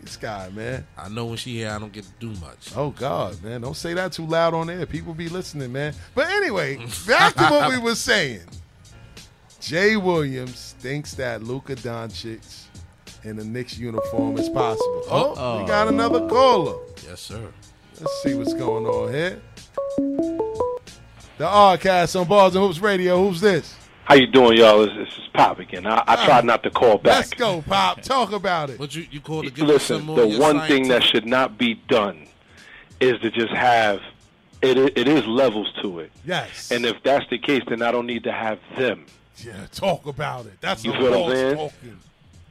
this 0.03 0.15
guy, 0.17 0.49
man. 0.49 0.85
I 0.95 1.09
know 1.09 1.25
when 1.25 1.37
she 1.37 1.55
here, 1.57 1.71
I 1.71 1.79
don't 1.79 1.91
get 1.91 2.03
to 2.03 2.11
do 2.19 2.39
much. 2.39 2.71
Oh 2.75 2.91
God, 2.91 3.41
man! 3.43 3.61
Don't 3.61 3.75
say 3.75 3.95
that 3.95 4.11
too 4.11 4.27
loud 4.27 4.53
on 4.53 4.69
air. 4.69 4.85
People 4.85 5.15
be 5.15 5.27
listening, 5.27 5.71
man. 5.71 5.95
But 6.13 6.27
anyway, 6.29 6.77
back 7.07 7.33
to 7.33 7.43
what 7.45 7.71
we 7.71 7.79
were 7.79 7.95
saying. 7.95 8.41
Jay 9.63 9.95
Williams 9.95 10.75
thinks 10.79 11.13
that 11.13 11.41
Luka 11.41 11.75
Doncic 11.77 12.65
in 13.23 13.37
the 13.37 13.45
Knicks 13.45 13.77
uniform 13.77 14.37
is 14.37 14.49
possible. 14.49 15.03
Oh, 15.09 15.33
Uh-oh. 15.37 15.61
we 15.61 15.67
got 15.67 15.87
another 15.87 16.27
caller. 16.27 16.75
Yes, 17.07 17.21
sir. 17.21 17.47
Let's 18.01 18.23
see 18.23 18.33
what's 18.33 18.53
going 18.53 18.85
on 18.85 19.13
here. 19.13 19.41
The 21.37 21.45
Oddcast 21.45 22.19
on 22.19 22.27
Bars 22.27 22.55
and 22.55 22.65
Hoops 22.65 22.79
Radio. 22.79 23.25
Who's 23.25 23.39
this? 23.39 23.77
How 24.03 24.15
you 24.15 24.27
doing, 24.27 24.57
y'all? 24.57 24.85
This, 24.85 24.95
this 24.97 25.17
is 25.17 25.29
Pop 25.33 25.59
again. 25.59 25.87
I, 25.87 26.03
I 26.07 26.25
tried 26.25 26.39
ah, 26.39 26.41
not 26.41 26.63
to 26.63 26.69
call 26.69 26.97
back. 26.97 27.15
Let's 27.15 27.33
go, 27.33 27.61
Pop. 27.61 28.01
Talk 28.01 28.33
about 28.33 28.69
it. 28.69 28.77
But 28.77 28.93
you, 28.93 29.05
you 29.11 29.21
called 29.21 29.45
to 29.45 29.51
give 29.51 29.69
us 29.69 29.83
some 29.83 29.95
Listen, 29.95 30.05
more 30.07 30.15
the 30.17 30.23
of 30.23 30.29
your 30.31 30.41
one 30.41 30.67
thing 30.67 30.89
that 30.89 31.03
should 31.03 31.25
not 31.25 31.57
be 31.57 31.75
done 31.87 32.27
is 32.99 33.17
to 33.21 33.31
just 33.31 33.53
have 33.53 34.01
it. 34.61 34.77
It 34.97 35.07
is 35.07 35.25
levels 35.25 35.71
to 35.81 36.01
it, 36.01 36.11
Yes. 36.25 36.69
and 36.69 36.85
if 36.85 37.01
that's 37.01 37.25
the 37.29 37.37
case, 37.37 37.63
then 37.69 37.81
I 37.81 37.93
don't 37.93 38.07
need 38.07 38.25
to 38.25 38.31
have 38.33 38.59
them. 38.77 39.05
Yeah, 39.45 39.65
talk 39.71 40.05
about 40.05 40.45
it. 40.45 40.53
That's 40.61 40.83
You 40.85 40.93
a 40.93 40.97
feel 40.97 41.03
what 41.03 41.13
I'm 41.13 41.19
boss 41.21 41.31
saying? 41.33 41.57
talking. 41.57 41.99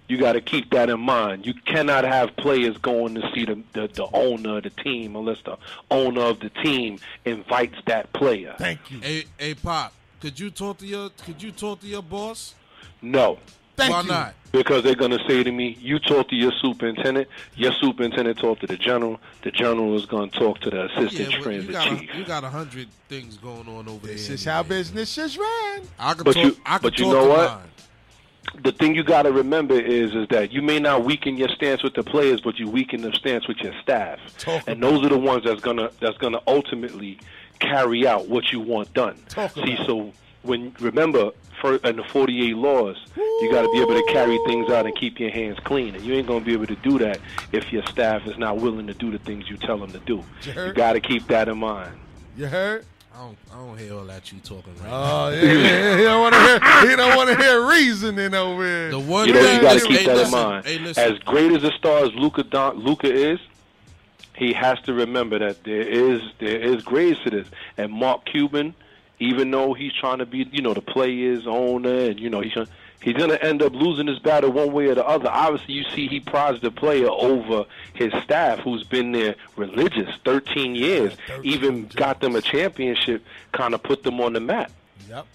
You 0.09 0.19
got 0.19 0.33
to 0.33 0.41
keep 0.43 0.71
that 0.73 0.91
in 0.91 1.01
mind. 1.01 1.47
You 1.47 1.55
cannot 1.55 2.05
have 2.05 2.37
players 2.37 2.77
going 2.79 3.15
to 3.15 3.23
see 3.35 3.45
the, 3.47 3.63
the 3.73 3.89
the 3.89 4.07
owner 4.13 4.59
of 4.59 4.65
the 4.65 4.71
team 4.71 5.17
unless 5.17 5.41
the 5.43 5.57
owner 5.91 6.21
of 6.23 6.41
the 6.41 6.51
team 6.51 6.99
invites 7.25 7.77
that 7.87 8.13
player. 8.13 8.55
Thank 8.59 8.91
you. 8.91 9.01
Hey, 9.01 9.25
hey, 9.39 9.55
Pop, 9.55 9.93
could 10.21 10.39
you 10.39 10.51
talk 10.51 10.79
to 10.79 10.87
your 10.87 11.11
could 11.25 11.43
you 11.43 11.51
talk 11.51 11.81
to 11.81 11.87
your 11.87 12.03
boss? 12.03 12.55
No. 13.01 13.39
Thank 13.83 13.93
Why 13.95 14.01
you. 14.03 14.09
not? 14.09 14.35
Because 14.53 14.83
they're 14.85 14.95
gonna 14.95 15.19
say 15.27 15.43
to 15.43 15.51
me, 15.51 15.79
"You 15.81 15.99
talk 15.99 16.29
to 16.29 16.37
your 16.37 16.53
superintendent. 16.61 17.27
Your 17.57 17.73
superintendent 17.73 18.39
talk 18.39 18.61
to 18.61 18.67
the 18.67 18.77
general. 18.77 19.19
The 19.43 19.51
general 19.51 19.97
is 19.97 20.05
gonna 20.05 20.31
talk 20.31 20.61
to 20.61 20.71
the 20.71 20.85
assistant 20.87 21.13
Yeah, 21.13 21.25
but 21.27 21.35
you 21.37 21.43
transit 21.43 21.73
got 21.73 21.89
chief." 21.89 22.15
a, 22.15 22.19
you 22.19 22.25
got 22.25 22.45
a 22.45 22.49
hundred 22.51 22.89
things 23.09 23.39
going 23.39 23.67
on 23.69 23.89
over 23.89 24.07
This 24.07 24.27
there. 24.27 24.35
is 24.35 24.45
how 24.45 24.63
business 24.63 25.17
is 25.17 25.39
ran. 25.39 25.83
I 25.99 26.13
could 26.15 26.25
But 26.25 26.35
talk. 26.35 26.45
you- 26.45 26.57
I 26.67 26.75
could 26.79 26.83
but 26.83 26.99
you 26.99 27.07
know 27.07 27.27
what? 27.29 27.51
mine. 27.51 27.69
the 28.63 28.73
thing 28.73 28.95
you 28.95 29.03
got 29.05 29.23
to 29.23 29.33
remember 29.33 29.79
is 29.81 30.15
is 30.15 30.29
that 30.29 30.53
you 30.53 30.61
may 30.61 30.79
not 30.79 31.05
weaken 31.05 31.37
your 31.39 31.49
stance 31.49 31.83
with 31.83 31.95
the 31.95 32.03
players, 32.03 32.41
but 32.43 32.59
you 32.59 32.69
weaken 32.69 33.01
the 33.01 33.13
stance 33.13 33.49
with 33.49 33.57
your 33.61 33.73
staff, 33.81 34.19
Talk 34.37 34.65
and 34.67 34.83
those 34.83 35.03
are 35.07 35.09
the 35.09 35.17
ones 35.19 35.45
that's 35.45 35.61
gonna 35.63 35.91
that's 36.01 36.19
gonna 36.19 36.41
ultimately 36.47 37.19
carry 37.61 38.07
out 38.07 38.29
what 38.29 38.53
you 38.53 38.61
want 38.61 38.93
done. 38.93 39.17
Talk 39.29 39.53
See, 39.55 39.75
about 39.75 39.87
so 39.87 40.13
when 40.43 40.75
remember 40.81 41.31
for 41.61 41.77
in 41.77 41.97
the 41.97 42.05
48 42.05 42.57
laws, 42.57 42.97
you 43.17 43.49
got 43.53 43.63
to 43.63 43.71
be 43.73 43.81
able 43.81 43.95
to 43.95 44.13
carry 44.13 44.39
things 44.47 44.71
out 44.71 44.87
and 44.87 44.95
keep 44.97 45.21
your 45.21 45.31
hands 45.31 45.59
clean, 45.61 45.95
and 45.95 46.05
you 46.05 46.15
ain't 46.15 46.27
gonna 46.27 46.45
be 46.45 46.53
able 46.53 46.67
to 46.67 46.77
do 46.77 46.99
that 46.99 47.21
if 47.53 47.73
your 47.73 47.85
staff 47.87 48.27
is 48.27 48.37
not 48.39 48.57
willing 48.59 48.87
to 48.89 48.95
do 48.95 49.11
the 49.11 49.19
things 49.19 49.49
you 49.49 49.57
tell 49.57 49.79
them 49.79 49.93
to 49.93 49.99
do. 50.01 50.25
You 50.43 50.67
You 50.67 50.73
got 50.73 50.95
to 50.95 51.01
keep 51.01 51.27
that 51.29 51.49
in 51.49 51.59
mind. 51.59 51.93
You 52.37 52.47
heard? 52.47 52.85
I 53.15 53.19
don't. 53.19 53.39
I 53.53 53.57
don't 53.57 53.79
hear 53.79 53.95
all 53.95 54.05
that 54.07 54.33
you 54.33 54.41
talking 54.41 54.75
right 54.81 54.89
Oh 54.91 55.29
yeah, 55.29 55.43
yeah, 55.43 55.53
yeah. 55.53 55.97
He 55.99 56.03
don't 56.03 56.21
want 56.23 56.35
to 56.35 56.41
hear. 56.41 56.91
He 56.91 56.97
don't 56.97 57.17
want 57.17 57.31
to 57.31 57.37
hear 57.37 57.69
reasoning 57.69 58.35
over 58.35 58.65
here. 58.65 58.91
The 58.91 58.99
one 58.99 59.29
You 59.29 59.35
know, 59.35 59.43
thing 59.43 59.57
you 59.57 59.61
got 59.63 59.79
to 59.79 59.87
hey, 59.87 59.97
keep 59.97 60.07
that 60.07 60.17
listen, 60.17 60.39
in 60.39 60.45
mind. 60.45 60.65
Hey. 60.65 60.93
As 60.97 61.19
great 61.21 61.53
as 61.53 61.63
a 61.63 61.73
star 61.73 62.05
as 62.05 62.15
Luka 62.15 62.43
Don, 62.43 62.79
Luka 62.79 63.13
is, 63.13 63.39
he 64.35 64.55
has 64.55 64.81
to 64.83 64.95
remember 64.95 65.39
that 65.39 65.63
there 65.63 65.83
is 65.83 66.23
there 66.41 66.59
is 66.59 66.83
grades 66.83 67.23
to 67.25 67.31
this. 67.31 67.49
And 67.77 67.93
Mark 67.93 68.25
Cuban, 68.25 68.75
even 69.23 69.51
though 69.51 69.73
he's 69.75 69.93
trying 69.93 70.19
to 70.19 70.27
be, 70.27 70.49
you 70.53 70.63
know, 70.63 70.75
the 70.75 70.81
player's 70.83 71.47
owner, 71.47 71.95
and 72.11 72.19
you 72.21 72.29
know 72.31 72.41
he's 72.41 72.53
trying, 72.53 72.67
he's 73.01 73.15
going 73.15 73.31
to 73.31 73.43
end 73.45 73.63
up 73.63 73.73
losing 73.73 74.07
this 74.07 74.19
battle 74.19 74.51
one 74.51 74.73
way 74.73 74.87
or 74.87 74.95
the 74.95 75.05
other. 75.07 75.29
Obviously, 75.31 75.75
you 75.75 75.85
see 75.85 76.09
he 76.09 76.21
prides 76.21 76.61
the 76.61 76.71
player 76.71 77.09
over 77.11 77.65
his 77.95 78.13
staff, 78.25 78.59
who's 78.61 78.85
been 78.85 79.13
there 79.13 79.35
religious 79.57 80.15
13 80.25 80.75
years, 80.75 81.15
even 81.43 81.87
got 81.89 82.21
them 82.21 82.37
a 82.37 82.41
championship, 82.43 83.25
kind 83.53 83.75
of 83.75 83.83
put 83.83 84.03
them 84.03 84.21
on 84.21 84.33
the 84.33 84.41
map. 84.41 84.71
Yep. 85.09 85.27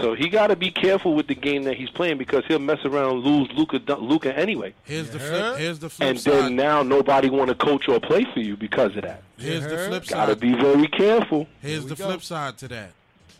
So 0.00 0.14
he 0.14 0.28
got 0.28 0.48
to 0.48 0.56
be 0.56 0.72
careful 0.72 1.14
with 1.14 1.28
the 1.28 1.36
game 1.36 1.62
that 1.64 1.76
he's 1.76 1.88
playing 1.88 2.18
because 2.18 2.42
he'll 2.48 2.58
mess 2.58 2.84
around 2.84 3.10
and 3.12 3.20
lose 3.20 3.48
Luka 3.52 3.78
Luka 3.94 4.36
anyway. 4.36 4.74
Here's 4.82 5.08
the 5.10 5.20
flip. 5.20 5.56
Here's 5.56 5.78
the 5.78 5.88
flip 5.88 6.08
And 6.08 6.20
side. 6.20 6.32
then 6.32 6.56
now 6.56 6.82
nobody 6.82 7.30
want 7.30 7.50
to 7.50 7.54
coach 7.54 7.88
or 7.88 8.00
play 8.00 8.24
for 8.34 8.40
you 8.40 8.56
because 8.56 8.96
of 8.96 9.02
that. 9.02 9.22
Here's 9.38 9.62
the 9.62 9.78
flip 9.86 10.04
Got 10.08 10.26
to 10.26 10.32
side. 10.32 10.40
be 10.40 10.52
very 10.54 10.88
careful. 10.88 11.46
Here's 11.62 11.86
the 11.86 11.94
flip 11.94 12.22
side 12.22 12.58
to 12.58 12.68
that. 12.68 12.90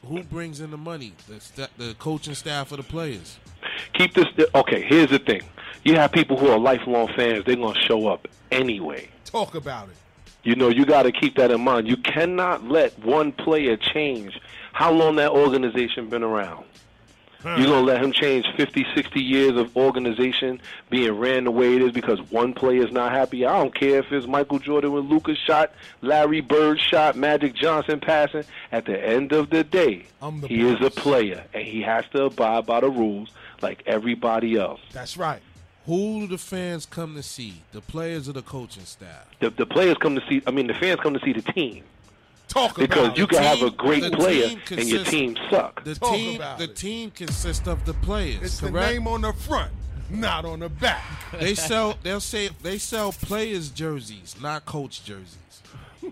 Who 0.05 0.23
brings 0.23 0.61
in 0.61 0.71
the 0.71 0.77
money? 0.77 1.13
The 1.29 1.41
sta 1.41 1.67
the 1.77 1.95
coaching 1.99 2.35
staff 2.35 2.73
or 2.73 2.77
the 2.77 2.83
players. 2.83 3.39
Keep 3.95 4.15
this. 4.15 4.27
Okay, 4.55 4.83
here's 4.83 5.11
the 5.11 5.19
thing. 5.19 5.43
You 5.85 5.97
have 5.97 6.13
people 6.13 6.39
who 6.39 6.49
are 6.49 6.59
lifelong 6.59 7.09
fans. 7.15 7.45
They're 7.45 7.57
gonna 7.57 7.79
show 7.79 8.09
up 8.09 8.29
anyway. 8.51 9.09
Talk 9.25 9.55
about 9.55 9.89
it. 9.89 9.97
You 10.43 10.57
know, 10.57 10.69
you 10.69 10.85
got 10.85 11.05
to 11.05 11.13
keep 11.13 11.37
that 11.37 11.51
in 11.51 11.63
mind. 11.63 11.89
You 11.89 11.97
cannot 11.97 12.69
let 12.69 12.99
one 13.03 13.33
player 13.33 13.79
change 13.79 14.39
how 14.73 14.93
long 14.93 15.17
that 15.17 15.31
organization 15.31 16.09
been 16.09 16.23
around. 16.23 16.67
You're 17.45 17.67
going 17.67 17.87
to 17.87 17.93
let 17.93 18.03
him 18.03 18.13
change 18.13 18.47
50, 18.57 18.87
60 18.95 19.21
years 19.21 19.57
of 19.57 19.77
organization 19.77 20.61
being 20.89 21.13
ran 21.13 21.45
the 21.45 21.51
way 21.51 21.77
it 21.77 21.83
is 21.83 21.93
because 21.93 22.19
one 22.31 22.55
player 22.55 22.85
is 22.85 22.91
not 22.91 23.13
happy. 23.13 23.45
I 23.45 23.59
don't 23.59 23.75
care 23.75 23.99
if 23.99 24.11
it's 24.11 24.27
Michael 24.27 24.59
Jordan 24.59 24.93
with 24.93 25.05
Luka's 25.05 25.39
shot, 25.39 25.73
Larry 26.01 26.41
Bird 26.41 26.81
shot, 26.81 27.17
Magic 27.17 27.55
Johnson 27.55 28.01
passing. 28.01 28.45
At 28.73 28.87
the 28.87 28.99
end 28.99 29.33
of 29.33 29.51
the 29.51 29.63
day, 29.63 30.07
the 30.21 30.47
he 30.49 30.63
is 30.63 30.81
a 30.81 30.91
player 30.91 31.45
and 31.53 31.65
he 31.65 31.83
has 31.83 32.05
to 32.13 32.25
abide 32.25 32.67
by 32.67 32.81
the 32.81 32.91
rules 32.91 33.31
like 33.61 33.83
everybody 33.87 34.57
else. 34.57 34.81
That's 34.93 35.17
right. 35.17 35.43
Who 35.87 36.21
do 36.21 36.29
the 36.29 36.39
fans 36.39 36.87
come 36.87 37.15
to 37.15 37.23
see? 37.23 37.63
The 37.73 37.83
players 37.83 38.27
or 38.27 38.33
the 38.33 38.43
coaching 38.43 38.87
staff? 38.87 39.29
The, 39.41 39.51
the 39.51 39.67
players 39.67 39.99
come 39.99 40.15
to 40.15 40.23
see, 40.27 40.43
I 40.47 40.51
mean, 40.51 40.67
the 40.67 40.75
fans 40.75 41.01
come 41.01 41.13
to 41.13 41.21
see 41.21 41.35
the 41.35 41.43
team. 41.43 41.85
Talk 42.55 42.77
because 42.77 43.07
about 43.09 43.19
you 43.19 43.25
it. 43.25 43.31
can 43.31 43.43
have 43.43 43.63
a 43.63 43.71
great 43.71 44.13
player 44.13 44.49
team 44.49 44.79
and 44.79 44.89
your 44.89 45.05
team 45.05 45.37
suck. 45.51 45.83
The 45.83 45.97
Talk 45.97 46.15
team. 46.15 46.37
about 46.37 46.59
The 46.59 46.65
it. 46.65 46.77
team 46.77 47.11
consists 47.11 47.67
of 47.67 47.85
the 47.85 47.95
players. 47.95 48.43
It's 48.43 48.61
the 48.61 48.71
correct? 48.71 48.93
name 48.93 49.09
on 49.09 49.23
the 49.23 49.33
front, 49.33 49.73
not 50.09 50.45
on 50.45 50.61
the 50.61 50.69
back. 50.69 51.03
They 51.41 51.57
sell. 51.57 51.99
They'll 52.05 52.21
say 52.21 52.51
they 52.63 52.79
sell 52.79 53.11
players 53.11 53.71
jerseys, 53.71 54.37
not 54.41 54.65
coach 54.67 55.03
jerseys. 55.05 55.37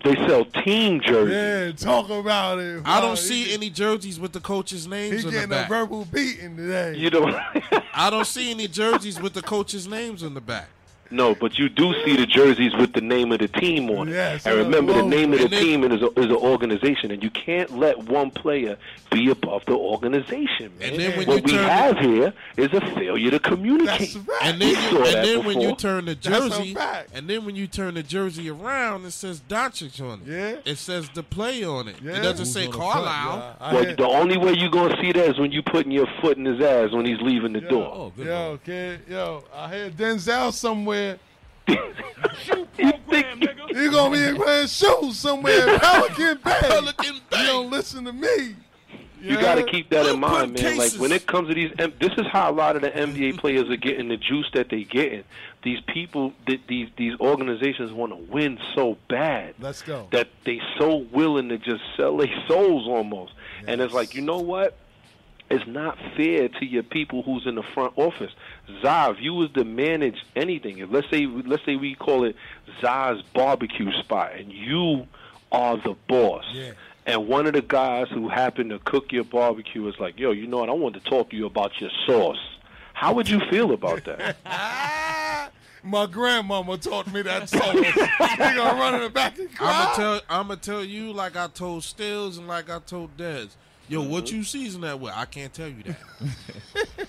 They 0.05 0.17
sell 0.27 0.45
team 0.47 1.01
jerseys. 1.01 1.33
Yeah, 1.35 1.87
talk 1.93 2.11
about 2.11 2.59
it. 2.59 2.83
I 2.87 3.01
don't 3.01 3.19
see 3.19 3.53
any 3.55 3.71
jerseys 3.71 4.19
with 4.19 4.33
the 4.33 4.41
coaches' 4.41 4.89
names 4.89 5.21
He 5.21 5.27
on 5.29 5.33
the 5.35 5.39
getting 5.41 5.53
a 5.53 5.69
verbal 5.69 6.07
beating 6.07 6.57
today. 6.57 6.97
You 6.97 7.11
know, 7.11 7.41
I 7.95 8.09
don't 8.11 8.27
see 8.27 8.51
any 8.51 8.67
jerseys 8.69 9.21
with 9.21 9.35
the 9.35 9.43
coaches' 9.43 9.87
names 9.87 10.23
on 10.25 10.35
the 10.35 10.41
back. 10.41 10.69
No, 11.13 11.35
but 11.35 11.59
you 11.59 11.69
do 11.69 11.93
see 12.05 12.17
the 12.17 12.27
jerseys 12.27 12.73
with 12.77 12.93
the 12.93 13.01
name 13.01 13.31
of 13.33 13.39
the 13.41 13.49
team 13.49 13.91
on 13.91 14.09
it. 14.09 14.13
Yes, 14.13 14.47
and 14.47 14.59
uh, 14.59 14.65
remember, 14.65 14.93
the 14.95 15.03
name 15.03 15.33
of 15.33 15.41
the 15.41 15.49
team 15.49 15.85
is, 15.85 16.03
a, 16.03 16.07
is 16.19 16.27
an 16.27 16.33
organization, 16.33 17.11
and 17.11 17.23
you 17.23 17.31
can't 17.31 17.77
let 17.79 17.99
one 17.99 18.31
player 18.31 18.77
be 19.11 19.31
above 19.31 19.65
the 19.67 19.75
organization, 19.75 20.73
man. 20.79 20.91
And 20.91 20.99
then 21.01 21.19
when 21.19 21.27
what 21.29 21.37
you 21.39 21.43
we 21.45 21.53
turn- 21.53 21.69
have 21.69 21.99
here 21.99 22.33
is 22.57 22.73
a 22.73 22.81
failure 22.95 23.31
to 23.31 23.39
communicate. 23.39 24.15
That's 24.15 24.17
right. 24.17 24.39
And 24.43 24.61
then, 24.63 24.69
you, 24.71 24.75
saw 24.75 24.97
and 24.97 25.07
that 25.07 25.25
then 25.25 25.45
when 25.45 25.61
you 25.61 25.75
turn 25.77 26.05
the 26.07 26.15
jersey, 26.15 26.75
fact. 26.75 27.11
and 27.15 27.29
then 27.29 27.45
when 27.45 27.57
you 27.57 27.67
turn 27.67 27.95
the 27.95 28.03
jersey 28.03 28.49
around, 28.51 29.05
it 29.05 29.11
says 29.13 29.41
Doncic 29.49 30.01
on 30.01 30.23
it. 30.27 30.27
Yeah. 30.31 30.57
It 30.73 30.79
says 30.79 31.09
the 31.15 31.23
play 31.23 31.63
on 31.65 31.89
it. 31.89 31.97
Yeah. 32.03 32.13
It 32.19 32.23
doesn't 32.23 32.39
Who's 32.47 32.53
say 32.55 32.65
on 32.67 32.71
the 32.73 32.77
front, 32.79 32.93
Carlisle. 32.93 33.57
yeah. 33.61 33.73
Well, 33.73 33.85
hear- 33.85 33.97
the 33.97 34.07
only 34.09 34.37
way 34.39 34.55
you're 34.55 34.71
gonna 34.71 34.97
see 35.01 35.13
that 35.13 35.27
is 35.31 35.39
when 35.39 35.53
you 35.53 35.63
putting 35.63 35.93
your 35.93 36.07
foot 36.21 36.37
in 36.39 36.45
his 36.45 36.61
ass 36.61 36.91
when 36.93 37.05
he's 37.05 37.21
leaving 37.21 37.53
the 37.53 37.61
Yo, 37.61 37.69
door. 37.69 37.93
Oh, 37.95 38.13
good 38.17 38.27
Yo, 38.27 38.59
kid, 38.65 39.01
yo, 39.09 39.45
I 39.55 39.75
hear 39.75 39.91
Denzel 39.91 40.53
somewhere. 40.53 41.02
You 41.69 42.93
think- 43.09 43.41
You 43.71 43.91
gonna 43.91 44.33
be 44.33 44.39
wearing 44.39 44.67
shoes 44.67 45.19
somewhere 45.19 45.69
in 45.75 45.81
Pelican 45.81 46.39
Bay. 46.45 46.59
Pelican 46.61 47.21
Bay. 47.31 47.41
You 47.41 47.47
don't 47.47 47.71
listen 47.71 48.05
to 48.05 48.13
me. 48.13 48.57
You 49.21 49.41
got 49.41 49.55
to 49.55 49.63
keep 49.63 49.89
that 49.91 50.07
in 50.07 50.19
mind, 50.19 50.53
man. 50.61 50.77
Like 50.77 50.93
when 50.95 51.13
it 51.13 51.29
comes 51.29 51.47
to 51.49 51.55
these, 51.55 51.71
this 51.77 52.11
is 52.19 52.27
how 52.33 52.51
a 52.51 52.55
lot 52.55 52.75
of 52.75 52.83
the 52.83 52.91
NBA 52.91 53.39
players 53.39 53.71
are 53.71 53.77
getting 53.77 54.09
the 54.09 54.17
juice 54.17 54.51
that 54.55 54.69
they 54.69 54.83
getting. 54.83 55.23
These 55.63 55.79
people, 55.87 56.33
th- 56.47 56.61
these 56.67 56.89
these 56.97 57.15
organizations 57.21 57.93
want 57.93 58.11
to 58.11 58.17
win 58.17 58.59
so 58.75 58.99
bad 59.09 59.55
Let's 59.61 59.81
go. 59.81 60.09
that 60.11 60.29
they 60.45 60.61
so 60.77 61.07
willing 61.13 61.49
to 61.51 61.59
just 61.59 61.83
sell 61.97 62.17
their 62.17 62.35
souls 62.49 62.89
almost. 62.89 63.33
And 63.69 63.81
it's 63.81 63.95
like, 63.95 64.17
you 64.17 64.23
know 64.23 64.41
what? 64.41 64.77
It's 65.51 65.67
not 65.69 65.99
fair 66.17 66.49
to 66.49 66.65
your 66.65 66.83
people 66.83 67.23
who's 67.23 67.47
in 67.47 67.55
the 67.55 67.63
front 67.63 67.93
office. 67.97 68.33
Zav, 68.83 69.21
you 69.21 69.35
was 69.35 69.51
to 69.53 69.65
manage 69.65 70.17
anything. 70.37 70.79
If 70.79 70.91
let's 70.91 71.09
say 71.11 71.27
let's 71.27 71.65
say 71.65 71.77
we 71.77 71.95
call 71.95 72.25
it 72.25 72.37
Zaz's 72.81 73.23
barbecue 73.35 73.93
spot, 74.01 74.33
and 74.35 74.53
you 74.53 75.07
are 75.51 75.77
the 75.77 75.97
boss. 76.09 76.45
Yeah. 76.53 76.73
And 77.05 77.27
one 77.27 77.47
of 77.47 77.55
the 77.55 77.63
guys 77.63 78.07
who 78.11 78.29
happened 78.29 78.71
to 78.71 78.79
cook 78.79 79.11
your 79.11 79.25
barbecue 79.25 79.87
is 79.89 79.99
like, 79.99 80.19
"Yo, 80.19 80.31
you 80.31 80.47
know 80.47 80.59
what? 80.59 80.69
I 80.69 80.73
want 80.73 80.95
to 80.95 81.01
talk 81.01 81.31
to 81.31 81.37
you 81.37 81.47
about 81.47 81.81
your 81.81 81.91
sauce." 82.07 82.39
How 82.95 83.13
would 83.15 83.29
you 83.29 83.41
feel 83.51 83.73
about 83.73 84.05
that? 84.05 84.37
My 85.83 86.07
grandmama 86.07 86.79
taught 86.79 87.13
me 87.13 87.23
that 87.23 87.49
song. 87.49 87.83
he 87.83 88.39
gonna 88.39 88.79
run 88.79 88.95
in 88.95 89.01
the 89.01 89.11
back 89.11 89.37
and 89.37 89.49
I'ma 89.59 89.95
tell. 89.95 90.21
I'm 90.29 90.49
gonna 90.49 90.61
tell 90.61 90.85
you 90.85 91.13
like 91.13 91.37
I 91.37 91.49
told 91.49 91.83
Stills 91.83 92.39
and 92.39 92.47
like 92.47 92.71
I 92.71 92.79
told 92.79 93.17
Dez. 93.17 93.49
Yo, 93.89 94.01
what 94.03 94.25
Mm-hmm. 94.27 94.37
you 94.37 94.45
season 94.45 94.81
that 94.83 94.99
with? 94.99 95.13
I 95.15 95.25
can't 95.27 95.53
tell 95.53 95.69
you 95.69 95.83
that. 95.85 95.99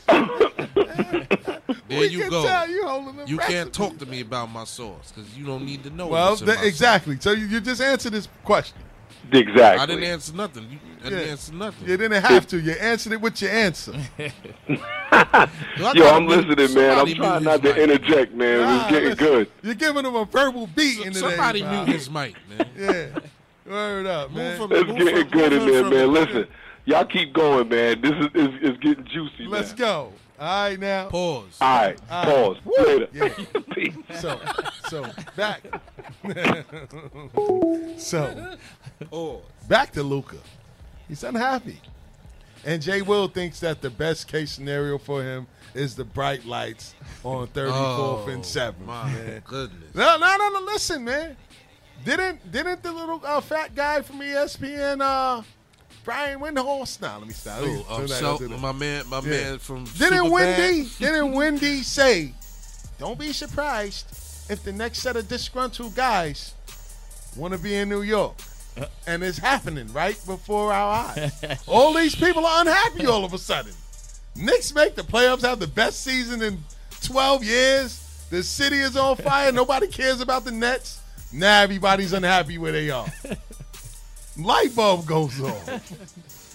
there 1.87 1.99
we 1.99 2.07
you 2.07 2.19
can 2.21 2.29
go. 2.29 2.43
tell 2.45 2.69
you 2.69 2.85
holding 2.87 3.27
You 3.27 3.37
can't 3.37 3.71
talk 3.73 3.97
to 3.99 4.05
me 4.05 4.21
about 4.21 4.49
my 4.51 4.63
sauce 4.65 5.11
because 5.15 5.37
you 5.37 5.45
don't 5.45 5.65
need 5.65 5.83
to 5.83 5.89
know. 5.91 6.07
Well, 6.07 6.31
what's 6.31 6.41
in 6.41 6.47
th- 6.47 6.57
my 6.57 6.63
sauce. 6.63 6.69
exactly. 6.69 7.17
So 7.19 7.31
you, 7.31 7.45
you 7.45 7.61
just 7.61 7.81
answered 7.81 8.11
this 8.13 8.27
question. 8.43 8.77
exactly. 9.31 9.63
I 9.81 9.85
didn't 9.85 10.03
answer 10.03 10.33
nothing. 10.35 10.63
You, 10.69 10.79
I 10.99 11.03
didn't 11.09 11.19
Yeah. 11.25 11.31
answer 11.31 11.53
nothing. 11.53 11.87
You 11.89 11.95
didn't 11.97 12.21
have 12.23 12.47
to. 12.47 12.59
You 12.59 12.71
answered 12.73 13.13
it 13.13 13.21
with 13.21 13.41
your 13.41 13.51
answer. 13.51 13.93
Yo, 14.17 14.29
Yo 15.93 16.07
I'm 16.09 16.27
listening, 16.27 16.73
man. 16.73 16.99
I'm 16.99 17.13
trying 17.13 17.43
not 17.43 17.61
his 17.61 17.71
to 17.73 17.73
mic. 17.75 17.77
interject, 17.77 18.33
man. 18.33 18.59
Nah, 18.61 18.81
it's 18.81 18.91
getting 18.91 19.09
listen, 19.09 19.25
good. 19.25 19.51
You're 19.61 19.75
giving 19.75 20.05
him 20.05 20.15
a 20.15 20.25
verbal 20.25 20.67
beating 20.67 21.13
today. 21.13 21.19
Somebody 21.19 21.61
Bob. 21.61 21.87
mute 21.87 21.95
his 21.95 22.09
mic, 22.09 22.35
man. 22.49 22.69
Yeah. 22.77 23.19
Word 23.65 24.05
up, 24.07 24.31
man. 24.31 24.57
from- 24.57 24.71
It's 24.71 24.87
move 24.87 24.97
getting 24.97 25.27
from- 25.29 25.39
good 25.39 25.53
in 25.53 25.65
there, 25.67 25.81
from 25.83 25.89
man. 25.93 26.13
Listen, 26.13 26.47
Y'all 26.85 27.05
keep 27.05 27.31
going, 27.31 27.69
man. 27.69 28.01
This 28.01 28.11
is 28.11 28.27
is, 28.33 28.71
is 28.71 28.77
getting 28.79 29.05
juicy. 29.05 29.45
Let's 29.47 29.69
man. 29.69 29.77
go. 29.77 30.13
All 30.37 30.63
right 30.69 30.77
now. 30.77 31.07
Pause. 31.07 31.57
All 31.61 31.77
right. 31.77 31.97
All 32.11 32.25
right. 32.25 32.35
Pause. 32.35 32.57
Woo. 32.65 32.73
Later. 32.85 33.07
Yeah. 33.13 33.61
Peace. 33.73 33.93
So, 34.19 34.39
so 34.89 35.05
back. 35.37 35.61
so, 37.97 38.57
pause. 39.09 39.41
back 39.67 39.91
to 39.93 40.03
Luka. 40.03 40.37
He's 41.07 41.23
unhappy, 41.23 41.79
and 42.65 42.81
Jay 42.81 43.01
Will 43.01 43.27
thinks 43.27 43.59
that 43.61 43.81
the 43.81 43.89
best 43.89 44.27
case 44.27 44.51
scenario 44.51 44.97
for 44.97 45.21
him 45.23 45.47
is 45.73 45.95
the 45.95 46.03
bright 46.03 46.45
lights 46.45 46.95
on 47.23 47.47
34th 47.47 47.71
Oh, 47.73 48.25
and 48.29 48.43
7th. 48.43 48.79
my 48.85 49.05
man. 49.11 49.41
goodness. 49.45 49.95
No, 49.95 50.17
no, 50.17 50.35
no, 50.37 50.49
no. 50.49 50.59
Listen, 50.65 51.03
man. 51.03 51.35
Didn't 52.05 52.51
didn't 52.51 52.83
the 52.83 52.91
little 52.91 53.21
uh, 53.23 53.39
fat 53.41 53.75
guy 53.75 54.01
from 54.01 54.19
ESPN, 54.19 55.01
uh, 55.01 55.41
Brian 56.03 56.39
Windhorst? 56.39 57.01
Nah, 57.01 57.17
let 57.17 57.27
me 57.27 57.33
stop. 57.33 57.61
Let 57.61 57.69
me- 57.69 57.75
Ooh, 57.89 57.93
um, 57.93 58.07
so, 58.07 58.37
my 58.59 58.71
man, 58.73 59.07
my 59.07 59.19
Yeah. 59.19 59.29
man 59.29 59.59
from 59.59 59.85
Didn't 59.85 60.25
Superbad. 60.25 60.31
Wendy? 60.31 60.89
Didn't 60.99 61.31
Wendy 61.33 61.83
say? 61.83 62.33
Don't 62.99 63.17
be 63.17 63.31
surprised 63.31 64.05
if 64.49 64.63
the 64.63 64.73
next 64.73 64.99
set 64.99 65.15
of 65.15 65.27
disgruntled 65.29 65.95
guys 65.95 66.53
want 67.35 67.53
to 67.53 67.57
be 67.59 67.75
in 67.75 67.89
New 67.89 68.01
York, 68.01 68.35
and 69.07 69.23
it's 69.23 69.37
happening 69.37 69.91
right 69.93 70.19
before 70.25 70.73
our 70.73 71.05
eyes. 71.15 71.63
all 71.67 71.93
these 71.93 72.15
people 72.15 72.45
are 72.45 72.61
unhappy 72.61 73.05
all 73.07 73.23
of 73.23 73.33
a 73.33 73.37
sudden. 73.37 73.73
Knicks 74.35 74.73
make 74.73 74.95
the 74.95 75.03
playoffs, 75.03 75.41
have 75.41 75.59
the 75.59 75.67
best 75.67 76.03
season 76.03 76.41
in 76.41 76.63
12 77.01 77.43
years. 77.43 77.99
The 78.29 78.43
city 78.43 78.79
is 78.79 78.97
on 78.97 79.15
fire. 79.17 79.51
Nobody 79.51 79.87
cares 79.87 80.21
about 80.21 80.43
the 80.43 80.51
Nets. 80.51 80.99
Now 81.33 81.61
everybody's 81.61 82.13
unhappy 82.13 82.57
where 82.57 82.71
they 82.71 82.89
are. 82.89 83.07
Light 84.37 84.75
bulb 84.75 85.05
goes 85.05 85.39
on. 85.41 85.81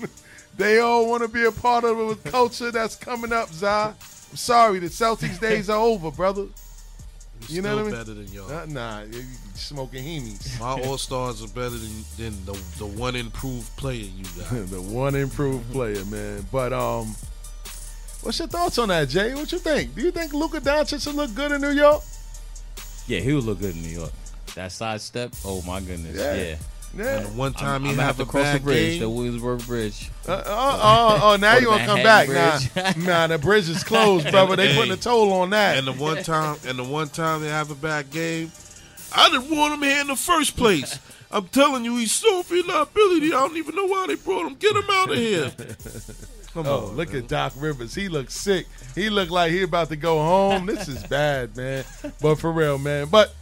they 0.56 0.78
all 0.80 1.08
want 1.08 1.22
to 1.22 1.28
be 1.28 1.44
a 1.44 1.52
part 1.52 1.84
of 1.84 1.98
a 1.98 2.16
culture 2.30 2.70
that's 2.70 2.96
coming 2.96 3.32
up, 3.32 3.48
Zah. 3.50 3.88
I'm 4.30 4.36
sorry, 4.36 4.78
the 4.78 4.86
Celtics 4.88 5.40
days 5.40 5.68
are 5.70 5.78
over, 5.78 6.10
brother. 6.10 6.46
You 7.48 7.62
know 7.62 7.76
what 7.76 7.80
I 7.80 7.82
mean? 7.82 7.90
better 7.92 8.14
than 8.14 8.26
y'all. 8.28 8.66
Nah, 8.66 9.02
you- 9.02 9.18
you 9.20 9.24
smoking 9.54 10.04
Hemis. 10.04 10.58
My 10.60 10.80
All 10.84 10.98
Stars 10.98 11.42
are 11.42 11.48
better 11.48 11.70
than, 11.70 12.04
than 12.16 12.44
the 12.44 12.52
the 12.78 12.86
one 12.86 13.14
improved 13.16 13.74
player 13.76 14.04
you 14.04 14.24
got. 14.38 14.70
the 14.70 14.82
one 14.82 15.14
improved 15.14 15.70
player, 15.72 16.04
man. 16.06 16.44
But 16.50 16.72
um, 16.72 17.14
what's 18.22 18.40
your 18.40 18.48
thoughts 18.48 18.76
on 18.78 18.88
that, 18.88 19.08
Jay? 19.08 19.34
What 19.34 19.50
you 19.52 19.58
think? 19.58 19.94
Do 19.94 20.02
you 20.02 20.10
think 20.10 20.32
Luka 20.34 20.60
Doncic 20.60 21.06
will 21.06 21.14
look 21.14 21.34
good 21.34 21.52
in 21.52 21.60
New 21.60 21.70
York? 21.70 22.02
Yeah, 23.06 23.20
he 23.20 23.32
would 23.32 23.44
look 23.44 23.60
good 23.60 23.74
in 23.76 23.82
New 23.82 23.88
York. 24.00 24.12
That 24.54 24.72
sidestep, 24.72 25.32
oh 25.44 25.62
my 25.62 25.80
goodness, 25.80 26.16
Yeah. 26.16 26.34
yeah. 26.34 26.56
Yeah. 26.96 27.18
And 27.20 27.36
one 27.36 27.52
time 27.52 27.66
I'm, 27.76 27.84
he 27.84 27.90
I'm 27.90 27.96
gonna 27.96 28.06
have 28.06 28.16
have 28.16 28.20
a 28.20 28.24
to 28.24 28.30
cross 28.30 28.52
the 28.54 28.60
bridge, 28.60 28.92
game, 28.92 29.00
the 29.00 29.10
Williamsburg 29.10 29.66
Bridge. 29.66 30.10
Uh, 30.26 30.42
oh, 30.46 30.80
oh, 30.82 31.20
oh, 31.22 31.36
now 31.36 31.54
you 31.58 31.66
the 31.66 31.66
gonna 31.66 31.84
come 31.84 32.02
back? 32.02 32.28
Manhattan 32.28 33.04
Nah, 33.04 33.10
nah, 33.10 33.26
the 33.26 33.36
bridge 33.38 33.68
is 33.68 33.84
closed, 33.84 34.28
brother. 34.30 34.56
They 34.56 34.68
Hey. 34.68 34.76
putting 34.76 34.92
a 34.92 34.96
toll 34.96 35.30
on 35.34 35.50
that. 35.50 35.76
and 35.76 35.86
the 35.86 35.92
one 35.92 36.22
time, 36.22 36.56
and 36.66 36.78
the 36.78 36.84
one 36.84 37.10
time 37.10 37.42
they 37.42 37.48
have 37.48 37.70
a 37.70 37.74
bad 37.74 38.10
game, 38.10 38.50
I 39.14 39.28
didn't 39.28 39.54
want 39.54 39.74
him 39.74 39.82
here 39.82 40.00
in 40.00 40.06
the 40.06 40.16
first 40.16 40.56
place. 40.56 40.98
I'm 41.30 41.46
telling 41.48 41.84
you, 41.84 41.96
he's 41.98 42.12
so 42.12 42.42
few 42.42 42.62
liability. 42.62 43.26
I 43.34 43.40
don't 43.40 43.58
even 43.58 43.74
know 43.76 43.84
why 43.84 44.06
they 44.06 44.14
brought 44.14 44.46
him. 44.46 44.54
Get 44.54 44.74
him 44.74 44.84
out 44.90 45.10
of 45.10 45.16
here. 45.18 45.52
Come 46.54 46.66
oh, 46.66 46.86
on, 46.88 46.96
look 46.96 47.12
at 47.12 47.28
Doc 47.28 47.52
Rivers. 47.58 47.94
He 47.94 48.08
looks 48.08 48.34
sick. 48.34 48.66
He 48.94 49.10
looked 49.10 49.30
like 49.30 49.52
he 49.52 49.62
about 49.62 49.90
to 49.90 49.96
go 49.96 50.16
home. 50.18 50.64
This 50.64 50.88
is 50.88 51.02
bad, 51.06 51.54
man. 51.54 51.84
But 52.22 52.36
for 52.36 52.50
real, 52.50 52.78
man. 52.78 53.08
But 53.10 53.34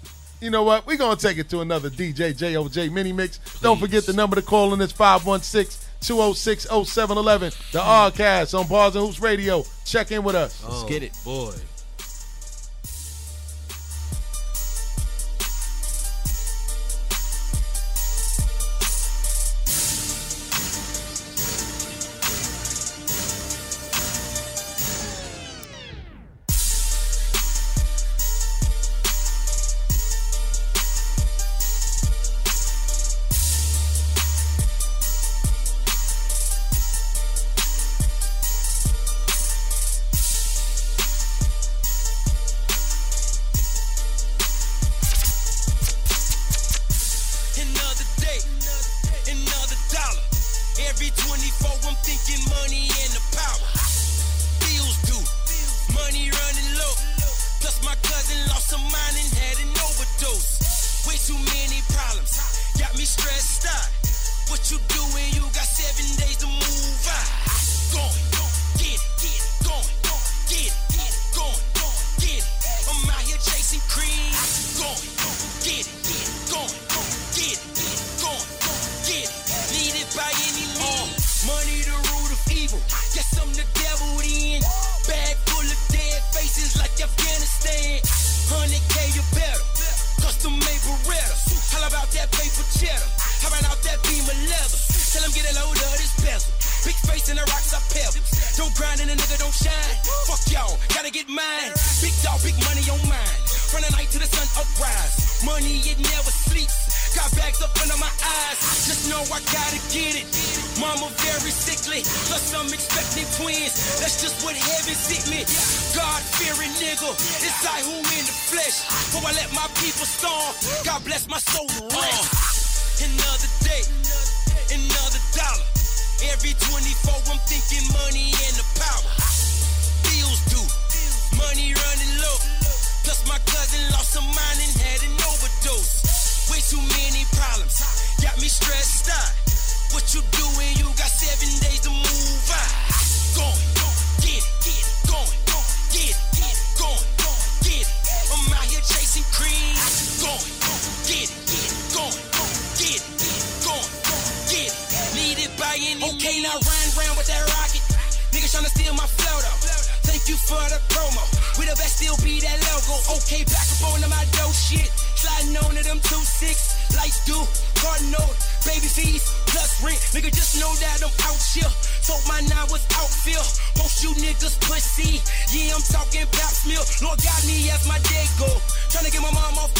you 0.46 0.50
know 0.52 0.62
what? 0.62 0.86
We're 0.86 0.96
gonna 0.96 1.16
take 1.16 1.38
it 1.38 1.48
to 1.48 1.60
another 1.60 1.90
DJ 1.90 2.32
JOJ 2.32 2.92
mini 2.92 3.12
mix. 3.12 3.40
Don't 3.60 3.80
forget 3.80 4.06
the 4.06 4.12
number 4.12 4.36
to 4.36 4.42
call 4.42 4.72
in 4.74 4.80
is 4.80 4.92
516-206-0711. 4.92 7.72
The 7.72 7.80
Oddcast 7.80 8.56
on 8.56 8.68
Bars 8.68 8.94
and 8.94 9.04
Hoops 9.04 9.18
Radio. 9.18 9.64
Check 9.84 10.12
in 10.12 10.22
with 10.22 10.36
us. 10.36 10.62
Oh, 10.64 10.86
get 10.88 11.02
it. 11.02 11.18
boy. 11.24 11.52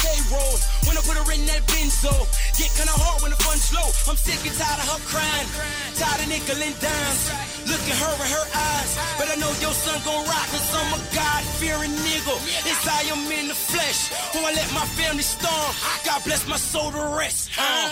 Off 0.07 0.15
payroll. 0.15 0.57
When 0.87 0.97
I 0.97 1.01
put 1.01 1.17
her 1.19 1.27
in 1.33 1.45
that 1.47 1.63
benzo. 1.67 2.13
Get 2.57 2.71
kinda 2.75 2.91
hard 2.91 3.21
when 3.21 3.31
the 3.31 3.39
fun's 3.43 3.71
low. 3.73 3.87
I'm 4.07 4.17
sick 4.17 4.39
and 4.47 4.55
tired 4.55 4.79
of 4.79 4.87
her 4.87 5.01
crying. 5.11 5.47
Tired 5.95 6.21
of 6.23 6.27
nickel 6.27 6.59
and 6.61 6.75
dimes. 6.79 7.21
Look 7.67 7.83
at 7.83 7.97
her 7.97 8.13
in 8.23 8.29
her 8.31 8.47
eyes. 8.55 8.91
But 9.19 9.27
I 9.31 9.35
know 9.35 9.51
your 9.59 9.73
son 9.73 9.99
gon' 10.05 10.23
rock 10.25 10.47
cause 10.51 10.67
I'm 10.73 10.93
a 10.95 11.01
God-fearing 11.13 11.95
nigga. 12.07 12.35
It's 12.63 12.87
I 12.87 13.01
am 13.11 13.27
in 13.31 13.47
the 13.47 13.57
flesh. 13.57 14.09
Who 14.33 14.39
I 14.45 14.51
let 14.53 14.69
my 14.73 14.85
family 14.95 15.23
storm. 15.23 15.71
God 16.05 16.23
bless 16.23 16.47
my 16.47 16.57
soul 16.57 16.91
to 16.91 17.03
rest. 17.17 17.51
Uh. 17.57 17.91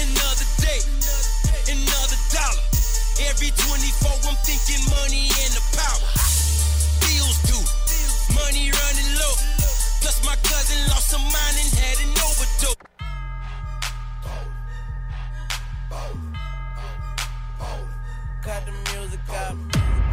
Another 0.00 0.46
day, 0.62 0.80
another 1.68 2.18
dollar. 2.32 2.64
Every 3.28 3.50
24, 3.50 4.30
I'm 4.30 4.38
thinking 4.46 4.80
money 4.96 5.28
and 5.28 5.52
the 5.52 5.64
power. 5.76 6.08
Bills 7.04 7.36
due, 7.44 7.64
money 8.32 8.70
running 8.70 9.10
low. 9.18 9.59
Plus 10.10 10.26
my 10.26 10.34
cousin 10.42 10.88
lost 10.88 11.12
her 11.12 11.18
mind 11.18 11.56
and 11.62 11.70
had 11.78 11.98
an 12.02 12.10
overdose. 12.26 12.74
Cut 18.42 18.66
the 18.66 18.72
music 18.90 19.20
up. 19.30 20.09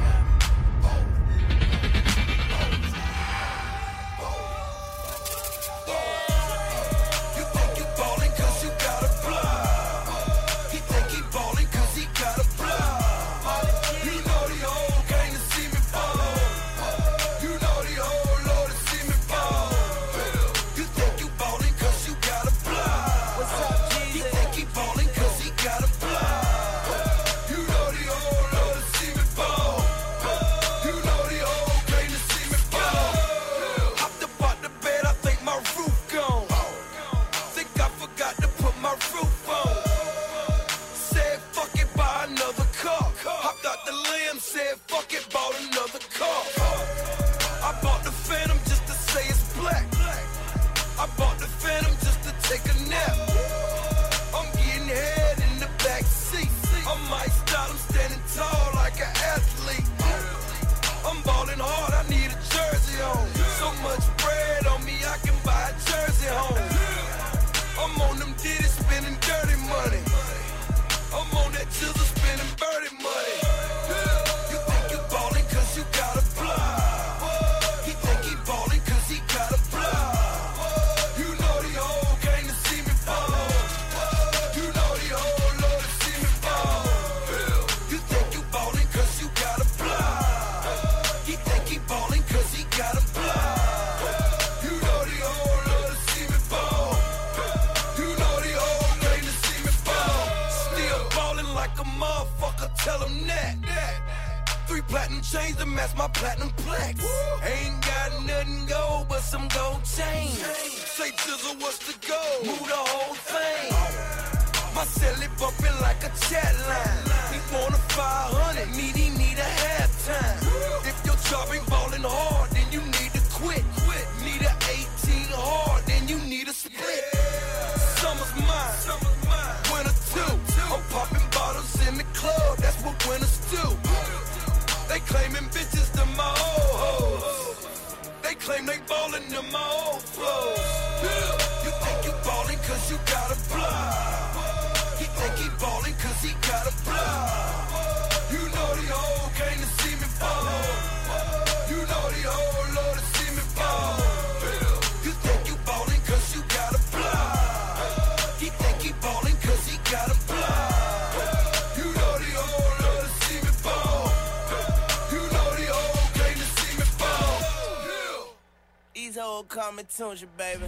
Coming 169.77 170.15
to 170.15 170.21
you, 170.21 170.27
baby. 170.37 170.65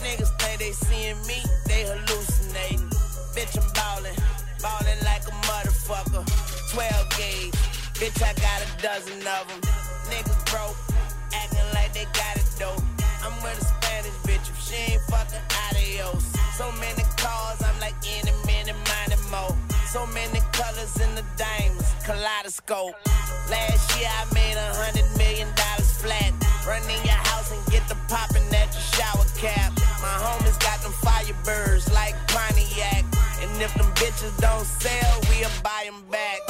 Niggas 0.00 0.32
think 0.40 0.58
they 0.58 0.72
seeing 0.72 1.18
me, 1.26 1.42
they 1.66 1.84
hallucinating. 1.84 2.88
Bitch, 3.34 3.52
I'm 3.60 3.68
ballin', 3.74 4.16
ballin' 4.62 4.98
like 5.04 5.24
a 5.28 5.34
motherfucker. 5.44 6.24
12 6.72 7.10
gauge, 7.18 7.52
bitch, 8.00 8.22
I 8.22 8.32
got 8.40 8.62
a 8.64 8.82
dozen 8.82 9.18
of 9.26 9.48
them. 9.48 9.60
Niggas 10.08 10.40
broke, 10.50 10.76
acting 11.34 11.68
like 11.74 11.92
they 11.92 12.04
got 12.14 12.36
it 12.36 12.48
though. 12.58 12.76
I'm 13.22 13.34
with 13.42 13.60
a 13.60 13.64
Spanish 13.64 14.16
bitch, 14.24 14.48
if 14.48 14.58
she 14.62 14.92
ain't 14.92 15.02
fucking 15.02 15.44
adios. 15.68 16.24
So 16.56 16.72
many 16.80 17.02
cars, 17.16 17.60
I'm 17.62 17.78
like 17.80 17.94
any 18.06 18.32
minute, 18.46 18.76
minding 18.88 19.30
more. 19.30 19.65
So 19.96 20.04
many 20.08 20.40
colors 20.52 20.94
in 21.00 21.08
the 21.14 21.24
diamonds, 21.38 21.88
kaleidoscope. 22.04 22.92
Last 23.48 23.96
year 23.96 24.12
I 24.12 24.28
made 24.34 24.52
a 24.52 24.68
hundred 24.76 25.08
million 25.16 25.48
dollars 25.56 25.88
flat. 25.96 26.36
Run 26.68 26.84
in 26.84 27.00
your 27.00 27.16
house 27.32 27.48
and 27.50 27.64
get 27.72 27.88
the 27.88 27.96
poppin' 28.04 28.44
at 28.52 28.68
your 28.76 28.86
shower 28.92 29.24
cap. 29.40 29.72
My 30.04 30.16
homies 30.20 30.60
got 30.60 30.84
them 30.84 30.92
firebirds 31.00 31.88
like 31.96 32.12
Pontiac. 32.28 33.08
And 33.40 33.48
if 33.56 33.72
them 33.72 33.88
bitches 33.96 34.36
don't 34.36 34.68
sell, 34.68 35.16
we'll 35.32 35.48
buy 35.64 35.88
them 35.88 36.04
back. 36.12 36.44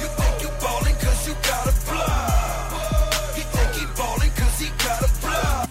You 0.00 0.08
think 0.08 0.40
you 0.40 0.48
ballin' 0.64 0.96
cause 0.96 1.28
you 1.28 1.36
got 1.44 1.68
a 1.68 1.76
block. 1.84 3.36
He 3.36 3.44
think 3.52 3.70
he 3.76 3.84
ballin' 4.00 4.32
cause 4.32 4.56
he 4.56 4.72
got 4.80 5.04
a 5.04 5.10
block. 5.20 5.68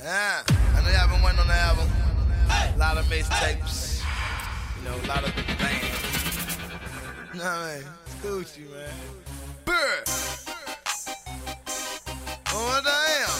Yeah, 0.00 0.40
I 0.48 0.80
know 0.80 0.96
y'all 0.96 1.12
been 1.12 1.20
waiting 1.20 1.44
on 1.44 1.48
the 1.52 1.60
album. 1.68 1.88
A 2.48 2.78
lot 2.80 2.96
of 2.96 3.04
mixtapes. 3.12 3.77
Know, 4.88 4.94
a 4.94 5.06
lot 5.06 5.22
of. 5.22 5.36
You 5.36 5.42
know 7.38 7.44
what 7.44 7.52
I 7.52 7.76
mean? 7.76 7.84
It's 8.06 8.14
Gucci, 8.24 8.64
man. 8.72 8.88
Bird. 9.66 10.04
Oh, 12.54 12.80
damn. 12.82 13.36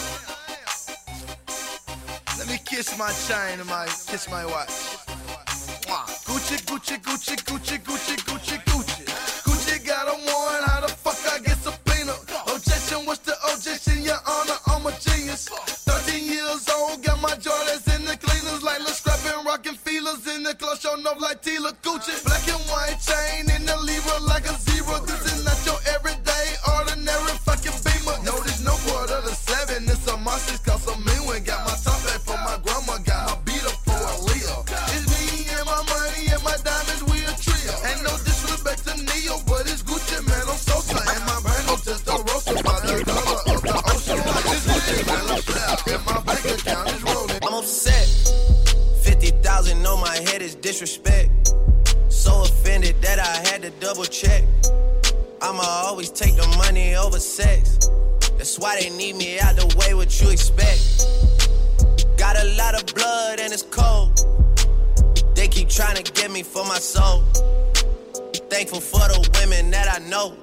Let 2.37 2.47
me 2.47 2.57
kiss 2.63 2.95
my 2.99 3.11
chain 3.27 3.59
and 3.59 3.67
my 3.67 3.85
kiss 3.85 4.29
my 4.29 4.45
watch. 4.45 4.69
Mwah. 5.87 6.05
Gucci, 6.27 6.57
Gucci, 6.67 6.97
Gucci, 7.01 7.35
Gucci, 7.43 7.77
Gucci, 7.79 8.15
Gucci. 8.27 8.57
Gucci 8.65 8.88
showing 21.43 21.65
off 21.65 21.78
sex. 57.19 57.77
That's 58.37 58.57
why 58.57 58.79
they 58.79 58.89
need 58.89 59.15
me 59.15 59.39
out 59.39 59.55
the 59.55 59.67
way, 59.77 59.93
what 59.93 60.21
you 60.21 60.29
expect. 60.29 61.05
Got 62.17 62.37
a 62.41 62.55
lot 62.57 62.75
of 62.75 62.93
blood 62.95 63.39
and 63.39 63.51
it's 63.51 63.63
cold. 63.63 64.15
They 65.35 65.47
keep 65.47 65.69
trying 65.69 66.01
to 66.01 66.11
get 66.11 66.31
me 66.31 66.43
for 66.43 66.65
my 66.65 66.79
soul. 66.79 67.23
Thankful 68.49 68.81
for 68.81 68.99
the 69.07 69.29
women 69.39 69.71
that 69.71 69.87
I 69.93 69.99
know. 70.07 70.35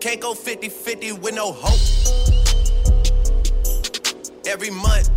Can't 0.00 0.20
go 0.20 0.34
50 0.34 0.68
50 0.68 1.12
with 1.12 1.34
no 1.34 1.52
hope. 1.52 1.80
Every 4.46 4.70
month, 4.70 5.10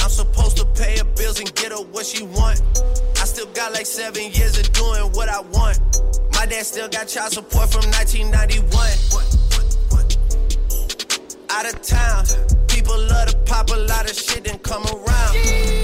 I'm 0.00 0.10
supposed 0.10 0.56
to 0.58 0.64
pay 0.80 0.98
her 0.98 1.04
bills 1.04 1.40
and 1.40 1.52
get 1.54 1.72
her 1.72 1.82
what 1.82 2.06
she 2.06 2.22
want. 2.22 2.62
I 3.20 3.24
still 3.24 3.46
got 3.46 3.72
like 3.72 3.86
seven 3.86 4.30
years 4.32 4.58
of 4.58 4.72
doing 4.72 5.12
what 5.12 5.28
I 5.28 5.40
want. 5.40 5.80
My 6.32 6.46
dad 6.46 6.64
still 6.64 6.88
got 6.88 7.08
child 7.08 7.32
support 7.32 7.72
from 7.72 7.84
1991. 7.90 9.27
Out 11.58 11.74
of 11.74 11.82
town, 11.82 12.24
people 12.68 12.96
love 12.96 13.30
to 13.30 13.36
pop 13.38 13.68
a 13.70 13.74
lot 13.74 14.08
of 14.08 14.16
shit 14.16 14.48
and 14.48 14.62
come 14.62 14.84
around. 14.86 15.34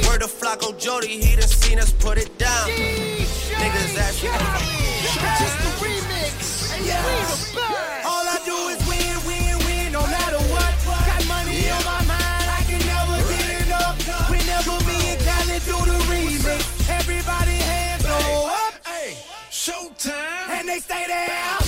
Word 0.06 0.22
of 0.22 0.30
Flocko 0.30 0.78
Jody, 0.78 1.20
he 1.20 1.34
done 1.34 1.48
seen 1.48 1.80
us 1.80 1.90
put 1.90 2.16
it 2.16 2.38
down. 2.38 2.68
Niggas 2.68 3.98
ask 3.98 4.22
Just 4.22 5.58
the 5.64 5.70
remix. 5.82 6.70
All 8.06 8.22
I 8.22 8.38
do 8.46 8.54
is 8.70 8.78
win, 8.86 9.18
win, 9.26 9.58
win, 9.66 9.90
no 9.90 10.06
matter 10.06 10.38
what. 10.54 10.72
Got 10.86 11.26
money 11.26 11.68
on 11.68 11.84
my 11.84 12.04
mind, 12.06 12.46
I 12.54 12.62
can 12.70 12.78
never 12.86 13.18
get 13.34 13.66
enough. 13.66 14.30
Whenever 14.30 14.78
me 14.86 14.94
and 15.10 15.20
Khaled 15.26 15.64
do 15.66 15.78
the 15.90 15.98
remix, 16.06 16.88
everybody 16.88 17.50
hands 17.50 18.04
go 18.04 18.46
up. 18.46 18.74
Hey, 18.86 19.18
showtime. 19.50 20.50
And 20.50 20.68
they 20.68 20.78
stay 20.78 21.04
there, 21.08 21.63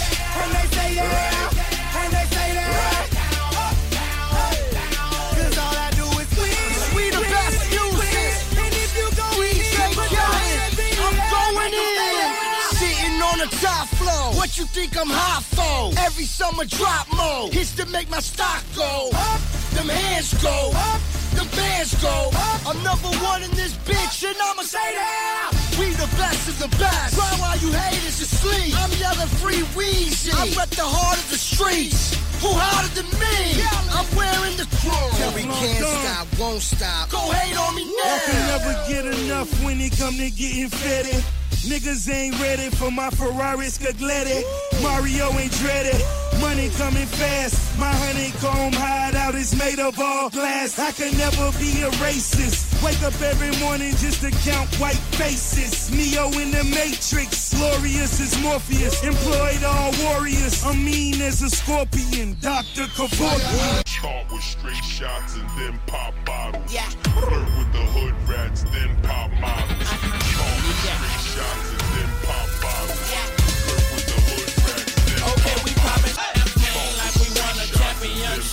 You 14.57 14.65
think 14.65 14.97
I'm 14.97 15.07
hot 15.11 15.45
for? 15.45 16.01
Every 16.01 16.25
summer 16.25 16.65
drop 16.65 17.13
more. 17.13 17.51
Hits 17.53 17.77
to 17.77 17.85
make 17.91 18.09
my 18.09 18.21
stock 18.21 18.65
go 18.75 19.11
up. 19.13 19.41
Them 19.75 19.87
hands 19.87 20.33
go 20.43 20.71
up. 20.73 21.26
Them 21.37 21.49
bands 21.55 21.95
go 22.01 22.31
up. 22.33 22.61
Another 22.75 23.13
one 23.23 23.43
in 23.43 23.51
this 23.53 23.77
bitch, 23.85 24.25
and 24.25 24.37
I'ma 24.41 24.63
say 24.63 24.89
that. 24.97 25.53
We 25.79 25.93
the 25.93 26.09
best 26.17 26.49
of 26.49 26.59
the 26.59 26.69
best. 26.79 27.17
Cry 27.17 27.29
while 27.39 27.59
you 27.59 27.71
haters 27.73 28.21
asleep. 28.21 28.73
I'm 28.81 28.91
yelling 28.97 29.29
free 29.39 29.63
Weezy. 29.77 30.33
I 30.33 30.49
rep 30.57 30.71
the 30.71 30.83
heart 30.83 31.19
of 31.19 31.29
the 31.31 31.37
streets. 31.37 32.17
Who 32.41 32.49
harder 32.53 32.89
than 32.97 33.09
me? 33.21 33.61
I'm 33.93 34.09
wearing 34.17 34.57
the 34.57 34.69
crown. 34.81 35.11
Tell 35.21 35.33
me 35.33 35.45
can't 35.61 35.85
stop, 35.85 36.27
won't 36.41 36.63
stop. 36.63 37.11
Go 37.11 37.21
hate 37.33 37.57
on 37.57 37.75
me 37.75 37.85
now. 37.85 38.17
I 38.17 38.19
can 38.25 38.41
never 38.53 38.73
get 38.89 39.05
enough 39.07 39.49
when 39.65 39.81
it 39.81 39.97
come 39.97 40.17
to 40.17 40.31
getting 40.31 40.69
fitted. 40.69 41.23
Niggas 41.69 42.09
ain't 42.13 42.39
ready 42.41 42.71
for 42.71 42.91
my 42.91 43.11
Ferrari 43.11 43.67
Scaglietti. 43.67 44.45
Mario 44.83 45.31
ain't 45.39 45.53
dreaded. 45.53 46.01
Money 46.41 46.69
coming 46.71 47.07
fast. 47.07 47.79
My 47.79 47.93
honeycomb 47.93 48.73
hideout 48.73 49.35
is 49.35 49.57
made 49.57 49.79
of 49.79 49.99
all 49.99 50.29
glass. 50.31 50.79
I 50.79 50.93
can 50.93 51.17
never 51.17 51.51
be 51.59 51.83
a 51.83 51.91
racist. 52.03 52.83
Wake 52.85 53.03
up 53.03 53.19
every 53.23 53.57
morning 53.65 53.93
just 53.97 54.21
to 54.21 54.31
count 54.49 54.69
white 54.77 55.01
faces. 55.17 55.91
Neo 55.91 56.29
in 56.41 56.51
the 56.51 56.65
Matrix. 56.65 57.55
Glorious 57.55 58.21
as 58.21 58.41
Morpheus. 58.43 59.03
Employed 59.03 59.65
all 59.65 59.93
warriors. 60.05 60.65
I'm 60.65 60.85
mean 60.85 61.21
as 61.23 61.43
a 61.43 61.51
scorpion. 61.51 62.37
Dr. 62.41 62.85
Kevorkian. 62.97 63.89
Start 63.89 64.31
with 64.31 64.43
straight 64.43 64.85
shots 64.85 65.37
and 65.37 65.49
then 65.59 65.81
pop 65.87 66.15
bottles. 66.25 66.73
Yeah. 66.73 66.89
Flirt 67.17 67.49
with 67.57 67.73
the 67.73 67.85
hood 67.97 68.15
rats, 68.29 68.63
then 68.65 68.95
pop 69.03 69.31
models. 69.41 69.89
Start 69.89 70.57
with 70.67 70.79
straight 70.85 71.21
shots 71.35 71.76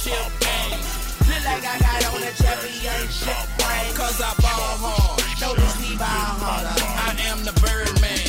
championship 0.03 0.39
game. 0.39 0.79
Look 1.27 1.45
like 1.45 1.63
I 1.63 1.79
got 1.79 2.13
on 2.13 2.23
a 2.23 2.31
championship 2.35 3.47
ring. 3.63 3.95
Cause 3.95 4.19
I 4.19 4.33
ball 4.43 4.75
hard. 4.83 5.23
Notice 5.39 5.79
me 5.79 5.95
ball 5.95 6.07
harder. 6.07 6.75
I 6.75 7.15
am 7.31 7.43
the 7.43 7.53
Birdman. 7.63 8.19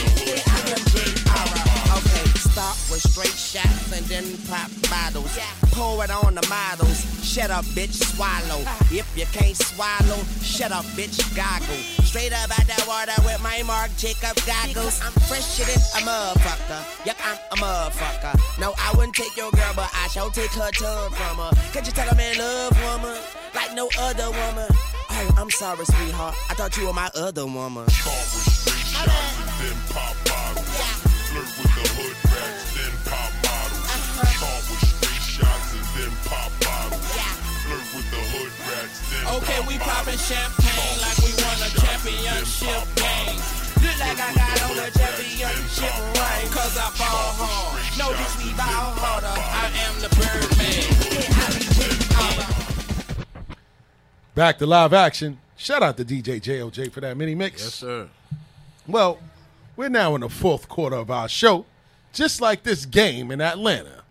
Okay, 1.94 2.24
start 2.38 2.78
with 2.90 3.02
straight 3.02 3.34
shots 3.34 3.92
and 3.92 4.06
then 4.06 4.24
pop 4.48 4.70
bottles. 4.88 5.36
Pour 5.72 6.04
it 6.04 6.10
on 6.10 6.34
the 6.34 6.46
models. 6.48 7.23
Shut 7.34 7.50
up, 7.50 7.64
bitch, 7.74 7.98
swallow. 8.14 8.62
If 8.94 9.10
you 9.18 9.26
can't 9.32 9.56
swallow, 9.56 10.22
shut 10.40 10.70
up, 10.70 10.84
bitch, 10.94 11.18
goggle. 11.34 11.82
Straight 12.06 12.32
up 12.32 12.48
out 12.56 12.64
that 12.70 12.84
water 12.86 13.18
with 13.26 13.42
my 13.42 13.60
Mark 13.66 13.90
Jacob 13.96 14.38
goggles. 14.46 15.02
I'm 15.02 15.10
fresher 15.26 15.66
than 15.66 15.82
a 15.98 16.06
motherfucker. 16.06 17.04
Yep, 17.04 17.16
I'm 17.26 17.38
a 17.50 17.56
motherfucker. 17.56 18.38
No, 18.60 18.72
I 18.78 18.94
wouldn't 18.94 19.16
take 19.16 19.36
your 19.36 19.50
girl, 19.50 19.72
but 19.74 19.90
I 19.92 20.06
shall 20.14 20.30
take 20.30 20.52
her 20.52 20.70
tongue 20.70 21.10
from 21.10 21.38
her. 21.42 21.50
Could 21.72 21.88
you 21.88 21.92
tell 21.92 22.08
a 22.08 22.14
man 22.14 22.38
love 22.38 22.70
woman 22.84 23.18
like 23.52 23.74
no 23.74 23.90
other 23.98 24.30
woman? 24.30 24.70
Oh, 25.10 25.34
I'm 25.36 25.50
sorry, 25.50 25.84
sweetheart. 25.86 26.36
I 26.50 26.54
thought 26.54 26.76
you 26.76 26.86
were 26.86 26.92
my 26.92 27.10
other 27.16 27.46
woman. 27.46 27.86
then 27.90 29.74
pop 29.90 30.14
bottles. 30.22 30.70
Flirt 31.34 31.50
with 31.50 31.74
the 31.74 31.82
hood 31.98 32.14
rats, 32.30 32.78
then 32.78 32.94
pop 33.10 33.32
models. 33.42 33.90
Start 34.38 34.62
with 34.70 34.86
straight 34.86 35.18
shots 35.18 35.74
and 35.74 35.82
then 35.98 36.14
pop 36.30 36.63
Okay, 39.26 39.60
we 39.66 39.78
poppin' 39.78 40.18
champagne 40.18 41.00
like 41.00 41.18
we 41.18 41.32
won 41.42 41.56
a 41.64 41.70
championship 41.80 42.84
game. 42.94 43.40
Look 43.80 43.98
like 44.00 44.20
I 44.20 44.34
got 44.34 44.62
on 44.70 44.78
a 44.78 44.90
championship 44.90 45.94
ring. 46.12 46.50
Cause 46.52 46.76
I 46.76 46.92
ball 46.98 47.32
hard. 47.36 47.80
Notice 47.98 48.36
me 48.44 48.52
ball 48.52 48.92
harder. 48.96 49.26
I 49.28 49.70
am 49.86 50.00
the 50.00 50.08
Birdman. 50.16 51.14
Back 54.34 54.58
to 54.58 54.66
live 54.66 54.92
action. 54.92 55.38
Shout 55.56 55.82
out 55.82 55.96
to 55.96 56.04
DJ 56.04 56.40
JOJ 56.40 56.92
for 56.92 57.00
that 57.00 57.16
mini 57.16 57.34
mix. 57.34 57.62
Yes, 57.62 57.74
sir. 57.74 58.08
Well, 58.86 59.18
we're 59.76 59.88
now 59.88 60.14
in 60.14 60.20
the 60.20 60.28
fourth 60.28 60.68
quarter 60.68 60.96
of 60.96 61.10
our 61.10 61.28
show, 61.28 61.64
just 62.12 62.40
like 62.40 62.62
this 62.62 62.84
game 62.84 63.30
in 63.30 63.40
Atlanta. 63.40 64.02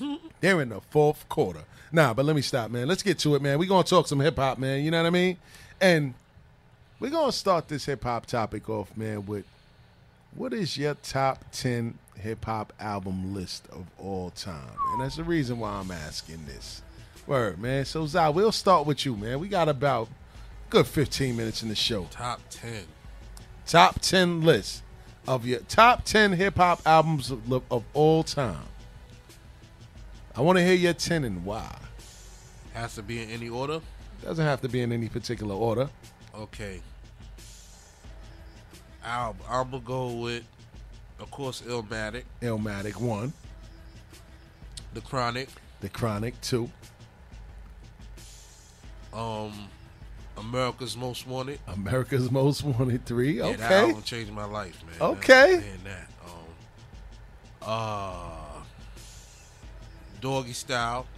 Mm-hmm. 0.00 0.28
They're 0.40 0.60
in 0.60 0.68
the 0.68 0.80
fourth 0.80 1.28
quarter. 1.28 1.64
Nah, 1.94 2.12
but 2.12 2.24
let 2.24 2.34
me 2.34 2.42
stop, 2.42 2.72
man. 2.72 2.88
Let's 2.88 3.04
get 3.04 3.20
to 3.20 3.36
it, 3.36 3.40
man. 3.40 3.56
We're 3.56 3.68
going 3.68 3.84
to 3.84 3.88
talk 3.88 4.08
some 4.08 4.18
hip 4.18 4.34
hop, 4.34 4.58
man. 4.58 4.82
You 4.82 4.90
know 4.90 5.00
what 5.00 5.06
I 5.06 5.10
mean? 5.10 5.36
And 5.80 6.14
we're 6.98 7.12
going 7.12 7.30
to 7.30 7.36
start 7.36 7.68
this 7.68 7.84
hip 7.84 8.02
hop 8.02 8.26
topic 8.26 8.68
off, 8.68 8.96
man, 8.96 9.26
with 9.26 9.44
what 10.34 10.52
is 10.52 10.76
your 10.76 10.94
top 10.94 11.44
10 11.52 11.96
hip 12.18 12.46
hop 12.46 12.72
album 12.80 13.32
list 13.32 13.68
of 13.68 13.86
all 13.96 14.30
time? 14.30 14.72
And 14.90 15.02
that's 15.02 15.14
the 15.14 15.22
reason 15.22 15.60
why 15.60 15.70
I'm 15.70 15.92
asking 15.92 16.44
this. 16.46 16.82
Word, 17.28 17.60
man. 17.60 17.84
So, 17.84 18.08
Zai, 18.08 18.28
we'll 18.28 18.50
start 18.50 18.88
with 18.88 19.06
you, 19.06 19.16
man. 19.16 19.38
We 19.38 19.46
got 19.46 19.68
about 19.68 20.08
good 20.70 20.88
15 20.88 21.36
minutes 21.36 21.62
in 21.62 21.68
the 21.68 21.76
show. 21.76 22.08
Top 22.10 22.40
10. 22.50 22.86
Top 23.68 24.00
10 24.00 24.42
list 24.42 24.82
of 25.28 25.46
your 25.46 25.60
top 25.60 26.04
10 26.04 26.32
hip 26.32 26.56
hop 26.56 26.82
albums 26.84 27.30
of, 27.30 27.62
of 27.70 27.84
all 27.92 28.24
time. 28.24 28.66
I 30.34 30.40
want 30.40 30.58
to 30.58 30.64
hear 30.64 30.74
your 30.74 30.92
10 30.92 31.22
and 31.22 31.44
why. 31.44 31.82
Has 32.74 32.94
to 32.96 33.02
be 33.02 33.22
in 33.22 33.30
any 33.30 33.48
order? 33.48 33.80
Doesn't 34.22 34.44
have 34.44 34.60
to 34.62 34.68
be 34.68 34.82
in 34.82 34.92
any 34.92 35.08
particular 35.08 35.54
order. 35.54 35.88
Okay. 36.34 36.80
I'll, 39.04 39.36
I'm 39.48 39.70
going 39.70 39.82
to 39.82 39.86
go 39.86 40.06
with, 40.14 40.42
of 41.20 41.30
course, 41.30 41.60
Illmatic, 41.62 42.24
Illmatic 42.40 42.96
1, 42.96 43.32
The 44.94 45.00
Chronic, 45.02 45.48
The 45.80 45.88
Chronic 45.90 46.40
2, 46.40 46.70
um, 49.12 49.68
America's 50.38 50.96
Most 50.96 51.26
Wanted. 51.28 51.60
America's 51.68 52.30
Most 52.30 52.64
Wanted 52.64 53.04
3. 53.04 53.32
Yeah, 53.38 53.42
that 53.52 53.60
Okay. 53.60 53.88
album 53.88 54.02
changed 54.02 54.32
my 54.32 54.46
life, 54.46 54.82
man. 54.86 54.96
Okay. 55.00 55.58
Man, 55.60 55.78
that. 55.84 56.10
Um, 56.26 56.32
uh, 57.62 58.62
Doggy 60.20 60.52
Style. 60.54 61.06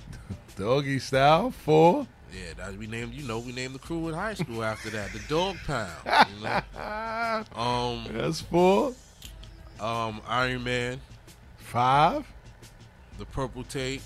Doggy 0.56 0.98
Style 0.98 1.50
4. 1.50 2.06
Yeah, 2.32 2.40
that 2.56 2.76
we 2.76 2.86
named. 2.86 3.14
You 3.14 3.26
know, 3.26 3.38
we 3.38 3.52
named 3.52 3.74
the 3.74 3.78
crew 3.78 4.08
in 4.08 4.14
high 4.14 4.34
school 4.34 4.64
after 4.64 4.90
that. 4.90 5.12
The 5.12 5.20
Dog 5.28 5.56
Pound. 5.66 5.90
You 6.36 6.44
know? 7.54 7.60
um, 7.60 8.06
That's 8.12 8.40
4. 8.42 8.92
um, 9.80 10.20
Iron 10.26 10.64
Man. 10.64 11.00
5. 11.58 12.26
The 13.18 13.24
Purple 13.26 13.64
Tape. 13.64 14.02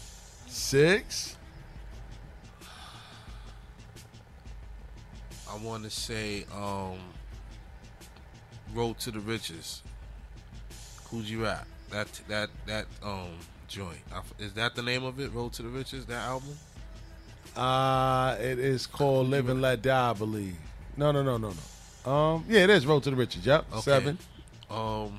6. 0.46 1.36
I 5.50 5.56
want 5.56 5.82
to 5.84 5.90
say 5.90 6.44
um, 6.54 6.98
Road 8.74 8.98
to 9.00 9.10
the 9.10 9.20
Riches. 9.20 9.82
Who's 11.10 11.28
you 11.30 11.46
at? 11.46 11.66
That 11.90 12.06
that 12.28 12.50
that 12.66 12.86
um 13.02 13.30
joint. 13.70 14.00
Is 14.38 14.52
that 14.54 14.74
the 14.74 14.82
name 14.82 15.04
of 15.04 15.18
it? 15.20 15.32
Road 15.32 15.52
to 15.54 15.62
the 15.62 15.68
Riches. 15.68 16.04
That 16.06 16.26
album. 16.26 16.56
Uh, 17.56 18.36
it 18.38 18.58
is 18.58 18.86
called 18.86 19.28
Live 19.30 19.48
and 19.48 19.62
Let 19.62 19.80
Die, 19.82 20.10
I 20.10 20.12
believe. 20.12 20.56
No, 20.96 21.10
no, 21.12 21.22
no, 21.22 21.38
no, 21.38 21.52
no. 22.04 22.10
Um, 22.10 22.44
yeah, 22.48 22.64
it 22.64 22.70
is 22.70 22.86
Road 22.86 23.02
to 23.04 23.10
the 23.10 23.16
Riches. 23.16 23.46
Yep, 23.46 23.66
Okay. 23.72 23.80
seven. 23.80 24.18
Um, 24.70 25.18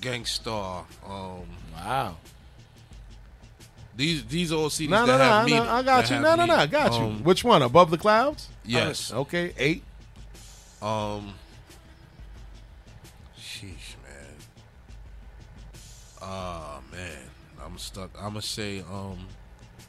Gang 0.00 0.24
Starr. 0.24 0.84
Um, 1.08 1.42
wow. 1.74 2.16
These 3.96 4.24
these 4.26 4.52
all 4.52 4.68
CDs 4.68 4.90
No, 4.90 5.06
have 5.06 5.18
no, 5.18 5.44
meaning. 5.46 5.64
no. 5.64 5.70
I 5.70 5.82
got 5.82 6.10
you. 6.10 6.20
No, 6.20 6.34
no, 6.34 6.44
no. 6.44 6.54
I 6.54 6.66
got 6.66 6.92
you. 6.92 7.06
Um, 7.06 7.24
Which 7.24 7.42
one? 7.44 7.62
Above 7.62 7.90
the 7.90 7.96
Clouds? 7.98 8.48
Yes. 8.64 9.10
Uh, 9.12 9.20
okay, 9.20 9.54
eight. 9.58 9.82
Um. 10.82 11.32
Ah, 16.22 16.80
man. 16.92 17.18
I'm 17.64 17.78
stuck. 17.78 18.10
I'm 18.18 18.30
gonna 18.30 18.42
say 18.42 18.80
um. 18.80 19.18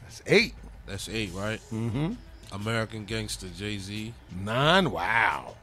That's 0.02 0.22
eight. 0.26 0.54
That's 0.86 1.08
eight, 1.08 1.30
right? 1.34 1.60
Mm-hmm. 1.72 2.12
American 2.52 3.04
Gangster, 3.04 3.46
Jay 3.56 3.78
Z, 3.78 4.12
Nine. 4.42 4.90
Wow. 4.90 5.54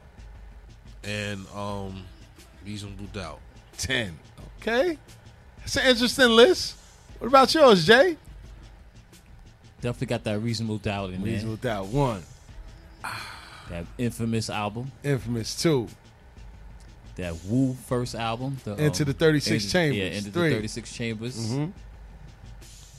and 1.02 1.44
um, 1.54 2.04
Reasonable 2.64 3.06
Doubt. 3.12 3.40
Ten. 3.76 4.16
Okay. 4.60 4.96
That's 5.58 5.76
an 5.76 5.86
interesting 5.86 6.28
list. 6.30 6.76
What 7.18 7.28
about 7.28 7.52
yours, 7.54 7.84
Jay? 7.84 8.16
Definitely 9.80 10.06
got 10.06 10.24
that 10.24 10.38
reasonable 10.40 10.78
doubt 10.78 11.10
in 11.10 11.22
Reasonable 11.22 11.56
Doubt. 11.56 11.86
One. 11.86 12.22
That 13.68 13.84
infamous 13.98 14.48
album. 14.48 14.92
Infamous. 15.02 15.60
Two. 15.60 15.88
That 17.16 17.34
Wu 17.46 17.74
first 17.86 18.14
album. 18.14 18.58
The, 18.64 18.74
Into 18.76 19.04
the 19.04 19.12
36 19.14 19.64
Into- 19.64 19.72
Chambers. 19.72 19.96
Yeah, 19.98 20.04
into 20.18 20.30
Three. 20.30 20.48
the 20.50 20.54
36 20.56 20.92
Chambers. 20.92 21.36
Mhm. 21.50 21.72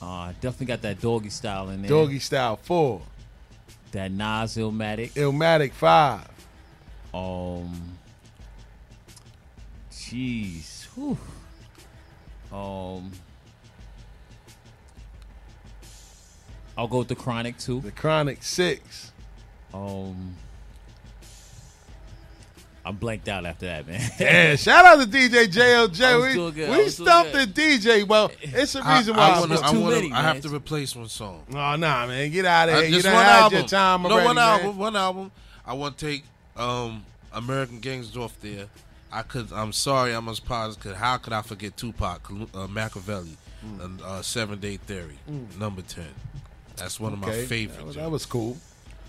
Uh, 0.02 0.32
definitely 0.40 0.66
got 0.66 0.82
that 0.82 1.00
doggy 1.00 1.30
style 1.30 1.70
in 1.70 1.82
there. 1.82 1.88
Doggy 1.88 2.18
Style. 2.20 2.56
Four. 2.56 3.02
That 3.92 4.10
Nas 4.12 4.56
Illmatic. 4.56 5.12
Illmatic. 5.14 5.72
Five. 5.72 6.28
Um. 7.14 7.96
Jeez. 9.92 10.84
Whew. 10.94 11.18
Um. 12.52 13.10
I'll 16.76 16.86
go 16.88 16.98
with 16.98 17.08
the 17.08 17.16
Chronic 17.16 17.58
too. 17.58 17.80
The 17.80 17.90
Chronic. 17.90 18.42
Six. 18.42 19.12
Um. 19.74 20.36
I'm 22.88 22.96
blanked 22.96 23.28
out 23.28 23.44
after 23.44 23.66
that, 23.66 23.86
man. 23.86 24.00
Yeah, 24.18 24.56
shout 24.56 24.84
out 24.84 24.98
to 25.00 25.06
DJ 25.06 25.44
JLJ. 25.46 26.02
I 26.04 26.16
was 26.16 26.26
we 26.26 26.32
doing 26.34 26.54
good. 26.54 26.70
I 26.70 26.76
we 26.78 26.84
was 26.84 26.96
doing 26.96 27.06
stumped 27.08 27.32
good. 27.32 27.54
the 27.54 27.60
DJ. 27.62 28.08
Well, 28.08 28.30
it's 28.40 28.74
a 28.74 28.82
reason 28.82 29.14
I, 29.14 29.18
why 29.18 29.28
I, 29.36 29.40
wanna, 29.40 29.52
was 29.52 29.62
I, 29.62 29.70
too 29.72 29.80
wanna- 29.80 29.96
many, 29.96 30.12
I 30.12 30.22
have 30.22 30.40
to 30.40 30.48
replace 30.48 30.96
one 30.96 31.08
song. 31.08 31.44
Oh 31.50 31.76
nah, 31.76 32.06
man, 32.06 32.30
get 32.30 32.46
out 32.46 32.70
of 32.70 32.76
here. 32.76 32.84
You 32.84 32.90
just 32.94 33.04
done 33.04 33.14
one 33.14 33.24
had 33.24 33.40
album. 33.42 33.58
your 33.58 33.68
time 33.68 34.02
no, 34.04 34.08
one 34.24 34.36
man. 34.36 34.38
album. 34.38 34.78
One 34.78 34.96
album. 34.96 35.32
I 35.66 35.74
want 35.74 35.98
to 35.98 36.06
take 36.06 36.24
um, 36.56 37.04
American 37.32 37.80
Gangster 37.80 38.20
off 38.20 38.40
there. 38.40 38.66
I 39.12 39.20
could. 39.22 39.52
I'm 39.52 39.72
sorry. 39.72 40.14
I'm 40.14 40.26
as 40.28 40.40
positive. 40.40 40.82
Cause 40.92 40.96
how 41.00 41.18
could 41.18 41.34
I 41.34 41.42
forget 41.42 41.76
Tupac, 41.76 42.30
uh, 42.30 42.66
Makaveli, 42.68 43.36
Mm. 43.66 43.84
and 43.84 44.02
uh, 44.02 44.22
Seven 44.22 44.60
Day 44.60 44.76
Theory, 44.78 45.18
Mm. 45.30 45.58
number 45.58 45.82
ten. 45.82 46.06
That's 46.76 46.98
one 47.00 47.12
of 47.12 47.18
my 47.18 47.32
favorites. 47.32 47.76
That 47.78 47.86
was, 47.86 47.96
that 47.96 48.10
was 48.10 48.24
cool. 48.24 48.56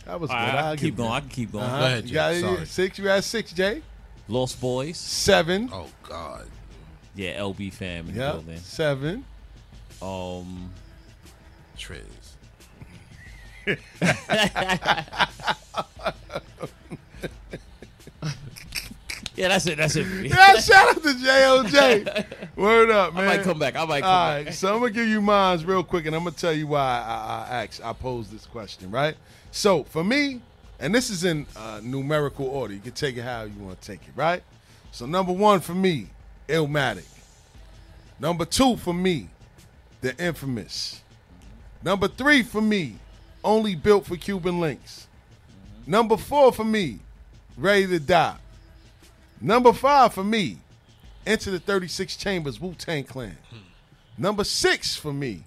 That 0.09 0.19
was 0.19 0.29
good. 0.31 0.35
right, 0.35 0.55
I 0.55 0.69
I'll 0.69 0.75
can 0.75 0.85
keep 0.85 0.95
going. 0.97 1.09
that. 1.09 1.15
I 1.15 1.19
can 1.19 1.29
keep 1.29 1.51
going. 1.51 1.63
Uh-huh. 1.65 1.79
Go 1.79 1.85
ahead, 1.85 2.05
You 2.07 2.13
got 2.15 2.35
Sorry. 2.35 2.65
six. 2.65 2.97
You 2.97 3.03
got 3.03 3.23
six, 3.23 3.51
Jay. 3.53 3.83
Lost 4.27 4.59
Boys. 4.59 4.97
Seven. 4.97 5.69
Oh 5.71 5.85
God. 6.01 6.47
Yeah, 7.15 7.39
LB 7.39 7.71
fam 7.73 8.07
in 8.09 8.15
the 8.15 8.19
Yeah. 8.21 8.31
building. 8.31 8.57
Seven. 8.59 9.23
Um. 10.01 10.71
Trez. 11.77 12.01
Yeah, 19.35 19.47
that's 19.47 19.67
it. 19.67 19.77
That's 19.77 19.95
it. 19.95 20.05
Yeah, 20.25 20.55
shout 20.59 20.89
out 20.97 21.03
to 21.03 21.09
JOJ. 21.09 22.25
Word 22.57 22.89
up, 22.89 23.13
man. 23.13 23.23
I 23.23 23.37
might 23.37 23.43
come 23.43 23.57
back. 23.57 23.75
I 23.77 23.85
might 23.85 24.01
come 24.01 24.09
All 24.09 24.27
back. 24.33 24.45
right, 24.47 24.53
so 24.53 24.73
I'm 24.73 24.79
gonna 24.81 24.91
give 24.91 25.07
you 25.07 25.21
mines 25.21 25.63
real 25.63 25.83
quick, 25.83 26.05
and 26.07 26.15
I'm 26.15 26.23
gonna 26.25 26.35
tell 26.35 26.51
you 26.51 26.67
why 26.67 26.79
I, 26.81 27.45
I 27.49 27.63
asked, 27.63 27.79
I 27.83 27.93
posed 27.93 28.31
this 28.31 28.45
question, 28.45 28.91
right? 28.91 29.15
So 29.51 29.83
for 29.83 30.03
me, 30.03 30.41
and 30.79 30.93
this 30.93 31.09
is 31.09 31.23
in 31.23 31.45
uh, 31.55 31.81
numerical 31.83 32.45
order. 32.45 32.73
You 32.73 32.79
can 32.79 32.93
take 32.93 33.17
it 33.17 33.23
how 33.23 33.43
you 33.43 33.53
want 33.59 33.81
to 33.81 33.87
take 33.87 34.01
it, 34.07 34.13
right? 34.15 34.43
So 34.91 35.05
number 35.05 35.31
one 35.31 35.59
for 35.59 35.73
me, 35.73 36.07
Illmatic. 36.47 37.05
Number 38.19 38.45
two 38.45 38.77
for 38.77 38.93
me, 38.93 39.29
the 40.01 40.17
infamous. 40.23 41.01
Number 41.83 42.07
three 42.07 42.43
for 42.43 42.61
me, 42.61 42.95
only 43.43 43.75
built 43.75 44.05
for 44.05 44.15
Cuban 44.17 44.59
links. 44.59 45.07
Number 45.85 46.17
four 46.17 46.51
for 46.51 46.65
me, 46.65 46.99
ready 47.57 47.87
to 47.87 47.99
die. 47.99 48.37
Number 49.41 49.73
five 49.73 50.13
for 50.13 50.23
me, 50.23 50.57
Enter 51.25 51.51
the 51.51 51.59
36 51.59 52.15
Chambers, 52.15 52.59
Wu 52.59 52.73
Tang 52.73 53.03
Clan. 53.03 53.37
Number 54.17 54.43
six 54.43 54.95
for 54.95 55.13
me, 55.13 55.43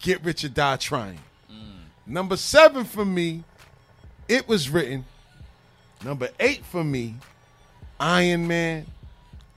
Get 0.00 0.24
Rich 0.24 0.44
or 0.44 0.48
Die 0.48 0.76
Trying. 0.78 1.20
Number 2.06 2.36
seven 2.36 2.84
for 2.84 3.04
me, 3.04 3.42
It 4.28 4.48
Was 4.48 4.70
Written. 4.70 5.04
Number 6.04 6.28
eight 6.38 6.64
for 6.64 6.84
me, 6.84 7.16
Iron 7.98 8.46
Man. 8.46 8.86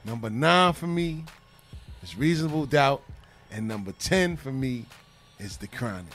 Number 0.06 0.30
nine 0.30 0.74
for 0.74 0.88
me 0.88 1.26
is 2.02 2.18
Reasonable 2.18 2.66
Doubt. 2.66 3.04
And 3.52 3.68
number 3.68 3.92
10 3.94 4.38
for 4.38 4.52
me 4.52 4.86
is 5.40 5.58
The 5.58 5.68
Chronic. 5.68 6.06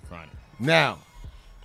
The 0.00 0.08
Chronic. 0.08 0.30
Now, 0.58 0.98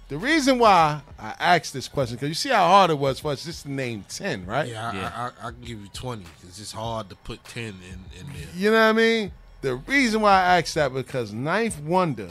the 0.09 0.17
reason 0.17 0.59
why 0.59 1.01
I 1.17 1.33
asked 1.39 1.73
this 1.73 1.87
question, 1.87 2.17
because 2.17 2.27
you 2.27 2.35
see 2.35 2.49
how 2.49 2.67
hard 2.67 2.91
it 2.91 2.99
was 2.99 3.21
for 3.21 3.31
us 3.31 3.45
just 3.45 3.63
to 3.63 3.71
name 3.71 4.03
10, 4.09 4.45
right? 4.45 4.67
Yeah, 4.67 4.91
I, 5.15 5.45
I, 5.45 5.47
I 5.47 5.51
can 5.51 5.61
give 5.61 5.79
you 5.81 5.87
twenty. 5.93 6.25
It's 6.43 6.57
just 6.57 6.73
hard 6.73 7.09
to 7.09 7.15
put 7.15 7.43
ten 7.45 7.75
in 7.89 8.19
in 8.19 8.27
there. 8.27 8.47
You 8.55 8.71
know 8.71 8.77
what 8.77 8.83
I 8.89 8.91
mean? 8.93 9.31
The 9.61 9.75
reason 9.75 10.19
why 10.21 10.33
I 10.33 10.59
asked 10.59 10.75
that 10.75 10.93
because 10.93 11.31
Ninth 11.33 11.79
Wonder 11.81 12.27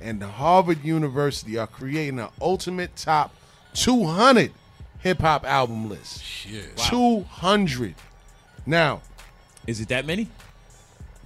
and 0.00 0.22
Harvard 0.22 0.84
University 0.84 1.58
are 1.58 1.66
creating 1.66 2.18
an 2.18 2.28
ultimate 2.40 2.96
top 2.96 3.34
200 3.74 4.52
hip 5.00 5.20
hop 5.20 5.44
album 5.44 5.88
list. 5.88 6.22
Shit. 6.22 6.76
200. 6.76 7.94
Now, 8.64 9.02
is 9.66 9.80
it 9.80 9.88
that 9.88 10.06
many? 10.06 10.28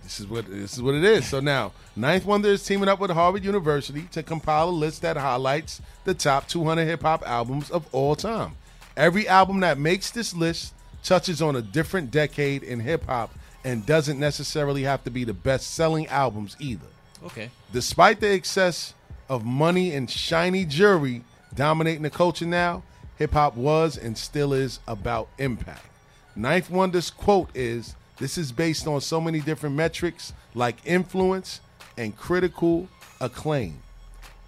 This 0.03 0.21
is 0.21 0.27
what 0.27 0.47
this 0.51 0.75
is 0.75 0.83
what 0.83 0.95
it 0.95 1.05
is. 1.05 1.27
So 1.27 1.41
now, 1.41 1.73
Ninth 1.95 2.25
Wonder 2.25 2.49
is 2.49 2.65
teaming 2.65 2.89
up 2.89 2.99
with 2.99 3.11
Harvard 3.11 3.45
University 3.45 4.03
to 4.13 4.23
compile 4.23 4.69
a 4.69 4.71
list 4.71 5.03
that 5.03 5.17
highlights 5.17 5.81
the 6.05 6.15
top 6.15 6.49
200 6.49 6.85
hip 6.85 7.03
hop 7.03 7.23
albums 7.27 7.71
of 7.71 7.87
all 7.93 8.17
time. 8.17 8.57
Every 8.97 9.29
album 9.29 9.61
that 9.61 9.79
makes 9.79 10.11
this 10.11 10.35
list 10.35 10.75
touches 11.03 11.41
on 11.41 11.57
a 11.57 11.63
different 11.63 12.11
decade 12.11 12.63
in 12.63 12.81
hip 12.81 13.07
hop 13.07 13.31
and 13.65 13.87
doesn't 13.87 14.19
necessarily 14.19 14.83
have 14.83 15.05
to 15.05 15.11
be 15.11 15.25
the 15.25 15.35
best 15.35 15.73
selling 15.75 16.07
albums 16.09 16.57
either. 16.59 16.87
Okay. 17.25 17.51
Despite 17.73 18.21
the 18.21 18.33
excess 18.33 18.95
of 19.29 19.45
money 19.45 19.95
and 19.95 20.11
shiny 20.11 20.65
jewelry 20.65 21.23
dominating 21.55 22.03
the 22.03 22.11
culture 22.11 22.47
now, 22.47 22.83
hip 23.17 23.33
hop 23.33 23.57
was 23.57 23.97
and 23.97 24.17
still 24.17 24.53
is 24.53 24.81
about 24.87 25.29
impact. 25.39 25.87
Ninth 26.35 26.71
Wonder's 26.71 27.11
quote 27.11 27.51
is 27.55 27.95
This 28.19 28.39
is 28.39 28.53
based 28.53 28.87
on 28.87 29.01
so 29.01 29.21
many 29.21 29.41
different 29.41 29.77
metrics 29.77 30.33
like 30.55 30.77
influence 30.85 31.61
and 31.97 32.17
critical 32.17 32.89
acclaim. 33.21 33.83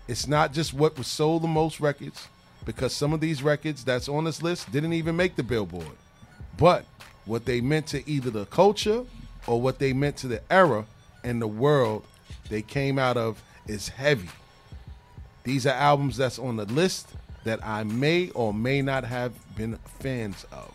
It's 0.09 0.27
not 0.27 0.53
just 0.53 0.75
what 0.75 0.97
was 0.97 1.07
sold 1.07 1.43
the 1.43 1.49
most 1.49 1.81
records, 1.81 2.29
because 2.65 2.93
some 2.95 3.13
of 3.13 3.21
these 3.21 3.43
records 3.43 3.85
that's 3.85 4.09
on 4.09 4.25
this 4.25 4.43
list 4.43 4.71
didn't 4.73 4.93
even 4.93 5.17
make 5.17 5.37
the 5.37 5.43
Billboard, 5.43 5.97
but 6.59 6.85
what 7.25 7.45
they 7.45 7.61
meant 7.61 7.87
to 7.89 8.09
either 8.09 8.31
the 8.31 8.47
culture 8.47 9.05
or 9.47 9.61
what 9.61 9.79
they 9.79 9.93
meant 9.93 10.17
to 10.19 10.29
the 10.29 10.43
era 10.51 10.87
and 11.25 11.41
the 11.41 11.47
world 11.47 12.05
they 12.49 12.63
came 12.63 12.99
out 12.99 13.17
of 13.17 13.43
is 13.67 13.89
heavy. 13.89 14.29
These 15.45 15.67
are 15.67 15.75
albums 15.75 16.17
that's 16.17 16.39
on 16.39 16.57
the 16.57 16.67
list 16.67 17.09
that 17.45 17.65
I 17.65 17.83
may 17.83 18.31
or 18.31 18.55
may 18.55 18.83
not 18.83 19.05
have 19.05 19.33
been 19.57 19.79
fans 20.01 20.47
of. 20.53 20.75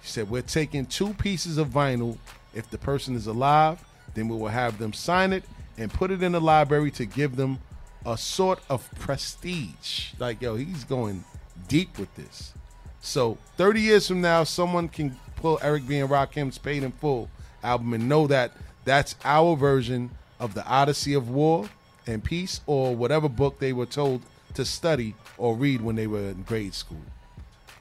He 0.00 0.08
said, 0.08 0.30
We're 0.30 0.42
taking 0.42 0.86
two 0.86 1.14
pieces 1.14 1.58
of 1.58 1.68
vinyl. 1.68 2.18
If 2.54 2.70
the 2.70 2.78
person 2.78 3.16
is 3.16 3.26
alive, 3.26 3.84
then 4.14 4.28
we 4.28 4.36
will 4.36 4.48
have 4.48 4.78
them 4.78 4.92
sign 4.92 5.32
it 5.32 5.42
and 5.76 5.92
put 5.92 6.10
it 6.10 6.22
in 6.22 6.32
the 6.32 6.40
library 6.40 6.90
to 6.92 7.04
give 7.04 7.34
them 7.36 7.58
a 8.06 8.16
sort 8.16 8.60
of 8.68 8.88
prestige. 8.98 10.12
Like, 10.18 10.40
yo, 10.40 10.54
he's 10.54 10.84
going 10.84 11.24
deep 11.66 11.98
with 11.98 12.14
this. 12.14 12.52
So 13.00 13.38
30 13.56 13.80
years 13.80 14.06
from 14.06 14.20
now, 14.20 14.44
someone 14.44 14.88
can 14.88 15.18
pull 15.36 15.58
Eric 15.62 15.88
B. 15.88 15.98
and 15.98 16.08
Rakim's 16.08 16.58
Paid 16.58 16.84
in 16.84 16.92
Full 16.92 17.28
album 17.62 17.94
and 17.94 18.08
know 18.08 18.26
that 18.26 18.52
that's 18.84 19.16
our 19.24 19.56
version 19.56 20.10
of 20.40 20.54
the 20.54 20.66
Odyssey 20.66 21.14
of 21.14 21.28
War 21.30 21.68
and 22.06 22.22
Peace 22.22 22.60
or 22.66 22.94
whatever 22.94 23.28
book 23.28 23.58
they 23.58 23.72
were 23.72 23.86
told 23.86 24.22
to 24.54 24.64
study 24.64 25.14
or 25.38 25.54
read 25.56 25.80
when 25.80 25.96
they 25.96 26.06
were 26.06 26.30
in 26.30 26.42
grade 26.42 26.74
school. 26.74 27.00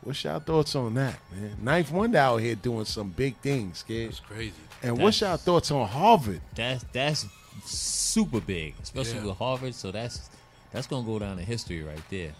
What's 0.01 0.23
y'all 0.23 0.39
thoughts 0.39 0.75
on 0.75 0.95
that, 0.95 1.15
man? 1.33 1.55
Ninth 1.61 1.91
Wonder 1.91 2.17
out 2.17 2.37
here 2.37 2.55
doing 2.55 2.85
some 2.85 3.09
big 3.09 3.37
things, 3.37 3.83
kid. 3.87 4.09
That's 4.09 4.19
crazy. 4.19 4.53
And 4.81 4.97
what's 4.97 5.21
y'all 5.21 5.37
thoughts 5.37 5.71
on 5.71 5.87
Harvard? 5.87 6.41
That's 6.55 6.83
that's 6.91 7.25
super 7.65 8.41
big, 8.41 8.75
especially 8.83 9.19
Yeah. 9.19 9.25
with 9.27 9.37
Harvard. 9.37 9.75
So 9.75 9.91
that's 9.91 10.29
that's 10.71 10.87
gonna 10.87 11.05
go 11.05 11.19
down 11.19 11.39
in 11.39 11.45
history 11.45 11.83
right 11.83 12.01
there. 12.09 12.33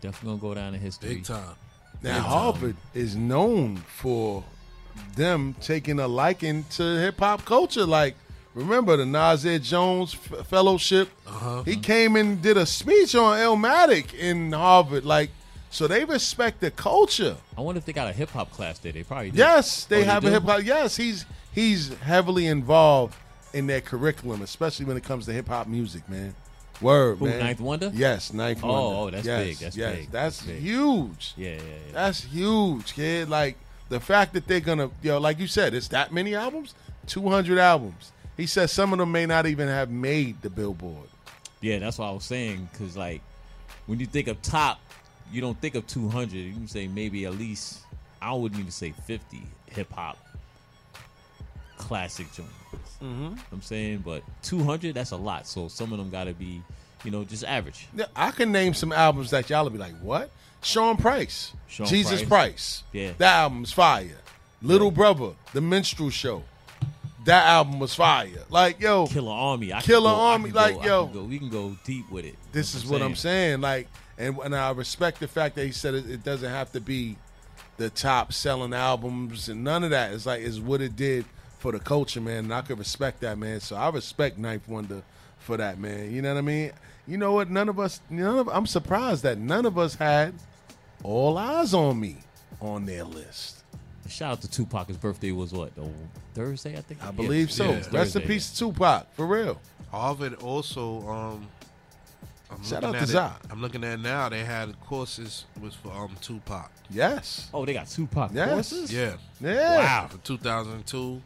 Definitely 0.00 0.38
gonna 0.38 0.40
go 0.40 0.54
down 0.54 0.74
in 0.74 0.80
history. 0.80 1.10
Big 1.14 1.24
time. 1.24 1.54
Now 2.02 2.14
Big 2.14 2.14
time. 2.14 2.22
Harvard 2.22 2.76
is 2.94 3.14
known 3.14 3.76
for 3.76 4.42
them 5.14 5.54
taking 5.60 6.00
a 6.00 6.08
liking 6.08 6.64
to 6.70 6.82
hip 6.98 7.18
hop 7.20 7.44
culture. 7.44 7.86
Like, 7.86 8.16
remember 8.58 8.96
the 8.96 9.06
Nasir 9.06 9.58
Jones 9.58 10.14
F- 10.14 10.46
Fellowship? 10.46 11.08
Uh-huh. 11.26 11.62
He 11.62 11.76
came 11.76 12.16
and 12.16 12.40
did 12.42 12.56
a 12.56 12.66
speech 12.66 13.14
on 13.14 13.38
Illmatic 13.38 14.14
in 14.14 14.52
Harvard. 14.52 15.04
Like, 15.04 15.30
so 15.70 15.86
they 15.86 16.04
respect 16.04 16.60
the 16.60 16.70
culture. 16.70 17.36
I 17.56 17.60
wonder 17.60 17.78
if 17.78 17.84
they 17.84 17.92
got 17.92 18.08
a 18.08 18.12
hip 18.12 18.30
hop 18.30 18.50
class 18.52 18.78
there. 18.78 18.92
They 18.92 19.02
probably 19.04 19.30
do. 19.30 19.38
Yes, 19.38 19.84
they 19.84 20.02
Oh, 20.02 20.04
have 20.06 20.22
do? 20.22 20.28
a 20.28 20.30
hip 20.32 20.42
hop. 20.44 20.62
Yes, 20.64 20.96
he's 20.96 21.24
he's 21.52 21.94
heavily 21.98 22.46
involved 22.46 23.14
in 23.54 23.66
their 23.66 23.80
curriculum, 23.80 24.42
especially 24.42 24.84
when 24.86 24.96
it 24.96 25.04
comes 25.04 25.26
to 25.26 25.32
hip 25.32 25.48
hop 25.48 25.66
music, 25.66 26.08
man. 26.08 26.34
Word, 26.80 27.18
Who, 27.18 27.24
man. 27.26 27.40
Ninth 27.40 27.60
Wonder? 27.60 27.90
Yes, 27.92 28.32
Ninth 28.32 28.60
Oh, 28.62 28.68
Wonder. 28.68 28.96
oh, 28.96 29.10
that's 29.10 29.26
Yes, 29.26 29.44
big, 29.46 29.56
that's 29.58 29.76
yes, 29.76 29.96
big, 29.96 30.10
That's, 30.12 30.36
that's 30.38 30.46
big. 30.46 30.60
huge. 30.62 31.34
Yeah, 31.36 31.48
yeah, 31.50 31.56
yeah. 31.56 31.92
That's 31.92 32.22
huge, 32.24 32.94
kid. 32.94 33.28
Like 33.28 33.56
the 33.88 33.98
fact 33.98 34.32
that 34.34 34.46
they're 34.46 34.60
gonna, 34.60 34.90
yo, 35.02 35.18
like 35.18 35.38
you 35.40 35.48
said, 35.48 35.74
it's 35.74 35.88
that 35.88 36.12
many 36.12 36.34
albums, 36.36 36.74
two 37.06 37.28
hundred 37.28 37.58
albums. 37.58 38.12
He 38.38 38.46
says 38.46 38.72
some 38.72 38.92
of 38.94 38.98
them 38.98 39.12
may 39.12 39.26
not 39.26 39.44
even 39.46 39.68
have 39.68 39.90
made 39.90 40.40
the 40.40 40.48
Billboard. 40.48 41.08
Yeah, 41.60 41.78
that's 41.80 41.98
what 41.98 42.06
I 42.06 42.12
was 42.12 42.24
saying. 42.24 42.70
Cause 42.78 42.96
like 42.96 43.20
when 43.86 44.00
you 44.00 44.06
think 44.06 44.28
of 44.28 44.40
top, 44.40 44.80
you 45.30 45.40
don't 45.42 45.60
think 45.60 45.74
of 45.74 45.86
two 45.86 46.08
hundred. 46.08 46.36
You 46.38 46.52
can 46.52 46.68
say 46.68 46.86
maybe 46.88 47.26
at 47.26 47.34
least 47.34 47.80
I 48.22 48.32
wouldn't 48.32 48.58
even 48.58 48.70
say 48.70 48.92
fifty 49.06 49.42
hip 49.66 49.92
hop 49.92 50.16
classic 51.76 52.32
joints. 52.32 52.52
Mhm. 53.02 53.38
I'm 53.52 53.62
saying, 53.62 54.02
but 54.04 54.22
two 54.42 54.62
hundred 54.62 54.94
that's 54.94 55.10
a 55.10 55.16
lot. 55.16 55.46
So 55.46 55.68
some 55.68 55.92
of 55.92 55.98
them 55.98 56.10
got 56.10 56.24
to 56.24 56.32
be, 56.32 56.62
you 57.04 57.10
know, 57.10 57.24
just 57.24 57.44
average. 57.44 57.88
Yeah, 57.94 58.06
I 58.16 58.30
can 58.30 58.50
name 58.52 58.74
some 58.74 58.92
albums 58.92 59.30
that 59.30 59.48
y'all 59.50 59.64
will 59.64 59.70
be 59.70 59.78
like, 59.78 59.98
what? 60.00 60.30
Sean 60.62 60.96
Price, 60.96 61.52
Sean 61.68 61.86
Jesus 61.86 62.20
Price. 62.20 62.28
Price. 62.28 62.82
Yeah. 62.92 63.12
that 63.18 63.36
album's 63.36 63.72
fire. 63.72 64.18
Little 64.60 64.90
Brother, 64.90 65.30
The 65.52 65.60
Minstrel 65.60 66.10
Show. 66.10 66.42
That 67.28 67.46
album 67.46 67.78
was 67.78 67.94
fire. 67.94 68.28
Like 68.48 68.80
yo, 68.80 69.06
Killarmy, 69.06 69.72
I 69.72 69.80
Killer 69.82 70.08
go- 70.10 70.16
Army. 70.16 70.50
go- 70.50 70.60
Like 70.60 70.80
I 70.80 70.86
yo, 70.86 71.06
go- 71.06 71.24
we 71.24 71.38
can 71.38 71.50
go 71.50 71.76
deep 71.84 72.10
with 72.10 72.24
it. 72.24 72.36
this 72.52 72.74
is 72.74 72.86
what 72.86 73.02
I'm 73.02 73.14
saying. 73.14 73.60
Like, 73.60 73.86
and, 74.16 74.38
and 74.38 74.56
I 74.56 74.70
respect 74.72 75.20
the 75.20 75.28
fact 75.28 75.54
that 75.56 75.66
he 75.66 75.72
said 75.72 75.92
it, 75.94 76.08
it 76.10 76.24
doesn't 76.24 76.48
have 76.50 76.72
to 76.72 76.80
be 76.80 77.16
the 77.76 77.90
top 77.90 78.32
selling 78.32 78.72
albums 78.72 79.48
and 79.50 79.62
none 79.62 79.84
of 79.84 79.90
that. 79.90 80.12
It's 80.12 80.24
like 80.26 80.40
it's 80.40 80.58
what 80.58 80.80
it 80.80 80.96
did 80.96 81.26
for 81.58 81.70
the 81.70 81.78
culture, 81.78 82.20
man. 82.20 82.44
And 82.44 82.54
I 82.54 82.62
could 82.62 82.78
respect 82.78 83.20
that, 83.20 83.36
man. 83.38 83.60
So 83.60 83.76
I 83.76 83.90
respect 83.90 84.38
Ninth 84.38 84.66
Wonder 84.66 85.02
for 85.38 85.56
that, 85.58 85.78
man. 85.78 86.10
You 86.12 86.22
know 86.22 86.32
what 86.32 86.38
I 86.38 86.42
mean? 86.42 86.72
You 87.06 87.18
know 87.18 87.32
what? 87.34 87.50
None 87.50 87.68
of 87.68 87.78
us. 87.78 88.00
None 88.08 88.38
of. 88.38 88.48
I'm 88.48 88.66
surprised 88.66 89.22
that 89.24 89.36
none 89.38 89.66
of 89.66 89.76
us 89.78 89.94
had 89.96 90.32
all 91.04 91.36
eyes 91.36 91.74
on 91.74 92.00
me 92.00 92.16
on 92.60 92.86
their 92.86 93.04
list. 93.04 93.57
Shout 94.08 94.32
out 94.32 94.40
to 94.42 94.50
Tupac. 94.50 94.88
His 94.88 94.96
birthday 94.96 95.32
was 95.32 95.52
what? 95.52 95.74
The 95.74 95.88
Thursday, 96.34 96.76
I 96.76 96.80
think. 96.80 97.02
I 97.04 97.10
believe 97.10 97.50
so. 97.52 97.64
Yeah. 97.64 97.70
Rest 97.74 97.86
in 97.86 97.92
Thursday, 97.92 98.26
peace, 98.26 98.50
to 98.52 98.58
Tupac, 98.58 99.12
for 99.14 99.26
real. 99.26 99.60
Harvard 99.90 100.34
also. 100.42 101.06
Um, 101.08 101.48
I'm 102.50 102.62
Shout 102.64 102.82
looking 102.82 102.86
out 102.88 102.92
to 102.92 102.96
at 102.98 103.02
it- 103.02 103.06
Zai. 103.12 103.32
I'm 103.50 103.60
looking 103.60 103.84
at 103.84 103.94
it 103.94 104.00
now. 104.00 104.28
They 104.30 104.42
had 104.44 104.78
courses 104.80 105.44
was 105.60 105.74
for 105.74 105.92
um 105.92 106.16
Tupac. 106.22 106.70
Yes. 106.90 107.50
Oh, 107.52 107.64
they 107.66 107.74
got 107.74 107.88
Tupac 107.88 108.30
Yes. 108.32 108.48
courses. 108.50 108.92
Yeah. 108.92 109.14
Yeah. 109.40 109.76
Wow. 109.78 110.08
For 110.10 110.18
2002, 110.18 111.20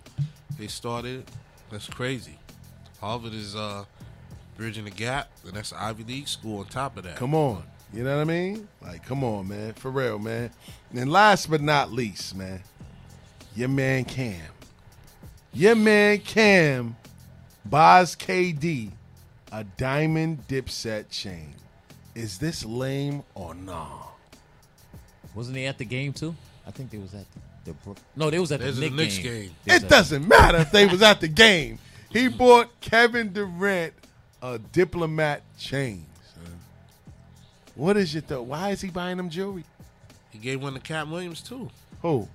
they 0.58 0.66
started. 0.66 1.24
That's 1.70 1.86
crazy. 1.86 2.38
Harvard 3.00 3.34
is 3.34 3.54
uh 3.54 3.84
bridging 4.56 4.84
the 4.84 4.90
gap, 4.90 5.30
and 5.44 5.52
that's 5.54 5.70
an 5.72 5.78
Ivy 5.80 6.04
League 6.04 6.28
school 6.28 6.58
on 6.60 6.66
top 6.66 6.96
of 6.96 7.04
that. 7.04 7.16
Come 7.16 7.34
on. 7.34 7.62
You 7.94 8.02
know 8.04 8.16
what 8.16 8.22
I 8.22 8.24
mean? 8.24 8.68
Like, 8.80 9.04
come 9.04 9.22
on, 9.22 9.48
man. 9.48 9.74
For 9.74 9.90
real, 9.90 10.18
man. 10.18 10.50
And 10.94 11.12
last 11.12 11.50
but 11.50 11.60
not 11.60 11.92
least, 11.92 12.34
man, 12.34 12.62
your 13.54 13.68
man 13.68 14.04
Cam. 14.04 14.40
Your 15.52 15.74
man 15.74 16.18
Cam 16.18 16.96
buys 17.64 18.16
KD 18.16 18.90
a 19.52 19.64
diamond 19.76 20.46
dipset 20.48 21.10
chain. 21.10 21.54
Is 22.14 22.38
this 22.38 22.64
lame 22.64 23.22
or 23.34 23.54
nah? 23.54 24.06
Wasn't 25.34 25.56
he 25.56 25.66
at 25.66 25.78
the 25.78 25.84
game 25.84 26.12
too? 26.12 26.34
I 26.66 26.70
think 26.70 26.90
they 26.90 26.98
was 26.98 27.14
at 27.14 27.24
the. 27.64 27.72
the 27.84 27.96
no, 28.16 28.30
they 28.30 28.38
was 28.38 28.52
at 28.52 28.60
There's 28.60 28.76
the 28.78 28.86
a 28.86 28.90
Knicks 28.90 29.16
Knicks 29.16 29.18
game. 29.18 29.32
game. 29.42 29.50
It 29.66 29.82
at- 29.84 29.88
doesn't 29.88 30.26
matter 30.26 30.58
if 30.58 30.70
they 30.70 30.86
was 30.86 31.02
at 31.02 31.20
the 31.20 31.28
game. 31.28 31.78
He 32.10 32.28
bought 32.28 32.68
Kevin 32.80 33.32
Durant 33.32 33.94
a 34.42 34.58
diplomat 34.58 35.42
chain. 35.58 36.04
Son. 36.34 36.58
What 37.74 37.96
is 37.96 38.12
your 38.12 38.22
thought? 38.22 38.44
Why 38.44 38.70
is 38.70 38.82
he 38.82 38.90
buying 38.90 39.16
them 39.16 39.30
jewelry? 39.30 39.64
He 40.30 40.38
gave 40.38 40.62
one 40.62 40.74
to 40.74 40.80
Katt 40.80 41.08
Williams 41.08 41.40
too. 41.40 41.70
Who? 42.02 42.28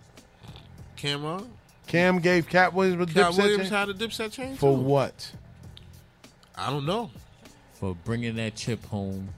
Cameron. 0.98 1.50
Cam 1.88 2.20
gave 2.20 2.50
Katt 2.50 2.74
Williams 2.74 3.10
a 3.10 3.14
Cat 3.14 3.32
dipset 3.32 3.38
Williams 3.38 3.64
chain? 3.64 3.72
had 3.72 3.90
a 3.90 3.94
dipset 3.94 4.32
chain 4.34 4.56
For 4.58 4.76
too. 4.76 4.82
what? 4.82 5.32
I 6.56 6.70
don't 6.70 6.86
know. 6.86 7.12
for 7.76 7.96
bringing 8.04 8.36
that 8.36 8.56
chip 8.56 8.84
home 8.86 9.30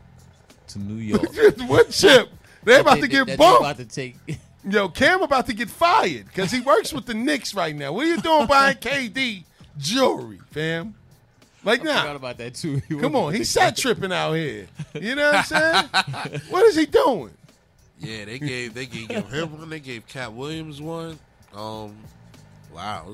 to 0.69 0.79
New 0.79 0.95
York. 1.03 1.21
what 1.67 1.91
chip? 1.91 2.29
They 2.63 2.73
That 2.73 2.81
about 2.81 2.95
they- 2.95 3.01
to 3.01 3.07
get 3.07 3.19
that 3.19 3.25
they 3.27 3.35
bumped. 3.37 3.61
About 3.61 3.77
to 3.77 3.85
take. 3.85 4.15
Yo, 4.69 4.89
Cam 4.89 5.21
about 5.21 5.45
to 5.45 5.53
get 5.53 5.69
fired 5.69 6.25
because 6.25 6.51
he 6.51 6.59
works 6.61 6.91
with 6.91 7.05
the 7.05 7.13
Knicks 7.13 7.53
right 7.53 7.73
now. 7.75 7.93
What 7.93 8.05
are 8.05 8.09
you 8.09 8.21
doing 8.21 8.45
buying 8.47 8.75
KD 8.81 9.43
jewelry, 9.77 10.39
fam? 10.51 10.95
Like 11.63 11.81
I 11.81 11.83
now, 11.83 12.01
forgot 12.01 12.15
about 12.17 12.37
that 12.39 12.55
too. 12.55 12.81
He 12.89 12.97
come 12.97 13.15
on, 13.15 13.33
he's 13.33 13.49
set 13.49 13.75
tripping 13.77 14.11
out 14.13 14.33
here. 14.33 14.67
You 14.93 15.15
know 15.15 15.31
what 15.31 15.51
I'm 15.53 15.89
saying? 16.23 16.41
what 16.49 16.63
is 16.65 16.75
he 16.75 16.85
doing? 16.85 17.31
Yeah, 17.99 18.25
they 18.25 18.39
gave 18.39 18.73
they 18.73 18.85
gave 18.85 19.09
him 19.09 19.57
one. 19.59 19.69
They 19.69 19.79
gave 19.81 20.07
Katt 20.07 20.31
Williams 20.33 20.81
one. 20.81 21.19
Um, 21.55 21.97
wow. 22.73 23.13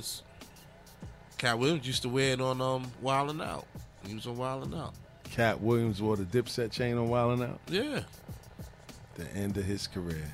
Katt 1.38 1.60
Williams 1.60 1.86
used 1.86 2.02
to 2.04 2.10
wear 2.10 2.34
it 2.34 2.42
on 2.42 2.62
um 2.62 2.92
Wildin' 3.04 3.44
Out. 3.46 3.66
He 4.08 4.14
was 4.14 4.26
on 4.28 4.38
Wildin' 4.38 4.78
Out. 4.78 4.94
Katt 5.24 5.60
Williams 5.62 6.02
wore 6.02 6.16
the 6.16 6.24
dipset 6.24 6.72
chain 6.72 6.98
on 6.98 7.10
Wild 7.10 7.42
'N 7.42 7.50
Out. 7.50 7.60
Yeah, 7.70 8.04
The 9.16 9.30
end 9.34 9.58
of 9.58 9.66
his 9.66 9.88
career. 9.88 10.32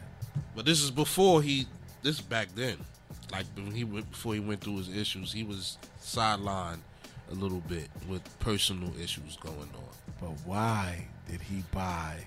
but 0.56 0.66
this 0.66 0.82
is 0.82 0.92
before 0.92 1.42
he. 1.42 1.66
This 2.04 2.16
is 2.16 2.22
back 2.22 2.50
then, 2.56 2.78
like 3.32 3.46
when 3.56 3.72
he 3.72 3.84
went 3.84 4.10
before 4.12 4.34
he 4.34 4.40
went 4.40 4.62
through 4.62 4.78
his 4.78 4.90
issues. 4.90 5.32
He 5.32 5.44
was 5.44 5.78
sidelined 6.02 6.80
a 7.32 7.36
little 7.36 7.62
bit 7.62 7.90
with 8.10 8.22
personal 8.40 8.92
issues 9.00 9.38
going 9.38 9.58
on. 9.58 9.96
But 10.20 10.32
why 10.46 11.06
did 11.30 11.42
he 11.42 11.64
buy 11.72 12.18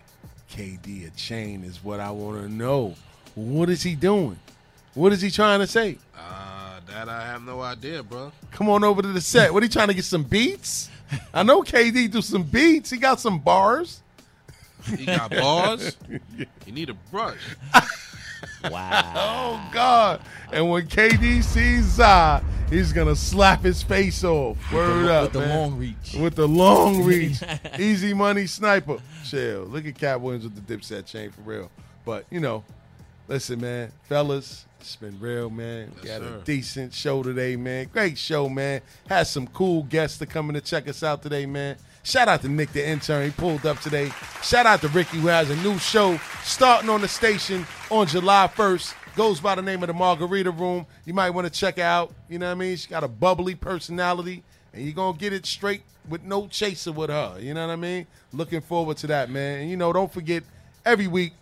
KD 0.51 1.07
a 1.07 1.11
chain? 1.11 1.63
Is 1.65 1.83
what 1.85 2.01
I 2.01 2.11
want 2.11 2.41
to 2.43 2.49
know. 2.49 2.95
What 3.35 3.69
is 3.69 3.83
he 3.83 3.95
doing? 3.95 4.39
What 4.95 5.13
is 5.13 5.21
he 5.21 5.31
trying 5.31 5.61
to 5.61 5.67
say? 5.67 5.99
Uh, 6.17 6.81
that 6.89 7.09
I 7.09 7.27
have 7.27 7.43
no 7.43 7.61
idea, 7.61 8.03
bro. 8.03 8.31
Come 8.53 8.69
on 8.69 8.85
over 8.85 9.03
to 9.03 9.09
the 9.09 9.21
set. 9.21 9.53
What 9.53 9.63
are 9.63 9.67
he 9.67 9.71
trying 9.71 9.89
to 9.89 9.95
get 9.95 10.05
some 10.05 10.23
beats? 10.23 10.89
I 11.33 11.43
know 11.43 11.63
KD 11.63 12.11
do 12.11 12.23
some 12.23 12.43
beats. 12.45 12.91
He 12.91 12.97
got 12.99 13.21
some 13.21 13.39
bars. 13.41 14.03
He 14.97 15.07
got 15.07 15.31
bars. 15.31 15.97
You 16.67 16.73
need 16.73 16.89
a 16.91 16.95
brush. 16.95 17.39
Wow. 18.71 19.13
Oh 19.17 19.71
God! 19.73 20.21
And 20.53 20.69
when 20.71 20.87
KD 20.87 21.43
sees 21.45 21.85
Zai, 21.85 22.43
he's 22.71 22.93
gonna 22.93 23.15
slap 23.17 23.63
his 23.63 23.83
face 23.83 24.25
off. 24.25 24.57
Word 24.73 25.03
with 25.03 25.11
up, 25.11 25.33
the 25.33 25.41
man. 25.41 25.49
long 25.59 25.79
reach. 25.79 26.15
With 26.19 26.35
the 26.35 26.49
long 26.49 27.05
reach, 27.05 27.37
easy 27.79 28.13
money 28.15 28.47
sniper. 28.47 28.99
Chill. 29.25 29.65
Look 29.65 29.87
at 29.87 29.95
Katt 29.99 30.21
Williams 30.21 30.45
with 30.45 30.67
the 30.67 30.77
dipset 30.77 31.07
chain 31.07 31.31
for 31.31 31.43
real. 31.43 31.71
But 32.05 32.25
you 32.31 32.41
know, 32.41 32.65
listen, 33.29 33.61
man, 33.61 33.93
fellas, 34.05 34.65
it's 34.85 34.97
been 34.97 35.19
real, 35.19 35.49
man. 35.49 35.93
We 36.03 36.09
Yes, 36.09 36.21
had 36.21 36.29
sir. 36.29 36.37
a 36.37 36.45
decent 36.45 36.93
show 36.93 37.23
today, 37.23 37.57
man. 37.57 37.89
Great 37.91 38.19
show, 38.19 38.49
man. 38.51 38.83
Had 39.09 39.27
some 39.27 39.47
cool 39.47 39.83
guests 39.85 40.19
to 40.19 40.27
come 40.27 40.51
in 40.51 40.55
to 40.55 40.61
check 40.61 40.87
us 40.89 41.03
out 41.03 41.23
today, 41.23 41.47
man. 41.47 41.77
Shout 42.03 42.29
out 42.29 42.43
to 42.43 42.49
Nick 42.49 42.71
the 42.73 42.87
intern. 42.87 43.25
He 43.25 43.31
pulled 43.31 43.65
up 43.65 43.81
today. 43.81 44.11
Shout 44.43 44.67
out 44.67 44.83
to 44.83 44.89
Ricky 44.89 45.17
who 45.19 45.29
has 45.29 45.49
a 45.49 45.57
new 45.57 45.79
show 45.79 46.19
starting 46.43 46.91
on 46.91 47.01
the 47.01 47.09
station 47.09 47.67
on 47.91 48.07
July 48.07 48.47
1st. 48.55 48.95
Goes 49.17 49.41
by 49.41 49.55
the 49.55 49.63
name 49.63 49.83
of 49.83 49.87
the 49.87 49.95
Margarita 49.95 50.51
Room. 50.51 50.85
You 51.07 51.15
might 51.15 51.31
want 51.31 51.47
to 51.47 51.51
check 51.53 51.79
out. 51.79 52.13
You 52.29 52.39
know 52.39 52.47
what 52.47 52.53
I 52.53 52.55
mean? 52.57 52.73
She's 52.77 52.87
got 52.87 53.05
a 53.05 53.09
bubbly 53.09 53.55
personality, 53.55 54.43
and 54.75 54.85
you're 54.85 54.93
gonna 54.93 55.17
get 55.17 55.33
it 55.33 55.47
straight 55.47 55.83
with 56.11 56.23
no 56.25 56.47
chaser 56.49 56.93
with 56.93 57.09
her. 57.09 57.37
You 57.41 57.55
know 57.55 57.67
what 57.67 57.73
I 57.73 57.77
mean? 57.77 58.07
Looking 58.35 58.61
forward 58.61 58.99
to 58.99 59.07
that, 59.07 59.31
man. 59.31 59.61
And 59.63 59.71
you 59.71 59.77
know, 59.79 59.93
don't 59.95 60.13
forget 60.13 60.43
every 60.85 61.07
week 61.07 61.33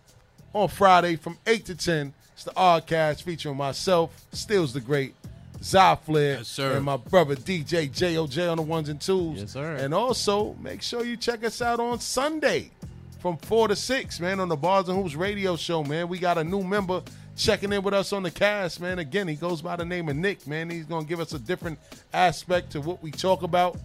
on 0.53 0.69
Friday 0.69 1.17
from 1.17 1.39
8 1.47 1.65
to 1.67 1.75
10. 1.75 2.13
It's 2.45 2.53
the 2.53 2.61
Oddcast 2.61 3.23
featuring 3.23 3.57
myself, 3.57 4.11
Stills 4.33 4.73
the 4.73 4.81
Great, 4.81 5.15
Zy 5.63 5.79
Flair, 6.05 6.39
Yes, 6.39 6.49
sir. 6.49 6.73
and 6.73 6.85
my 6.85 6.97
brother 6.97 7.37
DJ 7.37 7.89
JOJ 7.89 8.51
on 8.51 8.57
the 8.57 8.65
ones 8.65 8.89
and 8.89 9.01
twos. 9.01 9.39
Yes, 9.39 9.53
sir. 9.53 9.77
And 9.77 9.95
also, 9.95 10.55
make 10.55 10.83
sure 10.83 11.05
you 11.05 11.17
check 11.17 11.45
us 11.45 11.63
out 11.63 11.79
on 11.79 12.01
Sunday 12.01 12.73
from 13.21 13.37
four 13.37 13.69
to 13.69 13.77
six, 13.77 14.19
man, 14.19 14.41
on 14.41 14.49
the 14.49 14.57
Bars 14.57 14.89
and 14.89 14.99
Hoops 15.01 15.15
radio 15.15 15.55
show, 15.55 15.85
man. 15.85 16.09
We 16.09 16.19
got 16.19 16.37
a 16.37 16.43
new 16.43 16.65
member 16.65 17.03
checking 17.37 17.73
in 17.73 17.81
with 17.81 17.95
us 17.95 18.13
on 18.13 18.25
the 18.25 18.31
cast, 18.33 18.81
man. 18.81 18.99
Again, 18.99 19.29
he 19.29 19.37
goes 19.37 19.63
by 19.63 19.77
the 19.77 19.85
name 19.85 20.09
of 20.09 20.17
Nick, 20.17 20.45
man. 20.49 20.69
He's 20.69 20.87
gonna 20.87 21.07
give 21.07 21.21
us 21.21 21.33
a 21.35 21.39
different 21.39 21.79
aspect 22.13 22.73
to 22.73 22.81
what 22.81 23.01
we 23.05 23.13
talk 23.13 23.45
about 23.45 23.79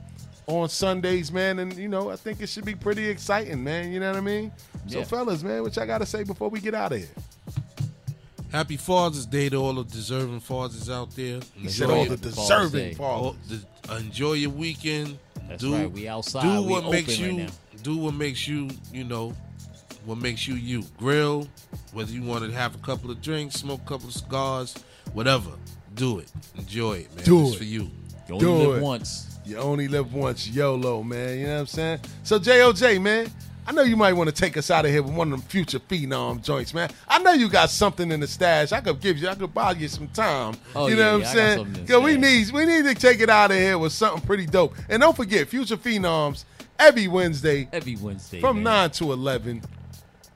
on 0.48 0.68
Sundays, 0.68 1.32
man. 1.32 1.60
And 1.60 1.76
you 1.78 1.90
know, 1.90 2.10
I 2.10 2.16
think 2.16 2.42
it 2.42 2.50
should 2.50 2.66
be 2.66 2.74
pretty 2.74 3.08
exciting, 3.08 3.64
man. 3.64 3.92
You 3.92 4.00
know 4.00 4.10
what 4.10 4.18
I 4.18 4.22
mean? 4.22 4.52
So, 4.88 5.04
fellas, 5.04 5.44
man, 5.44 5.62
what 5.62 5.76
y'all 5.76 5.86
gotta 5.86 6.08
say 6.08 6.24
before 6.24 6.50
we 6.50 6.60
get 6.60 6.74
out 6.74 6.92
of 6.94 6.98
here? 6.98 7.08
Happy 8.58 8.76
Father's 8.76 9.28
Day 9.28 9.50
to 9.50 9.58
all 9.58 9.76
the 9.76 9.84
deserving 9.84 10.40
fathers 10.40 10.90
out 10.90 11.16
there. 11.16 11.42
He 11.54 11.70
said 11.70 11.92
all 11.92 12.06
the 12.06 12.18
deserving 12.18 12.96
fathers. 12.96 13.00
All 13.00 13.36
the- 13.88 13.98
enjoy 13.98 14.34
your 14.34 14.50
weekend. 14.50 15.20
That's 15.48 15.62
do, 15.62 15.76
right, 15.76 15.92
we 15.92 16.08
outside, 16.08 16.42
Do 16.42 16.64
we 16.64 16.72
what 16.72 16.90
makes 16.90 17.14
open 17.20 17.24
you. 17.24 17.30
right 17.44 17.50
now. 17.50 17.80
do 17.84 17.98
what 17.98 18.16
makes 18.16 18.48
you. 18.48 18.70
You 18.92 19.04
know, 19.04 19.36
what 20.06 20.18
makes 20.18 20.48
you 20.48 20.56
you. 20.56 20.86
Grill. 20.98 21.48
Whether 21.94 22.12
you 22.14 22.24
want 22.24 22.46
to 22.46 22.52
have 22.52 22.74
a 22.74 22.80
couple 22.80 23.12
of 23.12 23.22
drinks, 23.22 23.58
smoke 23.58 23.82
a 23.86 23.88
couple 23.88 24.08
of 24.08 24.16
cigars, 24.16 24.74
whatever. 25.14 25.52
Do 25.94 26.18
it. 26.18 26.32
Enjoy 26.58 26.94
it, 26.94 27.16
man. 27.16 27.26
Do 27.26 27.46
it's 27.46 27.54
it. 27.54 27.58
for 27.60 27.64
you. 27.64 27.92
Do 28.40 28.74
it. 28.74 28.82
Once. 28.82 29.38
You 29.46 29.58
only 29.58 29.88
live 29.88 30.16
once, 30.16 30.48
YOLO, 30.48 31.04
man. 31.04 31.38
You 31.38 31.46
know 31.46 31.54
what 31.54 31.60
I'm 31.60 31.68
saying? 31.68 32.00
So, 32.24 32.40
JOJ, 32.40 33.00
man, 33.00 33.32
I 33.68 33.74
know 33.74 33.82
you 33.82 33.98
might 33.98 34.14
want 34.14 34.30
to 34.30 34.36
take 34.36 34.56
us 34.56 34.72
out 34.72 34.86
of 34.86 34.92
here 34.92 35.04
with 35.04 35.14
one 35.14 35.28
of 35.34 35.40
them 35.40 35.42
future 35.50 35.80
phenom 35.80 36.42
joints, 36.42 36.74
man. 36.74 36.90
I 37.06 37.20
know 37.20 37.34
you 37.34 37.50
got 37.50 37.70
something 37.70 38.10
in 38.14 38.22
the 38.22 38.28
stash. 38.28 38.72
I 38.72 38.80
could 38.80 39.02
give 39.02 39.18
you, 39.18 39.28
I 39.28 39.36
could 39.36 39.54
buy 39.54 39.74
you 39.74 39.90
some 39.90 40.08
time. 40.08 40.56
Oh, 40.74 40.88
you 40.88 40.96
know 40.96 41.02
yeah, 41.02 41.08
what 41.08 41.16
I'm 41.16 41.22
got 41.22 41.34
saying? 41.34 41.58
something 41.58 41.76
in 41.76 41.86
the 41.86 41.94
Cause 41.94 42.04
we 42.04 42.18
need, 42.18 42.52
we 42.52 42.66
need 42.66 42.86
to 42.86 42.96
take 42.96 43.20
it 43.20 43.30
out 43.30 43.52
of 43.52 43.58
here 43.58 43.78
with 43.78 43.92
something 43.92 44.22
pretty 44.26 44.46
dope. 44.46 44.74
And 44.88 45.02
don't 45.02 45.16
forget, 45.18 45.50
future 45.50 45.76
phenoms 45.76 46.46
every 46.80 47.10
Wednesday, 47.10 47.68
every 47.74 47.98
Wednesday 47.98 48.40
from 48.40 48.58
man. 48.58 48.64
nine 48.64 48.92
to 48.92 49.12
eleven. 49.12 49.62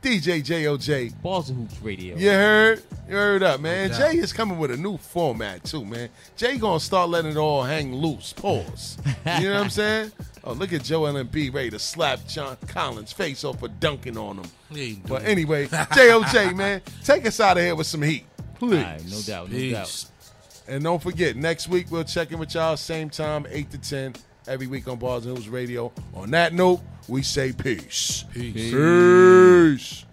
DJ 0.01 0.43
JOJ. 0.43 1.21
Bars 1.21 1.49
and 1.49 1.59
Hoops 1.59 1.81
Radio. 1.83 2.15
You 2.15 2.29
heard? 2.31 2.81
You 3.07 3.15
heard 3.15 3.43
up, 3.43 3.59
man. 3.61 3.91
No 3.91 3.97
doubt. 3.97 4.11
Jay 4.11 4.17
is 4.17 4.33
coming 4.33 4.57
with 4.57 4.71
a 4.71 4.77
new 4.77 4.97
format 4.97 5.63
too, 5.63 5.85
man. 5.85 6.09
Jay 6.35 6.57
gonna 6.57 6.79
start 6.79 7.09
letting 7.09 7.31
it 7.31 7.37
all 7.37 7.61
hang 7.63 7.93
loose. 7.93 8.33
Pause. 8.33 8.97
you 9.39 9.49
know 9.49 9.53
what 9.55 9.63
I'm 9.63 9.69
saying? 9.69 10.11
Oh, 10.43 10.53
look 10.53 10.73
at 10.73 10.83
Joel 10.83 11.13
Embiid 11.23 11.53
ready 11.53 11.69
to 11.69 11.77
slap 11.77 12.25
John 12.27 12.57
Collins' 12.67 13.11
face 13.11 13.43
off 13.43 13.59
for 13.59 13.67
dunking 13.67 14.17
on 14.17 14.37
him. 14.37 14.45
He 14.71 14.89
ain't 14.93 15.05
But 15.07 15.23
anyway. 15.23 15.67
JOJ, 15.67 16.55
man, 16.55 16.81
take 17.03 17.27
us 17.27 17.39
out 17.39 17.57
of 17.57 17.63
here 17.63 17.75
with 17.75 17.85
some 17.85 18.01
heat, 18.01 18.25
please. 18.55 18.83
All 18.83 18.91
right, 18.91 19.05
no 19.07 19.21
doubt, 19.21 19.51
no 19.51 19.69
doubt. 19.69 20.05
And 20.67 20.83
don't 20.83 20.99
forget, 20.99 21.35
next 21.35 21.67
week 21.67 21.91
we'll 21.91 22.03
check 22.05 22.31
in 22.31 22.39
with 22.39 22.55
y'all 22.55 22.75
same 22.75 23.11
time, 23.11 23.45
eight 23.51 23.69
to 23.69 23.77
ten, 23.77 24.15
every 24.47 24.65
week 24.65 24.87
on 24.87 24.97
Bars 24.97 25.27
and 25.27 25.37
Hoops 25.37 25.47
Radio. 25.47 25.91
On 26.15 26.31
that 26.31 26.53
note, 26.53 26.81
we 27.07 27.21
say 27.21 27.51
peace. 27.51 28.25
Peace. 28.33 28.71
Peace. 28.71 30.05